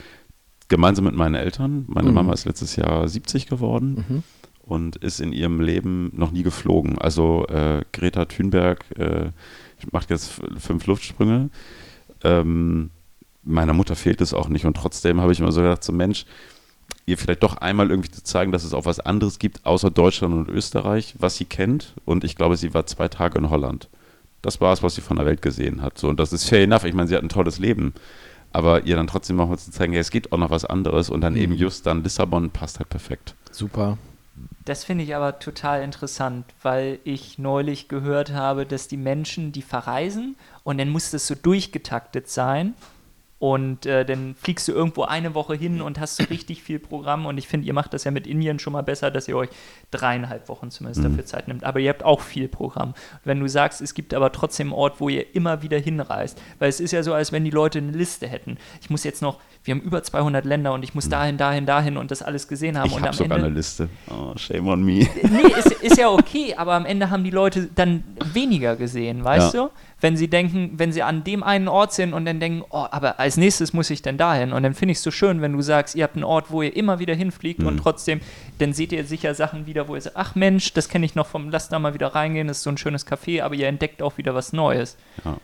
gemeinsam 0.68 1.04
mit 1.04 1.14
meinen 1.14 1.34
Eltern. 1.34 1.84
Meine 1.88 2.08
Mhm. 2.08 2.14
Mama 2.14 2.32
ist 2.32 2.46
letztes 2.46 2.76
Jahr 2.76 3.06
70 3.08 3.46
geworden 3.48 4.04
Mhm. 4.08 4.22
und 4.62 4.96
ist 4.96 5.20
in 5.20 5.32
ihrem 5.32 5.60
Leben 5.60 6.10
noch 6.14 6.30
nie 6.30 6.44
geflogen. 6.44 6.96
Also 6.98 7.44
äh, 7.48 7.82
Greta 7.92 8.24
Thunberg 8.26 8.84
äh, 8.96 9.30
macht 9.90 10.10
jetzt 10.10 10.38
f- 10.38 10.62
fünf 10.62 10.86
Luftsprünge. 10.86 11.50
Ähm, 12.22 12.90
meiner 13.42 13.72
Mutter 13.72 13.96
fehlt 13.96 14.20
es 14.20 14.34
auch 14.34 14.48
nicht 14.48 14.64
und 14.64 14.76
trotzdem 14.76 15.20
habe 15.20 15.32
ich 15.32 15.40
immer 15.40 15.50
so 15.52 15.62
gedacht, 15.62 15.82
so 15.82 15.92
Mensch, 15.92 16.26
ihr 17.06 17.18
vielleicht 17.18 17.42
doch 17.42 17.56
einmal 17.56 17.90
irgendwie 17.90 18.10
zu 18.10 18.22
zeigen, 18.22 18.52
dass 18.52 18.62
es 18.64 18.74
auch 18.74 18.84
was 18.84 19.00
anderes 19.00 19.38
gibt, 19.40 19.66
außer 19.66 19.90
Deutschland 19.90 20.34
und 20.34 20.48
Österreich, 20.48 21.14
was 21.18 21.36
sie 21.36 21.44
kennt. 21.46 21.94
Und 22.04 22.22
ich 22.22 22.36
glaube, 22.36 22.56
sie 22.56 22.74
war 22.74 22.86
zwei 22.86 23.08
Tage 23.08 23.38
in 23.38 23.50
Holland. 23.50 23.88
Das 24.42 24.60
war 24.60 24.72
es, 24.72 24.82
was 24.82 24.94
sie 24.94 25.00
von 25.00 25.16
der 25.16 25.26
Welt 25.26 25.42
gesehen 25.42 25.82
hat. 25.82 25.98
So, 25.98 26.08
und 26.08 26.20
das 26.20 26.32
ist 26.32 26.48
fair 26.48 26.62
enough. 26.62 26.84
Ich 26.84 26.94
meine, 26.94 27.08
sie 27.08 27.16
hat 27.16 27.22
ein 27.22 27.28
tolles 27.28 27.58
Leben. 27.58 27.92
aber 28.54 28.84
ihr 28.84 28.96
dann 28.96 29.06
trotzdem 29.06 29.36
noch 29.36 29.48
mal 29.48 29.56
zu 29.56 29.70
zeigen, 29.70 29.94
ja, 29.94 30.00
es 30.00 30.10
geht 30.10 30.30
auch 30.30 30.36
noch 30.36 30.50
was 30.50 30.66
anderes 30.66 31.08
und 31.08 31.22
dann 31.22 31.32
Mhm. 31.32 31.38
eben 31.40 31.52
just 31.54 31.86
dann 31.86 32.02
Lissabon 32.04 32.50
passt 32.50 32.78
halt 32.80 32.90
perfekt. 32.90 33.34
Super. 33.50 33.96
Das 34.64 34.84
finde 34.84 35.04
ich 35.04 35.14
aber 35.14 35.38
total 35.38 35.82
interessant, 35.82 36.46
weil 36.62 36.98
ich 37.04 37.38
neulich 37.38 37.88
gehört 37.88 38.32
habe, 38.32 38.64
dass 38.66 38.88
die 38.88 38.96
Menschen, 38.96 39.52
die 39.52 39.62
verreisen 39.62 40.36
und 40.62 40.78
dann 40.78 40.88
muss 40.88 41.10
das 41.10 41.26
so 41.26 41.34
durchgetaktet 41.34 42.28
sein 42.28 42.74
und 43.42 43.86
äh, 43.86 44.04
dann 44.04 44.36
fliegst 44.36 44.68
du 44.68 44.72
irgendwo 44.72 45.02
eine 45.02 45.34
Woche 45.34 45.54
hin 45.56 45.82
und 45.82 45.98
hast 45.98 46.14
so 46.14 46.22
richtig 46.30 46.62
viel 46.62 46.78
Programm 46.78 47.26
und 47.26 47.38
ich 47.38 47.48
finde, 47.48 47.66
ihr 47.66 47.72
macht 47.72 47.92
das 47.92 48.04
ja 48.04 48.12
mit 48.12 48.24
Indien 48.28 48.60
schon 48.60 48.72
mal 48.72 48.82
besser, 48.82 49.10
dass 49.10 49.26
ihr 49.26 49.36
euch 49.36 49.48
dreieinhalb 49.90 50.48
Wochen 50.48 50.70
zumindest 50.70 51.00
Mhm. 51.02 51.08
dafür 51.10 51.24
Zeit 51.26 51.48
nimmt, 51.48 51.64
aber 51.64 51.80
ihr 51.80 51.90
habt 51.90 52.04
auch 52.04 52.20
viel 52.20 52.46
Programm. 52.46 52.90
Und 52.90 52.96
wenn 53.24 53.40
du 53.40 53.48
sagst, 53.48 53.80
es 53.80 53.94
gibt 53.94 54.14
aber 54.14 54.30
trotzdem 54.30 54.68
einen 54.68 54.74
Ort, 54.74 55.00
wo 55.00 55.08
ihr 55.08 55.34
immer 55.34 55.60
wieder 55.60 55.76
hinreist, 55.78 56.40
weil 56.60 56.68
es 56.68 56.78
ist 56.78 56.92
ja 56.92 57.02
so, 57.02 57.14
als 57.14 57.32
wenn 57.32 57.42
die 57.44 57.50
Leute 57.50 57.78
eine 57.78 57.90
Liste 57.90 58.28
hätten. 58.28 58.58
Ich 58.80 58.90
muss 58.90 59.02
jetzt 59.02 59.22
noch, 59.22 59.40
wir 59.64 59.74
haben 59.74 59.80
über 59.82 60.04
200 60.04 60.44
Länder 60.44 60.72
und 60.72 60.84
ich 60.84 60.94
muss 60.94 61.08
dahin, 61.08 61.36
dahin, 61.36 61.66
dahin 61.66 61.96
und 61.96 62.12
das 62.12 62.22
alles 62.22 62.46
gesehen 62.46 62.78
haben 62.78 62.86
ich 62.90 63.00
habe 63.00 63.12
sogar 63.12 63.38
Ende 63.38 63.46
eine 63.48 63.56
Liste. 63.56 63.88
Oh, 64.08 64.36
shame 64.36 64.68
on 64.68 64.84
me. 64.84 64.92
nee, 65.20 65.52
ist, 65.58 65.72
ist 65.82 65.98
ja 65.98 66.10
okay, 66.10 66.54
aber 66.56 66.74
am 66.74 66.86
Ende 66.86 67.10
haben 67.10 67.24
die 67.24 67.30
Leute 67.30 67.68
dann 67.74 68.04
weniger 68.32 68.76
gesehen, 68.76 69.24
weißt 69.24 69.54
Ja. 69.54 69.64
du? 69.64 69.70
Wenn 70.02 70.16
sie 70.16 70.28
denken, 70.28 70.72
wenn 70.76 70.92
sie 70.92 71.02
an 71.02 71.24
dem 71.24 71.42
einen 71.42 71.68
Ort 71.68 71.94
sind 71.94 72.12
und 72.12 72.24
dann 72.26 72.40
denken, 72.40 72.62
oh, 72.68 72.86
aber 72.90 73.18
als 73.18 73.36
nächstes 73.38 73.72
muss 73.72 73.88
ich 73.88 74.02
denn 74.02 74.18
dahin. 74.18 74.52
Und 74.52 74.62
dann 74.64 74.74
finde 74.74 74.92
ich 74.92 74.98
es 74.98 75.04
so 75.04 75.10
schön, 75.10 75.40
wenn 75.40 75.52
du 75.52 75.62
sagst, 75.62 75.94
ihr 75.94 76.04
habt 76.04 76.16
einen 76.16 76.24
Ort, 76.24 76.50
wo 76.50 76.60
ihr 76.60 76.76
immer 76.76 76.98
wieder 76.98 77.14
hinfliegt 77.14 77.62
und 77.62 77.74
Mhm. 77.76 77.80
trotzdem, 77.80 78.20
dann 78.58 78.72
seht 78.74 78.92
ihr 78.92 79.04
sicher 79.04 79.34
Sachen 79.34 79.64
wieder, 79.66 79.88
wo 79.88 79.94
ihr 79.94 80.00
sagt, 80.02 80.16
ach 80.16 80.34
Mensch, 80.34 80.74
das 80.74 80.88
kenne 80.90 81.06
ich 81.06 81.14
noch 81.14 81.28
vom, 81.28 81.48
lass 81.50 81.68
da 81.70 81.78
mal 81.78 81.94
wieder 81.94 82.08
reingehen, 82.08 82.48
das 82.48 82.58
ist 82.58 82.62
so 82.64 82.70
ein 82.70 82.78
schönes 82.78 83.06
Café, 83.06 83.42
aber 83.42 83.54
ihr 83.54 83.68
entdeckt 83.68 84.02
auch 84.02 84.18
wieder 84.18 84.34
was 84.34 84.52
Neues. 84.52 84.96
Ja. 85.24 85.38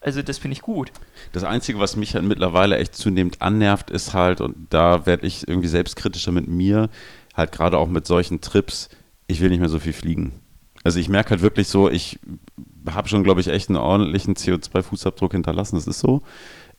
Also 0.00 0.22
das 0.22 0.38
finde 0.38 0.54
ich 0.54 0.62
gut. 0.62 0.90
Das 1.32 1.44
Einzige, 1.44 1.78
was 1.78 1.96
mich 1.96 2.14
halt 2.14 2.24
mittlerweile 2.24 2.76
echt 2.78 2.94
zunehmend 2.96 3.40
annervt, 3.40 3.90
ist 3.90 4.14
halt, 4.14 4.40
und 4.40 4.54
da 4.70 5.06
werde 5.06 5.26
ich 5.26 5.46
irgendwie 5.46 5.68
selbstkritischer 5.68 6.32
mit 6.32 6.48
mir, 6.48 6.90
halt 7.34 7.52
gerade 7.52 7.78
auch 7.78 7.88
mit 7.88 8.06
solchen 8.06 8.40
Trips, 8.40 8.88
ich 9.26 9.40
will 9.40 9.50
nicht 9.50 9.60
mehr 9.60 9.68
so 9.68 9.78
viel 9.78 9.92
fliegen. 9.92 10.32
Also 10.84 10.98
ich 10.98 11.08
merke 11.08 11.30
halt 11.30 11.42
wirklich 11.42 11.68
so, 11.68 11.88
ich 11.88 12.18
habe 12.90 13.08
schon, 13.08 13.24
glaube 13.24 13.40
ich, 13.40 13.48
echt 13.48 13.68
einen 13.68 13.78
ordentlichen 13.78 14.34
CO2-Fußabdruck 14.34 15.32
hinterlassen, 15.32 15.76
das 15.76 15.86
ist 15.86 16.00
so. 16.00 16.22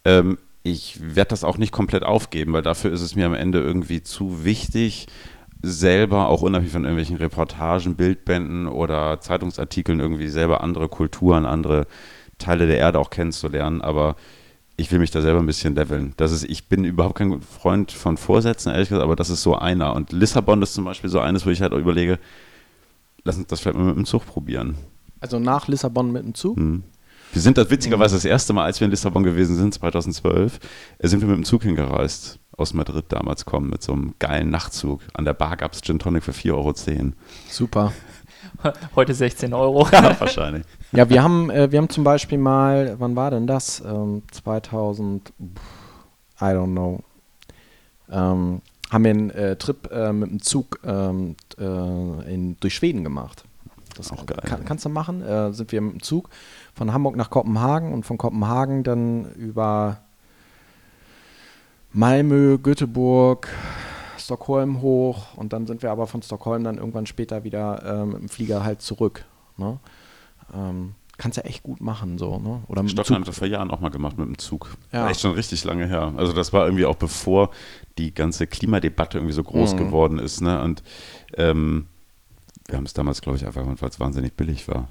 Ähm, 0.05 0.37
ich 0.63 0.99
werde 1.01 1.29
das 1.29 1.43
auch 1.43 1.57
nicht 1.57 1.71
komplett 1.71 2.03
aufgeben, 2.03 2.53
weil 2.53 2.61
dafür 2.61 2.91
ist 2.91 3.01
es 3.01 3.15
mir 3.15 3.25
am 3.25 3.33
Ende 3.33 3.59
irgendwie 3.59 4.01
zu 4.01 4.45
wichtig, 4.45 5.07
selber, 5.61 6.27
auch 6.27 6.41
unabhängig 6.41 6.73
von 6.73 6.83
irgendwelchen 6.83 7.17
Reportagen, 7.17 7.95
Bildbänden 7.95 8.67
oder 8.67 9.21
Zeitungsartikeln, 9.21 9.99
irgendwie 9.99 10.27
selber 10.27 10.61
andere 10.61 10.89
Kulturen, 10.89 11.45
andere 11.45 11.87
Teile 12.37 12.67
der 12.67 12.77
Erde 12.77 12.99
auch 12.99 13.09
kennenzulernen. 13.09 13.81
Aber 13.81 14.15
ich 14.75 14.91
will 14.91 14.99
mich 14.99 15.11
da 15.11 15.21
selber 15.21 15.39
ein 15.39 15.45
bisschen 15.45 15.75
leveln. 15.75 16.13
Das 16.17 16.31
ist, 16.31 16.43
ich 16.43 16.67
bin 16.67 16.83
überhaupt 16.83 17.15
kein 17.15 17.41
Freund 17.41 17.91
von 17.91 18.17
Vorsätzen, 18.17 18.71
ehrlich 18.71 18.89
gesagt, 18.89 19.03
aber 19.03 19.15
das 19.15 19.29
ist 19.29 19.41
so 19.41 19.55
einer. 19.55 19.95
Und 19.95 20.11
Lissabon 20.11 20.61
ist 20.61 20.73
zum 20.73 20.83
Beispiel 20.83 21.09
so 21.09 21.19
eines, 21.19 21.45
wo 21.45 21.49
ich 21.49 21.61
halt 21.61 21.73
auch 21.73 21.77
überlege, 21.77 22.19
lass 23.23 23.37
uns 23.37 23.47
das 23.47 23.61
vielleicht 23.61 23.77
mal 23.77 23.85
mit 23.85 23.95
dem 23.95 24.05
Zug 24.05 24.25
probieren. 24.25 24.75
Also 25.23 25.39
nach 25.39 25.69
Lissabon 25.69 26.11
mit 26.11 26.25
dem 26.25 26.33
Zug? 26.33 26.57
Hm. 26.57 26.83
Wir 27.31 27.41
sind 27.41 27.57
das 27.57 27.69
witzigerweise 27.69 28.15
das 28.15 28.25
erste 28.25 28.51
Mal, 28.51 28.65
als 28.65 28.81
wir 28.81 28.85
in 28.85 28.91
Lissabon 28.91 29.23
gewesen 29.23 29.55
sind, 29.55 29.73
2012, 29.73 30.59
äh, 30.99 31.07
sind 31.07 31.21
wir 31.21 31.29
mit 31.29 31.37
dem 31.37 31.45
Zug 31.45 31.63
hingereist. 31.63 32.39
Aus 32.57 32.73
Madrid 32.73 33.05
damals 33.07 33.45
kommen, 33.45 33.69
mit 33.69 33.81
so 33.81 33.93
einem 33.93 34.15
geilen 34.19 34.49
Nachtzug. 34.49 34.99
An 35.13 35.23
der 35.23 35.33
Bar 35.33 35.55
gab 35.55 35.71
es 35.71 35.81
Gin 35.81 35.97
Tonic 35.97 36.23
für 36.23 36.33
4,10 36.33 36.51
Euro. 36.53 36.73
Super. 37.49 37.93
Heute 38.95 39.13
16 39.13 39.53
Euro. 39.53 39.87
Ja, 39.93 40.19
wahrscheinlich. 40.19 40.65
Ja, 40.91 41.09
wir 41.09 41.23
haben, 41.23 41.49
äh, 41.49 41.71
wir 41.71 41.79
haben 41.79 41.89
zum 41.89 42.03
Beispiel 42.03 42.37
mal, 42.37 42.97
wann 42.99 43.15
war 43.15 43.31
denn 43.31 43.47
das? 43.47 43.79
Ähm, 43.79 44.23
2000, 44.29 45.29
pff, 45.29 46.41
I 46.41 46.45
don't 46.47 46.73
know. 46.73 46.99
Ähm, 48.11 48.61
haben 48.91 49.03
wir 49.05 49.11
einen 49.11 49.29
äh, 49.29 49.55
Trip 49.55 49.89
äh, 49.89 50.11
mit 50.11 50.29
dem 50.29 50.41
Zug 50.41 50.81
ähm, 50.83 51.37
äh, 51.57 51.63
in, 52.33 52.57
durch 52.59 52.75
Schweden 52.75 53.05
gemacht. 53.05 53.45
Das 53.95 54.11
Auch 54.11 54.25
geil. 54.25 54.39
Kann, 54.43 54.65
kannst 54.65 54.85
du 54.85 54.89
machen. 54.89 55.21
Äh, 55.21 55.53
sind 55.53 55.71
wir 55.71 55.79
dem 55.79 56.01
Zug 56.01 56.29
von 56.73 56.93
Hamburg 56.93 57.15
nach 57.15 57.29
Kopenhagen 57.29 57.93
und 57.93 58.05
von 58.05 58.17
Kopenhagen 58.17 58.83
dann 58.83 59.31
über 59.33 59.99
Malmö, 61.91 62.57
Göteborg, 62.57 63.49
Stockholm 64.17 64.81
hoch 64.81 65.35
und 65.37 65.53
dann 65.53 65.67
sind 65.67 65.83
wir 65.83 65.91
aber 65.91 66.07
von 66.07 66.21
Stockholm 66.21 66.63
dann 66.63 66.77
irgendwann 66.77 67.05
später 67.05 67.43
wieder 67.43 67.83
ähm, 67.85 68.11
dem 68.11 68.29
Flieger 68.29 68.63
halt 68.63 68.81
zurück. 68.81 69.25
Ne? 69.57 69.77
Ähm, 70.55 70.95
kannst 71.17 71.37
du 71.37 71.43
echt 71.45 71.61
gut 71.61 71.81
machen 71.81 72.17
so, 72.17 72.39
ne? 72.39 72.63
Oder 72.67 72.81
mit 72.81 72.91
Stockholm 72.91 73.17
haben 73.19 73.25
wir 73.27 73.33
vor 73.33 73.47
Jahren 73.47 73.69
auch 73.69 73.79
mal 73.79 73.89
gemacht 73.89 74.17
mit 74.17 74.27
dem 74.27 74.37
Zug. 74.39 74.75
Ja. 74.91 75.03
War 75.03 75.11
echt 75.11 75.21
schon 75.21 75.33
richtig 75.33 75.63
lange 75.65 75.85
her. 75.85 76.13
Also 76.17 76.33
das 76.33 76.51
war 76.51 76.65
irgendwie 76.65 76.85
auch 76.85 76.95
bevor 76.95 77.51
die 77.99 78.13
ganze 78.13 78.47
Klimadebatte 78.47 79.19
irgendwie 79.19 79.33
so 79.35 79.43
groß 79.43 79.73
Mhm. 79.73 79.77
geworden 79.77 80.19
ist. 80.19 80.41
Ne? 80.41 80.61
Und 80.63 80.81
ähm, 81.37 81.85
wir 82.67 82.77
haben 82.77 82.85
es 82.85 82.93
damals, 82.93 83.21
glaube 83.21 83.37
ich, 83.37 83.45
einfach, 83.45 83.65
weil 83.65 83.89
es 83.89 83.99
wahnsinnig 83.99 84.33
billig 84.33 84.67
war. 84.67 84.87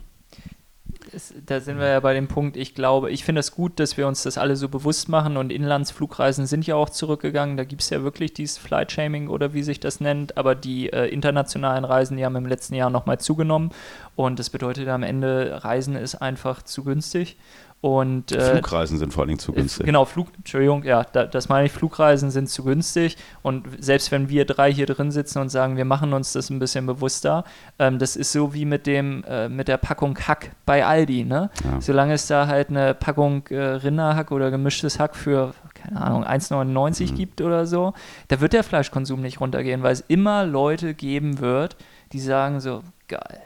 Da 1.47 1.61
sind 1.61 1.79
wir 1.79 1.89
ja 1.89 2.01
bei 2.01 2.15
dem 2.15 2.29
Punkt, 2.29 2.57
ich 2.57 2.75
glaube, 2.75 3.11
ich 3.11 3.25
finde 3.25 3.41
es 3.41 3.53
gut, 3.53 3.81
dass 3.81 3.97
wir 3.97 4.07
uns 4.07 4.23
das 4.23 4.39
alle 4.39 4.57
so 4.57 4.69
bewusst 4.69 5.09
machen 5.09 5.37
und 5.37 5.51
Inlandsflugreisen 5.51 6.47
sind 6.47 6.67
ja 6.67 6.77
auch 6.77 6.91
zurückgegangen. 6.91 7.57
Da 7.57 7.65
gibt 7.65 7.83
es 7.83 7.91
ja 7.91 8.03
wirklich 8.03 8.35
dieses 8.35 8.59
Flight-Shaming 8.59 9.29
oder 9.29 9.53
wie 9.53 9.63
sich 9.63 9.81
das 9.81 10.01
nennt, 10.01 10.37
aber 10.37 10.55
die 10.55 10.93
äh, 10.93 11.07
internationalen 11.07 11.85
Reisen, 11.85 12.17
die 12.17 12.25
haben 12.25 12.37
im 12.37 12.47
letzten 12.47 12.75
Jahr 12.75 12.91
nochmal 12.91 13.19
zugenommen 13.19 13.71
und 14.17 14.39
das 14.39 14.51
bedeutet 14.51 14.89
am 14.89 15.03
Ende, 15.03 15.65
Reisen 15.65 15.97
ist 15.97 16.17
einfach 16.17 16.63
zu 16.63 16.85
günstig. 16.85 17.37
Und, 17.83 18.31
äh, 18.31 18.53
Flugreisen 18.53 18.97
sind 18.97 19.13
vor 19.13 19.23
allen 19.23 19.29
Dingen 19.31 19.41
zu 19.41 19.53
günstig. 19.53 19.85
Genau, 19.85 20.05
Flug, 20.05 20.29
Entschuldigung, 20.37 20.85
ja, 20.85 21.03
da, 21.03 21.27
das 21.27 21.49
meine 21.49 21.67
ich, 21.67 21.73
Flugreisen 21.73 22.31
sind 22.31 22.49
zu 22.49 22.63
günstig 22.63 23.17
und 23.43 23.67
selbst 23.81 24.13
wenn 24.13 24.29
wir 24.29 24.45
drei 24.45 24.73
hier 24.73 24.87
drin 24.87 25.11
sitzen 25.11 25.41
und 25.41 25.49
sagen, 25.49 25.77
wir 25.77 25.85
machen 25.85 26.13
uns 26.13 26.33
das 26.33 26.49
ein 26.49 26.61
bisschen 26.61 26.87
bewusster, 26.87 27.43
ähm, 27.81 27.99
das 27.99 28.15
ist 28.15 28.31
so 28.31 28.55
wie 28.55 28.67
mit 28.67 28.87
dem, 28.87 29.25
äh, 29.25 29.49
mit 29.49 29.67
der 29.67 29.79
Packung 29.79 30.17
Hack 30.17 30.53
bei 30.65 30.87
Aldi, 30.87 31.25
ne? 31.25 31.51
Ja. 31.65 31.81
Solange 31.81 32.15
es 32.15 32.29
da 32.29 32.47
halt 32.47 32.69
eine 32.71 32.95
Packung 32.95 33.49
äh, 33.49 33.59
Rinderhack 33.61 34.31
oder 34.31 34.53
gemischtes 34.53 35.01
Hack 35.01 35.17
für, 35.17 35.53
keine 35.75 36.01
Ahnung, 36.01 36.25
1,99 36.25 37.11
Mhm. 37.11 37.17
gibt 37.17 37.41
oder 37.41 37.67
so, 37.67 37.95
da 38.29 38.41
wird 38.41 38.53
der 38.53 38.63
Fleischkonsum 38.63 39.21
nicht 39.21 39.41
runtergehen, 39.41 39.83
weil 39.83 39.93
es 39.93 40.05
immer 40.07 40.47
Leute 40.47 40.95
geben 40.95 41.41
wird, 41.41 41.77
die 42.13 42.21
sagen 42.21 42.61
so, 42.61 42.85
geil, 43.09 43.41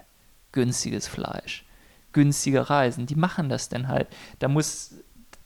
günstiges 0.53 1.09
Fleisch, 1.09 1.65
günstige 2.17 2.71
Reisen, 2.71 3.05
die 3.05 3.15
machen 3.15 3.51
das 3.51 3.69
denn 3.69 3.89
halt. 3.89 4.09
Da 4.39 4.49
muss, 4.49 4.95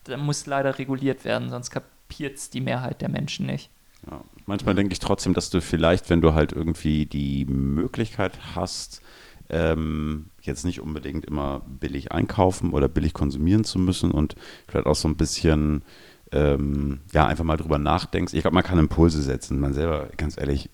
da 0.05 0.15
muss 0.15 0.45
leider 0.45 0.79
reguliert 0.79 1.25
werden, 1.25 1.49
sonst 1.49 1.69
kapiert 1.69 2.37
es 2.37 2.49
die 2.49 2.61
Mehrheit 2.61 3.01
der 3.01 3.09
Menschen 3.09 3.45
nicht. 3.45 3.69
Ja. 4.09 4.21
Manchmal 4.45 4.73
denke 4.73 4.93
ich 4.93 4.99
trotzdem, 4.99 5.33
dass 5.33 5.49
du 5.49 5.61
vielleicht, 5.61 6.09
wenn 6.09 6.21
du 6.21 6.33
halt 6.33 6.53
irgendwie 6.53 7.05
die 7.05 7.43
Möglichkeit 7.45 8.55
hast, 8.55 9.01
ähm, 9.49 10.27
jetzt 10.41 10.63
nicht 10.63 10.79
unbedingt 10.79 11.25
immer 11.25 11.61
billig 11.67 12.13
einkaufen 12.13 12.71
oder 12.71 12.87
billig 12.87 13.13
konsumieren 13.13 13.65
zu 13.65 13.77
müssen 13.77 14.11
und 14.11 14.35
vielleicht 14.65 14.87
auch 14.87 14.95
so 14.95 15.09
ein 15.09 15.17
bisschen, 15.17 15.83
ähm, 16.31 17.01
ja, 17.11 17.27
einfach 17.27 17.43
mal 17.43 17.57
drüber 17.57 17.79
nachdenkst. 17.79 18.33
Ich 18.33 18.41
glaube, 18.41 18.55
man 18.55 18.63
kann 18.63 18.79
Impulse 18.79 19.21
setzen. 19.21 19.59
Man 19.59 19.73
selber, 19.73 20.07
ganz 20.15 20.37
ehrlich, 20.37 20.69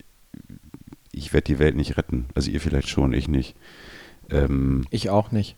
ich 1.11 1.33
werde 1.33 1.45
die 1.45 1.57
Welt 1.57 1.75
nicht 1.75 1.97
retten. 1.97 2.27
Also 2.35 2.51
ihr 2.51 2.61
vielleicht 2.61 2.87
schon, 2.87 3.13
ich 3.13 3.27
nicht. 3.27 3.55
Ähm, 4.29 4.85
Ich 4.91 5.09
auch 5.09 5.31
nicht. 5.31 5.55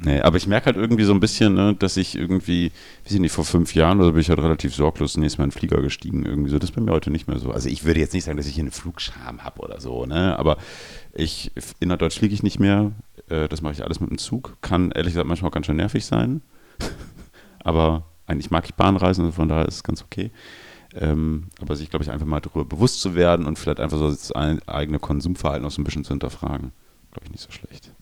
Nee, 0.00 0.20
aber 0.20 0.36
ich 0.36 0.46
merke 0.46 0.66
halt 0.66 0.76
irgendwie 0.76 1.02
so 1.02 1.12
ein 1.12 1.18
bisschen, 1.18 1.54
ne, 1.54 1.74
dass 1.74 1.96
ich 1.96 2.16
irgendwie, 2.16 2.70
wie 3.04 3.12
sind 3.12 3.24
die, 3.24 3.28
vor 3.28 3.44
fünf 3.44 3.74
Jahren 3.74 3.98
oder 3.98 4.06
so 4.06 4.12
bin 4.12 4.20
ich 4.20 4.28
halt 4.28 4.38
relativ 4.38 4.72
sorglos 4.74 5.14
zunächst 5.14 5.38
mal 5.38 5.44
in 5.44 5.50
den 5.50 5.58
Flieger 5.58 5.82
gestiegen 5.82 6.24
irgendwie 6.24 6.50
so. 6.50 6.58
Das 6.58 6.70
ist 6.70 6.76
bei 6.76 6.80
mir 6.80 6.92
heute 6.92 7.10
nicht 7.10 7.26
mehr 7.26 7.38
so. 7.40 7.50
Also 7.50 7.68
ich 7.68 7.84
würde 7.84 7.98
jetzt 7.98 8.14
nicht 8.14 8.24
sagen, 8.24 8.36
dass 8.36 8.46
ich 8.46 8.54
hier 8.54 8.62
eine 8.62 8.70
Flugscham 8.70 9.42
habe 9.42 9.60
oder 9.60 9.80
so, 9.80 10.06
ne, 10.06 10.38
aber 10.38 10.56
ich, 11.12 11.50
innerdeutsch 11.80 12.18
fliege 12.18 12.34
ich 12.34 12.44
nicht 12.44 12.60
mehr. 12.60 12.92
Äh, 13.28 13.48
das 13.48 13.60
mache 13.60 13.72
ich 13.72 13.82
alles 13.82 13.98
mit 13.98 14.10
dem 14.10 14.18
Zug. 14.18 14.56
Kann 14.60 14.92
ehrlich 14.92 15.14
gesagt 15.14 15.26
manchmal 15.26 15.48
auch 15.48 15.54
ganz 15.54 15.66
schön 15.66 15.76
nervig 15.76 16.06
sein. 16.06 16.42
aber 17.64 18.04
eigentlich 18.28 18.52
mag 18.52 18.66
ich 18.66 18.74
Bahnreisen, 18.74 19.24
also 19.24 19.34
von 19.34 19.48
daher 19.48 19.66
ist 19.66 19.76
es 19.76 19.82
ganz 19.82 20.02
okay. 20.02 20.30
Ähm, 20.94 21.48
aber 21.60 21.74
sich, 21.74 21.90
glaube 21.90 22.04
ich, 22.04 22.10
einfach 22.10 22.26
mal 22.26 22.40
darüber 22.40 22.64
bewusst 22.64 23.00
zu 23.00 23.16
werden 23.16 23.46
und 23.46 23.58
vielleicht 23.58 23.80
einfach 23.80 23.98
so 23.98 24.08
das 24.08 24.32
eigene 24.32 25.00
Konsumverhalten 25.00 25.66
auch 25.66 25.70
so 25.72 25.82
ein 25.82 25.84
bisschen 25.84 26.04
zu 26.04 26.10
hinterfragen, 26.10 26.70
glaube 27.10 27.26
ich, 27.26 27.32
nicht 27.32 27.42
so 27.42 27.50
schlecht. 27.50 27.92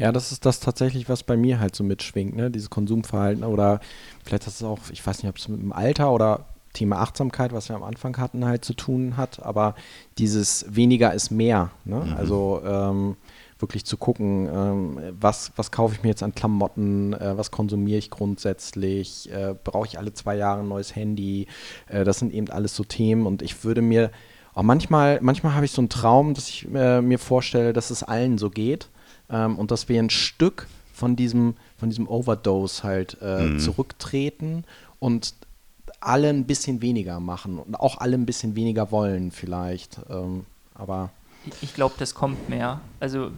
Ja, 0.00 0.12
das 0.12 0.32
ist 0.32 0.46
das 0.46 0.60
tatsächlich, 0.60 1.10
was 1.10 1.22
bei 1.22 1.36
mir 1.36 1.60
halt 1.60 1.76
so 1.76 1.84
mitschwingt, 1.84 2.34
ne? 2.34 2.50
Dieses 2.50 2.70
Konsumverhalten 2.70 3.44
oder 3.44 3.80
vielleicht 4.24 4.46
hat 4.46 4.54
es 4.54 4.62
auch, 4.62 4.78
ich 4.90 5.06
weiß 5.06 5.22
nicht, 5.22 5.28
ob 5.28 5.36
es 5.36 5.46
mit 5.46 5.60
dem 5.60 5.74
Alter 5.74 6.10
oder 6.10 6.46
Thema 6.72 7.00
Achtsamkeit, 7.00 7.52
was 7.52 7.68
wir 7.68 7.76
am 7.76 7.82
Anfang 7.82 8.16
hatten, 8.16 8.46
halt 8.46 8.64
zu 8.64 8.72
tun 8.72 9.18
hat, 9.18 9.44
aber 9.44 9.74
dieses 10.16 10.64
weniger 10.74 11.12
ist 11.12 11.30
mehr. 11.30 11.70
Ne? 11.84 11.96
Mhm. 11.96 12.14
Also 12.14 12.62
ähm, 12.64 13.16
wirklich 13.58 13.84
zu 13.84 13.98
gucken, 13.98 14.48
ähm, 14.50 14.98
was, 15.20 15.52
was 15.56 15.70
kaufe 15.70 15.94
ich 15.94 16.02
mir 16.02 16.08
jetzt 16.08 16.22
an 16.22 16.34
Klamotten, 16.34 17.12
äh, 17.12 17.36
was 17.36 17.50
konsumiere 17.50 17.98
ich 17.98 18.08
grundsätzlich, 18.08 19.30
äh, 19.30 19.54
brauche 19.62 19.86
ich 19.86 19.98
alle 19.98 20.14
zwei 20.14 20.34
Jahre 20.36 20.60
ein 20.60 20.68
neues 20.68 20.96
Handy. 20.96 21.46
Äh, 21.88 22.04
das 22.04 22.20
sind 22.20 22.32
eben 22.32 22.48
alles 22.48 22.74
so 22.74 22.84
Themen 22.84 23.26
und 23.26 23.42
ich 23.42 23.64
würde 23.64 23.82
mir 23.82 24.10
auch 24.54 24.62
manchmal, 24.62 25.18
manchmal 25.20 25.54
habe 25.54 25.66
ich 25.66 25.72
so 25.72 25.82
einen 25.82 25.90
Traum, 25.90 26.32
dass 26.32 26.48
ich 26.48 26.66
äh, 26.72 27.02
mir 27.02 27.18
vorstelle, 27.18 27.74
dass 27.74 27.90
es 27.90 28.02
allen 28.02 28.38
so 28.38 28.48
geht 28.48 28.88
ähm, 29.30 29.58
und 29.58 29.70
dass 29.70 29.88
wir 29.88 29.98
ein 30.00 30.10
Stück 30.10 30.66
von 30.92 31.16
diesem, 31.16 31.54
von 31.78 31.88
diesem 31.88 32.06
Overdose 32.08 32.82
halt 32.82 33.16
äh, 33.22 33.46
Mhm. 33.46 33.58
zurücktreten 33.58 34.64
und 34.98 35.34
alle 36.00 36.28
ein 36.28 36.44
bisschen 36.44 36.82
weniger 36.82 37.20
machen 37.20 37.58
und 37.58 37.74
auch 37.74 37.98
alle 37.98 38.16
ein 38.16 38.26
bisschen 38.26 38.54
weniger 38.56 38.90
wollen 38.90 39.30
vielleicht. 39.30 40.00
Ähm, 40.10 40.46
aber 40.74 41.10
Ich- 41.62 41.74
glaube, 41.74 41.94
das 41.98 42.14
kommt 42.14 42.48
mehr. 42.48 42.80
Also, 43.00 43.30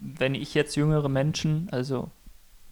wenn 0.00 0.34
ich 0.34 0.54
jetzt 0.54 0.74
jüngere 0.76 1.08
Menschen, 1.08 1.68
also 1.70 2.08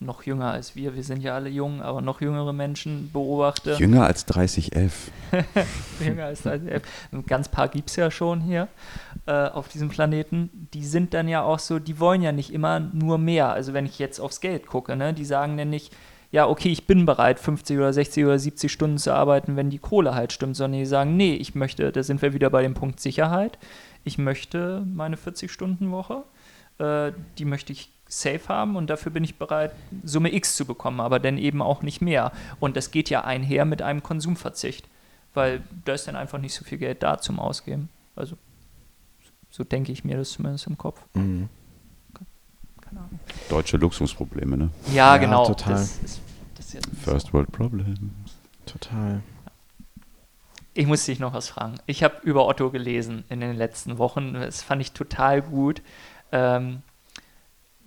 noch 0.05 0.25
jünger 0.25 0.51
als 0.51 0.77
wir, 0.77 0.95
wir 0.95 1.03
sind 1.03 1.23
ja 1.23 1.35
alle 1.35 1.49
jung, 1.49 1.83
aber 1.83 2.01
noch 2.01 2.21
jüngere 2.21 2.53
Menschen 2.53 3.11
beobachte, 3.13 3.75
Jünger 3.79 4.07
als 4.07 4.27
3011. 4.27 5.11
jünger 6.01 6.25
als 6.27 6.43
das, 6.43 6.63
äh, 6.63 6.81
ein 7.13 7.27
ganz 7.27 7.49
paar 7.49 7.69
gibt 7.69 7.91
es 7.91 7.97
ja 7.97 8.11
schon 8.11 8.41
hier 8.41 8.69
äh, 9.27 9.33
auf 9.33 9.69
diesem 9.69 9.89
Planeten, 9.89 10.69
die 10.75 10.85
sind 10.85 11.15
dann 11.15 11.29
ja 11.29 11.43
auch 11.43 11.59
so, 11.59 11.79
die 11.79 11.99
wollen 12.01 12.23
ja 12.23 12.33
nicht 12.33 12.53
immer 12.53 12.81
nur 12.81 13.19
mehr. 13.19 13.53
Also, 13.53 13.73
wenn 13.73 13.87
ich 13.87 13.99
jetzt 13.99 14.21
aufs 14.21 14.41
Geld 14.41 14.67
gucke, 14.67 14.97
ne, 14.97 15.15
die 15.15 15.25
sagen 15.25 15.57
dann 15.57 15.71
nicht, 15.71 15.95
ja, 16.33 16.49
okay, 16.49 16.71
ich 16.71 16.87
bin 16.87 17.05
bereit, 17.05 17.39
50 17.39 17.77
oder 17.77 17.93
60 17.93 18.25
oder 18.25 18.39
70 18.39 18.73
Stunden 18.73 18.99
zu 18.99 19.13
arbeiten, 19.13 19.57
wenn 19.57 19.69
die 19.69 19.79
Kohle 19.79 20.15
halt 20.15 20.33
stimmt, 20.33 20.57
sondern 20.57 20.81
die 20.81 20.87
sagen, 20.87 21.17
nee, 21.17 21.35
ich 21.35 21.55
möchte, 21.55 21.93
da 21.93 22.03
sind 22.03 22.23
wir 22.23 22.33
wieder 22.33 22.49
bei 22.49 22.63
dem 22.63 22.73
Punkt 22.73 23.01
Sicherheit, 23.01 23.59
ich 24.03 24.17
möchte 24.17 24.83
meine 24.87 25.17
40-Stunden-Woche, 25.17 26.23
äh, 26.79 27.13
die 27.37 27.45
möchte 27.45 27.73
ich 27.73 27.92
safe 28.13 28.49
haben 28.49 28.77
und 28.77 28.89
dafür 28.91 29.11
bin 29.13 29.25
ich 29.25 29.37
bereit, 29.37 29.73
Summe 30.05 30.33
X 30.35 30.55
zu 30.57 30.67
bekommen, 30.67 31.01
aber 31.01 31.19
dann 31.19 31.39
eben 31.39 31.63
auch 31.63 31.83
nicht 31.83 32.01
mehr. 32.03 32.33
Und 32.61 32.77
das 32.77 32.91
geht 32.91 33.09
ja 33.11 33.25
einher 33.25 33.65
mit 33.65 33.81
einem 33.83 34.03
Konsumverzicht, 34.03 34.87
weil 35.35 35.63
da 35.85 35.95
ist 35.95 36.07
dann 36.09 36.17
einfach 36.17 36.39
nicht 36.39 36.55
so 36.55 36.65
viel 36.65 36.79
Geld 36.79 37.03
da 37.03 37.19
zum 37.19 37.39
Ausgeben. 37.41 37.89
Also 38.15 38.37
so 39.51 39.65
denke 39.65 39.93
ich 39.93 40.05
mir 40.05 40.17
das 40.19 40.31
zumindest 40.33 40.67
im 40.67 40.77
Kopf. 40.79 41.01
mh. 41.15 41.49
Keine 42.83 43.01
Ahnung. 43.01 43.21
Deutsche 43.49 43.79
Luxusprobleme, 43.79 44.57
ne? 44.57 44.71
Ja, 44.89 44.93
Ja, 44.95 45.17
genau. 45.17 45.47
total. 45.47 45.73
Das 45.75 45.99
ist, 46.05 46.21
das 46.57 46.75
ist 46.75 46.87
First 47.03 47.33
World 47.33 47.51
Problems. 47.51 47.99
total. 48.67 49.23
Ich 50.75 50.87
muss 50.87 51.05
dich 51.05 51.19
noch 51.19 51.33
was 51.35 51.49
fragen. 51.49 51.75
Ich 51.87 52.03
habe 52.03 52.17
über 52.23 52.47
Otto 52.47 52.71
gelesen 52.71 53.25
in 53.29 53.41
den 53.41 53.57
letzten 53.57 53.99
Wochen. 53.99 54.35
Das 54.35 54.63
fand 54.63 54.81
ich 54.81 54.93
total 54.93 55.43
gut. 55.43 55.83
Ähm, 56.33 56.83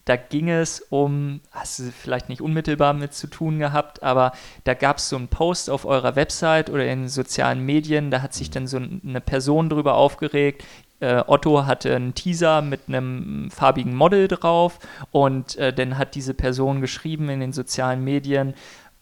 da 0.05 0.15
ging 0.15 0.49
es 0.49 0.81
um, 0.89 1.41
hast 1.51 1.79
du 1.79 1.83
vielleicht 1.91 2.29
nicht 2.29 2.41
unmittelbar 2.41 2.93
mit 2.93 3.13
zu 3.13 3.27
tun 3.27 3.57
gehabt, 3.57 4.03
aber 4.03 4.33
da 4.63 4.75
gab 4.75 4.97
es 4.97 5.09
so 5.09 5.15
einen 5.15 5.27
Post 5.27 5.69
auf 5.69 5.85
eurer 5.85 6.15
Website 6.15 6.69
oder 6.69 6.85
in 6.85 7.09
sozialen 7.09 7.65
Medien, 7.65 8.11
da 8.11 8.21
hat 8.21 8.33
sich 8.33 8.51
dann 8.51 8.67
so 8.67 8.77
eine 8.77 9.21
Person 9.21 9.67
drüber 9.67 9.95
aufgeregt. 9.95 10.63
Äh, 10.99 11.23
Otto 11.25 11.65
hatte 11.65 11.95
einen 11.95 12.13
Teaser 12.13 12.61
mit 12.61 12.81
einem 12.87 13.49
farbigen 13.51 13.95
Model 13.95 14.27
drauf 14.27 14.79
und 15.11 15.57
äh, 15.57 15.73
dann 15.73 15.97
hat 15.97 16.13
diese 16.15 16.35
Person 16.35 16.81
geschrieben 16.81 17.27
in 17.29 17.39
den 17.39 17.51
sozialen 17.51 18.03
Medien, 18.03 18.53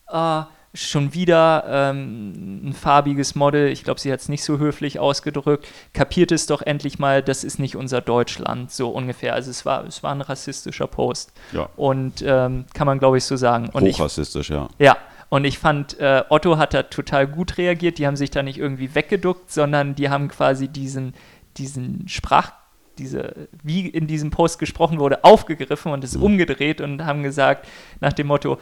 ah, 0.07 0.47
schon 0.73 1.13
wieder 1.13 1.65
ähm, 1.67 2.69
ein 2.69 2.73
farbiges 2.73 3.35
Model, 3.35 3.67
ich 3.67 3.83
glaube, 3.83 3.99
sie 3.99 4.11
hat 4.11 4.21
es 4.21 4.29
nicht 4.29 4.43
so 4.43 4.57
höflich 4.57 4.99
ausgedrückt, 4.99 5.67
kapiert 5.93 6.31
es 6.31 6.47
doch 6.47 6.61
endlich 6.63 6.97
mal, 6.97 7.21
das 7.21 7.43
ist 7.43 7.59
nicht 7.59 7.75
unser 7.75 8.01
Deutschland, 8.01 8.71
so 8.71 8.89
ungefähr. 8.89 9.35
Also 9.35 9.51
es 9.51 9.65
war, 9.65 9.85
es 9.85 10.01
war 10.01 10.13
ein 10.13 10.21
rassistischer 10.21 10.87
Post. 10.87 11.31
Ja. 11.51 11.69
Und 11.75 12.23
ähm, 12.25 12.65
kann 12.73 12.87
man, 12.87 12.97
glaube 12.97 13.19
ich, 13.19 13.23
so 13.23 13.35
sagen. 13.35 13.69
Und 13.69 13.85
ich, 13.85 13.97
Hochrassistisch, 13.99 14.49
ja. 14.49 14.67
ja, 14.79 14.97
und 15.33 15.45
ich 15.45 15.57
fand, 15.57 15.99
äh, 15.99 16.23
Otto 16.29 16.57
hat 16.57 16.73
da 16.75 16.83
total 16.83 17.25
gut 17.27 17.57
reagiert, 17.57 17.97
die 17.97 18.05
haben 18.05 18.15
sich 18.15 18.29
da 18.29 18.43
nicht 18.43 18.59
irgendwie 18.59 18.93
weggeduckt, 18.93 19.51
sondern 19.51 19.95
die 19.95 20.09
haben 20.09 20.27
quasi 20.27 20.67
diesen, 20.67 21.15
diesen 21.57 22.07
Sprach, 22.07 22.51
diese, 22.99 23.47
wie 23.63 23.87
in 23.87 24.05
diesem 24.05 24.29
Post 24.29 24.59
gesprochen 24.59 24.99
wurde, 24.99 25.23
aufgegriffen 25.23 25.91
und 25.91 26.03
es 26.03 26.15
umgedreht 26.15 26.81
und 26.81 27.03
haben 27.03 27.23
gesagt, 27.23 27.67
nach 27.99 28.13
dem 28.13 28.27
Motto, 28.27 28.59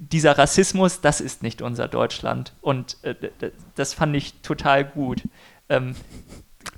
dieser 0.00 0.38
Rassismus, 0.38 1.00
das 1.00 1.20
ist 1.20 1.42
nicht 1.42 1.62
unser 1.62 1.86
Deutschland. 1.86 2.54
Und 2.62 2.96
äh, 3.02 3.14
das 3.74 3.94
fand 3.94 4.16
ich 4.16 4.34
total 4.42 4.84
gut. 4.84 5.22
Ähm, 5.68 5.94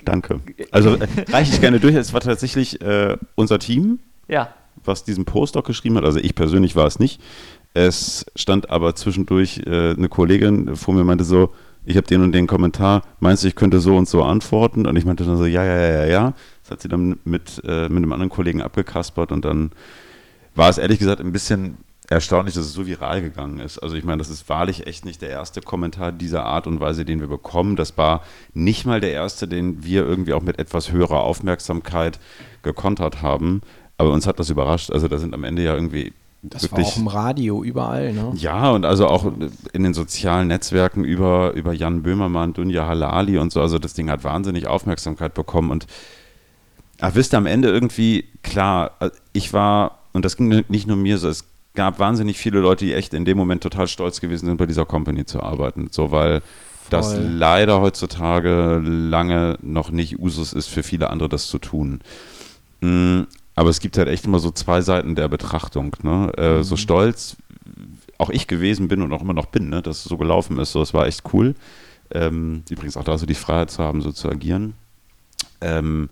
Danke. 0.04 0.40
Also 0.72 0.96
äh, 0.96 1.06
reiche 1.30 1.54
ich 1.54 1.60
gerne 1.60 1.80
durch. 1.80 1.94
Es 1.94 2.12
war 2.12 2.20
tatsächlich 2.20 2.80
äh, 2.82 3.16
unser 3.36 3.58
Team, 3.58 4.00
ja, 4.28 4.52
was 4.84 5.04
diesen 5.04 5.24
Post 5.24 5.56
auch 5.56 5.64
geschrieben 5.64 5.96
hat. 5.96 6.04
Also 6.04 6.18
ich 6.18 6.34
persönlich 6.34 6.74
war 6.74 6.86
es 6.86 6.98
nicht. 6.98 7.20
Es 7.74 8.26
stand 8.34 8.70
aber 8.70 8.94
zwischendurch 8.96 9.62
äh, 9.66 9.92
eine 9.92 10.08
Kollegin 10.08 10.76
vor 10.76 10.92
mir 10.92 11.04
meinte 11.04 11.24
so, 11.24 11.52
ich 11.84 11.96
habe 11.96 12.06
den 12.06 12.22
und 12.22 12.32
den 12.32 12.46
Kommentar, 12.46 13.02
meinst 13.18 13.42
du, 13.42 13.48
ich 13.48 13.56
könnte 13.56 13.80
so 13.80 13.96
und 13.96 14.08
so 14.08 14.22
antworten? 14.22 14.86
Und 14.86 14.96
ich 14.96 15.04
meinte 15.04 15.24
dann 15.24 15.36
so, 15.36 15.46
ja, 15.46 15.64
ja, 15.64 15.80
ja, 15.80 15.90
ja, 15.90 16.04
ja. 16.06 16.34
Das 16.62 16.72
hat 16.72 16.82
sie 16.82 16.88
dann 16.88 17.18
mit, 17.24 17.60
äh, 17.64 17.88
mit 17.88 17.98
einem 17.98 18.12
anderen 18.12 18.30
Kollegen 18.30 18.62
abgekaspert 18.62 19.32
und 19.32 19.44
dann 19.44 19.70
war 20.54 20.68
es 20.68 20.78
ehrlich 20.78 20.98
gesagt 20.98 21.20
ein 21.20 21.32
bisschen 21.32 21.78
erstaunlich, 22.12 22.54
dass 22.54 22.66
es 22.66 22.72
so 22.72 22.86
viral 22.86 23.22
gegangen 23.22 23.58
ist. 23.58 23.78
Also 23.78 23.96
ich 23.96 24.04
meine, 24.04 24.18
das 24.18 24.28
ist 24.28 24.48
wahrlich 24.48 24.86
echt 24.86 25.04
nicht 25.04 25.22
der 25.22 25.30
erste 25.30 25.60
Kommentar 25.60 26.12
dieser 26.12 26.44
Art 26.44 26.66
und 26.66 26.80
Weise, 26.80 27.04
den 27.04 27.20
wir 27.20 27.26
bekommen. 27.26 27.76
Das 27.76 27.96
war 27.98 28.22
nicht 28.54 28.86
mal 28.86 29.00
der 29.00 29.12
erste, 29.12 29.48
den 29.48 29.84
wir 29.84 30.04
irgendwie 30.04 30.32
auch 30.32 30.42
mit 30.42 30.58
etwas 30.58 30.92
höherer 30.92 31.20
Aufmerksamkeit 31.20 32.20
gekontert 32.62 33.22
haben. 33.22 33.62
Aber 33.98 34.10
uns 34.10 34.26
hat 34.26 34.38
das 34.38 34.50
überrascht. 34.50 34.90
Also 34.90 35.08
da 35.08 35.18
sind 35.18 35.34
am 35.34 35.44
Ende 35.44 35.62
ja 35.62 35.74
irgendwie 35.74 36.12
Das 36.42 36.70
war 36.70 36.78
wirklich 36.78 36.94
auch 36.94 36.96
im 36.98 37.06
Radio 37.06 37.62
überall, 37.62 38.12
ne? 38.12 38.32
ja, 38.34 38.70
und 38.70 38.84
also 38.84 39.06
auch 39.06 39.30
in 39.72 39.82
den 39.82 39.94
sozialen 39.94 40.48
Netzwerken 40.48 41.04
über, 41.04 41.52
über 41.54 41.72
Jan 41.72 42.02
Böhmermann, 42.02 42.52
Dunja 42.52 42.86
Halali 42.86 43.38
und 43.38 43.52
so. 43.52 43.60
Also 43.60 43.78
das 43.78 43.94
Ding 43.94 44.10
hat 44.10 44.24
wahnsinnig 44.24 44.66
Aufmerksamkeit 44.66 45.34
bekommen. 45.34 45.70
Und 45.70 45.86
ach, 47.00 47.14
wisst 47.14 47.34
ihr, 47.34 47.38
am 47.38 47.46
Ende 47.46 47.68
irgendwie, 47.68 48.24
klar, 48.42 48.92
äh, 49.00 49.10
ich 49.32 49.52
war, 49.52 49.98
und 50.12 50.24
das 50.24 50.36
ging 50.36 50.64
nicht 50.68 50.86
nur 50.86 50.96
mir 50.96 51.18
so, 51.18 51.28
es 51.28 51.51
gab 51.74 51.98
wahnsinnig 51.98 52.38
viele 52.38 52.60
Leute, 52.60 52.84
die 52.84 52.94
echt 52.94 53.14
in 53.14 53.24
dem 53.24 53.38
Moment 53.38 53.62
total 53.62 53.88
stolz 53.88 54.20
gewesen 54.20 54.46
sind, 54.46 54.56
bei 54.56 54.66
dieser 54.66 54.84
Company 54.86 55.24
zu 55.24 55.42
arbeiten. 55.42 55.88
So, 55.90 56.10
weil 56.10 56.42
das 56.90 57.14
Voll. 57.14 57.22
leider 57.22 57.80
heutzutage 57.80 58.80
lange 58.84 59.56
noch 59.62 59.90
nicht 59.90 60.18
Usus 60.18 60.52
ist, 60.52 60.66
für 60.68 60.82
viele 60.82 61.10
andere 61.10 61.28
das 61.28 61.46
zu 61.46 61.58
tun. 61.58 62.00
Mm, 62.80 63.22
Aber 63.54 63.70
es 63.70 63.80
gibt 63.80 63.96
halt 63.96 64.08
echt 64.08 64.26
immer 64.26 64.38
so 64.38 64.50
zwei 64.50 64.80
Seiten 64.82 65.14
der 65.14 65.28
Betrachtung. 65.28 65.96
Ne? 66.02 66.32
Äh, 66.36 66.62
So 66.62 66.76
stolz 66.76 67.36
auch 68.18 68.30
ich 68.30 68.46
gewesen 68.46 68.88
bin 68.88 69.02
und 69.02 69.12
auch 69.12 69.22
immer 69.22 69.32
noch 69.32 69.46
bin, 69.46 69.68
ne? 69.68 69.82
dass 69.82 69.98
es 69.98 70.04
so 70.04 70.16
gelaufen 70.16 70.58
ist. 70.58 70.72
So, 70.72 70.82
es 70.82 70.94
war 70.94 71.06
echt 71.06 71.22
cool. 71.32 71.54
Ähm, 72.12 72.62
übrigens 72.68 72.96
auch 72.96 73.04
da 73.04 73.16
so 73.18 73.26
die 73.26 73.34
Freiheit 73.34 73.70
zu 73.70 73.82
haben, 73.82 74.00
so 74.02 74.12
zu 74.12 74.28
agieren. 74.28 74.74
Ähm, 75.60 76.08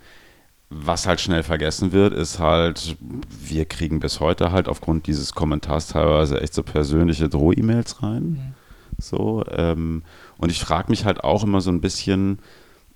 was 0.71 1.07
halt 1.07 1.21
schnell 1.21 1.43
vergessen 1.43 1.91
wird, 1.91 2.15
ist 2.15 2.39
halt, 2.39 2.97
wir 3.29 3.65
kriegen 3.65 3.99
bis 3.99 4.21
heute 4.21 4.53
halt 4.53 4.69
aufgrund 4.69 5.09
dieses 5.09 5.35
Kommentars 5.35 5.89
teilweise 5.89 6.41
echt 6.41 6.55
so 6.55 6.63
persönliche 6.63 7.29
Droh-E-Mails 7.29 8.03
rein. 8.03 8.55
So, 8.99 9.45
ähm, 9.51 10.03
und 10.39 10.51
ich 10.51 10.61
frage 10.61 10.91
mich 10.91 11.05
halt 11.05 11.25
auch 11.25 11.43
immer 11.43 11.61
so 11.61 11.71
ein 11.71 11.81
bisschen, 11.81 12.39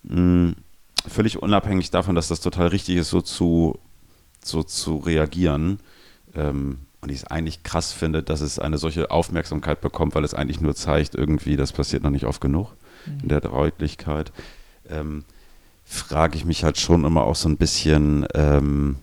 mh, 0.04 0.52
völlig 1.08 1.42
unabhängig 1.42 1.90
davon, 1.90 2.14
dass 2.14 2.28
das 2.28 2.40
total 2.40 2.68
richtig 2.68 2.96
ist, 2.96 3.10
so 3.10 3.20
zu, 3.20 3.78
so 4.42 4.62
zu 4.62 4.98
reagieren. 4.98 5.80
Ähm, 6.34 6.78
und 7.00 7.10
ich 7.10 7.18
es 7.18 7.26
eigentlich 7.26 7.64
krass 7.64 7.92
finde, 7.92 8.22
dass 8.22 8.40
es 8.40 8.58
eine 8.58 8.78
solche 8.78 9.10
Aufmerksamkeit 9.10 9.80
bekommt, 9.80 10.14
weil 10.14 10.24
es 10.24 10.32
eigentlich 10.32 10.60
nur 10.60 10.74
zeigt, 10.74 11.14
irgendwie, 11.14 11.56
das 11.56 11.72
passiert 11.72 12.02
noch 12.02 12.10
nicht 12.10 12.24
oft 12.24 12.40
genug 12.40 12.72
in 13.22 13.28
der 13.28 13.42
Deutlichkeit. 13.42 14.32
Ähm, 14.88 15.24
frage 15.84 16.36
ich 16.36 16.44
mich 16.44 16.64
halt 16.64 16.78
schon 16.78 17.04
immer 17.04 17.24
auch 17.24 17.36
so 17.36 17.48
ein 17.48 17.56
bisschen, 17.56 18.26
ähm, 18.34 18.96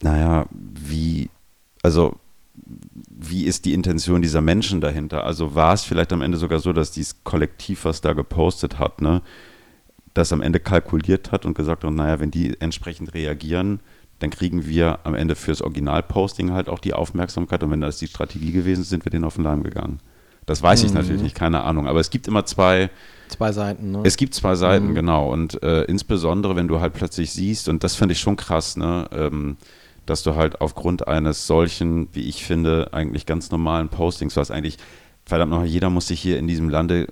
naja, 0.00 0.46
wie, 0.50 1.30
also 1.82 2.16
wie 3.08 3.44
ist 3.44 3.64
die 3.64 3.72
Intention 3.72 4.22
dieser 4.22 4.40
Menschen 4.40 4.80
dahinter? 4.80 5.24
Also 5.24 5.54
war 5.54 5.72
es 5.74 5.84
vielleicht 5.84 6.12
am 6.12 6.22
Ende 6.22 6.38
sogar 6.38 6.60
so, 6.60 6.72
dass 6.72 6.92
dieses 6.92 7.24
Kollektiv, 7.24 7.84
was 7.84 8.00
da 8.00 8.12
gepostet 8.12 8.78
hat, 8.78 9.00
ne, 9.00 9.22
das 10.14 10.32
am 10.32 10.42
Ende 10.42 10.60
kalkuliert 10.60 11.32
hat 11.32 11.46
und 11.46 11.54
gesagt 11.54 11.84
hat, 11.84 11.92
naja, 11.92 12.20
wenn 12.20 12.30
die 12.30 12.60
entsprechend 12.60 13.14
reagieren, 13.14 13.80
dann 14.18 14.30
kriegen 14.30 14.66
wir 14.66 15.00
am 15.04 15.14
Ende 15.14 15.36
fürs 15.36 15.62
Originalposting 15.62 16.52
halt 16.52 16.68
auch 16.68 16.80
die 16.80 16.94
Aufmerksamkeit 16.94 17.62
und 17.62 17.70
wenn 17.70 17.80
das 17.80 17.98
die 17.98 18.08
Strategie 18.08 18.52
gewesen 18.52 18.80
ist, 18.80 18.90
sind 18.90 19.04
wir 19.04 19.10
denen 19.10 19.24
auf 19.24 19.36
den 19.36 19.44
Leim 19.44 19.62
gegangen. 19.62 20.00
Das 20.48 20.62
weiß 20.62 20.82
ich 20.82 20.90
Mhm. 20.90 20.96
natürlich 20.96 21.22
nicht, 21.22 21.34
keine 21.36 21.62
Ahnung, 21.62 21.86
aber 21.86 22.00
es 22.00 22.08
gibt 22.10 22.26
immer 22.26 22.44
zwei, 22.46 22.88
Zwei 23.28 23.52
Seiten, 23.52 23.90
ne? 23.92 24.00
es 24.04 24.16
gibt 24.16 24.34
zwei 24.34 24.54
Seiten, 24.54 24.88
Mhm. 24.88 24.94
genau. 24.94 25.30
Und 25.30 25.62
äh, 25.62 25.82
insbesondere, 25.82 26.56
wenn 26.56 26.66
du 26.68 26.80
halt 26.80 26.94
plötzlich 26.94 27.30
siehst, 27.32 27.68
und 27.68 27.84
das 27.84 27.94
finde 27.96 28.12
ich 28.12 28.20
schon 28.20 28.36
krass, 28.36 28.76
ne, 28.78 29.06
ähm, 29.12 29.58
dass 30.06 30.22
du 30.22 30.34
halt 30.36 30.62
aufgrund 30.62 31.06
eines 31.06 31.46
solchen, 31.46 32.08
wie 32.14 32.22
ich 32.26 32.44
finde, 32.46 32.88
eigentlich 32.92 33.26
ganz 33.26 33.50
normalen 33.50 33.90
Postings, 33.90 34.36
was 34.36 34.50
eigentlich, 34.50 34.78
verdammt 35.26 35.50
nochmal, 35.50 35.66
jeder 35.66 35.90
muss 35.90 36.06
sich 36.08 36.18
hier 36.22 36.38
in 36.38 36.48
diesem 36.48 36.70
Lande 36.70 37.08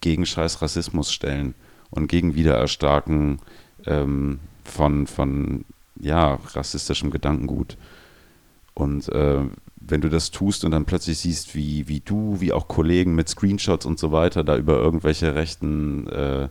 gegen 0.00 0.24
scheiß 0.24 0.62
Rassismus 0.62 1.12
stellen 1.12 1.54
und 1.90 2.06
gegen 2.06 2.36
Wiedererstarken 2.36 3.40
ähm, 3.86 4.38
von, 4.64 5.08
von, 5.08 5.64
ja, 6.00 6.38
rassistischem 6.54 7.10
Gedankengut. 7.10 7.76
Und 8.74 9.08
äh, 9.10 9.40
wenn 9.76 10.00
du 10.00 10.08
das 10.08 10.30
tust 10.30 10.64
und 10.64 10.70
dann 10.70 10.84
plötzlich 10.84 11.18
siehst, 11.18 11.54
wie, 11.54 11.88
wie 11.88 12.00
du, 12.00 12.40
wie 12.40 12.52
auch 12.52 12.68
Kollegen 12.68 13.14
mit 13.14 13.28
Screenshots 13.28 13.86
und 13.86 13.98
so 13.98 14.12
weiter 14.12 14.44
da 14.44 14.56
über 14.56 14.76
irgendwelche 14.76 15.34
rechten 15.34 16.06
äh, 16.08 16.48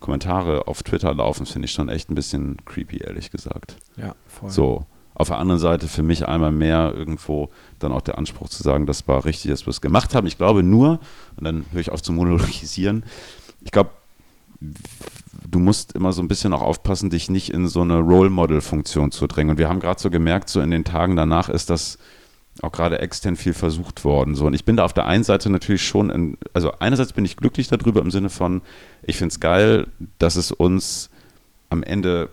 Kommentare 0.00 0.66
auf 0.66 0.82
Twitter 0.82 1.14
laufen, 1.14 1.46
finde 1.46 1.66
ich 1.66 1.72
schon 1.72 1.88
echt 1.88 2.10
ein 2.10 2.14
bisschen 2.14 2.56
creepy, 2.64 2.98
ehrlich 2.98 3.30
gesagt. 3.30 3.76
ja, 3.96 4.14
voll. 4.26 4.50
So. 4.50 4.86
Auf 5.12 5.28
der 5.28 5.38
anderen 5.38 5.60
Seite 5.60 5.86
für 5.86 6.02
mich 6.02 6.26
einmal 6.26 6.50
mehr 6.50 6.94
irgendwo 6.96 7.50
dann 7.78 7.92
auch 7.92 8.00
der 8.00 8.16
Anspruch 8.16 8.48
zu 8.48 8.62
sagen, 8.62 8.86
das 8.86 9.06
war 9.06 9.26
richtig, 9.26 9.50
dass 9.50 9.66
wir 9.66 9.70
es 9.70 9.82
gemacht 9.82 10.14
haben. 10.14 10.26
Ich 10.26 10.38
glaube 10.38 10.62
nur, 10.62 10.98
und 11.36 11.44
dann 11.44 11.66
höre 11.72 11.80
ich 11.82 11.90
auf 11.90 12.00
zu 12.00 12.12
monologisieren, 12.12 13.04
ich 13.60 13.70
glaube, 13.70 13.90
du 15.50 15.58
musst 15.58 15.92
immer 15.92 16.12
so 16.12 16.22
ein 16.22 16.28
bisschen 16.28 16.52
auch 16.52 16.62
aufpassen, 16.62 17.10
dich 17.10 17.28
nicht 17.28 17.50
in 17.50 17.66
so 17.66 17.80
eine 17.82 17.98
Role 17.98 18.30
Model 18.30 18.60
Funktion 18.60 19.10
zu 19.10 19.26
drängen. 19.26 19.52
Und 19.52 19.58
wir 19.58 19.68
haben 19.68 19.80
gerade 19.80 20.00
so 20.00 20.10
gemerkt, 20.10 20.48
so 20.48 20.60
in 20.60 20.70
den 20.70 20.84
Tagen 20.84 21.16
danach 21.16 21.48
ist 21.48 21.70
das 21.70 21.98
auch 22.62 22.72
gerade 22.72 23.00
extern 23.00 23.36
viel 23.36 23.54
versucht 23.54 24.04
worden. 24.04 24.34
So. 24.34 24.46
Und 24.46 24.54
ich 24.54 24.64
bin 24.64 24.76
da 24.76 24.84
auf 24.84 24.92
der 24.92 25.06
einen 25.06 25.24
Seite 25.24 25.50
natürlich 25.50 25.86
schon, 25.86 26.10
in, 26.10 26.38
also 26.52 26.72
einerseits 26.78 27.12
bin 27.12 27.24
ich 27.24 27.36
glücklich 27.36 27.68
darüber 27.68 28.00
im 28.00 28.10
Sinne 28.10 28.30
von, 28.30 28.62
ich 29.02 29.16
finde 29.16 29.32
es 29.32 29.40
geil, 29.40 29.86
dass 30.18 30.36
es 30.36 30.52
uns 30.52 31.10
am 31.68 31.82
Ende 31.82 32.28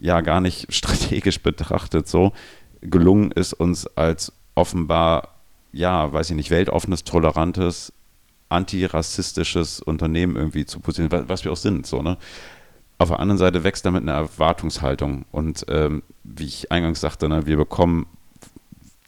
ja 0.00 0.20
gar 0.20 0.40
nicht 0.40 0.66
strategisch 0.72 1.40
betrachtet 1.40 2.08
so 2.08 2.32
gelungen 2.82 3.32
ist, 3.32 3.54
uns 3.54 3.86
als 3.96 4.32
offenbar, 4.54 5.36
ja, 5.72 6.12
weiß 6.12 6.30
ich 6.30 6.36
nicht, 6.36 6.50
weltoffenes, 6.50 7.04
tolerantes, 7.04 7.92
antirassistisches 8.48 9.80
Unternehmen 9.80 10.36
irgendwie 10.36 10.66
zu 10.66 10.80
positionieren, 10.80 11.28
was 11.28 11.44
wir 11.44 11.52
auch 11.52 11.56
sind, 11.56 11.86
so, 11.86 12.02
ne? 12.02 12.16
Auf 12.98 13.08
der 13.08 13.20
anderen 13.20 13.38
Seite 13.38 13.62
wächst 13.62 13.84
damit 13.84 14.02
eine 14.02 14.12
Erwartungshaltung. 14.12 15.26
Und 15.30 15.66
ähm, 15.68 16.02
wie 16.24 16.46
ich 16.46 16.72
eingangs 16.72 17.00
sagte, 17.00 17.28
ne, 17.28 17.46
wir 17.46 17.58
bekommen 17.58 18.06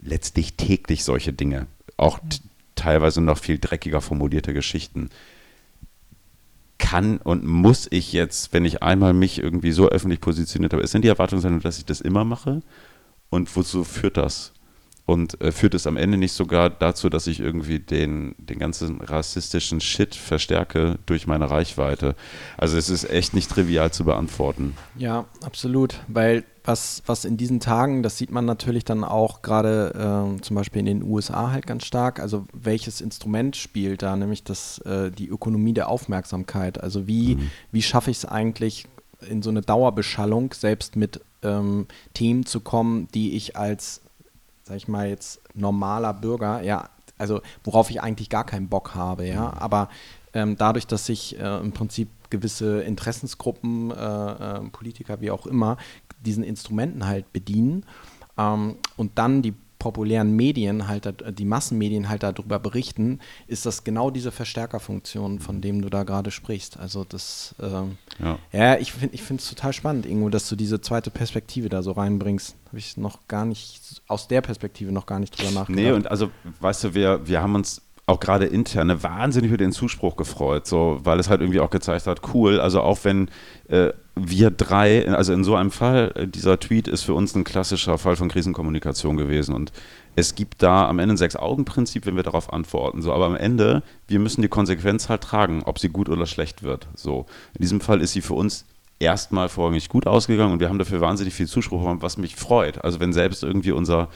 letztlich 0.03 0.55
täglich 0.57 1.05
solche 1.05 1.33
Dinge. 1.33 1.67
Auch 1.97 2.19
teilweise 2.75 3.21
noch 3.23 3.39
viel 3.39 3.59
dreckiger 3.59 4.01
formulierte 4.01 4.53
Geschichten. 4.53 5.09
Kann 6.77 7.17
und 7.17 7.45
muss 7.45 7.89
ich 7.91 8.13
jetzt, 8.13 8.53
wenn 8.53 8.65
ich 8.65 8.83
einmal 8.83 9.15
mich 9.15 9.39
irgendwie 9.39 9.73
so 9.73 9.89
öffentlich 9.89 10.21
positioniert 10.21 10.73
habe, 10.75 10.83
ist 10.83 10.93
denn 10.93 11.03
die 11.03 11.09
Erwartungshaltung, 11.09 11.61
dass 11.61 11.79
ich 11.79 11.87
das 11.87 12.01
immer 12.01 12.25
mache? 12.25 12.63
Und 13.31 13.55
wozu 13.57 13.85
führt 13.85 14.19
das? 14.19 14.53
Und 15.09 15.41
äh, 15.41 15.53
führt 15.53 15.73
es 15.73 15.87
am 15.87 15.97
Ende 15.97 16.19
nicht 16.19 16.35
sogar 16.35 16.69
dazu, 16.69 17.09
dass 17.09 17.27
ich 17.27 17.41
irgendwie 17.41 17.79
den, 17.79 18.35
den 18.37 18.59
ganzen 18.59 19.01
rassistischen 19.01 19.81
Shit 19.81 20.15
verstärke 20.15 20.99
durch 21.07 21.27
meine 21.27 21.51
Reichweite? 21.51 22.15
Also 22.59 22.77
es 22.77 22.91
ist 22.91 23.09
echt 23.09 23.33
nicht 23.33 23.51
trivial 23.51 23.91
zu 23.91 24.05
beantworten. 24.05 24.77
Ja, 24.99 25.25
absolut. 25.43 25.99
Weil 26.09 26.45
was, 26.63 27.03
was 27.07 27.25
in 27.25 27.39
diesen 27.39 27.59
Tagen, 27.59 28.03
das 28.03 28.19
sieht 28.19 28.31
man 28.31 28.45
natürlich 28.45 28.85
dann 28.85 29.03
auch 29.03 29.41
gerade 29.41 29.95
äh, 30.37 30.43
zum 30.43 30.57
Beispiel 30.57 30.81
in 30.81 31.01
den 31.01 31.03
USA 31.03 31.53
halt 31.53 31.67
ganz 31.67 31.87
stark, 31.87 32.21
also 32.21 32.47
welches 32.53 33.01
Instrument 33.01 33.57
spielt 33.57 34.03
da, 34.03 34.15
nämlich 34.15 34.45
das, 34.45 34.77
äh, 34.81 35.11
die 35.11 35.29
Ökonomie 35.29 35.73
der 35.73 35.89
Aufmerksamkeit. 35.89 36.83
Also 36.83 37.07
wie, 37.07 37.37
mhm. 37.37 37.51
wie 37.73 37.81
schaffe 37.81 38.11
ich 38.11 38.19
es 38.19 38.25
eigentlich, 38.27 38.85
in 39.27 39.41
so 39.41 39.49
eine 39.49 39.63
Dauerbeschallung 39.63 40.53
selbst 40.53 40.97
mit 40.97 41.23
ähm, 41.43 41.87
Themen 42.13 42.45
zu 42.45 42.61
kommen, 42.61 43.09
die 43.15 43.33
ich 43.37 43.57
als 43.57 44.03
sag 44.69 44.77
ich 44.77 44.89
mal 44.89 45.09
jetzt, 45.09 45.41
normaler 45.55 46.13
Bürger, 46.13 46.63
ja, 46.63 46.91
also 47.17 47.41
worauf 47.65 47.91
ich 47.91 48.01
eigentlich 48.01 48.29
gar 48.29 48.45
keinen 48.45 48.69
Bock 48.69 48.95
habe, 48.95 49.27
ja, 49.27 49.49
mhm. 49.49 49.59
aber 49.59 49.89
ähm, 50.35 50.57
dadurch, 50.57 50.87
dass 50.87 51.07
sich 51.07 51.39
äh, 51.39 51.59
im 51.59 51.73
Prinzip 51.73 52.09
gewisse 52.31 52.83
Interessensgruppen, 52.83 53.91
äh, 53.91 53.95
äh, 53.97 54.61
Politiker, 54.71 55.21
wie 55.21 55.31
auch 55.31 55.47
immer, 55.47 55.79
diesen 56.21 56.45
Instrumenten 56.45 57.07
halt 57.07 57.33
bedienen 57.33 57.85
ähm, 58.37 58.77
und 58.97 59.19
dann 59.19 59.41
die 59.41 59.55
populären 59.79 60.33
Medien 60.33 60.89
halt, 60.89 61.15
die 61.39 61.45
Massenmedien 61.45 62.09
halt 62.09 62.23
darüber 62.23 62.59
berichten, 62.59 63.21
ist 63.47 63.67
das 63.67 63.85
genau 63.85 64.11
diese 64.11 64.33
Verstärkerfunktion, 64.33 65.39
von 65.39 65.61
dem 65.61 65.83
du 65.83 65.89
da 65.89 66.03
gerade 66.03 66.31
sprichst. 66.31 66.79
Also 66.79 67.05
das, 67.05 67.55
ähm, 67.61 67.97
ja. 68.19 68.39
ja. 68.53 68.79
ich 68.79 68.93
finde 68.93 69.15
ich 69.15 69.31
es 69.31 69.49
total 69.49 69.73
spannend, 69.73 70.07
Ingo, 70.07 70.29
dass 70.29 70.49
du 70.49 70.57
diese 70.57 70.81
zweite 70.81 71.11
Perspektive 71.11 71.69
da 71.69 71.83
so 71.83 71.93
reinbringst. 71.93 72.57
Habe 72.67 72.79
ich 72.79 72.97
noch 72.97 73.27
gar 73.29 73.45
nicht, 73.45 74.03
aus 74.09 74.29
der 74.29 74.41
Perspektive 74.41 74.93
noch 74.93 75.07
gar 75.07 75.19
nicht 75.19 75.39
drüber 75.39 75.53
nachgedacht. 75.53 75.85
Nee, 75.85 75.93
und 75.93 76.11
also, 76.11 76.31
weißt 76.61 76.85
du, 76.85 76.95
wir, 76.95 77.27
wir 77.27 77.41
haben 77.41 77.55
uns 77.55 77.83
auch 78.09 78.21
gerade 78.21 78.47
interne 78.47 79.03
wahnsinnig 79.03 79.51
über 79.51 79.59
den 79.59 79.73
Zuspruch 79.73 80.17
gefreut, 80.17 80.67
so, 80.67 80.99
weil 81.03 81.21
es 81.21 81.29
halt 81.29 81.43
irgendwie 81.43 81.61
auch 81.61 81.69
gezeigt 81.69 82.07
hat, 82.07 82.23
cool, 82.33 82.59
also 82.59 82.81
auch 82.81 82.99
wenn 83.03 83.31
äh, 83.69 83.93
wir 84.15 84.51
drei, 84.51 85.09
also 85.09 85.33
in 85.33 85.45
so 85.45 85.55
einem 85.55 85.71
Fall, 85.71 86.13
äh, 86.15 86.27
dieser 86.27 86.59
Tweet 86.59 86.89
ist 86.89 87.03
für 87.03 87.15
uns 87.15 87.35
ein 87.35 87.45
klassischer 87.45 87.99
Fall 87.99 88.17
von 88.17 88.29
Krisenkommunikation 88.29 89.17
gewesen. 89.17 89.55
Und 89.55 89.73
es 90.17 90.35
gibt 90.35 90.63
da 90.63 90.89
am 90.89 90.99
Ende 90.99 91.15
ein 91.15 91.19
Sechs-Augen-Prinzip, 91.19 92.07
wenn 92.07 92.17
wir 92.17 92.23
darauf 92.23 92.53
antworten, 92.53 93.03
so, 93.03 93.13
aber 93.13 93.27
am 93.27 93.37
Ende, 93.37 93.83
wir 94.09 94.19
müssen 94.19 94.43
die 94.43 94.49
Konsequenz 94.49 95.09
halt 95.09 95.23
tragen, 95.23 95.63
ob 95.65 95.79
sie 95.79 95.89
gut 95.89 96.09
oder 96.09 96.27
schlecht 96.27 96.63
wird, 96.63 96.89
so. 96.95 97.27
In 97.55 97.63
diesem 97.63 97.81
Fall 97.81 98.01
ist 98.01 98.13
sie 98.13 98.23
für 98.23 98.35
uns 98.35 98.65
erstmal 98.99 99.49
vorrangig 99.49 99.89
gut 99.89 100.09
ausgegangen 100.09 100.53
und 100.53 100.61
wir 100.61 100.69
haben 100.69 100.79
dafür 100.79 101.01
wahnsinnig 101.01 101.35
viel 101.35 101.47
Zuspruch, 101.47 101.85
was 102.01 102.19
mich 102.19 102.35
freut, 102.35 102.83
also 102.83 102.99
wenn 102.99 103.13
selbst 103.13 103.45
irgendwie 103.45 103.71
unser 103.71 104.09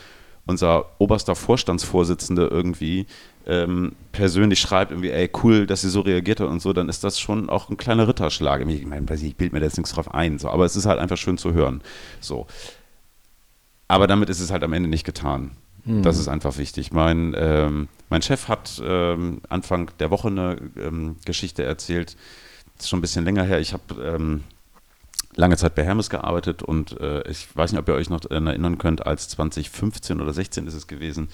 unser 0.46 0.86
oberster 0.98 1.34
Vorstandsvorsitzende 1.34 2.46
irgendwie 2.46 3.07
ähm, 3.47 3.93
persönlich 4.12 4.61
schreibt, 4.61 4.93
irgendwie, 4.93 5.11
ey, 5.11 5.30
cool, 5.43 5.66
dass 5.66 5.82
sie 5.82 5.90
so 5.90 6.01
reagiert 6.01 6.40
hat 6.40 6.49
und 6.49 6.61
so, 6.61 6.72
dann 6.72 6.88
ist 6.88 7.05
das 7.05 7.18
schon 7.18 7.49
auch 7.51 7.68
ein 7.68 7.76
kleiner 7.76 8.07
Ritterschlag. 8.09 8.66
Ich 8.66 8.86
meine, 8.86 9.07
ich 9.14 9.36
bilde 9.36 9.55
mir 9.55 9.61
da 9.61 9.66
jetzt 9.66 9.76
nichts 9.76 9.93
drauf 9.93 10.14
ein, 10.14 10.38
so, 10.38 10.49
aber 10.49 10.64
es 10.64 10.76
ist 10.76 10.86
halt 10.86 10.99
einfach 10.99 11.16
schön 11.16 11.38
zu 11.38 11.53
hören. 11.53 11.82
So. 12.20 12.47
Aber 13.88 14.07
damit 14.07 14.30
ist 14.30 14.40
es 14.40 14.51
halt 14.51 14.64
am 14.64 14.72
Ende 14.72 14.88
nicht 14.88 15.05
getan. 15.05 15.53
Mhm. 15.84 16.03
Das 16.03 16.18
ist 16.18 16.28
einfach 16.28 16.57
wichtig. 16.59 16.93
Mein, 16.93 17.34
ähm, 17.36 17.88
mein 18.09 18.22
Chef 18.22 18.49
hat 18.49 18.80
ähm, 18.84 19.40
Anfang 19.49 19.90
der 19.99 20.11
Woche 20.11 20.28
eine 20.28 20.57
ähm, 20.76 21.16
Geschichte 21.24 21.64
erzählt, 21.64 22.16
das 22.76 22.86
ist 22.86 22.90
schon 22.90 22.99
ein 22.99 23.03
bisschen 23.03 23.24
länger 23.24 23.45
her. 23.45 23.61
Ich 23.61 23.72
habe 23.72 24.03
ähm, 24.03 24.45
lange 25.34 25.57
Zeit 25.57 25.74
bei 25.74 25.84
Hermes 25.84 26.11
gearbeitet 26.11 26.62
und 26.62 27.01
äh, 27.01 27.28
ich 27.28 27.55
weiß 27.55 27.72
nicht, 27.72 27.80
ob 27.80 27.88
ihr 27.88 27.95
euch 27.95 28.11
noch 28.11 28.24
erinnern 28.30 28.78
könnt, 28.78 29.07
als 29.07 29.28
2015 29.28 30.20
oder 30.20 30.32
16 30.32 30.66
ist 30.66 30.74
es 30.74 30.86
gewesen, 30.86 31.28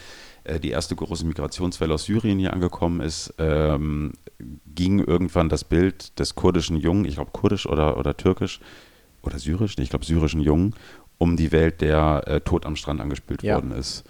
die 0.60 0.70
erste 0.70 0.96
große 0.96 1.26
Migrationswelle 1.26 1.94
aus 1.94 2.04
Syrien 2.04 2.38
hier 2.38 2.52
angekommen 2.52 3.00
ist, 3.00 3.34
ähm, 3.38 4.12
ging 4.74 5.00
irgendwann 5.00 5.48
das 5.48 5.64
Bild 5.64 6.18
des 6.18 6.34
kurdischen 6.34 6.76
Jungen, 6.76 7.04
ich 7.04 7.16
glaube 7.16 7.32
kurdisch 7.32 7.66
oder, 7.66 7.98
oder 7.98 8.16
türkisch 8.16 8.60
oder 9.22 9.38
syrisch, 9.38 9.76
ich 9.78 9.90
glaube 9.90 10.04
syrischen 10.04 10.40
Jungen, 10.40 10.74
um 11.18 11.36
die 11.36 11.52
Welt, 11.52 11.80
der 11.80 12.22
äh, 12.26 12.40
tot 12.40 12.64
am 12.64 12.76
Strand 12.76 13.00
angespült 13.00 13.42
ja. 13.42 13.56
worden 13.56 13.72
ist. 13.72 14.04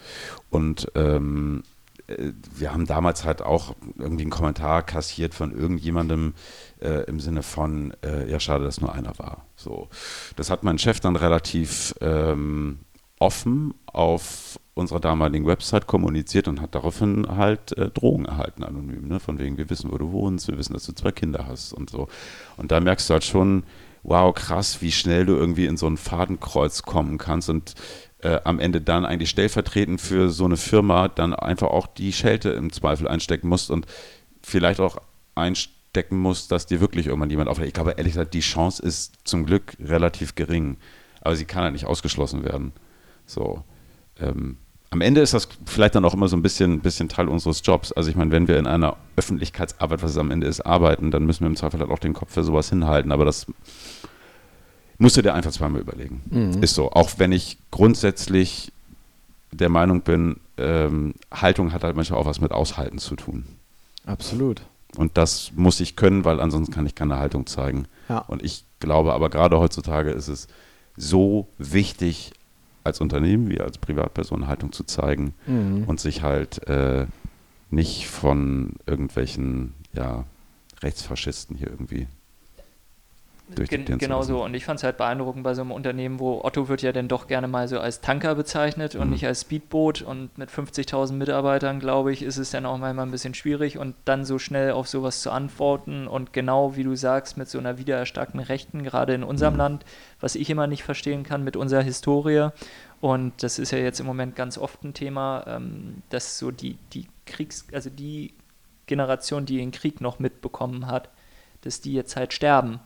Und 0.49 0.91
ähm, 0.95 1.63
äh, 2.07 2.31
wir 2.55 2.71
haben 2.71 2.85
damals 2.85 3.25
halt 3.25 3.41
auch 3.41 3.75
irgendwie 3.97 4.23
einen 4.23 4.31
Kommentar 4.31 4.83
kassiert 4.83 5.33
von 5.33 5.51
irgendjemandem 5.51 6.33
äh, 6.79 7.03
im 7.05 7.19
Sinne 7.19 7.43
von, 7.43 7.93
äh, 8.03 8.29
ja, 8.29 8.39
schade, 8.39 8.63
dass 8.63 8.81
nur 8.81 8.93
einer 8.93 9.17
war. 9.17 9.45
So. 9.55 9.89
Das 10.35 10.49
hat 10.49 10.63
mein 10.63 10.77
Chef 10.77 10.99
dann 10.99 11.15
relativ 11.15 11.93
ähm, 12.01 12.79
offen 13.19 13.73
auf 13.85 14.59
unserer 14.79 14.99
damaligen 14.99 15.45
Website 15.45 15.87
kommuniziert 15.87 16.47
und 16.47 16.61
hat 16.61 16.75
daraufhin 16.75 17.27
halt 17.27 17.77
äh, 17.77 17.89
Drohungen 17.89 18.25
erhalten, 18.25 18.63
anonym, 18.63 19.07
ne? 19.07 19.19
von 19.19 19.39
wegen, 19.39 19.57
wir 19.57 19.69
wissen, 19.69 19.91
wo 19.91 19.97
du 19.97 20.11
wohnst, 20.11 20.47
wir 20.47 20.57
wissen, 20.57 20.73
dass 20.73 20.85
du 20.85 20.93
zwei 20.93 21.11
Kinder 21.11 21.45
hast 21.47 21.73
und 21.73 21.89
so. 21.89 22.07
Und 22.57 22.71
da 22.71 22.79
merkst 22.79 23.09
du 23.09 23.13
halt 23.13 23.23
schon, 23.23 23.63
wow, 24.03 24.33
krass, 24.33 24.81
wie 24.81 24.91
schnell 24.91 25.25
du 25.25 25.35
irgendwie 25.35 25.65
in 25.65 25.77
so 25.77 25.87
ein 25.87 25.97
Fadenkreuz 25.97 26.83
kommen 26.83 27.17
kannst 27.17 27.49
und 27.49 27.75
äh, 28.21 28.39
am 28.43 28.59
Ende 28.59 28.81
dann 28.81 29.05
eigentlich 29.05 29.29
stellvertretend 29.29 30.01
für 30.01 30.29
so 30.29 30.45
eine 30.45 30.57
Firma 30.57 31.07
dann 31.07 31.33
einfach 31.33 31.67
auch 31.67 31.87
die 31.87 32.13
Schelte 32.13 32.49
im 32.49 32.71
Zweifel 32.71 33.07
einstecken 33.07 33.47
musst 33.47 33.71
und 33.71 33.85
vielleicht 34.41 34.79
auch 34.79 34.97
einstecken 35.35 36.17
musst, 36.17 36.51
dass 36.51 36.65
dir 36.65 36.81
wirklich 36.81 37.07
irgendwann 37.07 37.29
jemand 37.29 37.49
aufhört. 37.49 37.67
Ich 37.67 37.73
glaube, 37.73 37.91
ehrlich 37.91 38.13
gesagt, 38.13 38.33
die 38.33 38.39
Chance 38.41 38.81
ist 38.81 39.15
zum 39.23 39.45
Glück 39.45 39.75
relativ 39.79 40.35
gering, 40.35 40.77
aber 41.21 41.35
sie 41.35 41.45
kann 41.45 41.63
halt 41.63 41.73
nicht 41.73 41.85
ausgeschlossen 41.85 42.43
werden. 42.43 42.73
So. 43.25 43.63
Ähm, 44.19 44.57
am 44.91 45.01
Ende 45.01 45.21
ist 45.21 45.33
das 45.33 45.47
vielleicht 45.65 45.95
dann 45.95 46.05
auch 46.05 46.13
immer 46.13 46.27
so 46.27 46.35
ein 46.35 46.41
bisschen, 46.41 46.79
bisschen 46.79 47.09
Teil 47.09 47.27
unseres 47.27 47.61
Jobs. 47.63 47.91
Also 47.91 48.09
ich 48.09 48.15
meine, 48.15 48.31
wenn 48.31 48.47
wir 48.47 48.57
in 48.57 48.65
einer 48.65 48.97
Öffentlichkeitsarbeit, 49.15 50.01
was 50.01 50.11
es 50.11 50.17
am 50.17 50.31
Ende 50.31 50.47
ist, 50.47 50.61
arbeiten, 50.61 51.11
dann 51.11 51.25
müssen 51.25 51.41
wir 51.41 51.47
im 51.47 51.55
Zweifel 51.55 51.79
halt 51.79 51.91
auch 51.91 51.99
den 51.99 52.13
Kopf 52.13 52.33
für 52.33 52.43
sowas 52.43 52.69
hinhalten. 52.69 53.11
Aber 53.11 53.25
das 53.25 53.45
musst 54.97 55.15
du 55.15 55.21
dir 55.21 55.33
einfach 55.33 55.51
zweimal 55.51 55.81
überlegen. 55.81 56.21
Mhm. 56.29 56.63
Ist 56.63 56.73
so. 56.73 56.91
Auch 56.91 57.11
wenn 57.17 57.31
ich 57.31 57.57
grundsätzlich 57.69 58.71
der 59.51 59.69
Meinung 59.69 60.01
bin, 60.01 60.37
ähm, 60.57 61.13
Haltung 61.31 61.71
hat 61.71 61.83
halt 61.83 61.95
manchmal 61.95 62.19
auch 62.19 62.25
was 62.25 62.41
mit 62.41 62.51
Aushalten 62.51 62.97
zu 62.97 63.15
tun. 63.15 63.45
Absolut. 64.05 64.61
Und 64.97 65.17
das 65.17 65.51
muss 65.55 65.79
ich 65.79 65.95
können, 65.95 66.25
weil 66.25 66.39
ansonsten 66.39 66.73
kann 66.73 66.87
ich 66.87 66.95
keine 66.95 67.17
Haltung 67.17 67.45
zeigen. 67.45 67.85
Ja. 68.09 68.19
Und 68.19 68.43
ich 68.43 68.65
glaube 68.79 69.13
aber 69.13 69.29
gerade 69.29 69.59
heutzutage 69.59 70.09
ist 70.09 70.27
es 70.27 70.47
so 70.97 71.47
wichtig, 71.57 72.31
als 72.83 73.01
Unternehmen 73.01 73.49
wie 73.49 73.61
als 73.61 73.77
Privatperson 73.77 74.47
Haltung 74.47 74.71
zu 74.71 74.83
zeigen 74.83 75.33
mhm. 75.45 75.83
und 75.85 75.99
sich 75.99 76.23
halt 76.23 76.67
äh, 76.67 77.05
nicht 77.69 78.07
von 78.07 78.73
irgendwelchen 78.85 79.73
ja, 79.93 80.25
Rechtsfaschisten 80.81 81.55
hier 81.55 81.69
irgendwie 81.69 82.07
durch 83.55 83.69
Gen 83.69 83.85
Genau 83.85 84.21
so. 84.21 84.43
Und 84.43 84.53
ich 84.53 84.65
fand 84.65 84.79
es 84.79 84.83
halt 84.83 84.97
beeindruckend 84.97 85.43
bei 85.43 85.53
so 85.53 85.61
einem 85.61 85.71
Unternehmen, 85.71 86.19
wo 86.19 86.41
Otto 86.43 86.67
wird 86.67 86.81
ja 86.81 86.91
dann 86.91 87.07
doch 87.07 87.27
gerne 87.27 87.47
mal 87.47 87.67
so 87.67 87.79
als 87.79 88.01
Tanker 88.01 88.35
bezeichnet 88.35 88.95
und 88.95 89.05
mhm. 89.05 89.13
nicht 89.13 89.25
als 89.25 89.41
Speedboot. 89.41 90.01
Und 90.01 90.37
mit 90.37 90.49
50.000 90.49 91.13
Mitarbeitern, 91.13 91.79
glaube 91.79 92.11
ich, 92.11 92.23
ist 92.23 92.37
es 92.37 92.51
dann 92.51 92.65
auch 92.65 92.77
manchmal 92.77 93.05
ein 93.05 93.11
bisschen 93.11 93.33
schwierig. 93.33 93.77
Und 93.77 93.95
dann 94.05 94.25
so 94.25 94.39
schnell 94.39 94.71
auf 94.71 94.87
sowas 94.87 95.21
zu 95.21 95.31
antworten 95.31 96.07
und 96.07 96.33
genau, 96.33 96.75
wie 96.75 96.83
du 96.83 96.95
sagst, 96.95 97.37
mit 97.37 97.49
so 97.49 97.57
einer 97.59 97.77
wiedererstarkten 97.77 98.39
Rechten, 98.39 98.83
gerade 98.83 99.13
in 99.13 99.23
unserem 99.23 99.53
mhm. 99.53 99.59
Land, 99.59 99.85
was 100.19 100.35
ich 100.35 100.49
immer 100.49 100.67
nicht 100.67 100.83
verstehen 100.83 101.23
kann 101.23 101.43
mit 101.43 101.55
unserer 101.55 101.81
Historie 101.81 102.49
Und 103.01 103.43
das 103.43 103.59
ist 103.59 103.71
ja 103.71 103.77
jetzt 103.77 103.99
im 103.99 104.05
Moment 104.05 104.35
ganz 104.35 104.57
oft 104.57 104.83
ein 104.83 104.93
Thema, 104.93 105.43
ähm, 105.47 106.03
dass 106.09 106.37
so 106.37 106.51
die, 106.51 106.77
die 106.93 107.07
Kriegs-, 107.25 107.67
also 107.73 107.89
die 107.89 108.33
Generation, 108.87 109.45
die 109.45 109.57
den 109.57 109.71
Krieg 109.71 110.01
noch 110.01 110.19
mitbekommen 110.19 110.87
hat, 110.87 111.09
dass 111.61 111.81
die 111.81 111.93
jetzt 111.93 112.15
halt 112.15 112.33
sterben 112.33 112.79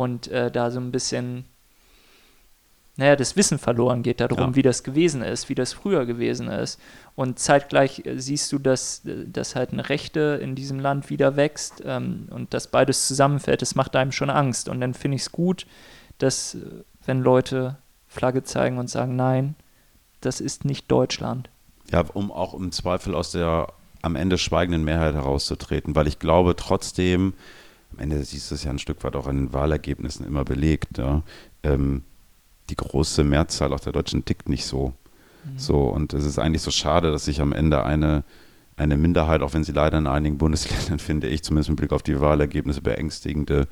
und 0.00 0.28
äh, 0.28 0.50
da 0.50 0.70
so 0.70 0.80
ein 0.80 0.92
bisschen, 0.92 1.44
naja, 2.96 3.16
das 3.16 3.36
Wissen 3.36 3.58
verloren 3.58 4.02
geht 4.02 4.20
darum, 4.20 4.38
Ja. 4.50 4.54
wie 4.54 4.62
das 4.62 4.82
gewesen 4.82 5.20
ist, 5.22 5.50
wie 5.50 5.54
das 5.54 5.74
früher 5.74 6.06
gewesen 6.06 6.48
ist. 6.48 6.80
Und 7.16 7.38
zeitgleich 7.38 8.06
äh, 8.06 8.18
siehst 8.18 8.50
du, 8.50 8.58
dass, 8.58 9.04
äh, 9.04 9.26
dass 9.26 9.56
halt 9.56 9.74
eine 9.74 9.90
Rechte 9.90 10.40
in 10.42 10.54
diesem 10.54 10.80
Land 10.80 11.10
wieder 11.10 11.36
wächst 11.36 11.82
ähm, 11.84 12.28
und 12.30 12.54
dass 12.54 12.68
beides 12.68 13.06
zusammenfällt. 13.08 13.60
Das 13.60 13.74
macht 13.74 13.94
einem 13.94 14.10
schon 14.10 14.30
Angst. 14.30 14.70
Und 14.70 14.80
dann 14.80 14.94
finde 14.94 15.16
ich 15.16 15.22
es 15.22 15.32
gut, 15.32 15.66
dass, 16.16 16.54
äh, 16.54 16.60
wenn 17.04 17.20
Leute 17.20 17.76
Flagge 18.08 18.42
zeigen 18.42 18.78
und 18.78 18.88
sagen, 18.88 19.16
nein, 19.16 19.54
das 20.22 20.40
ist 20.40 20.64
nicht 20.64 20.90
Deutschland. 20.90 21.50
Ja, 21.90 22.06
um 22.14 22.32
auch 22.32 22.54
im 22.54 22.72
Zweifel 22.72 23.14
aus 23.14 23.32
der 23.32 23.68
am 24.00 24.16
Ende 24.16 24.38
schweigenden 24.38 24.82
Mehrheit 24.82 25.14
herauszutreten, 25.14 25.94
weil 25.94 26.06
ich 26.06 26.18
glaube 26.18 26.56
trotzdem, 26.56 27.34
am 27.92 27.98
Ende 27.98 28.22
siehst 28.24 28.50
du 28.50 28.54
es 28.54 28.64
ja 28.64 28.70
ein 28.70 28.78
Stück 28.78 29.02
weit 29.04 29.16
auch 29.16 29.26
an 29.26 29.36
den 29.36 29.52
Wahlergebnissen 29.52 30.26
immer 30.26 30.44
belegt, 30.44 30.98
ja, 30.98 31.22
ähm, 31.62 32.02
die 32.68 32.76
große 32.76 33.24
Mehrzahl 33.24 33.72
auch 33.72 33.80
der 33.80 33.92
Deutschen 33.92 34.24
tickt 34.24 34.48
nicht 34.48 34.64
so. 34.64 34.94
So, 35.56 35.84
und 35.84 36.12
es 36.12 36.24
ist 36.24 36.38
eigentlich 36.38 36.62
so 36.62 36.70
schade, 36.70 37.10
dass 37.10 37.24
sich 37.24 37.40
am 37.40 37.52
Ende 37.52 37.84
eine, 37.84 38.24
eine 38.76 38.96
Minderheit, 38.96 39.42
auch 39.42 39.54
wenn 39.54 39.64
sie 39.64 39.72
leider 39.72 39.98
in 39.98 40.06
einigen 40.06 40.38
Bundesländern, 40.38 40.98
finde 41.00 41.28
ich, 41.28 41.42
zumindest 41.42 41.70
mit 41.70 41.78
Blick 41.78 41.92
auf 41.92 42.02
die 42.02 42.20
Wahlergebnisse, 42.20 42.82
beängstigende 42.82 43.66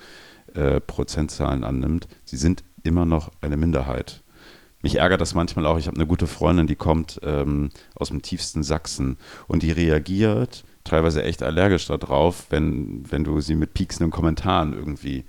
äh, 0.55 0.81
Prozentzahlen 0.81 1.65
annimmt. 1.65 2.09
Sie 2.25 2.37
sind 2.37 2.65
immer 2.83 3.05
noch 3.05 3.31
eine 3.41 3.57
Minderheit. 3.57 4.23
Mich 4.83 4.97
ärgert 4.97 5.21
das 5.21 5.35
manchmal 5.35 5.67
auch. 5.67 5.79
Ich 5.79 5.89
habe 5.89 5.97
eine 5.97 6.07
gute 6.07 6.27
Freundin, 6.27 6.67
die 6.67 6.77
kommt 6.77 7.21
ähm, 7.23 7.71
aus 7.95 8.09
dem 8.09 8.23
tiefsten 8.23 8.63
Sachsen 8.63 9.19
und 9.47 9.63
die 9.63 9.73
reagiert 9.73 10.65
teilweise 10.89 11.23
echt 11.23 11.43
allergisch 11.43 11.87
darauf, 11.87 12.47
wenn, 12.51 13.05
wenn 13.11 13.25
du 13.25 13.41
sie 13.41 13.55
mit 13.55 13.75
pieksenden 13.75 14.11
Kommentaren 14.11 14.73
irgendwie 14.73 15.25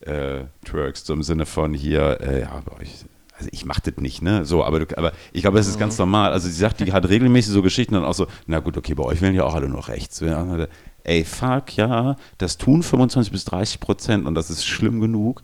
äh, 0.00 0.44
twerkst, 0.64 1.06
so 1.06 1.12
im 1.12 1.22
Sinne 1.22 1.46
von 1.46 1.74
hier, 1.74 2.20
äh, 2.20 2.40
ja, 2.42 2.50
aber 2.52 2.82
ich, 2.82 3.04
also 3.36 3.48
ich 3.52 3.64
mach 3.64 3.80
das 3.80 3.96
nicht, 3.96 4.22
ne? 4.22 4.44
So, 4.44 4.64
aber, 4.64 4.80
du, 4.80 4.98
aber 4.98 5.12
ich 5.32 5.42
glaube, 5.42 5.58
das 5.58 5.66
ist 5.66 5.78
ganz 5.78 5.98
normal. 5.98 6.32
Also 6.32 6.48
sie 6.48 6.54
sagt, 6.54 6.80
die 6.80 6.92
hat 6.92 7.08
regelmäßig 7.08 7.52
so 7.52 7.62
Geschichten 7.62 7.94
und 7.94 8.04
auch 8.04 8.14
so, 8.14 8.26
na 8.46 8.58
gut, 8.60 8.76
okay, 8.76 8.94
bei 8.94 9.04
euch 9.04 9.20
wählen 9.20 9.34
ja 9.34 9.44
auch 9.44 9.54
alle 9.54 9.68
nur 9.68 9.88
rechts. 9.88 10.20
Ja, 10.20 10.66
ey, 11.04 11.24
fuck, 11.24 11.76
ja, 11.76 12.16
das 12.38 12.58
tun 12.58 12.82
25 12.82 13.32
bis 13.32 13.44
30 13.44 13.80
Prozent 13.80 14.26
und 14.26 14.34
das 14.34 14.50
ist 14.50 14.64
schlimm 14.64 15.00
genug. 15.00 15.42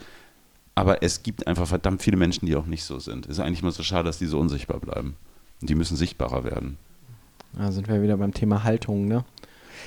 Aber 0.75 1.03
es 1.03 1.25
gibt 1.25 1.49
einfach 1.49 1.67
verdammt 1.67 2.03
viele 2.03 2.17
Menschen, 2.17 2.47
die 2.47 2.55
auch 2.55 2.67
nicht 2.67 2.85
so 2.85 3.01
sind. 3.01 3.27
Es 3.27 3.33
ist 3.33 3.41
eigentlich 3.41 3.63
immer 3.63 3.73
so 3.73 3.83
schade, 3.83 4.05
dass 4.05 4.19
die 4.19 4.27
so 4.27 4.39
unsichtbar 4.39 4.79
bleiben. 4.79 5.17
Und 5.61 5.69
die 5.69 5.75
müssen 5.75 5.97
sichtbarer 5.97 6.45
werden. 6.45 6.79
Da 7.55 7.73
sind 7.73 7.89
wir 7.89 8.01
wieder 8.01 8.17
beim 8.17 8.33
Thema 8.33 8.63
Haltung, 8.63 9.09
ne? 9.09 9.25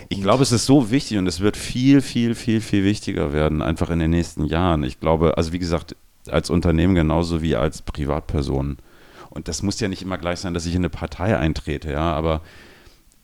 Ich 0.10 0.22
glaube, 0.22 0.44
es 0.44 0.52
ist 0.52 0.66
so 0.66 0.92
wichtig 0.92 1.18
und 1.18 1.28
es 1.28 1.40
wird 1.40 1.58
viel, 1.58 2.02
viel, 2.02 2.36
viel, 2.36 2.62
viel 2.62 2.84
wichtiger 2.84 3.34
werden, 3.34 3.62
einfach 3.62 3.90
in 3.90 4.00
den 4.00 4.12
nächsten 4.12 4.46
Jahren. 4.46 4.84
Ich 4.84 5.00
glaube, 5.00 5.38
also 5.38 5.54
wie 5.54 5.60
gesagt, 5.60 5.96
als 6.30 6.50
Unternehmen 6.50 6.96
genauso 6.96 7.42
wie 7.42 7.56
als 7.56 7.82
Privatperson. 7.82 8.78
Und 9.30 9.48
das 9.48 9.64
muss 9.64 9.80
ja 9.80 9.88
nicht 9.88 10.02
immer 10.02 10.18
gleich 10.18 10.40
sein, 10.40 10.54
dass 10.54 10.66
ich 10.66 10.76
in 10.76 10.82
eine 10.82 10.90
Partei 10.90 11.38
eintrete, 11.38 11.92
ja, 11.92 12.14
aber 12.14 12.42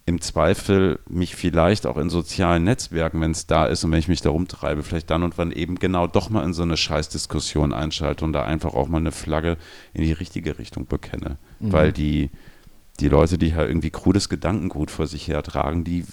im 0.07 0.21
Zweifel 0.21 0.99
mich 1.09 1.35
vielleicht 1.35 1.85
auch 1.85 1.97
in 1.97 2.09
sozialen 2.09 2.63
Netzwerken, 2.63 3.19
wenn 3.19 3.31
es 3.31 3.45
da 3.45 3.65
ist 3.65 3.83
und 3.83 3.91
wenn 3.91 3.99
ich 3.99 4.07
mich 4.07 4.21
da 4.21 4.29
rumtreibe, 4.29 4.81
vielleicht 4.81 5.09
dann 5.09 5.21
und 5.21 5.37
wann 5.37 5.51
eben 5.51 5.75
genau 5.75 6.07
doch 6.07 6.29
mal 6.29 6.45
in 6.45 6.53
so 6.53 6.63
eine 6.63 6.77
Scheißdiskussion 6.77 7.73
einschalte 7.73 8.23
und 8.23 8.31
da 8.31 8.43
einfach 8.43 8.73
auch 8.73 8.87
mal 8.87 8.99
eine 8.99 9.11
Flagge 9.11 9.57
in 9.93 10.03
die 10.03 10.13
richtige 10.13 10.59
Richtung 10.59 10.87
bekenne. 10.87 11.37
Weil 11.59 11.91
die, 11.91 12.29
die 13.01 13.09
Leute, 13.09 13.37
die 13.37 13.53
halt 13.53 13.69
irgendwie 13.69 13.89
krudes 13.89 14.29
Gedankengut 14.29 14.91
vor 14.91 15.07
sich 15.07 15.27
hertragen, 15.27 15.83
die 15.83 16.05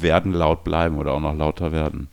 werden 0.00 0.32
laut 0.32 0.64
bleiben 0.64 0.98
oder 0.98 1.12
auch 1.12 1.20
noch 1.20 1.34
lauter 1.34 1.72
werden. 1.72 2.08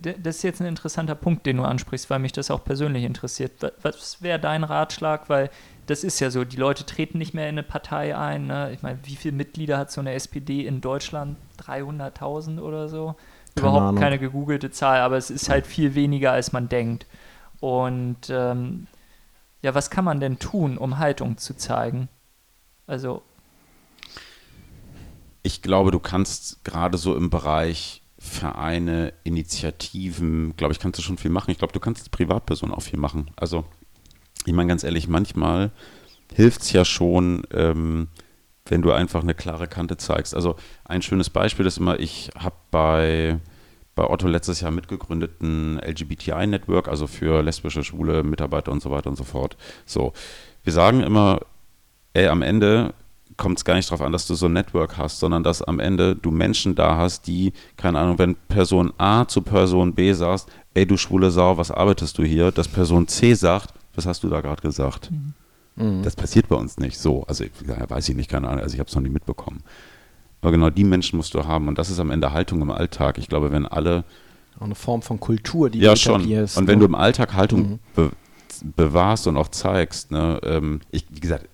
Das 0.00 0.36
ist 0.36 0.42
jetzt 0.42 0.60
ein 0.60 0.66
interessanter 0.68 1.14
Punkt, 1.14 1.44
den 1.44 1.58
du 1.58 1.64
ansprichst, 1.64 2.08
weil 2.08 2.18
mich 2.18 2.32
das 2.32 2.50
auch 2.50 2.64
persönlich 2.64 3.04
interessiert. 3.04 3.52
Wa- 3.62 3.72
Was 3.82 4.22
wäre 4.22 4.38
dein 4.38 4.64
Ratschlag? 4.64 5.28
Weil 5.28 5.50
das 5.86 6.02
ist 6.04 6.20
ja 6.20 6.30
so, 6.30 6.44
die 6.44 6.56
Leute 6.56 6.86
treten 6.86 7.18
nicht 7.18 7.34
mehr 7.34 7.44
in 7.48 7.56
eine 7.56 7.62
Partei 7.62 8.16
ein. 8.16 8.46
Ne? 8.46 8.70
Ich 8.72 8.82
meine, 8.82 8.98
wie 9.04 9.16
viele 9.16 9.34
Mitglieder 9.36 9.76
hat 9.76 9.90
so 9.90 10.00
eine 10.00 10.12
SPD 10.12 10.66
in 10.66 10.80
Deutschland? 10.80 11.36
300.000 11.58 12.60
oder 12.60 12.88
so? 12.88 13.16
Keine 13.56 13.68
Überhaupt 13.68 13.82
Ahnung. 13.88 14.00
keine 14.00 14.18
gegoogelte 14.18 14.70
Zahl, 14.70 15.00
aber 15.00 15.16
es 15.18 15.30
ist 15.30 15.50
halt 15.50 15.66
viel 15.66 15.94
weniger, 15.94 16.32
als 16.32 16.52
man 16.52 16.68
denkt. 16.70 17.06
Und 17.60 18.30
ähm, 18.30 18.86
ja, 19.62 19.74
was 19.74 19.90
kann 19.90 20.04
man 20.04 20.20
denn 20.20 20.38
tun, 20.38 20.78
um 20.78 20.98
Haltung 20.98 21.36
zu 21.38 21.54
zeigen? 21.56 22.08
Also, 22.86 23.22
Ich 25.42 25.62
glaube, 25.62 25.90
du 25.90 25.98
kannst 25.98 26.64
gerade 26.64 26.98
so 26.98 27.16
im 27.16 27.30
Bereich 27.30 28.02
Vereine, 28.18 29.12
Initiativen, 29.24 30.54
glaube 30.56 30.72
ich, 30.72 30.78
kannst 30.78 30.98
du 30.98 31.02
schon 31.02 31.18
viel 31.18 31.30
machen. 31.30 31.50
Ich 31.50 31.58
glaube, 31.58 31.72
du 31.72 31.80
kannst 31.80 32.02
als 32.02 32.08
Privatperson 32.08 32.72
auch 32.72 32.82
viel 32.82 32.98
machen. 32.98 33.30
Also, 33.34 33.64
ich 34.46 34.52
meine 34.52 34.68
ganz 34.68 34.84
ehrlich, 34.84 35.08
manchmal 35.08 35.72
hilft 36.32 36.62
es 36.62 36.72
ja 36.72 36.84
schon, 36.84 37.42
ähm, 37.52 38.08
wenn 38.66 38.82
du 38.82 38.92
einfach 38.92 39.22
eine 39.22 39.34
klare 39.34 39.66
Kante 39.66 39.96
zeigst. 39.96 40.34
Also 40.34 40.56
ein 40.84 41.02
schönes 41.02 41.30
Beispiel 41.30 41.66
ist 41.66 41.78
immer, 41.78 41.98
ich 41.98 42.30
habe 42.38 42.54
bei, 42.70 43.40
bei 43.94 44.08
Otto 44.08 44.28
letztes 44.28 44.60
Jahr 44.60 44.70
mitgegründet 44.70 45.42
ein 45.42 45.78
LGBTI-Network, 45.80 46.88
also 46.88 47.06
für 47.06 47.42
lesbische, 47.42 47.82
schwule 47.82 48.22
Mitarbeiter 48.22 48.70
und 48.70 48.82
so 48.82 48.90
weiter 48.90 49.10
und 49.10 49.16
so 49.16 49.24
fort. 49.24 49.56
So, 49.84 50.12
wir 50.62 50.72
sagen 50.72 51.00
immer, 51.00 51.40
ey, 52.12 52.28
am 52.28 52.42
Ende 52.42 52.94
kommt 53.36 53.58
es 53.58 53.64
gar 53.64 53.74
nicht 53.74 53.90
darauf 53.90 54.02
an, 54.04 54.12
dass 54.12 54.26
du 54.26 54.34
so 54.34 54.46
ein 54.46 54.52
Network 54.52 54.96
hast, 54.98 55.20
sondern 55.20 55.42
dass 55.42 55.62
am 55.62 55.80
Ende 55.80 56.16
du 56.16 56.30
Menschen 56.30 56.74
da 56.74 56.96
hast, 56.96 57.26
die, 57.26 57.52
keine 57.76 57.98
Ahnung, 57.98 58.18
wenn 58.18 58.34
Person 58.48 58.92
A 58.98 59.26
zu 59.26 59.42
Person 59.42 59.94
B 59.94 60.12
sagt, 60.12 60.46
ey, 60.74 60.86
du 60.86 60.96
schwule 60.96 61.30
Sau, 61.30 61.56
was 61.56 61.70
arbeitest 61.70 62.18
du 62.18 62.24
hier? 62.24 62.50
Dass 62.50 62.68
Person 62.68 63.08
C 63.08 63.34
sagt, 63.34 63.74
was 63.94 64.06
hast 64.06 64.22
du 64.22 64.28
da 64.28 64.40
gerade 64.40 64.62
gesagt? 64.62 65.10
Mhm. 65.76 66.02
Das 66.02 66.14
passiert 66.16 66.48
bei 66.48 66.56
uns 66.56 66.78
nicht 66.78 66.98
so. 66.98 67.24
Also, 67.24 67.44
ja, 67.44 67.88
weiß 67.88 68.08
ich 68.08 68.16
nicht, 68.16 68.30
keine 68.30 68.48
Ahnung, 68.48 68.62
also 68.62 68.74
ich 68.74 68.80
habe 68.80 68.88
es 68.88 68.94
noch 68.94 69.02
nie 69.02 69.08
mitbekommen. 69.08 69.62
Aber 70.42 70.50
genau 70.50 70.70
die 70.70 70.84
Menschen 70.84 71.16
musst 71.16 71.34
du 71.34 71.44
haben 71.46 71.68
und 71.68 71.78
das 71.78 71.88
ist 71.88 72.00
am 72.00 72.10
Ende 72.10 72.32
Haltung 72.32 72.60
im 72.60 72.70
Alltag. 72.70 73.16
Ich 73.16 73.28
glaube, 73.28 73.52
wenn 73.52 73.64
alle 73.66 74.04
Auch 74.58 74.64
eine 74.64 74.74
Form 74.74 75.00
von 75.00 75.18
Kultur, 75.20 75.70
die 75.70 75.78
ja, 75.78 75.92
du 75.94 75.96
schon. 75.96 76.22
Und 76.22 76.66
wenn 76.66 76.78
ne? 76.78 76.78
du 76.78 76.84
im 76.84 76.94
Alltag 76.94 77.34
Haltung 77.34 77.60
Mhm. 77.62 77.78
be 77.94 78.10
bewahrst 78.76 79.26
und 79.26 79.36
auch 79.36 79.48
zeigst, 79.48 80.10
ne, 80.12 80.38
ähm, 80.44 80.82
ich, 80.90 81.06
wie 81.10 81.20
gesagt, 81.20 81.48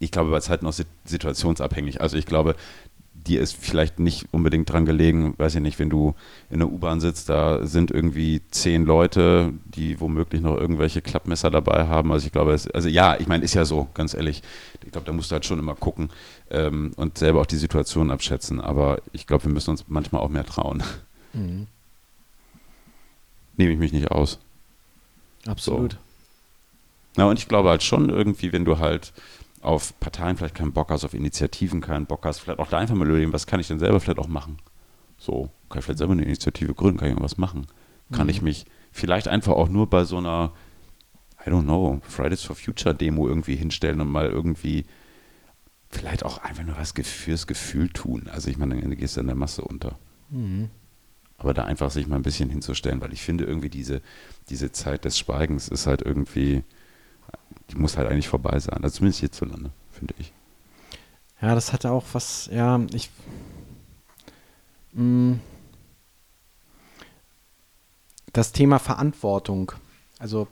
ich 0.00 0.10
glaube, 0.10 0.36
es 0.36 0.44
ist 0.44 0.50
halt 0.50 0.62
noch 0.62 0.72
sit- 0.72 0.86
situationsabhängig. 1.04 2.00
Also 2.00 2.16
ich 2.16 2.26
glaube, 2.26 2.56
dir 3.14 3.42
ist 3.42 3.54
vielleicht 3.54 3.98
nicht 3.98 4.26
unbedingt 4.32 4.70
dran 4.70 4.86
gelegen, 4.86 5.34
weiß 5.36 5.54
ich 5.56 5.60
nicht, 5.60 5.78
wenn 5.78 5.90
du 5.90 6.14
in 6.48 6.58
der 6.60 6.72
U-Bahn 6.72 7.00
sitzt, 7.00 7.28
da 7.28 7.66
sind 7.66 7.90
irgendwie 7.90 8.40
zehn 8.50 8.86
Leute, 8.86 9.52
die 9.66 10.00
womöglich 10.00 10.40
noch 10.40 10.56
irgendwelche 10.56 11.02
Klappmesser 11.02 11.50
dabei 11.50 11.86
haben. 11.86 12.12
Also 12.12 12.24
ich 12.26 12.32
glaube, 12.32 12.54
es, 12.54 12.66
also 12.70 12.88
ja, 12.88 13.20
ich 13.20 13.26
meine, 13.26 13.44
ist 13.44 13.52
ja 13.52 13.66
so, 13.66 13.88
ganz 13.92 14.14
ehrlich. 14.14 14.42
Ich 14.82 14.90
glaube, 14.90 15.06
da 15.06 15.12
musst 15.12 15.30
du 15.30 15.34
halt 15.34 15.44
schon 15.44 15.58
immer 15.58 15.74
gucken 15.74 16.08
ähm, 16.50 16.92
und 16.96 17.18
selber 17.18 17.42
auch 17.42 17.46
die 17.46 17.56
Situation 17.58 18.10
abschätzen. 18.10 18.58
Aber 18.58 19.02
ich 19.12 19.26
glaube, 19.26 19.44
wir 19.44 19.52
müssen 19.52 19.70
uns 19.70 19.84
manchmal 19.88 20.22
auch 20.22 20.30
mehr 20.30 20.46
trauen. 20.46 20.82
Mhm. 21.32 21.68
Nehme 23.56 23.72
ich 23.72 23.78
mich 23.78 23.92
nicht 23.92 24.10
aus. 24.10 24.40
Absolut. 25.46 25.96
Na, 27.16 27.26
und 27.26 27.38
ich 27.38 27.46
glaube 27.46 27.68
halt 27.68 27.82
schon 27.84 28.08
irgendwie, 28.08 28.52
wenn 28.52 28.64
du 28.64 28.78
halt 28.80 29.12
auf 29.62 29.98
Parteien 30.00 30.36
vielleicht 30.36 30.54
keinen 30.54 30.72
Bock 30.72 30.90
hast, 30.90 31.04
auf 31.04 31.14
Initiativen 31.14 31.80
keinen 31.80 32.06
Bock 32.06 32.24
hast, 32.24 32.38
vielleicht 32.38 32.58
auch 32.60 32.68
da 32.68 32.78
einfach 32.78 32.94
mal 32.94 33.06
überlegen, 33.08 33.32
was 33.32 33.46
kann 33.46 33.60
ich 33.60 33.68
denn 33.68 33.78
selber 33.78 34.00
vielleicht 34.00 34.18
auch 34.18 34.28
machen? 34.28 34.56
So, 35.18 35.50
kann 35.68 35.80
ich 35.80 35.84
vielleicht 35.84 35.98
selber 35.98 36.14
eine 36.14 36.22
Initiative 36.24 36.74
gründen, 36.74 36.98
kann 36.98 37.08
ich 37.08 37.12
irgendwas 37.12 37.36
machen? 37.36 37.66
Kann 38.10 38.26
Mhm. 38.26 38.30
ich 38.30 38.42
mich 38.42 38.64
vielleicht 38.90 39.28
einfach 39.28 39.52
auch 39.52 39.68
nur 39.68 39.88
bei 39.88 40.04
so 40.04 40.16
einer, 40.16 40.52
I 41.46 41.50
don't 41.50 41.64
know, 41.64 42.00
Fridays 42.08 42.42
for 42.42 42.56
Future 42.56 42.94
Demo 42.94 43.28
irgendwie 43.28 43.54
hinstellen 43.56 44.00
und 44.00 44.08
mal 44.08 44.28
irgendwie 44.28 44.86
vielleicht 45.90 46.24
auch 46.24 46.38
einfach 46.38 46.64
nur 46.64 46.76
was 46.78 46.92
fürs 46.92 47.46
Gefühl 47.46 47.88
tun. 47.90 48.28
Also 48.32 48.48
ich 48.50 48.56
meine, 48.56 48.80
dann 48.80 48.96
gehst 48.96 49.16
du 49.16 49.20
in 49.20 49.26
der 49.26 49.36
Masse 49.36 49.62
unter. 49.62 49.98
Mhm. 50.30 50.70
Aber 51.36 51.54
da 51.54 51.64
einfach 51.64 51.90
sich 51.90 52.06
mal 52.06 52.16
ein 52.16 52.22
bisschen 52.22 52.50
hinzustellen, 52.50 53.00
weil 53.00 53.12
ich 53.12 53.22
finde 53.22 53.44
irgendwie 53.44 53.70
diese, 53.70 54.02
diese 54.50 54.72
Zeit 54.72 55.04
des 55.04 55.18
Schweigens 55.18 55.68
ist 55.68 55.86
halt 55.86 56.02
irgendwie, 56.02 56.64
die 57.70 57.76
muss 57.76 57.96
halt 57.96 58.08
eigentlich 58.10 58.28
vorbei 58.28 58.58
sein. 58.58 58.82
Also 58.82 58.96
zumindest 58.96 59.20
hierzulande, 59.20 59.70
finde 59.90 60.14
ich. 60.18 60.32
Ja, 61.40 61.54
das 61.54 61.72
hatte 61.72 61.90
auch 61.90 62.04
was, 62.12 62.48
ja, 62.52 62.80
ich. 62.92 63.10
Mh, 64.92 65.38
das 68.32 68.52
Thema 68.52 68.78
Verantwortung, 68.78 69.72
also 70.18 70.46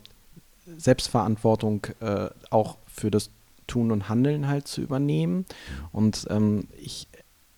Selbstverantwortung 0.76 1.86
äh, 2.00 2.28
auch 2.50 2.76
für 2.86 3.10
das 3.10 3.30
Tun 3.66 3.92
und 3.92 4.08
Handeln 4.08 4.48
halt 4.48 4.66
zu 4.66 4.80
übernehmen. 4.80 5.46
Und 5.92 6.26
ähm, 6.30 6.68
ich, 6.80 7.06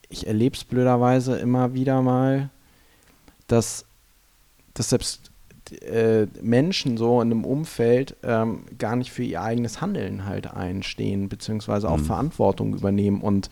ich 0.08 0.26
erlebe 0.26 0.56
es 0.56 0.64
blöderweise 0.64 1.38
immer 1.38 1.72
wieder 1.72 2.02
mal, 2.02 2.50
dass, 3.46 3.86
dass 4.74 4.90
selbst 4.90 5.30
äh, 5.82 6.26
Menschen 6.40 6.97
so 6.97 7.20
in 7.20 7.30
einem 7.30 7.44
Umfeld 7.44 8.16
ähm, 8.22 8.64
gar 8.78 8.97
nicht 8.97 9.10
für 9.10 9.22
ihr 9.22 9.42
eigenes 9.42 9.80
Handeln 9.80 10.26
halt 10.26 10.51
einstehen, 10.52 11.28
beziehungsweise 11.28 11.88
auch 11.88 11.98
mhm. 11.98 12.05
Verantwortung 12.05 12.74
übernehmen. 12.74 13.20
Und 13.20 13.51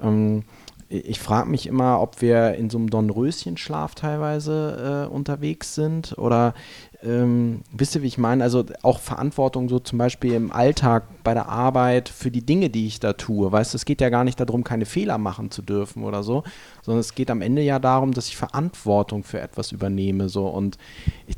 ähm, 0.00 0.44
ich 0.90 1.20
frage 1.20 1.50
mich 1.50 1.66
immer, 1.66 2.00
ob 2.00 2.22
wir 2.22 2.54
in 2.54 2.70
so 2.70 2.78
einem 2.78 2.88
Dornröschenschlaf 2.88 3.94
teilweise 3.94 5.06
äh, 5.10 5.12
unterwegs 5.12 5.74
sind 5.74 6.16
oder 6.16 6.54
ähm, 7.02 7.62
wisst 7.70 7.94
ihr, 7.94 8.02
wie 8.02 8.08
ich 8.08 8.18
meine? 8.18 8.42
Also 8.42 8.64
auch 8.82 8.98
Verantwortung 8.98 9.68
so 9.68 9.78
zum 9.78 9.98
Beispiel 9.98 10.32
im 10.32 10.50
Alltag 10.50 11.04
bei 11.22 11.34
der 11.34 11.48
Arbeit 11.48 12.08
für 12.08 12.30
die 12.30 12.44
Dinge, 12.44 12.70
die 12.70 12.86
ich 12.86 12.98
da 13.00 13.12
tue. 13.12 13.52
Weißt 13.52 13.72
du, 13.72 13.76
es 13.76 13.84
geht 13.84 14.00
ja 14.00 14.08
gar 14.08 14.24
nicht 14.24 14.40
darum, 14.40 14.64
keine 14.64 14.86
Fehler 14.86 15.18
machen 15.18 15.50
zu 15.50 15.62
dürfen 15.62 16.04
oder 16.04 16.22
so, 16.22 16.42
sondern 16.82 17.00
es 17.00 17.14
geht 17.14 17.30
am 17.30 17.42
Ende 17.42 17.62
ja 17.62 17.78
darum, 17.78 18.12
dass 18.12 18.28
ich 18.28 18.36
Verantwortung 18.36 19.22
für 19.22 19.40
etwas 19.40 19.70
übernehme. 19.70 20.28
So 20.28 20.48
und 20.48 20.78
ich, 21.26 21.36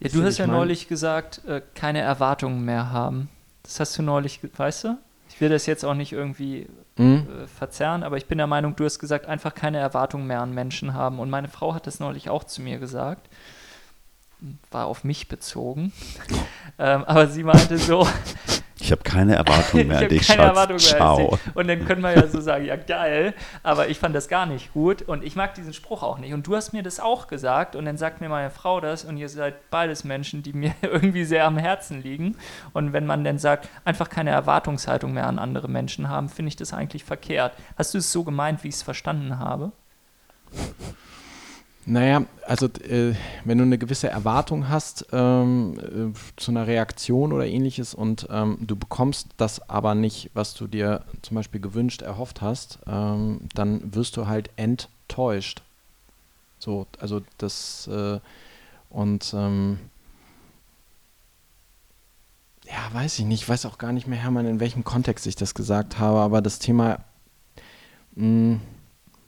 ja, 0.00 0.08
du 0.08 0.22
hast 0.22 0.38
ja 0.38 0.46
mein? 0.46 0.56
neulich 0.56 0.88
gesagt, 0.88 1.42
äh, 1.46 1.62
keine 1.74 2.00
Erwartungen 2.00 2.64
mehr 2.64 2.90
haben. 2.90 3.28
Das 3.62 3.80
hast 3.80 3.98
du 3.98 4.02
neulich, 4.02 4.40
weißt 4.56 4.84
du? 4.84 4.98
Ich 5.30 5.40
will 5.40 5.50
das 5.50 5.66
jetzt 5.66 5.84
auch 5.84 5.94
nicht 5.94 6.12
irgendwie 6.12 6.66
mhm. 6.96 7.26
äh, 7.42 7.46
verzerren, 7.46 8.02
aber 8.02 8.16
ich 8.16 8.26
bin 8.26 8.38
der 8.38 8.46
Meinung, 8.46 8.76
du 8.76 8.84
hast 8.84 8.98
gesagt, 8.98 9.26
einfach 9.26 9.54
keine 9.54 9.78
Erwartungen 9.78 10.26
mehr 10.26 10.40
an 10.40 10.54
Menschen 10.54 10.94
haben. 10.94 11.18
Und 11.18 11.30
meine 11.30 11.48
Frau 11.48 11.74
hat 11.74 11.86
das 11.86 12.00
neulich 12.00 12.30
auch 12.30 12.44
zu 12.44 12.62
mir 12.62 12.78
gesagt 12.78 13.28
war 14.70 14.86
auf 14.86 15.04
mich 15.04 15.28
bezogen. 15.28 15.92
ähm, 16.78 17.04
aber 17.04 17.26
sie 17.28 17.44
meinte 17.44 17.78
so. 17.78 18.06
Ich 18.80 18.92
habe 18.92 19.02
keine 19.02 19.34
Erwartung 19.34 19.86
mehr 19.86 19.98
an 19.98 20.08
dich, 20.08 20.28
keine 20.28 20.42
Erwartung 20.42 20.76
mehr 20.76 20.78
Ciao. 20.78 21.38
Und 21.54 21.68
dann 21.68 21.84
können 21.84 22.02
wir 22.02 22.14
ja 22.14 22.26
so 22.28 22.40
sagen, 22.40 22.64
ja 22.64 22.76
geil, 22.76 23.34
aber 23.62 23.88
ich 23.88 23.98
fand 23.98 24.14
das 24.14 24.28
gar 24.28 24.46
nicht 24.46 24.72
gut 24.72 25.02
und 25.02 25.24
ich 25.24 25.36
mag 25.36 25.54
diesen 25.54 25.72
Spruch 25.72 26.02
auch 26.02 26.18
nicht. 26.18 26.32
Und 26.32 26.46
du 26.46 26.54
hast 26.54 26.72
mir 26.72 26.82
das 26.82 27.00
auch 27.00 27.26
gesagt 27.26 27.76
und 27.76 27.84
dann 27.84 27.96
sagt 27.96 28.20
mir 28.20 28.28
meine 28.28 28.50
Frau 28.50 28.80
das 28.80 29.04
und 29.04 29.16
ihr 29.16 29.28
seid 29.28 29.70
beides 29.70 30.04
Menschen, 30.04 30.42
die 30.42 30.52
mir 30.52 30.74
irgendwie 30.82 31.24
sehr 31.24 31.44
am 31.44 31.58
Herzen 31.58 32.02
liegen. 32.02 32.36
Und 32.72 32.92
wenn 32.92 33.06
man 33.06 33.24
dann 33.24 33.38
sagt, 33.38 33.68
einfach 33.84 34.08
keine 34.08 34.30
Erwartungshaltung 34.30 35.12
mehr 35.12 35.26
an 35.26 35.38
andere 35.38 35.68
Menschen 35.68 36.08
haben, 36.08 36.28
finde 36.28 36.48
ich 36.48 36.56
das 36.56 36.72
eigentlich 36.72 37.04
verkehrt. 37.04 37.52
Hast 37.76 37.94
du 37.94 37.98
es 37.98 38.12
so 38.12 38.24
gemeint, 38.24 38.62
wie 38.62 38.68
ich 38.68 38.76
es 38.76 38.82
verstanden 38.82 39.38
habe? 39.38 39.72
Naja, 41.90 42.26
also 42.46 42.66
äh, 42.66 43.14
wenn 43.44 43.56
du 43.56 43.64
eine 43.64 43.78
gewisse 43.78 44.10
Erwartung 44.10 44.68
hast 44.68 45.06
ähm, 45.10 46.12
äh, 46.12 46.18
zu 46.36 46.50
einer 46.50 46.66
Reaktion 46.66 47.32
oder 47.32 47.46
ähnliches 47.46 47.94
und 47.94 48.28
ähm, 48.30 48.58
du 48.60 48.76
bekommst 48.76 49.28
das 49.38 49.70
aber 49.70 49.94
nicht, 49.94 50.30
was 50.34 50.52
du 50.52 50.66
dir 50.66 51.02
zum 51.22 51.36
Beispiel 51.36 51.62
gewünscht, 51.62 52.02
erhofft 52.02 52.42
hast, 52.42 52.78
ähm, 52.86 53.40
dann 53.54 53.94
wirst 53.94 54.18
du 54.18 54.26
halt 54.26 54.50
enttäuscht. 54.56 55.62
So, 56.58 56.86
also 57.00 57.22
das 57.38 57.86
äh, 57.86 58.20
und 58.90 59.32
ähm, 59.34 59.78
ja, 62.66 62.92
weiß 62.92 63.18
ich 63.18 63.24
nicht, 63.24 63.44
ich 63.44 63.48
weiß 63.48 63.64
auch 63.64 63.78
gar 63.78 63.92
nicht 63.92 64.06
mehr, 64.06 64.18
Hermann, 64.18 64.44
in 64.44 64.60
welchem 64.60 64.84
Kontext 64.84 65.26
ich 65.26 65.36
das 65.36 65.54
gesagt 65.54 65.98
habe, 65.98 66.18
aber 66.18 66.42
das 66.42 66.58
Thema, 66.58 66.98
mh, 68.14 68.24
hm, 68.24 68.60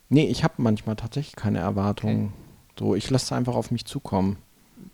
nee, 0.09 0.27
ich 0.27 0.43
habe 0.43 0.53
manchmal 0.57 0.95
tatsächlich 0.95 1.35
keine 1.35 1.57
Erwartungen. 1.57 2.33
So, 2.81 2.95
ich 2.95 3.11
lasse 3.11 3.25
es 3.25 3.31
einfach 3.31 3.53
auf 3.53 3.69
mich 3.69 3.85
zukommen. 3.85 4.37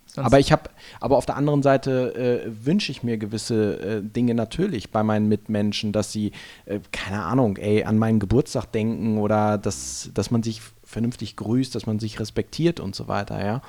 Sonst 0.08 0.26
aber 0.26 0.40
ich 0.40 0.52
habe, 0.52 0.70
aber 1.00 1.16
auf 1.16 1.26
der 1.26 1.38
anderen 1.38 1.64
Seite 1.64 2.44
äh, 2.46 2.66
wünsche 2.66 2.92
ich 2.92 3.02
mir 3.02 3.18
gewisse 3.18 3.80
äh, 3.80 4.02
Dinge 4.04 4.34
natürlich 4.34 4.92
bei 4.92 5.04
meinen 5.04 5.30
Mitmenschen, 5.30 5.94
dass 5.94 6.12
sie, 6.12 6.34
äh, 6.66 6.82
keine 6.92 7.24
Ahnung, 7.24 7.56
ey, 7.56 7.86
an 7.86 7.98
meinen 7.98 8.20
Geburtstag 8.20 8.66
denken 8.74 9.20
oder 9.20 9.58
dass, 9.58 10.10
dass 10.14 10.32
man 10.32 10.44
sich 10.44 10.62
vernünftig 10.84 11.38
grüßt, 11.38 11.74
dass 11.76 11.86
man 11.86 12.00
sich 12.00 12.20
respektiert 12.20 12.82
und 12.82 12.94
so 12.94 13.08
weiter, 13.08 13.46
ja. 13.46 13.62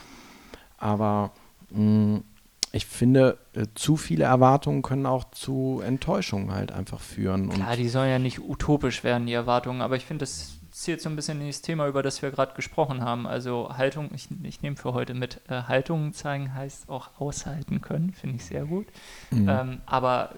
Aber 0.78 1.30
mh, 1.70 2.16
mm, 2.16 2.24
ich 2.72 2.86
finde, 2.86 3.38
äh, 3.54 3.66
zu 3.76 3.96
viele 3.96 4.24
Erwartungen 4.24 4.82
können 4.82 5.06
auch 5.06 5.30
zu 5.30 5.80
Enttäuschungen 5.84 6.52
halt 6.52 6.72
einfach 6.72 7.00
führen. 7.00 7.50
Klar, 7.50 7.76
die 7.76 7.88
sollen 7.88 8.10
ja 8.10 8.18
nicht 8.18 8.40
utopisch 8.40 9.04
werden, 9.04 9.26
die 9.28 9.32
Erwartungen, 9.32 9.80
aber 9.80 9.94
ich 9.94 10.04
finde, 10.04 10.24
das 10.24 10.57
zielt 10.78 11.00
so 11.00 11.08
ein 11.08 11.16
bisschen 11.16 11.40
in 11.40 11.48
das 11.48 11.60
Thema, 11.60 11.88
über 11.88 12.04
das 12.04 12.22
wir 12.22 12.30
gerade 12.30 12.54
gesprochen 12.54 13.02
haben. 13.02 13.26
Also 13.26 13.70
Haltung, 13.76 14.10
ich, 14.14 14.28
ich 14.44 14.62
nehme 14.62 14.76
für 14.76 14.94
heute 14.94 15.12
mit, 15.12 15.40
äh, 15.48 15.62
Haltung 15.62 16.12
zeigen 16.12 16.54
heißt 16.54 16.88
auch 16.88 17.10
aushalten 17.18 17.80
können, 17.80 18.12
finde 18.12 18.36
ich 18.36 18.44
sehr 18.44 18.64
gut. 18.64 18.86
Mhm. 19.32 19.48
Ähm, 19.48 19.80
aber 19.86 20.34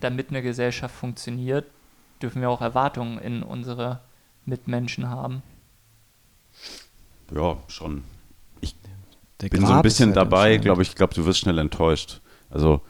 damit 0.00 0.30
eine 0.30 0.40
Gesellschaft 0.40 0.94
funktioniert, 0.94 1.66
dürfen 2.22 2.40
wir 2.40 2.50
auch 2.50 2.60
Erwartungen 2.60 3.18
in 3.18 3.42
unsere 3.42 4.00
Mitmenschen 4.44 5.08
haben. 5.08 5.42
Ja, 7.34 7.56
schon. 7.66 8.04
Ich 8.60 8.76
Der 9.40 9.48
bin 9.48 9.60
Grad 9.60 9.68
so 9.68 9.74
ein 9.74 9.82
bisschen 9.82 10.06
halt 10.10 10.16
dabei, 10.16 10.56
glaube 10.58 10.82
ich, 10.82 10.90
ich 10.90 10.94
glaube, 10.94 11.14
du 11.14 11.26
wirst 11.26 11.40
schnell 11.40 11.58
enttäuscht. 11.58 12.20
Also 12.50 12.82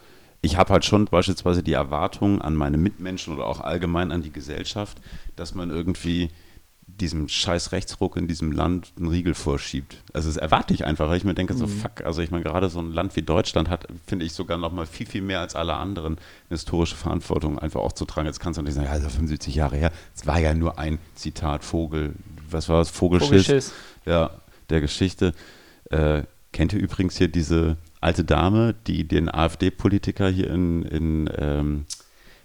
ich 0.43 0.59
habe 0.59 0.75
halt 0.75 0.85
schon 0.85 1.07
beispielsweise 1.07 1.63
die 1.63 1.73
Erwartung 1.73 2.43
an 2.43 2.55
meine 2.55 2.77
Mitmenschen 2.77 3.33
oder 3.33 3.47
auch 3.47 3.61
allgemein 3.61 4.13
an 4.13 4.23
die 4.23 4.33
Gesellschaft, 4.33 5.01
dass 5.37 5.55
man 5.55 5.71
irgendwie 5.71 6.29
diesem 7.01 7.29
scheiß 7.29 7.73
Rechtsruck 7.73 8.17
in 8.17 8.29
diesem 8.29 8.53
Land 8.53 8.93
einen 8.97 9.09
Riegel 9.09 9.35
vorschiebt. 9.35 9.97
Also 10.13 10.29
das 10.29 10.37
erwarte 10.37 10.75
ich 10.75 10.85
einfach, 10.85 11.09
weil 11.09 11.17
ich 11.17 11.25
mir 11.25 11.35
denke, 11.35 11.55
so 11.55 11.67
mhm. 11.67 11.71
fuck, 11.71 12.05
also 12.05 12.23
ich 12.23 12.31
meine, 12.31 12.45
gerade 12.45 12.69
so 12.69 12.81
ein 12.81 12.93
Land 12.93 13.17
wie 13.17 13.23
Deutschland 13.23 13.69
hat, 13.69 13.87
finde 14.07 14.25
ich 14.25 14.33
sogar 14.33 14.59
noch 14.59 14.73
mal 14.73 14.87
viel, 14.87 15.07
viel 15.07 15.23
mehr 15.23 15.41
als 15.41 15.55
alle 15.55 15.75
anderen 15.75 16.15
eine 16.15 16.19
historische 16.51 16.97
Verantwortung 16.97 17.59
einfach 17.59 17.81
auch 17.81 17.93
zu 17.93 18.05
tragen. 18.05 18.27
Jetzt 18.27 18.41
kannst 18.41 18.59
du 18.59 18.63
nicht 18.63 18.75
sagen, 18.75 18.87
ja, 18.87 18.95
ist 18.95 19.05
75 19.05 19.55
Jahre 19.55 19.77
her. 19.77 19.93
Es 20.15 20.27
war 20.27 20.39
ja 20.39 20.55
nur 20.55 20.79
ein 20.79 20.99
Zitat, 21.15 21.65
Vogel, 21.65 22.15
was 22.51 22.69
war 22.69 22.79
das? 22.79 22.91
Vogelschiss. 22.91 23.29
Vogelschiss. 23.29 23.73
Ja, 24.07 24.31
der 24.71 24.81
Geschichte. 24.81 25.35
Äh, 25.91 26.23
kennt 26.53 26.73
ihr 26.73 26.81
übrigens 26.81 27.17
hier 27.17 27.29
diese 27.29 27.77
alte 28.01 28.25
Dame, 28.25 28.75
die 28.87 29.07
den 29.07 29.33
AfD-Politiker 29.33 30.29
hier 30.29 30.51
in, 30.51 30.83
in 30.83 31.31
ähm, 31.37 31.87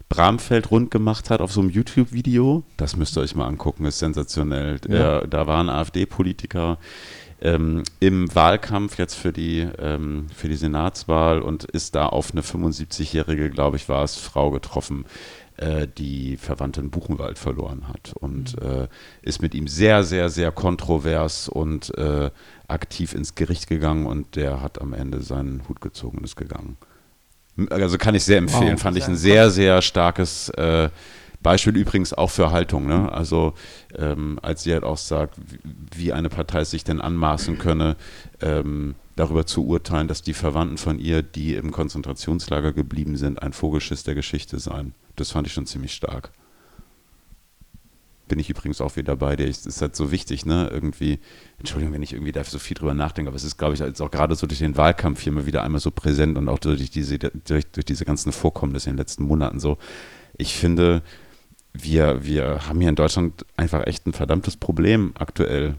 Bramfeld 0.08 0.70
rund 0.70 0.90
gemacht 0.90 1.30
hat 1.30 1.40
auf 1.40 1.52
so 1.52 1.60
einem 1.60 1.70
YouTube-Video. 1.70 2.64
Das 2.76 2.96
müsst 2.96 3.16
ihr 3.16 3.20
euch 3.20 3.34
mal 3.34 3.46
angucken, 3.46 3.84
ist 3.84 3.98
sensationell. 3.98 4.80
Ja. 4.88 5.20
Äh, 5.20 5.28
da 5.28 5.46
war 5.46 5.60
ein 5.60 5.68
AfD-Politiker 5.68 6.78
ähm, 7.40 7.84
im 8.00 8.34
Wahlkampf 8.34 8.98
jetzt 8.98 9.14
für 9.14 9.32
die, 9.32 9.60
ähm, 9.78 10.26
für 10.34 10.48
die 10.48 10.56
Senatswahl 10.56 11.40
und 11.40 11.64
ist 11.64 11.94
da 11.94 12.06
auf 12.06 12.32
eine 12.32 12.42
75-jährige, 12.42 13.50
glaube 13.50 13.76
ich, 13.76 13.88
war 13.88 14.02
es, 14.02 14.16
Frau 14.16 14.50
getroffen, 14.50 15.04
äh, 15.56 15.86
die 15.86 16.36
Verwandte 16.36 16.80
in 16.80 16.90
Buchenwald 16.90 17.38
verloren 17.38 17.88
hat 17.88 18.12
und 18.14 18.60
mhm. 18.60 18.68
äh, 18.68 18.88
ist 19.22 19.40
mit 19.40 19.54
ihm 19.54 19.68
sehr, 19.68 20.02
sehr, 20.02 20.30
sehr 20.30 20.50
kontrovers 20.50 21.48
und 21.48 21.96
äh, 21.96 22.30
aktiv 22.66 23.14
ins 23.14 23.34
Gericht 23.34 23.68
gegangen 23.68 24.06
und 24.06 24.36
der 24.36 24.60
hat 24.60 24.80
am 24.80 24.92
Ende 24.92 25.22
seinen 25.22 25.62
Hut 25.68 25.80
gezogen 25.80 26.18
und 26.18 26.24
ist 26.24 26.36
gegangen. 26.36 26.76
Also 27.70 27.98
kann 27.98 28.14
ich 28.14 28.24
sehr 28.24 28.38
empfehlen. 28.38 28.74
Wow, 28.74 28.80
Fand 28.80 28.96
ich 28.96 29.06
ein 29.06 29.16
sehr, 29.16 29.50
sehr 29.50 29.82
starkes 29.82 30.48
äh, 30.50 30.90
Beispiel 31.42 31.76
übrigens 31.76 32.12
auch 32.12 32.30
für 32.30 32.50
Haltung. 32.50 32.86
Ne? 32.86 33.10
Also 33.12 33.54
ähm, 33.96 34.38
als 34.42 34.62
sie 34.62 34.72
halt 34.72 34.84
auch 34.84 34.96
sagt, 34.96 35.34
wie 35.94 36.12
eine 36.12 36.28
Partei 36.28 36.64
sich 36.64 36.84
denn 36.84 37.00
anmaßen 37.00 37.58
könne, 37.58 37.96
ähm, 38.40 38.94
darüber 39.16 39.46
zu 39.46 39.66
urteilen, 39.66 40.08
dass 40.08 40.22
die 40.22 40.34
Verwandten 40.34 40.78
von 40.78 40.98
ihr, 40.98 41.22
die 41.22 41.54
im 41.54 41.72
Konzentrationslager 41.72 42.72
geblieben 42.72 43.16
sind, 43.16 43.42
ein 43.42 43.52
Vogelschiss 43.52 44.04
der 44.04 44.14
Geschichte 44.14 44.58
seien. 44.58 44.94
Das 45.16 45.32
fand 45.32 45.46
ich 45.46 45.52
schon 45.52 45.66
ziemlich 45.66 45.94
stark 45.94 46.30
bin 48.28 48.38
ich 48.38 48.50
übrigens 48.50 48.80
auch 48.80 48.96
wieder 48.96 49.16
bei 49.16 49.36
dir. 49.36 49.48
Es 49.48 49.66
ist 49.66 49.82
halt 49.82 49.96
so 49.96 50.12
wichtig, 50.12 50.46
ne? 50.46 50.68
Irgendwie, 50.72 51.18
Entschuldigung, 51.58 51.94
wenn 51.94 52.02
ich 52.02 52.12
irgendwie 52.12 52.32
da 52.32 52.44
so 52.44 52.58
viel 52.58 52.76
drüber 52.76 52.94
nachdenke, 52.94 53.28
aber 53.28 53.36
es 53.36 53.44
ist, 53.44 53.56
glaube 53.56 53.74
ich, 53.74 53.80
jetzt 53.80 54.00
auch 54.00 54.10
gerade 54.10 54.34
so 54.34 54.46
durch 54.46 54.60
den 54.60 54.76
Wahlkampf 54.76 55.20
hier 55.20 55.32
mal 55.32 55.46
wieder 55.46 55.62
einmal 55.62 55.80
so 55.80 55.90
präsent 55.90 56.38
und 56.38 56.48
auch 56.48 56.58
durch 56.58 56.90
diese, 56.90 57.18
durch, 57.18 57.66
durch 57.66 57.84
diese 57.84 58.04
ganzen 58.04 58.32
Vorkommnisse 58.32 58.90
in 58.90 58.96
den 58.96 58.98
letzten 58.98 59.24
Monaten 59.24 59.58
so. 59.60 59.78
Ich 60.36 60.54
finde, 60.54 61.02
wir, 61.72 62.24
wir 62.24 62.68
haben 62.68 62.80
hier 62.80 62.90
in 62.90 62.94
Deutschland 62.94 63.44
einfach 63.56 63.86
echt 63.86 64.06
ein 64.06 64.12
verdammtes 64.12 64.56
Problem 64.56 65.12
aktuell. 65.18 65.74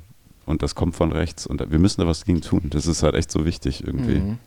Und 0.46 0.64
das 0.64 0.74
kommt 0.74 0.96
von 0.96 1.12
rechts. 1.12 1.46
Und 1.46 1.70
wir 1.70 1.80
müssen 1.80 2.02
da 2.02 2.08
was 2.08 2.26
gegen 2.26 2.42
tun. 2.42 2.72
Das 2.72 2.88
ist 2.88 3.04
halt 3.04 3.14
echt 3.14 3.30
so 3.30 3.46
wichtig 3.46 3.84
irgendwie. 3.86 4.20
Mhm. 4.20 4.38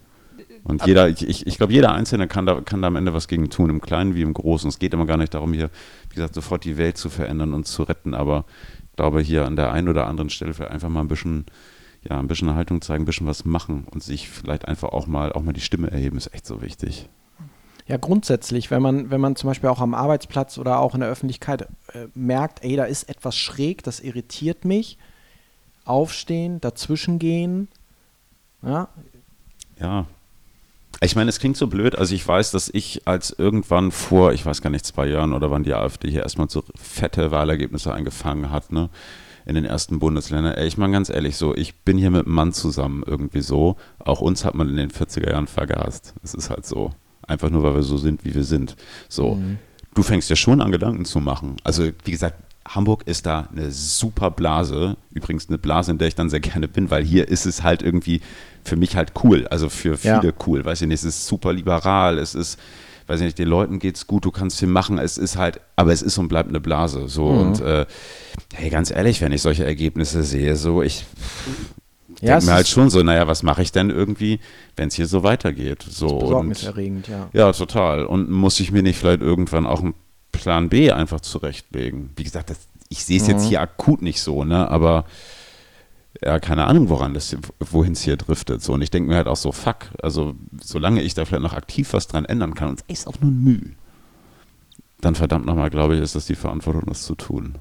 Und 0.64 0.86
jeder, 0.86 1.08
ich, 1.08 1.46
ich 1.46 1.56
glaube, 1.56 1.72
jeder 1.72 1.92
Einzelne 1.92 2.28
kann 2.28 2.46
da, 2.46 2.60
kann 2.60 2.82
da 2.82 2.88
am 2.88 2.96
Ende 2.96 3.12
was 3.12 3.26
gegen 3.26 3.50
tun, 3.50 3.68
im 3.68 3.80
Kleinen 3.80 4.14
wie 4.14 4.22
im 4.22 4.32
Großen. 4.32 4.68
Es 4.68 4.78
geht 4.78 4.94
immer 4.94 5.06
gar 5.06 5.16
nicht 5.16 5.34
darum, 5.34 5.52
hier, 5.52 5.70
wie 6.10 6.14
gesagt, 6.14 6.34
sofort 6.34 6.64
die 6.64 6.76
Welt 6.76 6.96
zu 6.96 7.08
verändern 7.08 7.52
und 7.52 7.66
zu 7.66 7.82
retten, 7.82 8.14
aber 8.14 8.44
ich 8.90 8.96
glaube, 8.96 9.20
hier 9.20 9.44
an 9.44 9.56
der 9.56 9.72
einen 9.72 9.88
oder 9.88 10.06
anderen 10.06 10.30
Stelle 10.30 10.54
einfach 10.70 10.88
mal 10.88 11.00
ein 11.00 11.08
bisschen, 11.08 11.46
ja, 12.08 12.18
ein 12.18 12.28
bisschen 12.28 12.54
Haltung 12.54 12.80
zeigen, 12.80 13.02
ein 13.02 13.06
bisschen 13.06 13.26
was 13.26 13.44
machen 13.44 13.86
und 13.90 14.04
sich 14.04 14.28
vielleicht 14.28 14.68
einfach 14.68 14.90
auch 14.90 15.06
mal, 15.06 15.32
auch 15.32 15.42
mal 15.42 15.52
die 15.52 15.60
Stimme 15.60 15.90
erheben, 15.90 16.16
ist 16.16 16.32
echt 16.32 16.46
so 16.46 16.62
wichtig. 16.62 17.08
Ja, 17.88 17.96
grundsätzlich, 17.96 18.70
wenn 18.70 18.82
man, 18.82 19.10
wenn 19.10 19.20
man 19.20 19.34
zum 19.34 19.48
Beispiel 19.48 19.68
auch 19.68 19.80
am 19.80 19.94
Arbeitsplatz 19.94 20.58
oder 20.58 20.78
auch 20.78 20.94
in 20.94 21.00
der 21.00 21.08
Öffentlichkeit 21.08 21.62
äh, 21.92 22.06
merkt, 22.14 22.62
ey, 22.62 22.76
da 22.76 22.84
ist 22.84 23.08
etwas 23.08 23.36
schräg, 23.36 23.82
das 23.82 23.98
irritiert 23.98 24.64
mich, 24.64 24.96
aufstehen, 25.84 26.60
dazwischen 26.60 27.18
gehen, 27.18 27.66
ja. 28.62 28.88
Ja, 29.80 30.06
ich 31.04 31.16
meine, 31.16 31.30
es 31.30 31.38
klingt 31.38 31.56
so 31.56 31.66
blöd. 31.66 31.96
Also 31.96 32.14
ich 32.14 32.26
weiß, 32.26 32.50
dass 32.52 32.70
ich 32.72 33.06
als 33.06 33.30
irgendwann 33.30 33.90
vor, 33.90 34.32
ich 34.32 34.44
weiß 34.44 34.62
gar 34.62 34.70
nicht, 34.70 34.86
zwei 34.86 35.06
Jahren 35.06 35.32
oder 35.32 35.50
wann 35.50 35.64
die 35.64 35.74
AfD 35.74 36.10
hier 36.10 36.22
erstmal 36.22 36.48
so 36.48 36.64
fette 36.74 37.30
Wahlergebnisse 37.30 37.92
eingefangen 37.92 38.50
hat, 38.50 38.72
ne? 38.72 38.88
in 39.44 39.54
den 39.54 39.64
ersten 39.64 39.98
Bundesländern. 39.98 40.54
Ey, 40.54 40.66
ich 40.66 40.78
meine 40.78 40.92
ganz 40.92 41.10
ehrlich 41.10 41.36
so, 41.36 41.54
ich 41.54 41.74
bin 41.80 41.98
hier 41.98 42.10
mit 42.10 42.26
einem 42.26 42.34
Mann 42.34 42.52
zusammen 42.52 43.02
irgendwie 43.06 43.40
so. 43.40 43.76
Auch 43.98 44.20
uns 44.20 44.44
hat 44.44 44.54
man 44.54 44.68
in 44.68 44.76
den 44.76 44.90
40er 44.90 45.30
Jahren 45.30 45.46
vergast. 45.46 46.14
Es 46.22 46.34
ist 46.34 46.50
halt 46.50 46.66
so. 46.66 46.92
Einfach 47.26 47.50
nur, 47.50 47.62
weil 47.62 47.74
wir 47.74 47.82
so 47.82 47.96
sind, 47.96 48.24
wie 48.24 48.34
wir 48.34 48.44
sind. 48.44 48.76
So. 49.08 49.34
Mhm. 49.34 49.58
Du 49.94 50.02
fängst 50.02 50.30
ja 50.30 50.36
schon 50.36 50.60
an, 50.60 50.72
Gedanken 50.72 51.04
zu 51.04 51.20
machen. 51.20 51.56
Also, 51.64 51.88
wie 52.04 52.10
gesagt, 52.10 52.36
Hamburg 52.68 53.02
ist 53.06 53.26
da 53.26 53.48
eine 53.52 53.70
super 53.70 54.30
Blase. 54.30 54.96
Übrigens 55.12 55.48
eine 55.48 55.58
Blase, 55.58 55.90
in 55.90 55.98
der 55.98 56.08
ich 56.08 56.14
dann 56.14 56.30
sehr 56.30 56.40
gerne 56.40 56.68
bin, 56.68 56.90
weil 56.90 57.04
hier 57.04 57.28
ist 57.28 57.46
es 57.46 57.62
halt 57.62 57.82
irgendwie 57.82 58.20
für 58.64 58.76
mich 58.76 58.96
halt 58.96 59.12
cool. 59.24 59.46
Also 59.48 59.68
für 59.68 59.96
viele 59.96 60.24
ja. 60.24 60.32
cool. 60.46 60.64
Weiß 60.64 60.80
ich 60.82 60.88
nicht, 60.88 61.00
es 61.00 61.04
ist 61.04 61.26
super 61.26 61.52
liberal, 61.52 62.18
es 62.18 62.34
ist, 62.34 62.58
weiß 63.08 63.20
ich 63.20 63.26
nicht, 63.26 63.38
den 63.38 63.48
Leuten 63.48 63.78
geht's 63.78 64.06
gut, 64.06 64.24
du 64.24 64.30
kannst 64.30 64.58
viel 64.58 64.68
machen. 64.68 64.98
Es 64.98 65.18
ist 65.18 65.36
halt, 65.36 65.60
aber 65.76 65.92
es 65.92 66.02
ist 66.02 66.18
und 66.18 66.28
bleibt 66.28 66.48
eine 66.48 66.60
Blase. 66.60 67.08
So 67.08 67.30
mhm. 67.30 67.40
und 67.40 67.60
äh, 67.60 67.86
hey, 68.54 68.70
ganz 68.70 68.90
ehrlich, 68.90 69.20
wenn 69.20 69.32
ich 69.32 69.42
solche 69.42 69.64
Ergebnisse 69.64 70.22
sehe, 70.22 70.56
so 70.56 70.82
ich 70.82 71.04
ja, 72.20 72.34
denke 72.34 72.46
mir 72.46 72.52
halt 72.52 72.68
schon 72.68 72.88
so, 72.88 73.02
naja, 73.02 73.26
was 73.26 73.42
mache 73.42 73.62
ich 73.62 73.72
denn 73.72 73.90
irgendwie, 73.90 74.38
wenn 74.76 74.88
es 74.88 74.94
hier 74.94 75.08
so 75.08 75.24
weitergeht? 75.24 75.82
So, 75.82 76.06
das 76.06 76.14
ist 76.14 76.20
besorgniserregend, 76.20 77.08
ja. 77.08 77.28
Ja, 77.32 77.52
total. 77.52 78.06
Und 78.06 78.30
muss 78.30 78.60
ich 78.60 78.70
mir 78.70 78.82
nicht 78.82 78.96
vielleicht 78.96 79.22
irgendwann 79.22 79.66
auch 79.66 79.82
ein 79.82 79.94
Plan 80.42 80.68
B 80.68 80.90
einfach 80.90 81.20
zurechtlegen. 81.20 82.10
Wie 82.16 82.24
gesagt, 82.24 82.50
das, 82.50 82.58
ich 82.88 83.04
sehe 83.04 83.18
es 83.18 83.28
mhm. 83.28 83.30
jetzt 83.30 83.44
hier 83.44 83.60
akut 83.60 84.02
nicht 84.02 84.20
so, 84.20 84.42
ne? 84.42 84.68
Aber 84.68 85.04
ja, 86.20 86.40
keine 86.40 86.66
Ahnung, 86.66 86.88
woran 86.88 87.14
das, 87.14 87.36
wohin 87.60 87.92
es 87.92 88.02
hier 88.02 88.16
driftet. 88.16 88.60
So, 88.60 88.72
und 88.72 88.82
ich 88.82 88.90
denke 88.90 89.08
mir 89.08 89.14
halt 89.14 89.28
auch 89.28 89.36
so, 89.36 89.52
fuck, 89.52 89.92
also 90.02 90.34
solange 90.60 91.00
ich 91.00 91.14
da 91.14 91.24
vielleicht 91.24 91.44
noch 91.44 91.52
aktiv 91.52 91.92
was 91.92 92.08
dran 92.08 92.24
ändern 92.24 92.54
kann, 92.54 92.70
und 92.70 92.80
es 92.88 92.98
ist 92.98 93.06
auch 93.06 93.20
nur 93.20 93.30
ein 93.30 93.44
Mühe, 93.44 93.70
dann 95.00 95.14
verdammt 95.14 95.46
nochmal, 95.46 95.70
glaube 95.70 95.94
ich, 95.94 96.00
ist 96.00 96.16
das 96.16 96.26
die 96.26 96.34
Verantwortung, 96.34 96.82
das 96.86 97.02
zu 97.02 97.14
tun. 97.14 97.58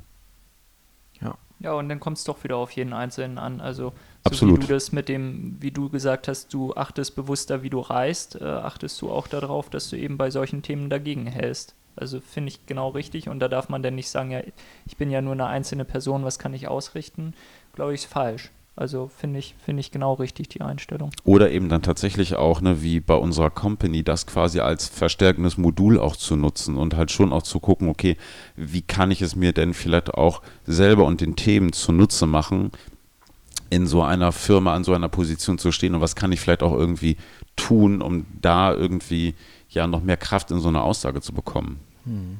Ja. 1.21 1.35
Ja, 1.59 1.73
und 1.73 1.87
dann 1.87 1.99
kommt 1.99 2.17
es 2.17 2.23
doch 2.23 2.43
wieder 2.43 2.57
auf 2.57 2.71
jeden 2.71 2.93
Einzelnen 2.93 3.37
an. 3.37 3.61
Also 3.61 3.89
so 3.89 3.93
Absolut. 4.23 4.57
wie 4.57 4.65
du 4.65 4.73
das 4.73 4.91
mit 4.91 5.07
dem, 5.07 5.57
wie 5.59 5.69
du 5.69 5.89
gesagt 5.89 6.27
hast, 6.27 6.51
du 6.51 6.73
achtest 6.73 7.15
bewusster, 7.15 7.61
wie 7.61 7.69
du 7.69 7.79
reist, 7.79 8.41
äh, 8.41 8.43
achtest 8.43 8.99
du 9.03 9.11
auch 9.11 9.27
darauf, 9.27 9.69
dass 9.69 9.91
du 9.91 9.95
eben 9.95 10.17
bei 10.17 10.31
solchen 10.31 10.63
Themen 10.63 10.89
dagegen 10.89 11.27
hältst. 11.27 11.75
Also 11.95 12.19
finde 12.21 12.49
ich 12.49 12.65
genau 12.65 12.89
richtig 12.89 13.29
und 13.29 13.39
da 13.39 13.47
darf 13.47 13.69
man 13.69 13.83
dann 13.83 13.95
nicht 13.95 14.09
sagen, 14.09 14.31
ja, 14.31 14.41
ich 14.85 14.97
bin 14.97 15.11
ja 15.11 15.21
nur 15.21 15.33
eine 15.33 15.47
einzelne 15.47 15.85
Person, 15.85 16.23
was 16.23 16.39
kann 16.39 16.53
ich 16.53 16.67
ausrichten? 16.67 17.33
Glaube 17.73 17.93
ich, 17.93 18.03
ist 18.03 18.11
falsch. 18.11 18.51
Also 18.75 19.11
finde 19.15 19.39
ich, 19.39 19.53
finde 19.63 19.81
ich 19.81 19.91
genau 19.91 20.13
richtig 20.13 20.47
die 20.47 20.61
Einstellung. 20.61 21.11
Oder 21.25 21.51
eben 21.51 21.67
dann 21.67 21.81
tatsächlich 21.81 22.35
auch, 22.35 22.61
ne, 22.61 22.81
wie 22.81 23.01
bei 23.01 23.15
unserer 23.15 23.49
Company, 23.49 24.01
das 24.01 24.25
quasi 24.25 24.61
als 24.61 24.87
verstärkendes 24.87 25.57
Modul 25.57 25.99
auch 25.99 26.15
zu 26.15 26.37
nutzen 26.37 26.77
und 26.77 26.95
halt 26.95 27.11
schon 27.11 27.33
auch 27.33 27.43
zu 27.43 27.59
gucken, 27.59 27.89
okay, 27.89 28.15
wie 28.55 28.81
kann 28.81 29.11
ich 29.11 29.21
es 29.21 29.35
mir 29.35 29.51
denn 29.51 29.73
vielleicht 29.73 30.13
auch 30.13 30.41
selber 30.65 31.05
und 31.05 31.19
den 31.19 31.35
Themen 31.35 31.73
zunutze 31.73 32.25
machen, 32.25 32.71
in 33.69 33.87
so 33.87 34.01
einer 34.01 34.31
Firma, 34.31 34.73
an 34.73 34.83
so 34.83 34.93
einer 34.93 35.09
Position 35.09 35.57
zu 35.57 35.71
stehen 35.71 35.93
und 35.95 36.01
was 36.01 36.15
kann 36.15 36.31
ich 36.31 36.39
vielleicht 36.39 36.63
auch 36.63 36.73
irgendwie 36.73 37.17
tun, 37.55 38.01
um 38.01 38.25
da 38.41 38.73
irgendwie 38.73 39.35
ja 39.73 39.87
noch 39.87 40.03
mehr 40.03 40.17
Kraft 40.17 40.51
in 40.51 40.59
so 40.59 40.67
eine 40.67 40.81
Aussage 40.81 41.21
zu 41.21 41.33
bekommen. 41.33 41.79
Hm. 42.03 42.39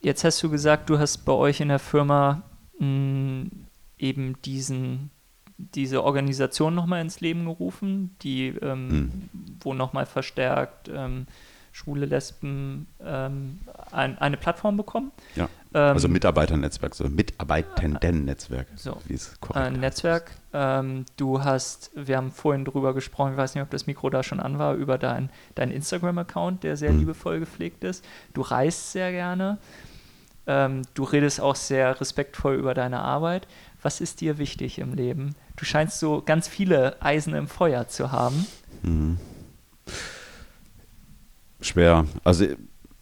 Jetzt 0.00 0.24
hast 0.24 0.42
du 0.42 0.50
gesagt, 0.50 0.88
du 0.88 0.98
hast 0.98 1.18
bei 1.18 1.32
euch 1.32 1.60
in 1.60 1.68
der 1.68 1.78
Firma 1.78 2.42
mh, 2.78 2.86
hm, 2.86 3.50
eben 3.98 4.40
diesen, 4.42 5.10
diese 5.58 6.04
Organisation 6.04 6.74
nochmal 6.74 7.02
ins 7.02 7.20
Leben 7.20 7.44
gerufen, 7.44 8.16
die, 8.22 8.48
ähm, 8.48 8.90
hm. 8.90 9.28
wo 9.60 9.74
nochmal 9.74 10.06
verstärkt 10.06 10.90
ähm, 10.92 11.26
schwule 11.72 12.06
Lesben 12.06 12.86
ähm, 13.04 13.60
ein, 13.92 14.18
eine 14.18 14.36
Plattform 14.36 14.76
bekommen. 14.76 15.12
Ja. 15.36 15.48
Ähm, 15.72 15.94
also 15.94 16.08
Mitarbeiternetzwerk, 16.08 16.94
so 16.94 17.08
Mitarbeitendennetzwerk, 17.08 18.66
so, 18.74 18.96
wie 19.06 19.14
es 19.14 19.40
korrekt 19.40 19.66
Ein 19.66 19.80
Netzwerk. 19.80 20.32
Ähm, 20.52 21.04
du 21.16 21.44
hast, 21.44 21.90
wir 21.94 22.16
haben 22.16 22.32
vorhin 22.32 22.64
drüber 22.64 22.92
gesprochen, 22.92 23.32
ich 23.32 23.38
weiß 23.38 23.54
nicht, 23.54 23.62
ob 23.62 23.70
das 23.70 23.86
Mikro 23.86 24.10
da 24.10 24.22
schon 24.22 24.40
an 24.40 24.58
war, 24.58 24.74
über 24.74 24.98
deinen 24.98 25.30
dein 25.54 25.70
Instagram-Account, 25.70 26.64
der 26.64 26.76
sehr 26.76 26.92
mhm. 26.92 27.00
liebevoll 27.00 27.40
gepflegt 27.40 27.84
ist. 27.84 28.04
Du 28.34 28.42
reist 28.42 28.92
sehr 28.92 29.12
gerne. 29.12 29.58
Ähm, 30.46 30.82
du 30.94 31.04
redest 31.04 31.40
auch 31.40 31.54
sehr 31.54 32.00
respektvoll 32.00 32.56
über 32.56 32.74
deine 32.74 33.00
Arbeit. 33.00 33.46
Was 33.82 34.00
ist 34.00 34.20
dir 34.20 34.38
wichtig 34.38 34.78
im 34.78 34.94
Leben? 34.94 35.36
Du 35.56 35.64
scheinst 35.64 36.00
so 36.00 36.22
ganz 36.22 36.48
viele 36.48 37.00
Eisen 37.00 37.34
im 37.34 37.46
Feuer 37.46 37.86
zu 37.86 38.10
haben. 38.10 38.46
Mhm. 38.82 39.18
Schwer. 41.60 42.06
Also 42.24 42.46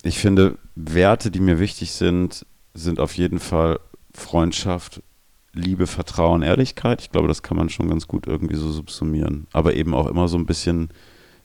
ich 0.02 0.18
finde, 0.18 0.58
Werte, 0.74 1.30
die 1.30 1.40
mir 1.40 1.58
wichtig 1.58 1.92
sind, 1.92 2.46
sind 2.74 3.00
auf 3.00 3.16
jeden 3.16 3.38
Fall 3.38 3.80
Freundschaft, 4.14 5.02
Liebe, 5.52 5.86
Vertrauen, 5.86 6.42
Ehrlichkeit. 6.42 7.00
Ich 7.00 7.10
glaube, 7.10 7.28
das 7.28 7.42
kann 7.42 7.56
man 7.56 7.68
schon 7.68 7.88
ganz 7.88 8.06
gut 8.06 8.26
irgendwie 8.26 8.56
so 8.56 8.70
subsumieren. 8.70 9.46
Aber 9.52 9.74
eben 9.74 9.94
auch 9.94 10.06
immer 10.06 10.28
so 10.28 10.36
ein 10.36 10.46
bisschen, 10.46 10.90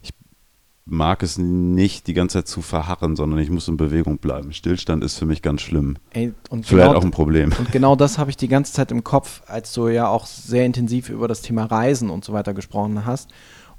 ich 0.01 0.11
mag 0.85 1.23
es 1.23 1.37
nicht 1.37 2.07
die 2.07 2.13
ganze 2.13 2.39
Zeit 2.39 2.47
zu 2.47 2.61
verharren, 2.61 3.15
sondern 3.15 3.39
ich 3.39 3.49
muss 3.49 3.67
in 3.67 3.77
Bewegung 3.77 4.17
bleiben. 4.19 4.53
Stillstand 4.53 5.03
ist 5.03 5.17
für 5.17 5.25
mich 5.25 5.41
ganz 5.41 5.61
schlimm. 5.61 5.97
Ey, 6.11 6.33
und 6.49 6.65
Vielleicht 6.65 6.87
genau, 6.87 6.99
auch 6.99 7.03
ein 7.03 7.11
Problem. 7.11 7.53
Und 7.57 7.71
genau 7.71 7.95
das 7.95 8.17
habe 8.17 8.29
ich 8.29 8.37
die 8.37 8.49
ganze 8.49 8.73
Zeit 8.73 8.91
im 8.91 9.03
Kopf, 9.03 9.41
als 9.47 9.73
du 9.73 9.87
ja 9.87 10.07
auch 10.07 10.25
sehr 10.25 10.65
intensiv 10.65 11.09
über 11.09 11.27
das 11.27 11.41
Thema 11.41 11.65
Reisen 11.65 12.09
und 12.09 12.23
so 12.23 12.33
weiter 12.33 12.53
gesprochen 12.53 13.05
hast. 13.05 13.31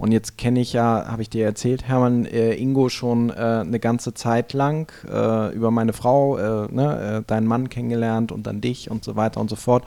Und 0.05 0.12
jetzt 0.12 0.36
kenne 0.36 0.60
ich 0.60 0.74
ja, 0.74 1.06
habe 1.09 1.22
ich 1.22 1.31
dir 1.31 1.47
erzählt, 1.47 1.89
Hermann, 1.89 2.26
äh, 2.26 2.52
Ingo 2.56 2.90
schon 2.90 3.31
äh, 3.31 3.62
eine 3.64 3.81
ganze 3.81 4.12
Zeit 4.12 4.52
lang 4.52 4.93
äh, 5.09 5.51
über 5.55 5.70
meine 5.70 5.94
Frau, 5.94 6.36
äh, 6.36 6.70
ne, 6.70 7.22
äh, 7.22 7.26
deinen 7.26 7.47
Mann 7.47 7.70
kennengelernt 7.70 8.31
und 8.31 8.47
dann 8.47 8.60
dich 8.60 8.90
und 8.90 9.02
so 9.02 9.16
weiter 9.16 9.40
und 9.40 9.48
so 9.48 9.56
fort. 9.56 9.86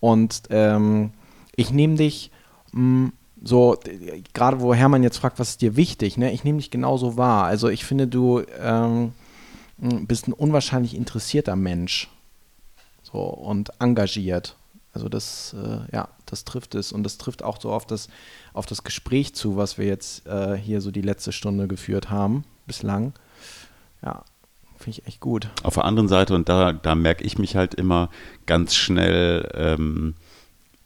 Und 0.00 0.42
ähm, 0.50 1.12
ich 1.54 1.70
nehme 1.70 1.94
dich 1.94 2.32
mh, 2.72 2.80
hm, 2.80 3.12
so, 3.44 3.78
gerade 4.32 4.60
wo 4.60 4.74
Hermann 4.74 5.04
jetzt 5.04 5.18
fragt, 5.18 5.38
was 5.38 5.50
ist 5.50 5.62
dir 5.62 5.76
wichtig, 5.76 6.16
ne, 6.16 6.32
ich 6.32 6.42
nehme 6.42 6.58
dich 6.58 6.72
genauso 6.72 7.16
wahr. 7.16 7.44
Also 7.44 7.68
ich 7.68 7.84
finde, 7.84 8.08
du 8.08 8.42
ähm, 8.60 9.12
hm, 9.80 10.06
bist 10.08 10.26
ein 10.26 10.32
unwahrscheinlich 10.32 10.96
interessierter 10.96 11.54
Mensch. 11.54 12.10
So 13.04 13.20
und 13.20 13.70
engagiert. 13.78 14.56
Also 14.94 15.08
das, 15.08 15.54
äh, 15.54 15.92
ja, 15.92 16.08
das 16.24 16.44
trifft 16.44 16.74
es 16.76 16.92
und 16.92 17.02
das 17.02 17.18
trifft 17.18 17.42
auch 17.42 17.60
so 17.60 17.72
auf 17.72 17.84
das, 17.84 18.08
auf 18.52 18.64
das 18.64 18.84
Gespräch 18.84 19.34
zu, 19.34 19.56
was 19.56 19.76
wir 19.76 19.86
jetzt 19.86 20.26
äh, 20.26 20.56
hier 20.56 20.80
so 20.80 20.92
die 20.92 21.02
letzte 21.02 21.32
Stunde 21.32 21.66
geführt 21.66 22.10
haben, 22.10 22.44
bislang. 22.66 23.12
Ja, 24.02 24.22
finde 24.78 25.00
ich 25.00 25.06
echt 25.06 25.20
gut. 25.20 25.48
Auf 25.64 25.74
der 25.74 25.84
anderen 25.84 26.08
Seite, 26.08 26.34
und 26.34 26.48
da, 26.48 26.72
da 26.72 26.94
merke 26.94 27.24
ich 27.24 27.38
mich 27.38 27.56
halt 27.56 27.74
immer 27.74 28.08
ganz 28.46 28.76
schnell, 28.76 29.50
ähm, 29.54 30.14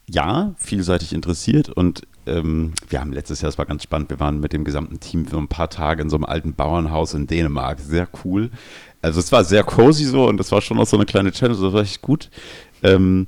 ja, 0.08 0.54
vielseitig 0.56 1.12
interessiert 1.12 1.68
und 1.68 2.06
ähm, 2.24 2.72
wir 2.88 3.00
haben 3.00 3.12
letztes 3.12 3.42
Jahr, 3.42 3.48
das 3.50 3.58
war 3.58 3.66
ganz 3.66 3.82
spannend, 3.82 4.08
wir 4.08 4.20
waren 4.20 4.40
mit 4.40 4.54
dem 4.54 4.64
gesamten 4.64 5.00
Team 5.00 5.26
für 5.26 5.36
ein 5.36 5.48
paar 5.48 5.68
Tage 5.68 6.00
in 6.00 6.08
so 6.08 6.16
einem 6.16 6.24
alten 6.24 6.54
Bauernhaus 6.54 7.12
in 7.12 7.26
Dänemark, 7.26 7.78
sehr 7.80 8.08
cool. 8.24 8.50
Also 9.02 9.20
es 9.20 9.30
war 9.32 9.44
sehr 9.44 9.64
cozy 9.64 10.04
so 10.04 10.26
und 10.26 10.38
das 10.38 10.50
war 10.50 10.62
schon 10.62 10.78
auch 10.78 10.86
so 10.86 10.96
eine 10.96 11.04
kleine 11.04 11.30
Challenge, 11.30 11.60
das 11.60 11.72
war 11.74 11.82
echt 11.82 12.00
gut. 12.00 12.30
Ähm, 12.82 13.26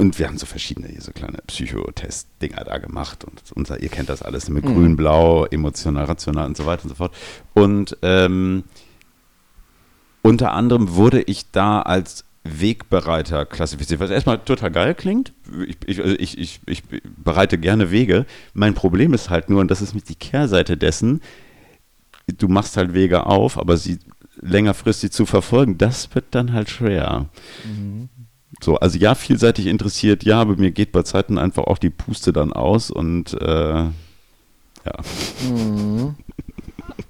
und 0.00 0.18
wir 0.18 0.28
haben 0.28 0.38
so 0.38 0.46
verschiedene, 0.46 0.88
hier 0.88 1.02
so 1.02 1.12
kleine 1.12 1.40
Psychotest-Dinger 1.46 2.64
da 2.64 2.78
gemacht. 2.78 3.22
Und 3.22 3.42
unser, 3.54 3.82
ihr 3.82 3.90
kennt 3.90 4.08
das 4.08 4.22
alles 4.22 4.48
mit 4.48 4.64
mhm. 4.64 4.74
grün, 4.74 4.96
blau, 4.96 5.44
emotional, 5.44 6.06
rational 6.06 6.46
und 6.46 6.56
so 6.56 6.64
weiter 6.64 6.84
und 6.84 6.88
so 6.88 6.94
fort. 6.94 7.14
Und 7.52 7.98
ähm, 8.00 8.64
unter 10.22 10.52
anderem 10.52 10.94
wurde 10.94 11.20
ich 11.20 11.50
da 11.50 11.82
als 11.82 12.24
Wegbereiter 12.44 13.44
klassifiziert, 13.44 14.00
was 14.00 14.10
erstmal 14.10 14.38
total 14.38 14.70
geil 14.70 14.94
klingt. 14.94 15.34
Ich, 15.68 15.76
ich, 15.84 16.02
also 16.02 16.16
ich, 16.18 16.38
ich, 16.38 16.60
ich 16.64 16.82
bereite 17.22 17.58
gerne 17.58 17.90
Wege. 17.90 18.24
Mein 18.54 18.72
Problem 18.72 19.12
ist 19.12 19.28
halt 19.28 19.50
nur, 19.50 19.60
und 19.60 19.70
das 19.70 19.82
ist 19.82 19.94
mit 19.94 20.08
die 20.08 20.14
Kehrseite 20.14 20.78
dessen, 20.78 21.20
du 22.26 22.48
machst 22.48 22.78
halt 22.78 22.94
Wege 22.94 23.26
auf, 23.26 23.58
aber 23.58 23.76
sie 23.76 23.98
längerfristig 24.40 25.12
zu 25.12 25.26
verfolgen, 25.26 25.76
das 25.76 26.14
wird 26.14 26.24
dann 26.30 26.54
halt 26.54 26.70
schwer. 26.70 27.26
Mhm. 27.66 28.08
So, 28.62 28.76
also 28.76 28.98
ja, 28.98 29.14
vielseitig 29.14 29.66
interessiert, 29.66 30.24
ja, 30.24 30.40
aber 30.40 30.56
mir 30.56 30.72
geht 30.72 30.92
bei 30.92 31.02
Zeiten 31.02 31.38
einfach 31.38 31.64
auch 31.64 31.78
die 31.78 31.90
Puste 31.90 32.32
dann 32.32 32.52
aus 32.52 32.90
und 32.90 33.34
äh, 33.40 33.74
ja. 33.74 33.92
Mhm. 35.48 36.14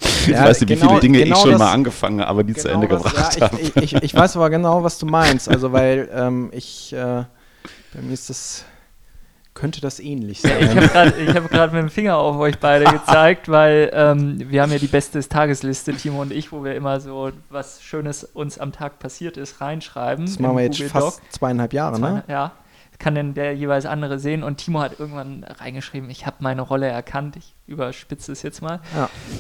Ich 0.03 0.29
ja, 0.29 0.45
weiß 0.45 0.61
nicht, 0.61 0.69
genau, 0.69 0.83
wie 0.83 0.89
viele 0.89 1.01
Dinge 1.01 1.25
genau 1.25 1.37
ich 1.37 1.43
schon 1.43 1.51
das, 1.53 1.59
mal 1.59 1.73
angefangen 1.73 2.21
habe, 2.21 2.31
aber 2.31 2.45
die 2.45 2.53
genau 2.53 2.63
zu 2.63 2.69
Ende 2.69 2.89
das, 2.89 3.03
gebracht 3.03 3.37
ja, 3.37 3.51
habe. 3.51 3.61
Ich, 3.61 3.77
ich, 3.77 3.95
ich, 3.95 4.15
weiß 4.15 4.37
aber 4.37 4.49
genau, 4.49 4.83
was 4.83 4.99
du 4.99 5.07
meinst. 5.07 5.49
Also, 5.49 5.73
weil 5.73 6.09
ähm, 6.15 6.49
ich, 6.53 6.93
äh, 6.93 7.25
bei 7.93 8.01
mir 8.03 8.13
ist 8.13 8.31
das 8.31 8.65
könnte 9.61 9.83
das 9.83 10.01
ähnlich 10.01 10.41
sein. 10.41 10.57
Ich 10.63 11.35
habe 11.35 11.49
gerade 11.49 11.61
hab 11.61 11.73
mit 11.73 11.83
dem 11.83 11.91
Finger 11.91 12.17
auf 12.17 12.37
euch 12.37 12.59
beide 12.59 12.87
gezeigt, 12.87 13.51
weil 13.51 13.91
ähm, 13.93 14.39
wir 14.51 14.63
haben 14.63 14.73
ja 14.73 14.79
die 14.79 14.87
beste 14.87 15.21
Tagesliste, 15.21 15.93
Timo 15.93 16.23
und 16.23 16.33
ich, 16.33 16.51
wo 16.51 16.65
wir 16.65 16.75
immer 16.75 16.99
so 16.99 17.31
was 17.51 17.83
Schönes 17.83 18.25
uns 18.25 18.59
am 18.59 18.73
Tag 18.73 18.99
passiert 18.99 19.37
ist, 19.37 19.61
reinschreiben. 19.61 20.25
Das 20.25 20.39
machen 20.39 20.57
wir 20.57 20.65
jetzt 20.65 20.79
Google 20.79 20.89
fast 20.89 21.19
Doc. 21.19 21.33
zweieinhalb 21.33 21.75
Jahre, 21.75 22.01
ne? 22.01 22.25
Ja. 22.27 22.53
kann 22.99 23.15
denn 23.15 23.35
der 23.35 23.55
jeweils 23.55 23.85
andere 23.85 24.19
sehen. 24.19 24.43
Und 24.43 24.57
Timo 24.57 24.81
hat 24.81 24.99
irgendwann 24.99 25.45
reingeschrieben, 25.45 26.09
ich 26.09 26.25
habe 26.25 26.37
meine 26.41 26.63
Rolle 26.63 26.87
erkannt. 26.87 27.37
Ich 27.37 27.55
überspitze 27.67 28.33
es 28.33 28.43
jetzt 28.43 28.63
mal. 28.63 28.81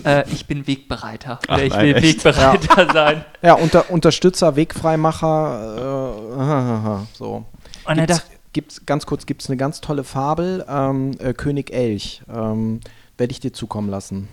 Ja. 0.04 0.20
Äh, 0.20 0.24
ich 0.30 0.46
bin 0.46 0.66
Wegbereiter. 0.66 1.38
Ach, 1.48 1.54
Oder 1.54 1.64
ich 1.64 1.72
nein, 1.72 1.86
will 1.86 1.96
echt? 1.96 2.24
Wegbereiter 2.26 2.92
sein. 2.92 3.24
Ja, 3.40 3.54
unter, 3.54 3.90
Unterstützer, 3.90 4.54
Wegfreimacher, 4.54 6.36
äh, 6.36 7.06
so. 7.16 7.46
Und 7.86 7.98
er 7.98 8.06
Gibt's, 8.06 8.18
dachte, 8.18 8.39
gibt's, 8.52 8.86
ganz 8.86 9.06
kurz, 9.06 9.26
gibt 9.26 9.42
es 9.42 9.48
eine 9.48 9.56
ganz 9.56 9.80
tolle 9.80 10.04
Fabel, 10.04 10.64
ähm, 10.68 11.12
äh, 11.18 11.32
König 11.32 11.72
Elch. 11.72 12.22
Ähm, 12.32 12.80
Werde 13.18 13.32
ich 13.32 13.40
dir 13.40 13.52
zukommen 13.52 13.88
lassen. 13.88 14.28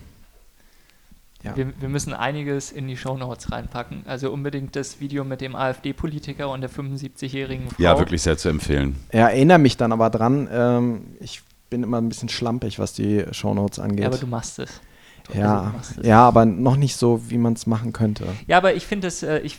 Ja. 1.44 1.56
wir, 1.56 1.72
wir 1.80 1.88
müssen 1.88 2.14
einiges 2.14 2.72
in 2.72 2.88
die 2.88 2.96
Shownotes 2.96 3.52
reinpacken. 3.52 4.02
Also 4.06 4.32
unbedingt 4.32 4.74
das 4.74 5.00
Video 5.00 5.22
mit 5.24 5.40
dem 5.40 5.54
AfD-Politiker 5.54 6.50
und 6.50 6.62
der 6.62 6.70
75-jährigen 6.70 7.70
Frau. 7.70 7.80
Ja, 7.82 7.96
wirklich 7.98 8.22
sehr 8.22 8.36
zu 8.36 8.48
empfehlen. 8.48 8.96
Ja, 9.12 9.28
erinnere 9.28 9.58
mich 9.58 9.76
dann 9.76 9.92
aber 9.92 10.10
dran. 10.10 10.48
Ähm, 10.50 11.02
ich 11.20 11.42
bin 11.70 11.84
immer 11.84 12.00
ein 12.00 12.08
bisschen 12.08 12.28
schlampig, 12.28 12.80
was 12.80 12.92
die 12.92 13.24
Shownotes 13.30 13.78
angeht. 13.78 14.00
Ja, 14.00 14.06
aber 14.08 14.18
du 14.18 14.26
machst 14.26 14.58
es. 14.58 14.80
Du- 15.24 15.32
also 15.34 15.40
ja, 15.40 15.74
es. 15.80 16.06
ja, 16.06 16.26
aber 16.26 16.44
noch 16.44 16.76
nicht 16.76 16.96
so, 16.96 17.30
wie 17.30 17.38
man 17.38 17.52
es 17.52 17.66
machen 17.66 17.92
könnte. 17.92 18.24
Ja, 18.48 18.56
aber 18.56 18.74
ich 18.74 18.86
finde 18.86 19.06
das, 19.06 19.22
äh, 19.22 19.38
ich, 19.40 19.58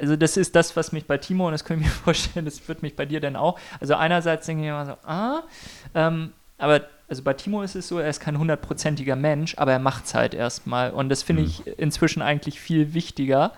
also 0.00 0.16
das 0.16 0.36
ist 0.36 0.54
das, 0.54 0.76
was 0.76 0.92
mich 0.92 1.06
bei 1.06 1.18
Timo, 1.18 1.46
und 1.46 1.52
das 1.52 1.64
können 1.64 1.80
wir 1.80 1.86
mir 1.88 1.92
vorstellen, 2.04 2.44
das 2.44 2.66
wird 2.68 2.82
mich 2.82 2.96
bei 2.96 3.06
dir 3.06 3.20
dann 3.20 3.36
auch. 3.36 3.58
Also 3.80 3.94
einerseits 3.94 4.46
denke 4.46 4.64
ich 4.64 4.68
immer 4.68 4.86
so, 4.86 4.92
ah, 5.08 5.42
ähm, 5.94 6.32
aber 6.58 6.82
also 7.08 7.22
bei 7.22 7.34
Timo 7.34 7.62
ist 7.62 7.76
es 7.76 7.86
so, 7.88 7.98
er 7.98 8.08
ist 8.08 8.20
kein 8.20 8.38
hundertprozentiger 8.38 9.14
Mensch, 9.16 9.54
aber 9.58 9.72
er 9.72 9.78
macht 9.78 10.06
es 10.06 10.14
halt 10.14 10.34
erstmal. 10.34 10.90
Und 10.90 11.08
das 11.08 11.22
finde 11.22 11.42
Mhm. 11.42 11.48
ich 11.48 11.66
inzwischen 11.78 12.20
eigentlich 12.22 12.58
viel 12.60 12.94
wichtiger. 12.94 13.52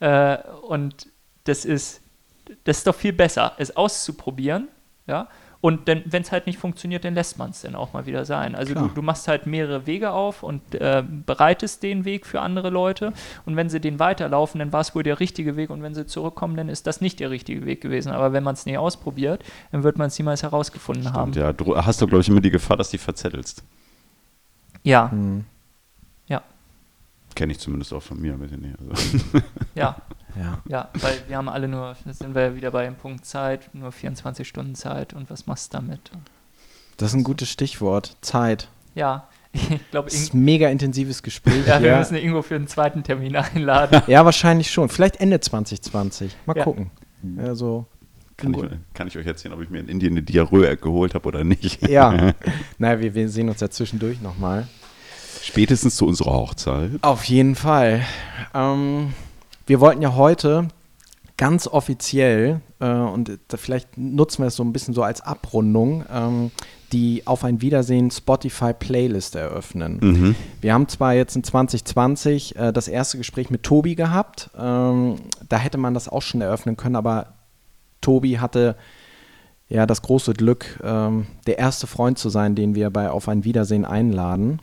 Äh, 0.00 0.38
und 0.68 1.08
das 1.44 1.64
ist, 1.64 2.00
das 2.64 2.78
ist 2.78 2.86
doch 2.86 2.94
viel 2.94 3.12
besser, 3.12 3.54
es 3.58 3.76
auszuprobieren, 3.76 4.68
ja. 5.06 5.28
Und 5.62 5.86
wenn 5.86 6.22
es 6.22 6.32
halt 6.32 6.46
nicht 6.46 6.58
funktioniert, 6.58 7.04
dann 7.04 7.14
lässt 7.14 7.38
man 7.38 7.50
es 7.50 7.62
dann 7.62 7.76
auch 7.76 7.92
mal 7.92 8.04
wieder 8.04 8.24
sein. 8.24 8.56
Also 8.56 8.74
du, 8.74 8.88
du 8.88 9.00
machst 9.00 9.28
halt 9.28 9.46
mehrere 9.46 9.86
Wege 9.86 10.10
auf 10.10 10.42
und 10.42 10.74
äh, 10.74 11.04
bereitest 11.24 11.84
den 11.84 12.04
Weg 12.04 12.26
für 12.26 12.40
andere 12.40 12.68
Leute. 12.68 13.12
Und 13.46 13.54
wenn 13.54 13.70
sie 13.70 13.80
den 13.80 14.00
weiterlaufen, 14.00 14.58
dann 14.58 14.72
war 14.72 14.80
es 14.80 14.92
wohl 14.96 15.04
der 15.04 15.20
richtige 15.20 15.54
Weg. 15.56 15.70
Und 15.70 15.82
wenn 15.84 15.94
sie 15.94 16.04
zurückkommen, 16.04 16.56
dann 16.56 16.68
ist 16.68 16.88
das 16.88 17.00
nicht 17.00 17.20
der 17.20 17.30
richtige 17.30 17.64
Weg 17.64 17.80
gewesen. 17.80 18.10
Aber 18.10 18.32
wenn 18.32 18.42
man 18.42 18.54
es 18.54 18.66
nie 18.66 18.76
ausprobiert, 18.76 19.44
dann 19.70 19.84
wird 19.84 19.98
man 19.98 20.08
es 20.08 20.18
niemals 20.18 20.42
herausgefunden 20.42 21.12
haben. 21.12 21.30
Und 21.30 21.36
ja, 21.36 21.52
du 21.52 21.76
hast 21.76 22.02
du, 22.02 22.08
glaube 22.08 22.22
ich, 22.22 22.28
immer 22.28 22.40
die 22.40 22.50
Gefahr, 22.50 22.76
dass 22.76 22.90
du 22.90 22.96
die 22.96 23.02
verzettelst. 23.02 23.62
Ja, 24.82 25.12
Hm. 25.12 25.44
Kenne 27.34 27.52
ich 27.52 27.58
zumindest 27.58 27.92
auch 27.92 28.02
von 28.02 28.20
mir. 28.20 28.36
Mit 28.36 28.50
den, 28.50 28.74
also. 28.78 29.06
ja, 29.74 29.96
Ja. 30.38 30.58
ja. 30.68 30.88
Weil 31.00 31.14
wir 31.28 31.36
haben 31.36 31.48
alle 31.48 31.68
nur, 31.68 31.96
jetzt 32.04 32.18
sind 32.20 32.34
wir 32.34 32.42
ja 32.42 32.54
wieder 32.56 32.70
bei 32.70 32.84
dem 32.84 32.94
Punkt 32.96 33.24
Zeit, 33.26 33.70
nur 33.74 33.92
24 33.92 34.46
Stunden 34.46 34.74
Zeit. 34.74 35.12
Und 35.14 35.30
was 35.30 35.46
machst 35.46 35.72
du 35.72 35.78
damit? 35.78 36.10
Das 36.96 37.08
ist 37.10 37.14
ein 37.14 37.24
gutes 37.24 37.48
Stichwort. 37.50 38.16
Zeit. 38.20 38.68
Ja, 38.94 39.28
ich 39.52 39.90
glaube, 39.90 40.10
Das 40.10 40.18
ist 40.18 40.34
ein 40.34 40.44
mega 40.44 40.68
intensives 40.68 41.22
Gespräch. 41.22 41.66
ja, 41.66 41.80
wir 41.80 41.90
ja. 41.90 41.98
müssen 41.98 42.16
Ingo 42.16 42.42
für 42.42 42.54
einen 42.56 42.66
zweiten 42.68 43.02
Termin 43.02 43.36
einladen. 43.54 44.02
ja, 44.06 44.24
wahrscheinlich 44.24 44.70
schon. 44.70 44.88
Vielleicht 44.88 45.16
Ende 45.16 45.40
2020. 45.40 46.36
Mal 46.46 46.56
Ja. 46.56 46.64
gucken. 46.64 46.90
Also, 47.38 47.86
Kann, 48.36 48.52
ich, 48.54 48.62
kann 48.94 49.06
ich 49.06 49.16
euch 49.16 49.26
erzählen, 49.26 49.54
ob 49.54 49.60
ich 49.62 49.70
mir 49.70 49.78
in 49.78 49.88
Indien 49.88 50.14
eine 50.14 50.22
Diarrhoe 50.22 50.76
geholt 50.76 51.14
habe 51.14 51.28
oder 51.28 51.44
nicht? 51.44 51.86
ja. 51.88 52.32
naja, 52.78 52.98
wir, 53.00 53.14
wir 53.14 53.28
sehen 53.28 53.48
uns 53.48 53.60
ja 53.60 53.70
zwischendurch 53.70 54.20
nochmal. 54.20 54.66
Spätestens 55.42 55.96
zu 55.96 56.06
unserer 56.06 56.32
Hochzeit. 56.32 56.90
Auf 57.02 57.24
jeden 57.24 57.54
Fall. 57.56 58.02
Ähm, 58.54 59.12
wir 59.72 59.80
wollten 59.80 60.02
ja 60.02 60.16
heute 60.16 60.68
ganz 61.38 61.66
offiziell, 61.66 62.60
äh, 62.78 62.90
und 62.90 63.38
vielleicht 63.54 63.96
nutzen 63.96 64.42
wir 64.42 64.48
es 64.48 64.56
so 64.56 64.62
ein 64.62 64.74
bisschen 64.74 64.92
so 64.92 65.02
als 65.02 65.22
Abrundung, 65.22 66.04
ähm, 66.12 66.50
die 66.92 67.26
Auf 67.26 67.42
ein 67.42 67.62
Wiedersehen 67.62 68.10
Spotify 68.10 68.74
Playlist 68.74 69.34
eröffnen. 69.34 69.98
Mhm. 70.02 70.36
Wir 70.60 70.74
haben 70.74 70.88
zwar 70.88 71.14
jetzt 71.14 71.36
in 71.36 71.42
2020 71.42 72.54
äh, 72.54 72.70
das 72.74 72.86
erste 72.86 73.16
Gespräch 73.16 73.48
mit 73.48 73.62
Tobi 73.62 73.94
gehabt, 73.94 74.50
ähm, 74.58 75.16
da 75.48 75.56
hätte 75.56 75.78
man 75.78 75.94
das 75.94 76.06
auch 76.06 76.20
schon 76.20 76.42
eröffnen 76.42 76.76
können, 76.76 76.96
aber 76.96 77.32
Tobi 78.02 78.40
hatte 78.40 78.76
ja 79.70 79.86
das 79.86 80.02
große 80.02 80.34
Glück, 80.34 80.80
ähm, 80.84 81.28
der 81.46 81.58
erste 81.58 81.86
Freund 81.86 82.18
zu 82.18 82.28
sein, 82.28 82.54
den 82.54 82.74
wir 82.74 82.90
bei 82.90 83.10
Auf 83.10 83.26
ein 83.26 83.44
Wiedersehen 83.44 83.86
einladen. 83.86 84.60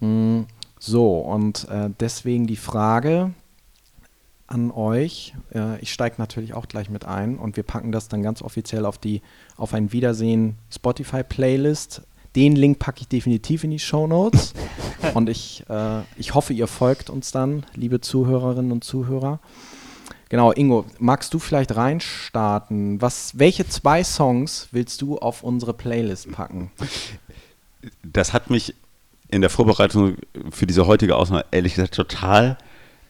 Mm, 0.00 0.40
So, 0.80 1.18
und 1.20 1.68
äh, 1.68 1.90
deswegen 2.00 2.48
die 2.48 2.56
Frage 2.56 3.32
an 4.50 4.70
euch. 4.70 5.34
Äh, 5.54 5.80
ich 5.80 5.92
steige 5.92 6.16
natürlich 6.18 6.54
auch 6.54 6.68
gleich 6.68 6.90
mit 6.90 7.04
ein 7.06 7.38
und 7.38 7.56
wir 7.56 7.62
packen 7.62 7.92
das 7.92 8.08
dann 8.08 8.22
ganz 8.22 8.42
offiziell 8.42 8.84
auf 8.84 8.98
die 8.98 9.22
Auf 9.56 9.72
ein 9.72 9.92
Wiedersehen 9.92 10.56
Spotify-Playlist. 10.70 12.02
Den 12.36 12.54
Link 12.54 12.78
packe 12.78 13.00
ich 13.00 13.08
definitiv 13.08 13.64
in 13.64 13.70
die 13.70 13.78
Show 13.78 14.06
Notes. 14.06 14.52
und 15.14 15.28
ich, 15.28 15.64
äh, 15.68 16.00
ich 16.16 16.34
hoffe, 16.34 16.52
ihr 16.52 16.66
folgt 16.66 17.10
uns 17.10 17.32
dann, 17.32 17.64
liebe 17.74 18.00
Zuhörerinnen 18.00 18.72
und 18.72 18.84
Zuhörer. 18.84 19.40
Genau, 20.28 20.52
Ingo, 20.52 20.84
magst 20.98 21.34
du 21.34 21.38
vielleicht 21.38 21.74
reinstarten? 21.74 23.00
Was, 23.00 23.38
welche 23.38 23.66
zwei 23.68 24.04
Songs 24.04 24.68
willst 24.70 25.02
du 25.02 25.18
auf 25.18 25.42
unsere 25.42 25.74
Playlist 25.74 26.30
packen? 26.30 26.70
Das 28.02 28.32
hat 28.32 28.50
mich 28.50 28.74
in 29.28 29.40
der 29.40 29.50
Vorbereitung 29.50 30.16
für 30.50 30.66
diese 30.66 30.86
heutige 30.86 31.16
Ausnahme 31.16 31.44
ehrlich 31.50 31.74
gesagt 31.74 31.94
total 31.94 32.58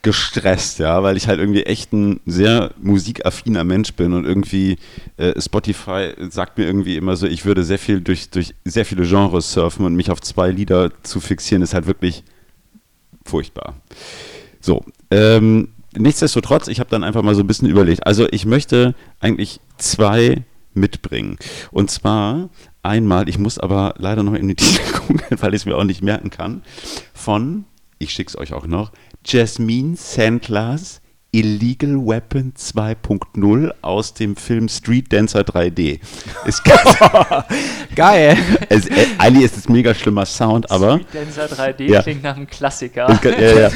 gestresst, 0.01 0.79
ja, 0.79 1.03
weil 1.03 1.15
ich 1.15 1.27
halt 1.27 1.39
irgendwie 1.39 1.63
echt 1.63 1.93
ein 1.93 2.19
sehr 2.25 2.71
musikaffiner 2.81 3.63
Mensch 3.63 3.93
bin 3.93 4.13
und 4.13 4.25
irgendwie 4.25 4.77
äh, 5.17 5.39
Spotify 5.39 6.13
sagt 6.29 6.57
mir 6.57 6.65
irgendwie 6.65 6.97
immer 6.97 7.15
so, 7.15 7.27
ich 7.27 7.45
würde 7.45 7.63
sehr 7.63 7.77
viel 7.77 8.01
durch, 8.01 8.29
durch 8.31 8.55
sehr 8.65 8.85
viele 8.85 9.07
Genres 9.07 9.51
surfen 9.51 9.85
und 9.85 9.95
mich 9.95 10.09
auf 10.09 10.21
zwei 10.21 10.49
Lieder 10.49 10.91
zu 11.03 11.19
fixieren, 11.19 11.61
ist 11.61 11.73
halt 11.73 11.85
wirklich 11.85 12.23
furchtbar. 13.23 13.75
So, 14.59 14.83
ähm, 15.11 15.69
nichtsdestotrotz, 15.95 16.67
ich 16.67 16.79
habe 16.79 16.89
dann 16.89 17.03
einfach 17.03 17.21
mal 17.21 17.35
so 17.35 17.41
ein 17.41 17.47
bisschen 17.47 17.69
überlegt. 17.69 18.05
Also 18.05 18.27
ich 18.31 18.45
möchte 18.45 18.95
eigentlich 19.19 19.59
zwei 19.77 20.43
mitbringen. 20.73 21.37
Und 21.71 21.91
zwar 21.91 22.49
einmal, 22.83 23.29
ich 23.29 23.37
muss 23.37 23.59
aber 23.59 23.95
leider 23.97 24.23
noch 24.23 24.33
in 24.33 24.47
die 24.47 24.55
Titel 24.55 24.91
gucken, 24.93 25.21
weil 25.39 25.53
ich 25.53 25.61
es 25.61 25.65
mir 25.65 25.75
auch 25.75 25.83
nicht 25.83 26.01
merken 26.01 26.29
kann, 26.29 26.63
von, 27.13 27.65
ich 27.99 28.11
schicke 28.11 28.29
es 28.29 28.37
euch 28.37 28.53
auch 28.53 28.65
noch, 28.65 28.91
Jasmine 29.25 29.95
Sandlers 29.95 31.01
Illegal 31.33 31.95
Weapon 32.05 32.53
2.0 32.57 33.71
aus 33.81 34.13
dem 34.13 34.35
Film 34.35 34.67
Street 34.67 35.13
Dancer 35.13 35.41
3D. 35.41 35.99
Ist 36.45 36.61
Geil! 37.95 38.37
es, 38.67 38.87
äh, 38.87 39.05
eigentlich 39.17 39.45
ist 39.45 39.57
es 39.57 39.69
mega 39.69 39.93
schlimmer 39.93 40.25
Sound, 40.25 40.69
aber 40.69 40.99
Street 40.99 41.07
Dancer 41.13 41.45
3D 41.45 41.83
Ja. 41.89 42.01
klingt 42.01 42.23
nach 42.23 42.35
einem 42.35 42.47
Klassiker. 42.47 43.17
Ja, 43.23 43.59
ja. 43.61 43.69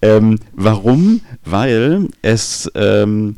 ähm, 0.02 0.38
warum? 0.54 1.20
Weil 1.44 2.08
es 2.22 2.70
ähm, 2.74 3.36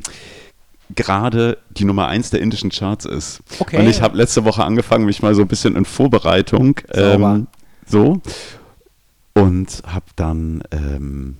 gerade 0.94 1.58
die 1.70 1.84
Nummer 1.84 2.06
1 2.06 2.30
der 2.30 2.40
indischen 2.40 2.70
Charts 2.70 3.04
ist. 3.04 3.40
Okay. 3.58 3.78
Und 3.78 3.88
ich 3.88 4.00
habe 4.00 4.16
letzte 4.16 4.44
Woche 4.44 4.62
angefangen, 4.64 5.06
mich 5.06 5.22
mal 5.22 5.34
so 5.34 5.42
ein 5.42 5.48
bisschen 5.48 5.74
in 5.74 5.84
Vorbereitung 5.84 6.78
ähm, 6.92 7.48
so 7.84 8.20
und 9.34 9.82
habe 9.86 10.06
dann 10.16 10.62
ähm, 10.70 11.38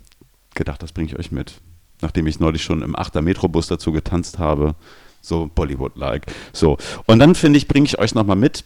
gedacht, 0.55 0.83
das 0.83 0.93
bringe 0.93 1.09
ich 1.09 1.19
euch 1.19 1.33
mit. 1.33 1.61
Nachdem 2.01 2.27
ich 2.27 2.39
neulich 2.39 2.63
schon 2.63 2.83
im 2.83 2.95
8er 2.95 3.23
Metrobus 3.23 3.67
dazu 3.67 3.91
getanzt 3.91 4.39
habe, 4.39 4.75
so 5.21 5.51
Bollywood-like. 5.53 6.27
So, 6.53 6.79
und 7.07 7.19
dann 7.19 7.35
finde 7.35 7.59
ich, 7.59 7.67
bringe 7.67 7.87
ich 7.87 7.99
euch 7.99 8.15
nochmal 8.15 8.37
mit 8.37 8.65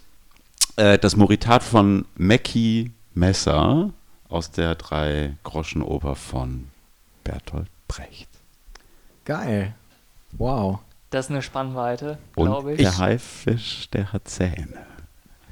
äh, 0.77 0.99
das 0.99 1.17
Moritat 1.17 1.63
von 1.63 2.05
Mackie 2.17 2.93
Messer 3.15 3.91
aus 4.29 4.51
der 4.51 4.75
Drei-Groschen-Oper 4.75 6.15
von 6.15 6.69
Bertolt 7.25 7.69
Brecht. 7.89 8.29
Geil. 9.25 9.75
Wow. 10.33 10.81
Das 11.11 11.27
ist 11.27 11.31
eine 11.31 11.43
Spannweite, 11.43 12.19
glaube 12.35 12.73
ich. 12.73 12.79
der 12.79 12.97
Haifisch, 12.97 13.91
der 13.91 14.15
hat 14.15 14.29
Zähne. 14.29 14.87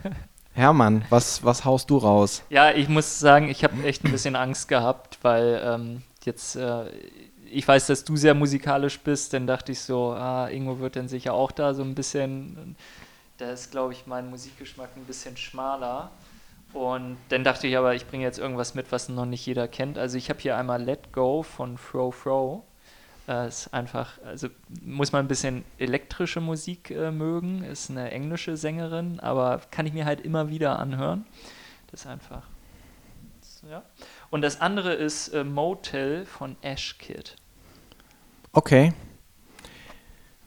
Hermann, 0.52 1.05
was, 1.10 1.44
was 1.44 1.64
haust 1.64 1.90
du 1.90 1.97
raus? 1.97 2.43
Ja, 2.51 2.72
ich 2.72 2.89
muss 2.89 3.18
sagen, 3.20 3.48
ich 3.48 3.64
habe 3.64 3.82
echt 3.85 4.05
ein 4.05 4.10
bisschen 4.10 4.36
Angst 4.36 4.68
gehabt, 4.68 5.18
weil 5.22 5.60
ähm, 5.64 6.02
jetzt, 6.24 6.56
äh, 6.56 6.90
ich 7.51 7.66
weiß, 7.66 7.86
dass 7.86 8.05
du 8.05 8.16
sehr 8.16 8.35
musikalisch 8.35 8.98
bist, 9.01 9.32
dann 9.32 9.47
dachte 9.47 9.72
ich 9.72 9.81
so, 9.81 10.12
ah, 10.12 10.48
Ingo 10.48 10.81
wird 10.81 10.97
dann 10.97 11.09
sicher 11.09 11.35
auch 11.35 11.52
da 11.52 11.72
so 11.74 11.82
ein 11.82 11.94
bisschen, 11.94 12.77
da 13.39 13.51
ist, 13.52 13.70
glaube 13.70 13.93
ich, 13.93 14.06
mein 14.06 14.28
Musikgeschmack 14.28 14.90
ein 14.97 15.05
bisschen 15.05 15.36
schmaler. 15.36 16.10
Und 16.72 17.16
dann 17.31 17.43
dachte 17.43 17.66
ich 17.66 17.77
aber, 17.77 17.94
ich 17.94 18.06
bringe 18.06 18.24
jetzt 18.24 18.39
irgendwas 18.39 18.74
mit, 18.74 18.93
was 18.93 19.09
noch 19.09 19.24
nicht 19.24 19.44
jeder 19.44 19.66
kennt. 19.66 19.98
Also 19.98 20.16
ich 20.16 20.31
habe 20.31 20.40
hier 20.40 20.56
einmal 20.56 20.81
Let 20.82 21.12
Go 21.12 21.43
von 21.43 21.78
Fro 21.78 22.12
Fro. 22.12 22.64
Äh, 23.31 23.47
ist 23.47 23.73
einfach, 23.73 24.19
also 24.24 24.48
muss 24.82 25.12
man 25.12 25.24
ein 25.24 25.28
bisschen 25.28 25.65
elektrische 25.78 26.40
Musik 26.40 26.90
äh, 26.90 27.12
mögen, 27.12 27.62
ist 27.62 27.89
eine 27.89 28.11
englische 28.11 28.57
Sängerin, 28.57 29.20
aber 29.20 29.61
kann 29.70 29.86
ich 29.86 29.93
mir 29.93 30.05
halt 30.05 30.23
immer 30.23 30.51
wieder 30.51 30.81
anhören. 30.81 31.24
Das 31.93 32.01
ist 32.01 32.07
einfach. 32.09 32.43
Ja. 33.70 33.82
Und 34.31 34.43
das 34.43 34.61
andere 34.61 34.94
ist 34.94 35.28
äh, 35.28 35.44
Motel 35.44 36.27
von 36.27 36.57
Ash 36.62 36.98
Kid. 36.98 37.36
Okay. 38.52 38.93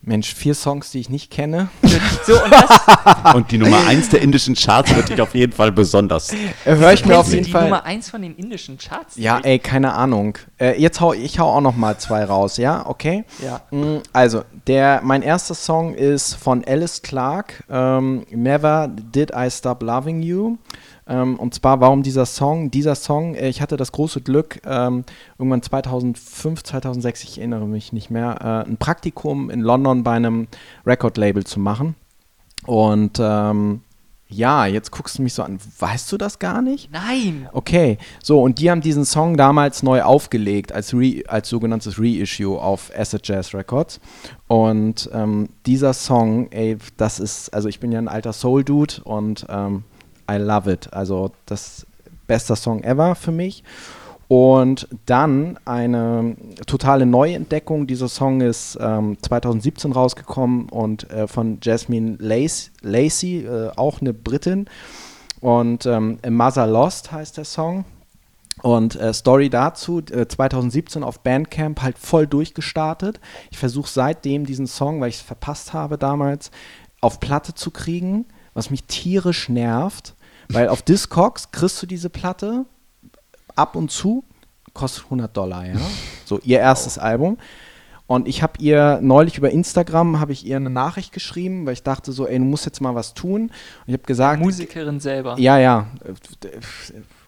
Mensch, 0.06 0.34
vier 0.36 0.54
Songs, 0.54 0.92
die 0.92 1.00
ich 1.00 1.10
nicht 1.10 1.32
kenne. 1.32 1.70
So, 2.26 2.42
und 2.42 2.52
das 2.54 3.36
Und 3.36 3.52
die 3.52 3.58
Nummer 3.58 3.86
1 3.88 4.10
der 4.10 4.22
indischen 4.22 4.56
Charts 4.56 4.96
wird 4.96 5.10
dich 5.10 5.20
auf 5.22 5.36
jeden 5.36 5.52
Fall 5.52 5.72
besonders. 5.74 6.32
Äh, 6.32 6.38
Höre 6.76 6.94
ich 6.94 7.06
mir 7.06 7.18
auf 7.18 7.30
jeden 7.32 7.44
die 7.46 7.52
Fall. 7.52 7.64
Nummer 7.64 7.84
1 7.86 8.10
von 8.10 8.22
den 8.22 8.36
indischen 8.36 8.78
Charts. 8.78 9.18
Ja, 9.18 9.40
ey, 9.40 9.60
keine 9.60 9.94
Ahnung. 9.94 10.38
Äh, 10.58 10.80
jetzt 10.82 11.02
hau 11.02 11.12
ich 11.14 11.40
hau 11.40 11.50
auch 11.50 11.62
noch 11.62 11.76
mal 11.76 11.98
zwei 11.98 12.24
raus, 12.24 12.56
ja? 12.58 12.86
Okay? 12.86 13.26
Ja. 13.44 13.62
Mm, 13.72 14.02
Also, 14.14 14.44
der, 14.68 15.02
mein 15.04 15.22
erster 15.22 15.54
Song 15.56 15.94
ist 15.96 16.36
von 16.36 16.64
Alice 16.66 17.02
Clark, 17.02 17.64
ähm, 17.70 18.26
Never 18.32 18.88
Did 18.90 19.32
I 19.36 19.50
Stop 19.52 19.84
Loving 19.84 20.22
You. 20.22 20.58
Ähm, 21.08 21.38
und 21.38 21.54
zwar, 21.54 21.82
warum 21.82 22.04
dieser 22.04 22.26
Song? 22.26 22.72
Dieser 22.72 22.96
Song, 22.96 23.36
äh, 23.36 23.50
ich 23.50 23.62
hatte 23.62 23.78
das 23.78 23.92
große 23.92 24.22
Glück, 24.22 24.62
ähm, 24.66 25.04
irgendwann 25.38 25.62
2005, 25.62 26.64
2006, 26.64 27.24
ich 27.24 27.38
erinnere 27.38 27.68
mich 27.68 27.94
nicht 27.94 28.10
mehr, 28.10 28.38
äh, 28.42 28.70
ein 28.70 28.78
Praktikum 28.78 29.50
in 29.50 29.62
London 29.62 30.04
bei 30.04 30.14
einem 30.14 30.48
Record-Label 30.86 31.44
zu 31.44 31.60
machen. 31.60 31.96
Und 32.66 33.20
ähm, 33.20 33.82
ja, 34.34 34.66
jetzt 34.66 34.92
guckst 34.92 35.18
du 35.18 35.22
mich 35.22 35.34
so 35.34 35.44
an. 35.44 35.60
Weißt 35.80 36.12
du 36.12 36.18
das 36.18 36.40
gar 36.40 36.62
nicht? 36.62 36.92
Nein. 36.92 37.48
Okay, 37.52 37.98
so 38.24 38.42
und 38.42 38.60
die 38.60 38.72
haben 38.72 38.82
diesen 38.82 39.06
Song 39.06 39.38
damals 39.38 39.84
neu 39.84 40.02
aufgelegt 40.02 40.72
als, 40.72 40.94
Re 40.94 41.22
als 41.28 41.50
sogenanntes 41.50 42.00
Reissue 42.00 42.60
auf 42.60 42.92
Acid 42.98 43.28
Jazz 43.28 43.54
Records. 43.54 44.00
Und 44.48 45.10
ähm, 45.14 45.50
dieser 45.66 45.94
Song, 45.94 46.52
ey, 46.52 46.78
das 46.98 47.20
ist, 47.20 47.54
also 47.54 47.68
ich 47.68 47.80
bin 47.80 47.92
ja 47.92 48.00
ein 48.00 48.08
alter 48.08 48.34
Soul-Dude 48.34 49.04
und 49.04 49.46
ähm, 49.50 49.84
I 50.30 50.38
love 50.38 50.72
it. 50.72 50.92
Also 50.94 51.32
das 51.46 51.86
bester 52.28 52.56
Song 52.56 52.84
ever 52.84 53.16
für 53.16 53.32
mich. 53.32 53.64
Und 54.28 54.88
dann 55.06 55.60
eine 55.66 56.36
totale 56.66 57.06
Neuentdeckung. 57.06 57.86
Dieser 57.86 58.08
Song 58.08 58.42
ist 58.42 58.78
ähm, 58.82 59.18
2017 59.22 59.92
rausgekommen 59.92 60.70
und 60.70 61.10
äh, 61.12 61.28
von 61.28 61.60
Jasmine 61.62 62.18
Lace- 62.20 62.72
Lacey, 62.82 63.46
äh, 63.46 63.72
auch 63.76 64.02
eine 64.02 64.14
Britin. 64.14 64.68
Und 65.40 65.86
ähm, 65.86 66.20
Mother 66.28 66.66
Lost 66.66 67.12
heißt 67.12 67.38
der 67.38 67.46
Song. 67.46 67.86
Und 68.62 68.96
äh, 68.96 69.14
Story 69.14 69.50
dazu, 69.50 70.00
äh, 70.00 70.28
2017 70.28 71.04
auf 71.04 71.20
Bandcamp 71.20 71.82
halt 71.82 71.98
voll 71.98 72.26
durchgestartet. 72.26 73.20
Ich 73.52 73.58
versuche 73.58 73.90
seitdem 73.90 74.46
diesen 74.46 74.68
Song, 74.68 75.02
weil 75.02 75.10
ich 75.10 75.18
es 75.18 75.22
verpasst 75.22 75.74
habe 75.74 75.98
damals, 75.98 76.50
auf 77.02 77.20
Platte 77.20 77.54
zu 77.54 77.72
kriegen, 77.72 78.26
was 78.54 78.70
mich 78.70 78.84
tierisch 78.86 79.50
nervt. 79.50 80.16
Weil 80.50 80.68
auf 80.68 80.82
Discogs 80.82 81.52
kriegst 81.52 81.82
du 81.82 81.88
diese 81.88 82.10
Platte 82.10 82.66
ab 83.56 83.76
und 83.76 83.92
zu, 83.92 84.24
kostet 84.74 85.06
100 85.06 85.36
Dollar, 85.36 85.66
ja. 85.66 85.76
So, 86.26 86.40
ihr 86.44 86.60
erstes 86.60 86.98
Album. 86.98 87.38
Und 88.06 88.28
ich 88.28 88.44
habe 88.44 88.54
ihr 88.60 89.00
neulich 89.02 89.38
über 89.38 89.50
Instagram, 89.50 90.20
habe 90.20 90.34
ich 90.34 90.46
ihr 90.46 90.58
eine 90.58 90.70
Nachricht 90.70 91.14
geschrieben, 91.14 91.66
weil 91.66 91.74
ich 91.74 91.84
dachte 91.84 92.12
so, 92.12 92.28
ey, 92.28 92.38
du 92.38 92.44
musst 92.44 92.66
jetzt 92.66 92.82
mal 92.82 92.94
was 92.96 93.14
tun. 93.14 93.44
Und 93.44 93.52
ich 93.88 93.94
habe 93.94 94.04
gesagt, 94.04 94.42
Musikerin 94.42 95.00
selber. 95.00 95.36
ja, 95.40 95.58
ja, 95.58 95.88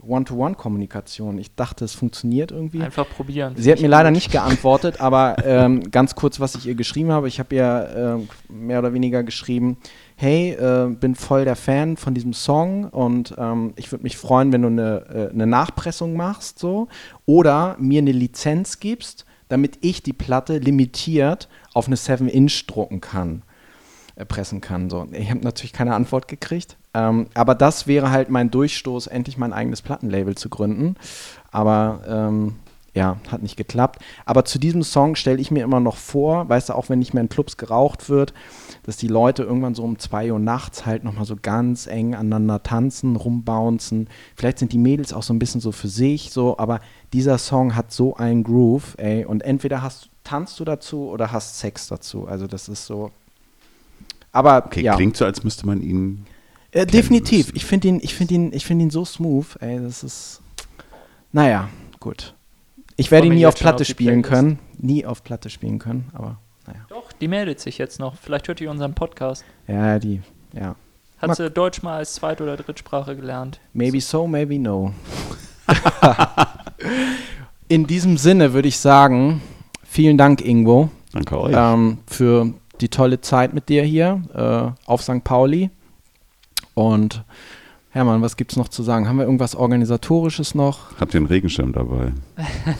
One-to-One-Kommunikation. 0.07 1.37
Ich 1.39 1.55
dachte, 1.55 1.85
es 1.85 1.95
funktioniert 1.95 2.51
irgendwie. 2.51 2.81
Einfach 2.81 3.07
probieren. 3.09 3.55
Sie 3.57 3.71
hat 3.71 3.81
mir 3.81 3.87
leider 3.87 4.11
nicht 4.11 4.31
geantwortet, 4.31 5.01
aber 5.01 5.37
ähm, 5.43 5.89
ganz 5.91 6.13
kurz, 6.15 6.39
was 6.39 6.55
ich 6.55 6.67
ihr 6.67 6.75
geschrieben 6.75 7.11
habe. 7.11 7.27
Ich 7.27 7.39
habe 7.39 7.55
ihr 7.55 8.17
ähm, 8.19 8.29
mehr 8.49 8.79
oder 8.79 8.93
weniger 8.93 9.23
geschrieben, 9.23 9.77
hey, 10.15 10.51
äh, 10.51 10.87
bin 10.89 11.15
voll 11.15 11.45
der 11.45 11.55
Fan 11.55 11.97
von 11.97 12.13
diesem 12.13 12.33
Song 12.33 12.85
und 12.85 13.35
ähm, 13.37 13.73
ich 13.75 13.91
würde 13.91 14.03
mich 14.03 14.17
freuen, 14.17 14.51
wenn 14.51 14.61
du 14.61 14.67
eine, 14.69 15.05
äh, 15.09 15.33
eine 15.33 15.47
Nachpressung 15.47 16.15
machst, 16.15 16.59
so, 16.59 16.87
oder 17.25 17.75
mir 17.79 17.99
eine 17.99 18.11
Lizenz 18.11 18.79
gibst, 18.79 19.25
damit 19.49 19.79
ich 19.81 20.03
die 20.03 20.13
Platte 20.13 20.57
limitiert 20.57 21.49
auf 21.73 21.87
eine 21.87 21.95
7-Inch 21.97 22.65
drucken 22.67 23.01
kann 23.01 23.43
äh, 24.15 24.25
pressen 24.25 24.61
kann. 24.61 24.89
So. 24.89 25.07
Ich 25.11 25.29
habe 25.29 25.41
natürlich 25.41 25.73
keine 25.73 25.93
Antwort 25.93 26.27
gekriegt. 26.27 26.77
Ähm, 26.93 27.27
aber 27.33 27.55
das 27.55 27.87
wäre 27.87 28.11
halt 28.11 28.29
mein 28.29 28.49
Durchstoß, 28.49 29.07
endlich 29.07 29.37
mein 29.37 29.51
eigenes 29.51 29.81
Plattenlabel 29.81 30.35
zu 30.35 30.49
gründen. 30.49 30.95
Aber 31.51 32.01
ähm, 32.07 32.55
ja, 32.95 33.17
hat 33.27 33.43
nicht 33.43 33.57
geklappt. 33.57 33.99
Aber 34.25 34.45
zu 34.45 34.57
diesem 34.57 34.81
Song 34.81 35.15
stelle 35.15 35.39
ich 35.41 35.51
mir 35.51 35.63
immer 35.63 35.81
noch 35.81 35.97
vor, 35.97 36.47
weißt 36.47 36.69
du, 36.69 36.73
auch 36.73 36.89
wenn 36.89 36.99
nicht 36.99 37.13
mehr 37.13 37.21
in 37.21 37.29
Clubs 37.29 37.57
geraucht 37.57 38.09
wird, 38.09 38.33
dass 38.83 38.95
die 38.95 39.09
Leute 39.09 39.43
irgendwann 39.43 39.75
so 39.75 39.83
um 39.83 39.99
2 39.99 40.31
Uhr 40.31 40.39
nachts 40.39 40.85
halt 40.85 41.03
nochmal 41.03 41.25
so 41.25 41.35
ganz 41.39 41.87
eng 41.87 42.15
aneinander 42.15 42.63
tanzen, 42.63 43.17
rumbouncen. 43.17 44.07
Vielleicht 44.35 44.59
sind 44.59 44.71
die 44.71 44.77
Mädels 44.77 45.11
auch 45.11 45.23
so 45.23 45.33
ein 45.33 45.39
bisschen 45.39 45.59
so 45.59 45.73
für 45.73 45.89
sich, 45.89 46.31
so, 46.31 46.57
aber 46.57 46.79
dieser 47.11 47.37
Song 47.37 47.75
hat 47.75 47.91
so 47.91 48.15
einen 48.15 48.43
Groove, 48.43 48.95
ey. 48.97 49.25
Und 49.25 49.43
entweder 49.43 49.81
hast, 49.81 50.09
tanzt 50.23 50.57
du 50.59 50.63
dazu 50.63 51.09
oder 51.09 51.33
hast 51.33 51.59
Sex 51.59 51.87
dazu. 51.87 52.27
Also 52.27 52.47
das 52.47 52.69
ist 52.69 52.85
so. 52.85 53.11
Aber 54.31 54.65
Okay, 54.67 54.81
ja. 54.83 54.95
klingt 54.95 55.17
so, 55.17 55.25
als 55.25 55.43
müsste 55.43 55.65
man 55.65 55.81
ihn. 55.81 56.25
Äh, 56.71 56.85
definitiv. 56.85 57.47
müssen. 57.47 57.57
Ich 57.57 57.65
finde 57.65 57.87
ihn, 57.89 57.99
ich 58.01 58.15
finde 58.15 58.33
ihn, 58.33 58.53
ich 58.53 58.65
finde 58.65 58.83
ihn 58.85 58.89
so 58.89 59.03
smooth. 59.03 59.47
Ey, 59.59 59.81
das 59.81 60.03
ist. 60.03 60.41
Naja, 61.33 61.67
gut. 61.99 62.34
Ich 62.97 63.11
werde 63.11 63.27
ihn 63.27 63.33
nie 63.35 63.45
auf 63.45 63.53
auf 63.55 63.59
Platte 63.59 63.83
die 63.83 63.91
spielen 63.91 64.21
Playlist. 64.21 64.29
können. 64.41 64.59
Nie 64.77 65.05
auf 65.05 65.23
Platte 65.23 65.49
spielen 65.49 65.79
können, 65.79 66.09
aber 66.13 66.37
naja. 66.67 66.79
Doch, 66.89 67.11
die 67.11 67.27
meldet 67.27 67.59
sich 67.59 67.77
jetzt 67.77 67.99
noch. 67.99 68.15
Vielleicht 68.15 68.47
hört 68.47 68.61
ihr 68.61 68.71
unseren 68.71 68.93
Podcast. 68.95 69.43
Ja, 69.67 69.99
die, 69.99 70.21
ja. 70.53 70.75
Hat 71.17 71.27
Mal- 71.29 71.35
sie 71.35 71.49
Deutsch 71.49 71.81
mal 71.83 71.97
als 71.97 72.13
Zweit- 72.15 72.41
oder 72.41 72.55
Drittsprache 72.57 73.15
gelernt. 73.15 73.59
Maybe 73.73 73.99
so, 74.01 74.27
maybe 74.27 74.57
no. 74.59 74.93
In 77.67 77.87
diesem 77.87 78.17
Sinne 78.17 78.53
würde 78.53 78.67
ich 78.67 78.77
sagen, 78.79 79.41
vielen 79.83 80.17
Dank, 80.17 80.41
Ingo, 80.41 80.89
Danke 81.11 81.39
euch. 81.39 81.55
ähm, 81.57 81.97
für 82.07 82.53
die 82.81 82.89
tolle 82.89 83.21
Zeit 83.21 83.53
mit 83.53 83.69
dir 83.69 83.83
hier 83.83 84.21
äh, 84.85 84.89
auf 84.89 85.01
St. 85.01 85.23
Pauli. 85.23 85.69
Und 86.73 87.23
Hermann, 87.95 88.21
was 88.21 88.35
gibt's 88.35 88.57
noch 88.57 88.67
zu 88.67 88.83
sagen? 88.83 89.07
Haben 89.07 89.19
wir 89.19 89.23
irgendwas 89.23 89.55
Organisatorisches 89.55 90.53
noch? 90.53 90.99
Habt 90.99 91.13
ihr 91.13 91.19
einen 91.19 91.27
Regenschirm 91.27 91.71
dabei? 91.71 92.11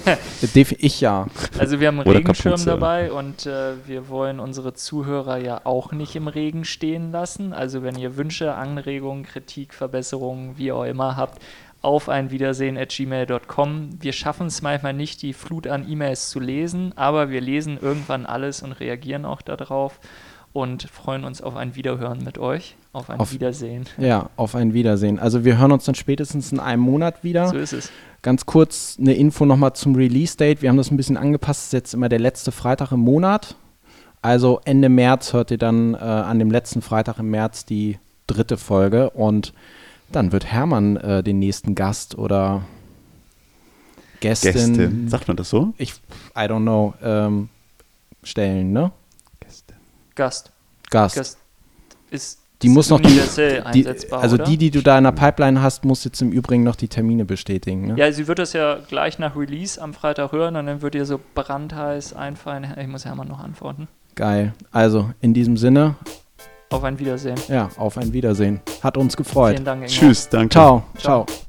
Äh, 0.05 0.65
ich 0.79 0.99
ja. 0.99 1.27
Also 1.57 1.79
wir 1.79 1.87
haben 1.87 1.99
einen 2.01 2.09
Oder 2.09 2.19
Regenschirm 2.19 2.55
Kapuze. 2.55 2.69
dabei 2.69 3.13
und 3.13 3.45
äh, 3.45 3.75
wir 3.87 4.09
wollen 4.09 4.41
unsere 4.41 4.73
Zuhörer 4.73 5.37
ja 5.37 5.61
auch 5.63 5.93
nicht 5.93 6.17
im 6.17 6.27
Regen 6.27 6.65
stehen 6.65 7.13
lassen. 7.13 7.53
Also 7.53 7.81
wenn 7.81 7.97
ihr 7.97 8.17
Wünsche, 8.17 8.55
Anregungen, 8.55 9.23
Kritik, 9.23 9.73
Verbesserungen, 9.73 10.57
wie 10.57 10.73
auch 10.73 10.83
immer 10.83 11.15
habt, 11.15 11.41
auf 11.81 12.09
ein 12.09 12.29
Wiedersehen 12.31 12.77
at 12.77 12.89
gmail.com. 12.89 13.91
Wir 14.01 14.11
schaffen 14.11 14.47
es 14.47 14.61
manchmal 14.61 14.93
nicht, 14.93 15.21
die 15.21 15.31
Flut 15.31 15.65
an 15.65 15.89
E-Mails 15.89 16.29
zu 16.29 16.41
lesen, 16.41 16.91
aber 16.97 17.29
wir 17.29 17.39
lesen 17.39 17.79
irgendwann 17.81 18.25
alles 18.25 18.61
und 18.61 18.73
reagieren 18.73 19.23
auch 19.23 19.41
darauf 19.41 19.97
und 20.55 20.83
freuen 20.83 21.25
uns 21.25 21.41
auf 21.41 21.55
ein 21.57 21.75
Wiederhören 21.75 22.23
mit 22.23 22.37
euch. 22.37 22.75
Auf 22.93 23.09
ein 23.09 23.19
Auf- 23.19 23.33
Wiedersehen. 23.33 23.85
Ja, 23.97 24.29
auf 24.37 24.55
ein 24.55 24.73
Wiedersehen. 24.73 25.19
Also 25.19 25.43
wir 25.43 25.57
hören 25.57 25.73
uns 25.73 25.83
dann 25.83 25.95
spätestens 25.95 26.51
in 26.53 26.61
einem 26.61 26.81
Monat 26.81 27.23
wieder. 27.25 27.49
So 27.49 27.57
ist 27.57 27.73
es. 27.73 27.91
Ganz 28.21 28.45
kurz 28.45 28.97
eine 28.99 29.13
Info 29.15 29.45
nochmal 29.45 29.73
zum 29.73 29.95
Release-Date. 29.95 30.61
Wir 30.61 30.69
haben 30.69 30.77
das 30.77 30.91
ein 30.91 30.97
bisschen 30.97 31.17
angepasst. 31.17 31.59
Das 31.59 31.65
ist 31.67 31.73
jetzt 31.73 31.93
immer 31.93 32.07
der 32.07 32.19
letzte 32.19 32.53
Freitag 32.53 32.93
im 32.93 33.01
Monat. 33.01 33.55
Also 34.21 34.61
Ende 34.63 34.87
März 34.87 35.33
hört 35.33 35.51
ihr 35.51 35.57
dann 35.57 35.93
äh, 35.93 35.97
an 35.97 36.39
dem 36.39 36.49
letzten 36.49 36.81
Freitag 36.81 37.19
im 37.19 37.29
März 37.31 37.65
die 37.65 37.99
dritte 38.25 38.55
Folge. 38.57 39.09
Und 39.09 39.53
dann 40.11 40.31
wird 40.31 40.45
Hermann 40.45 40.95
äh, 40.95 41.21
den 41.21 41.37
nächsten 41.39 41.75
Gast 41.75 42.17
oder 42.17 42.61
Gästin, 44.21 44.53
Gäste. 44.53 44.91
Sagt 45.07 45.27
man 45.27 45.35
das 45.37 45.49
so? 45.49 45.73
ich, 45.77 45.91
I 46.35 46.39
don't 46.47 46.61
know, 46.61 46.93
ähm, 47.03 47.49
stellen, 48.23 48.71
ne? 48.71 48.91
Gast. 50.15 50.51
Gast. 50.89 51.15
Gast 51.15 51.37
ist 52.11 52.39
Die 52.61 52.69
muss 52.69 52.89
noch 52.89 52.99
die, 53.01 53.19
die 53.35 53.59
einsetzbar, 53.61 54.21
also 54.21 54.35
oder? 54.35 54.45
die, 54.45 54.57
die 54.57 54.71
du 54.71 54.81
da 54.81 54.97
in 54.97 55.03
der 55.03 55.11
Pipeline 55.11 55.61
hast, 55.61 55.83
muss 55.83 56.03
jetzt 56.03 56.21
im 56.21 56.31
Übrigen 56.31 56.63
noch 56.63 56.75
die 56.75 56.87
Termine 56.87 57.25
bestätigen. 57.25 57.87
Ne? 57.87 57.95
Ja, 57.97 58.11
sie 58.11 58.27
wird 58.27 58.39
das 58.39 58.53
ja 58.53 58.75
gleich 58.87 59.19
nach 59.19 59.35
Release 59.35 59.81
am 59.81 59.93
Freitag 59.93 60.31
hören 60.31 60.55
und 60.55 60.65
dann 60.67 60.81
wird 60.81 60.95
ihr 60.95 61.05
so 61.05 61.19
brandheiß 61.35 62.13
einfallen. 62.13 62.65
Ich 62.79 62.87
muss 62.87 63.05
Hermann 63.05 63.27
noch 63.27 63.39
antworten. 63.43 63.87
Geil. 64.15 64.53
Also 64.71 65.11
in 65.19 65.33
diesem 65.33 65.57
Sinne, 65.57 65.95
Auf 66.69 66.83
ein 66.85 66.97
Wiedersehen. 66.99 67.35
ja, 67.49 67.69
auf 67.77 67.97
ein 67.97 68.13
Wiedersehen. 68.13 68.61
Hat 68.81 68.95
uns 68.97 69.17
gefreut. 69.17 69.53
Vielen 69.55 69.65
Dank, 69.65 69.81
Ingo. 69.81 69.91
Tschüss, 69.91 70.29
danke. 70.29 70.53
Ciao. 70.53 70.83
Ciao. 70.97 71.25
Ciao. 71.25 71.44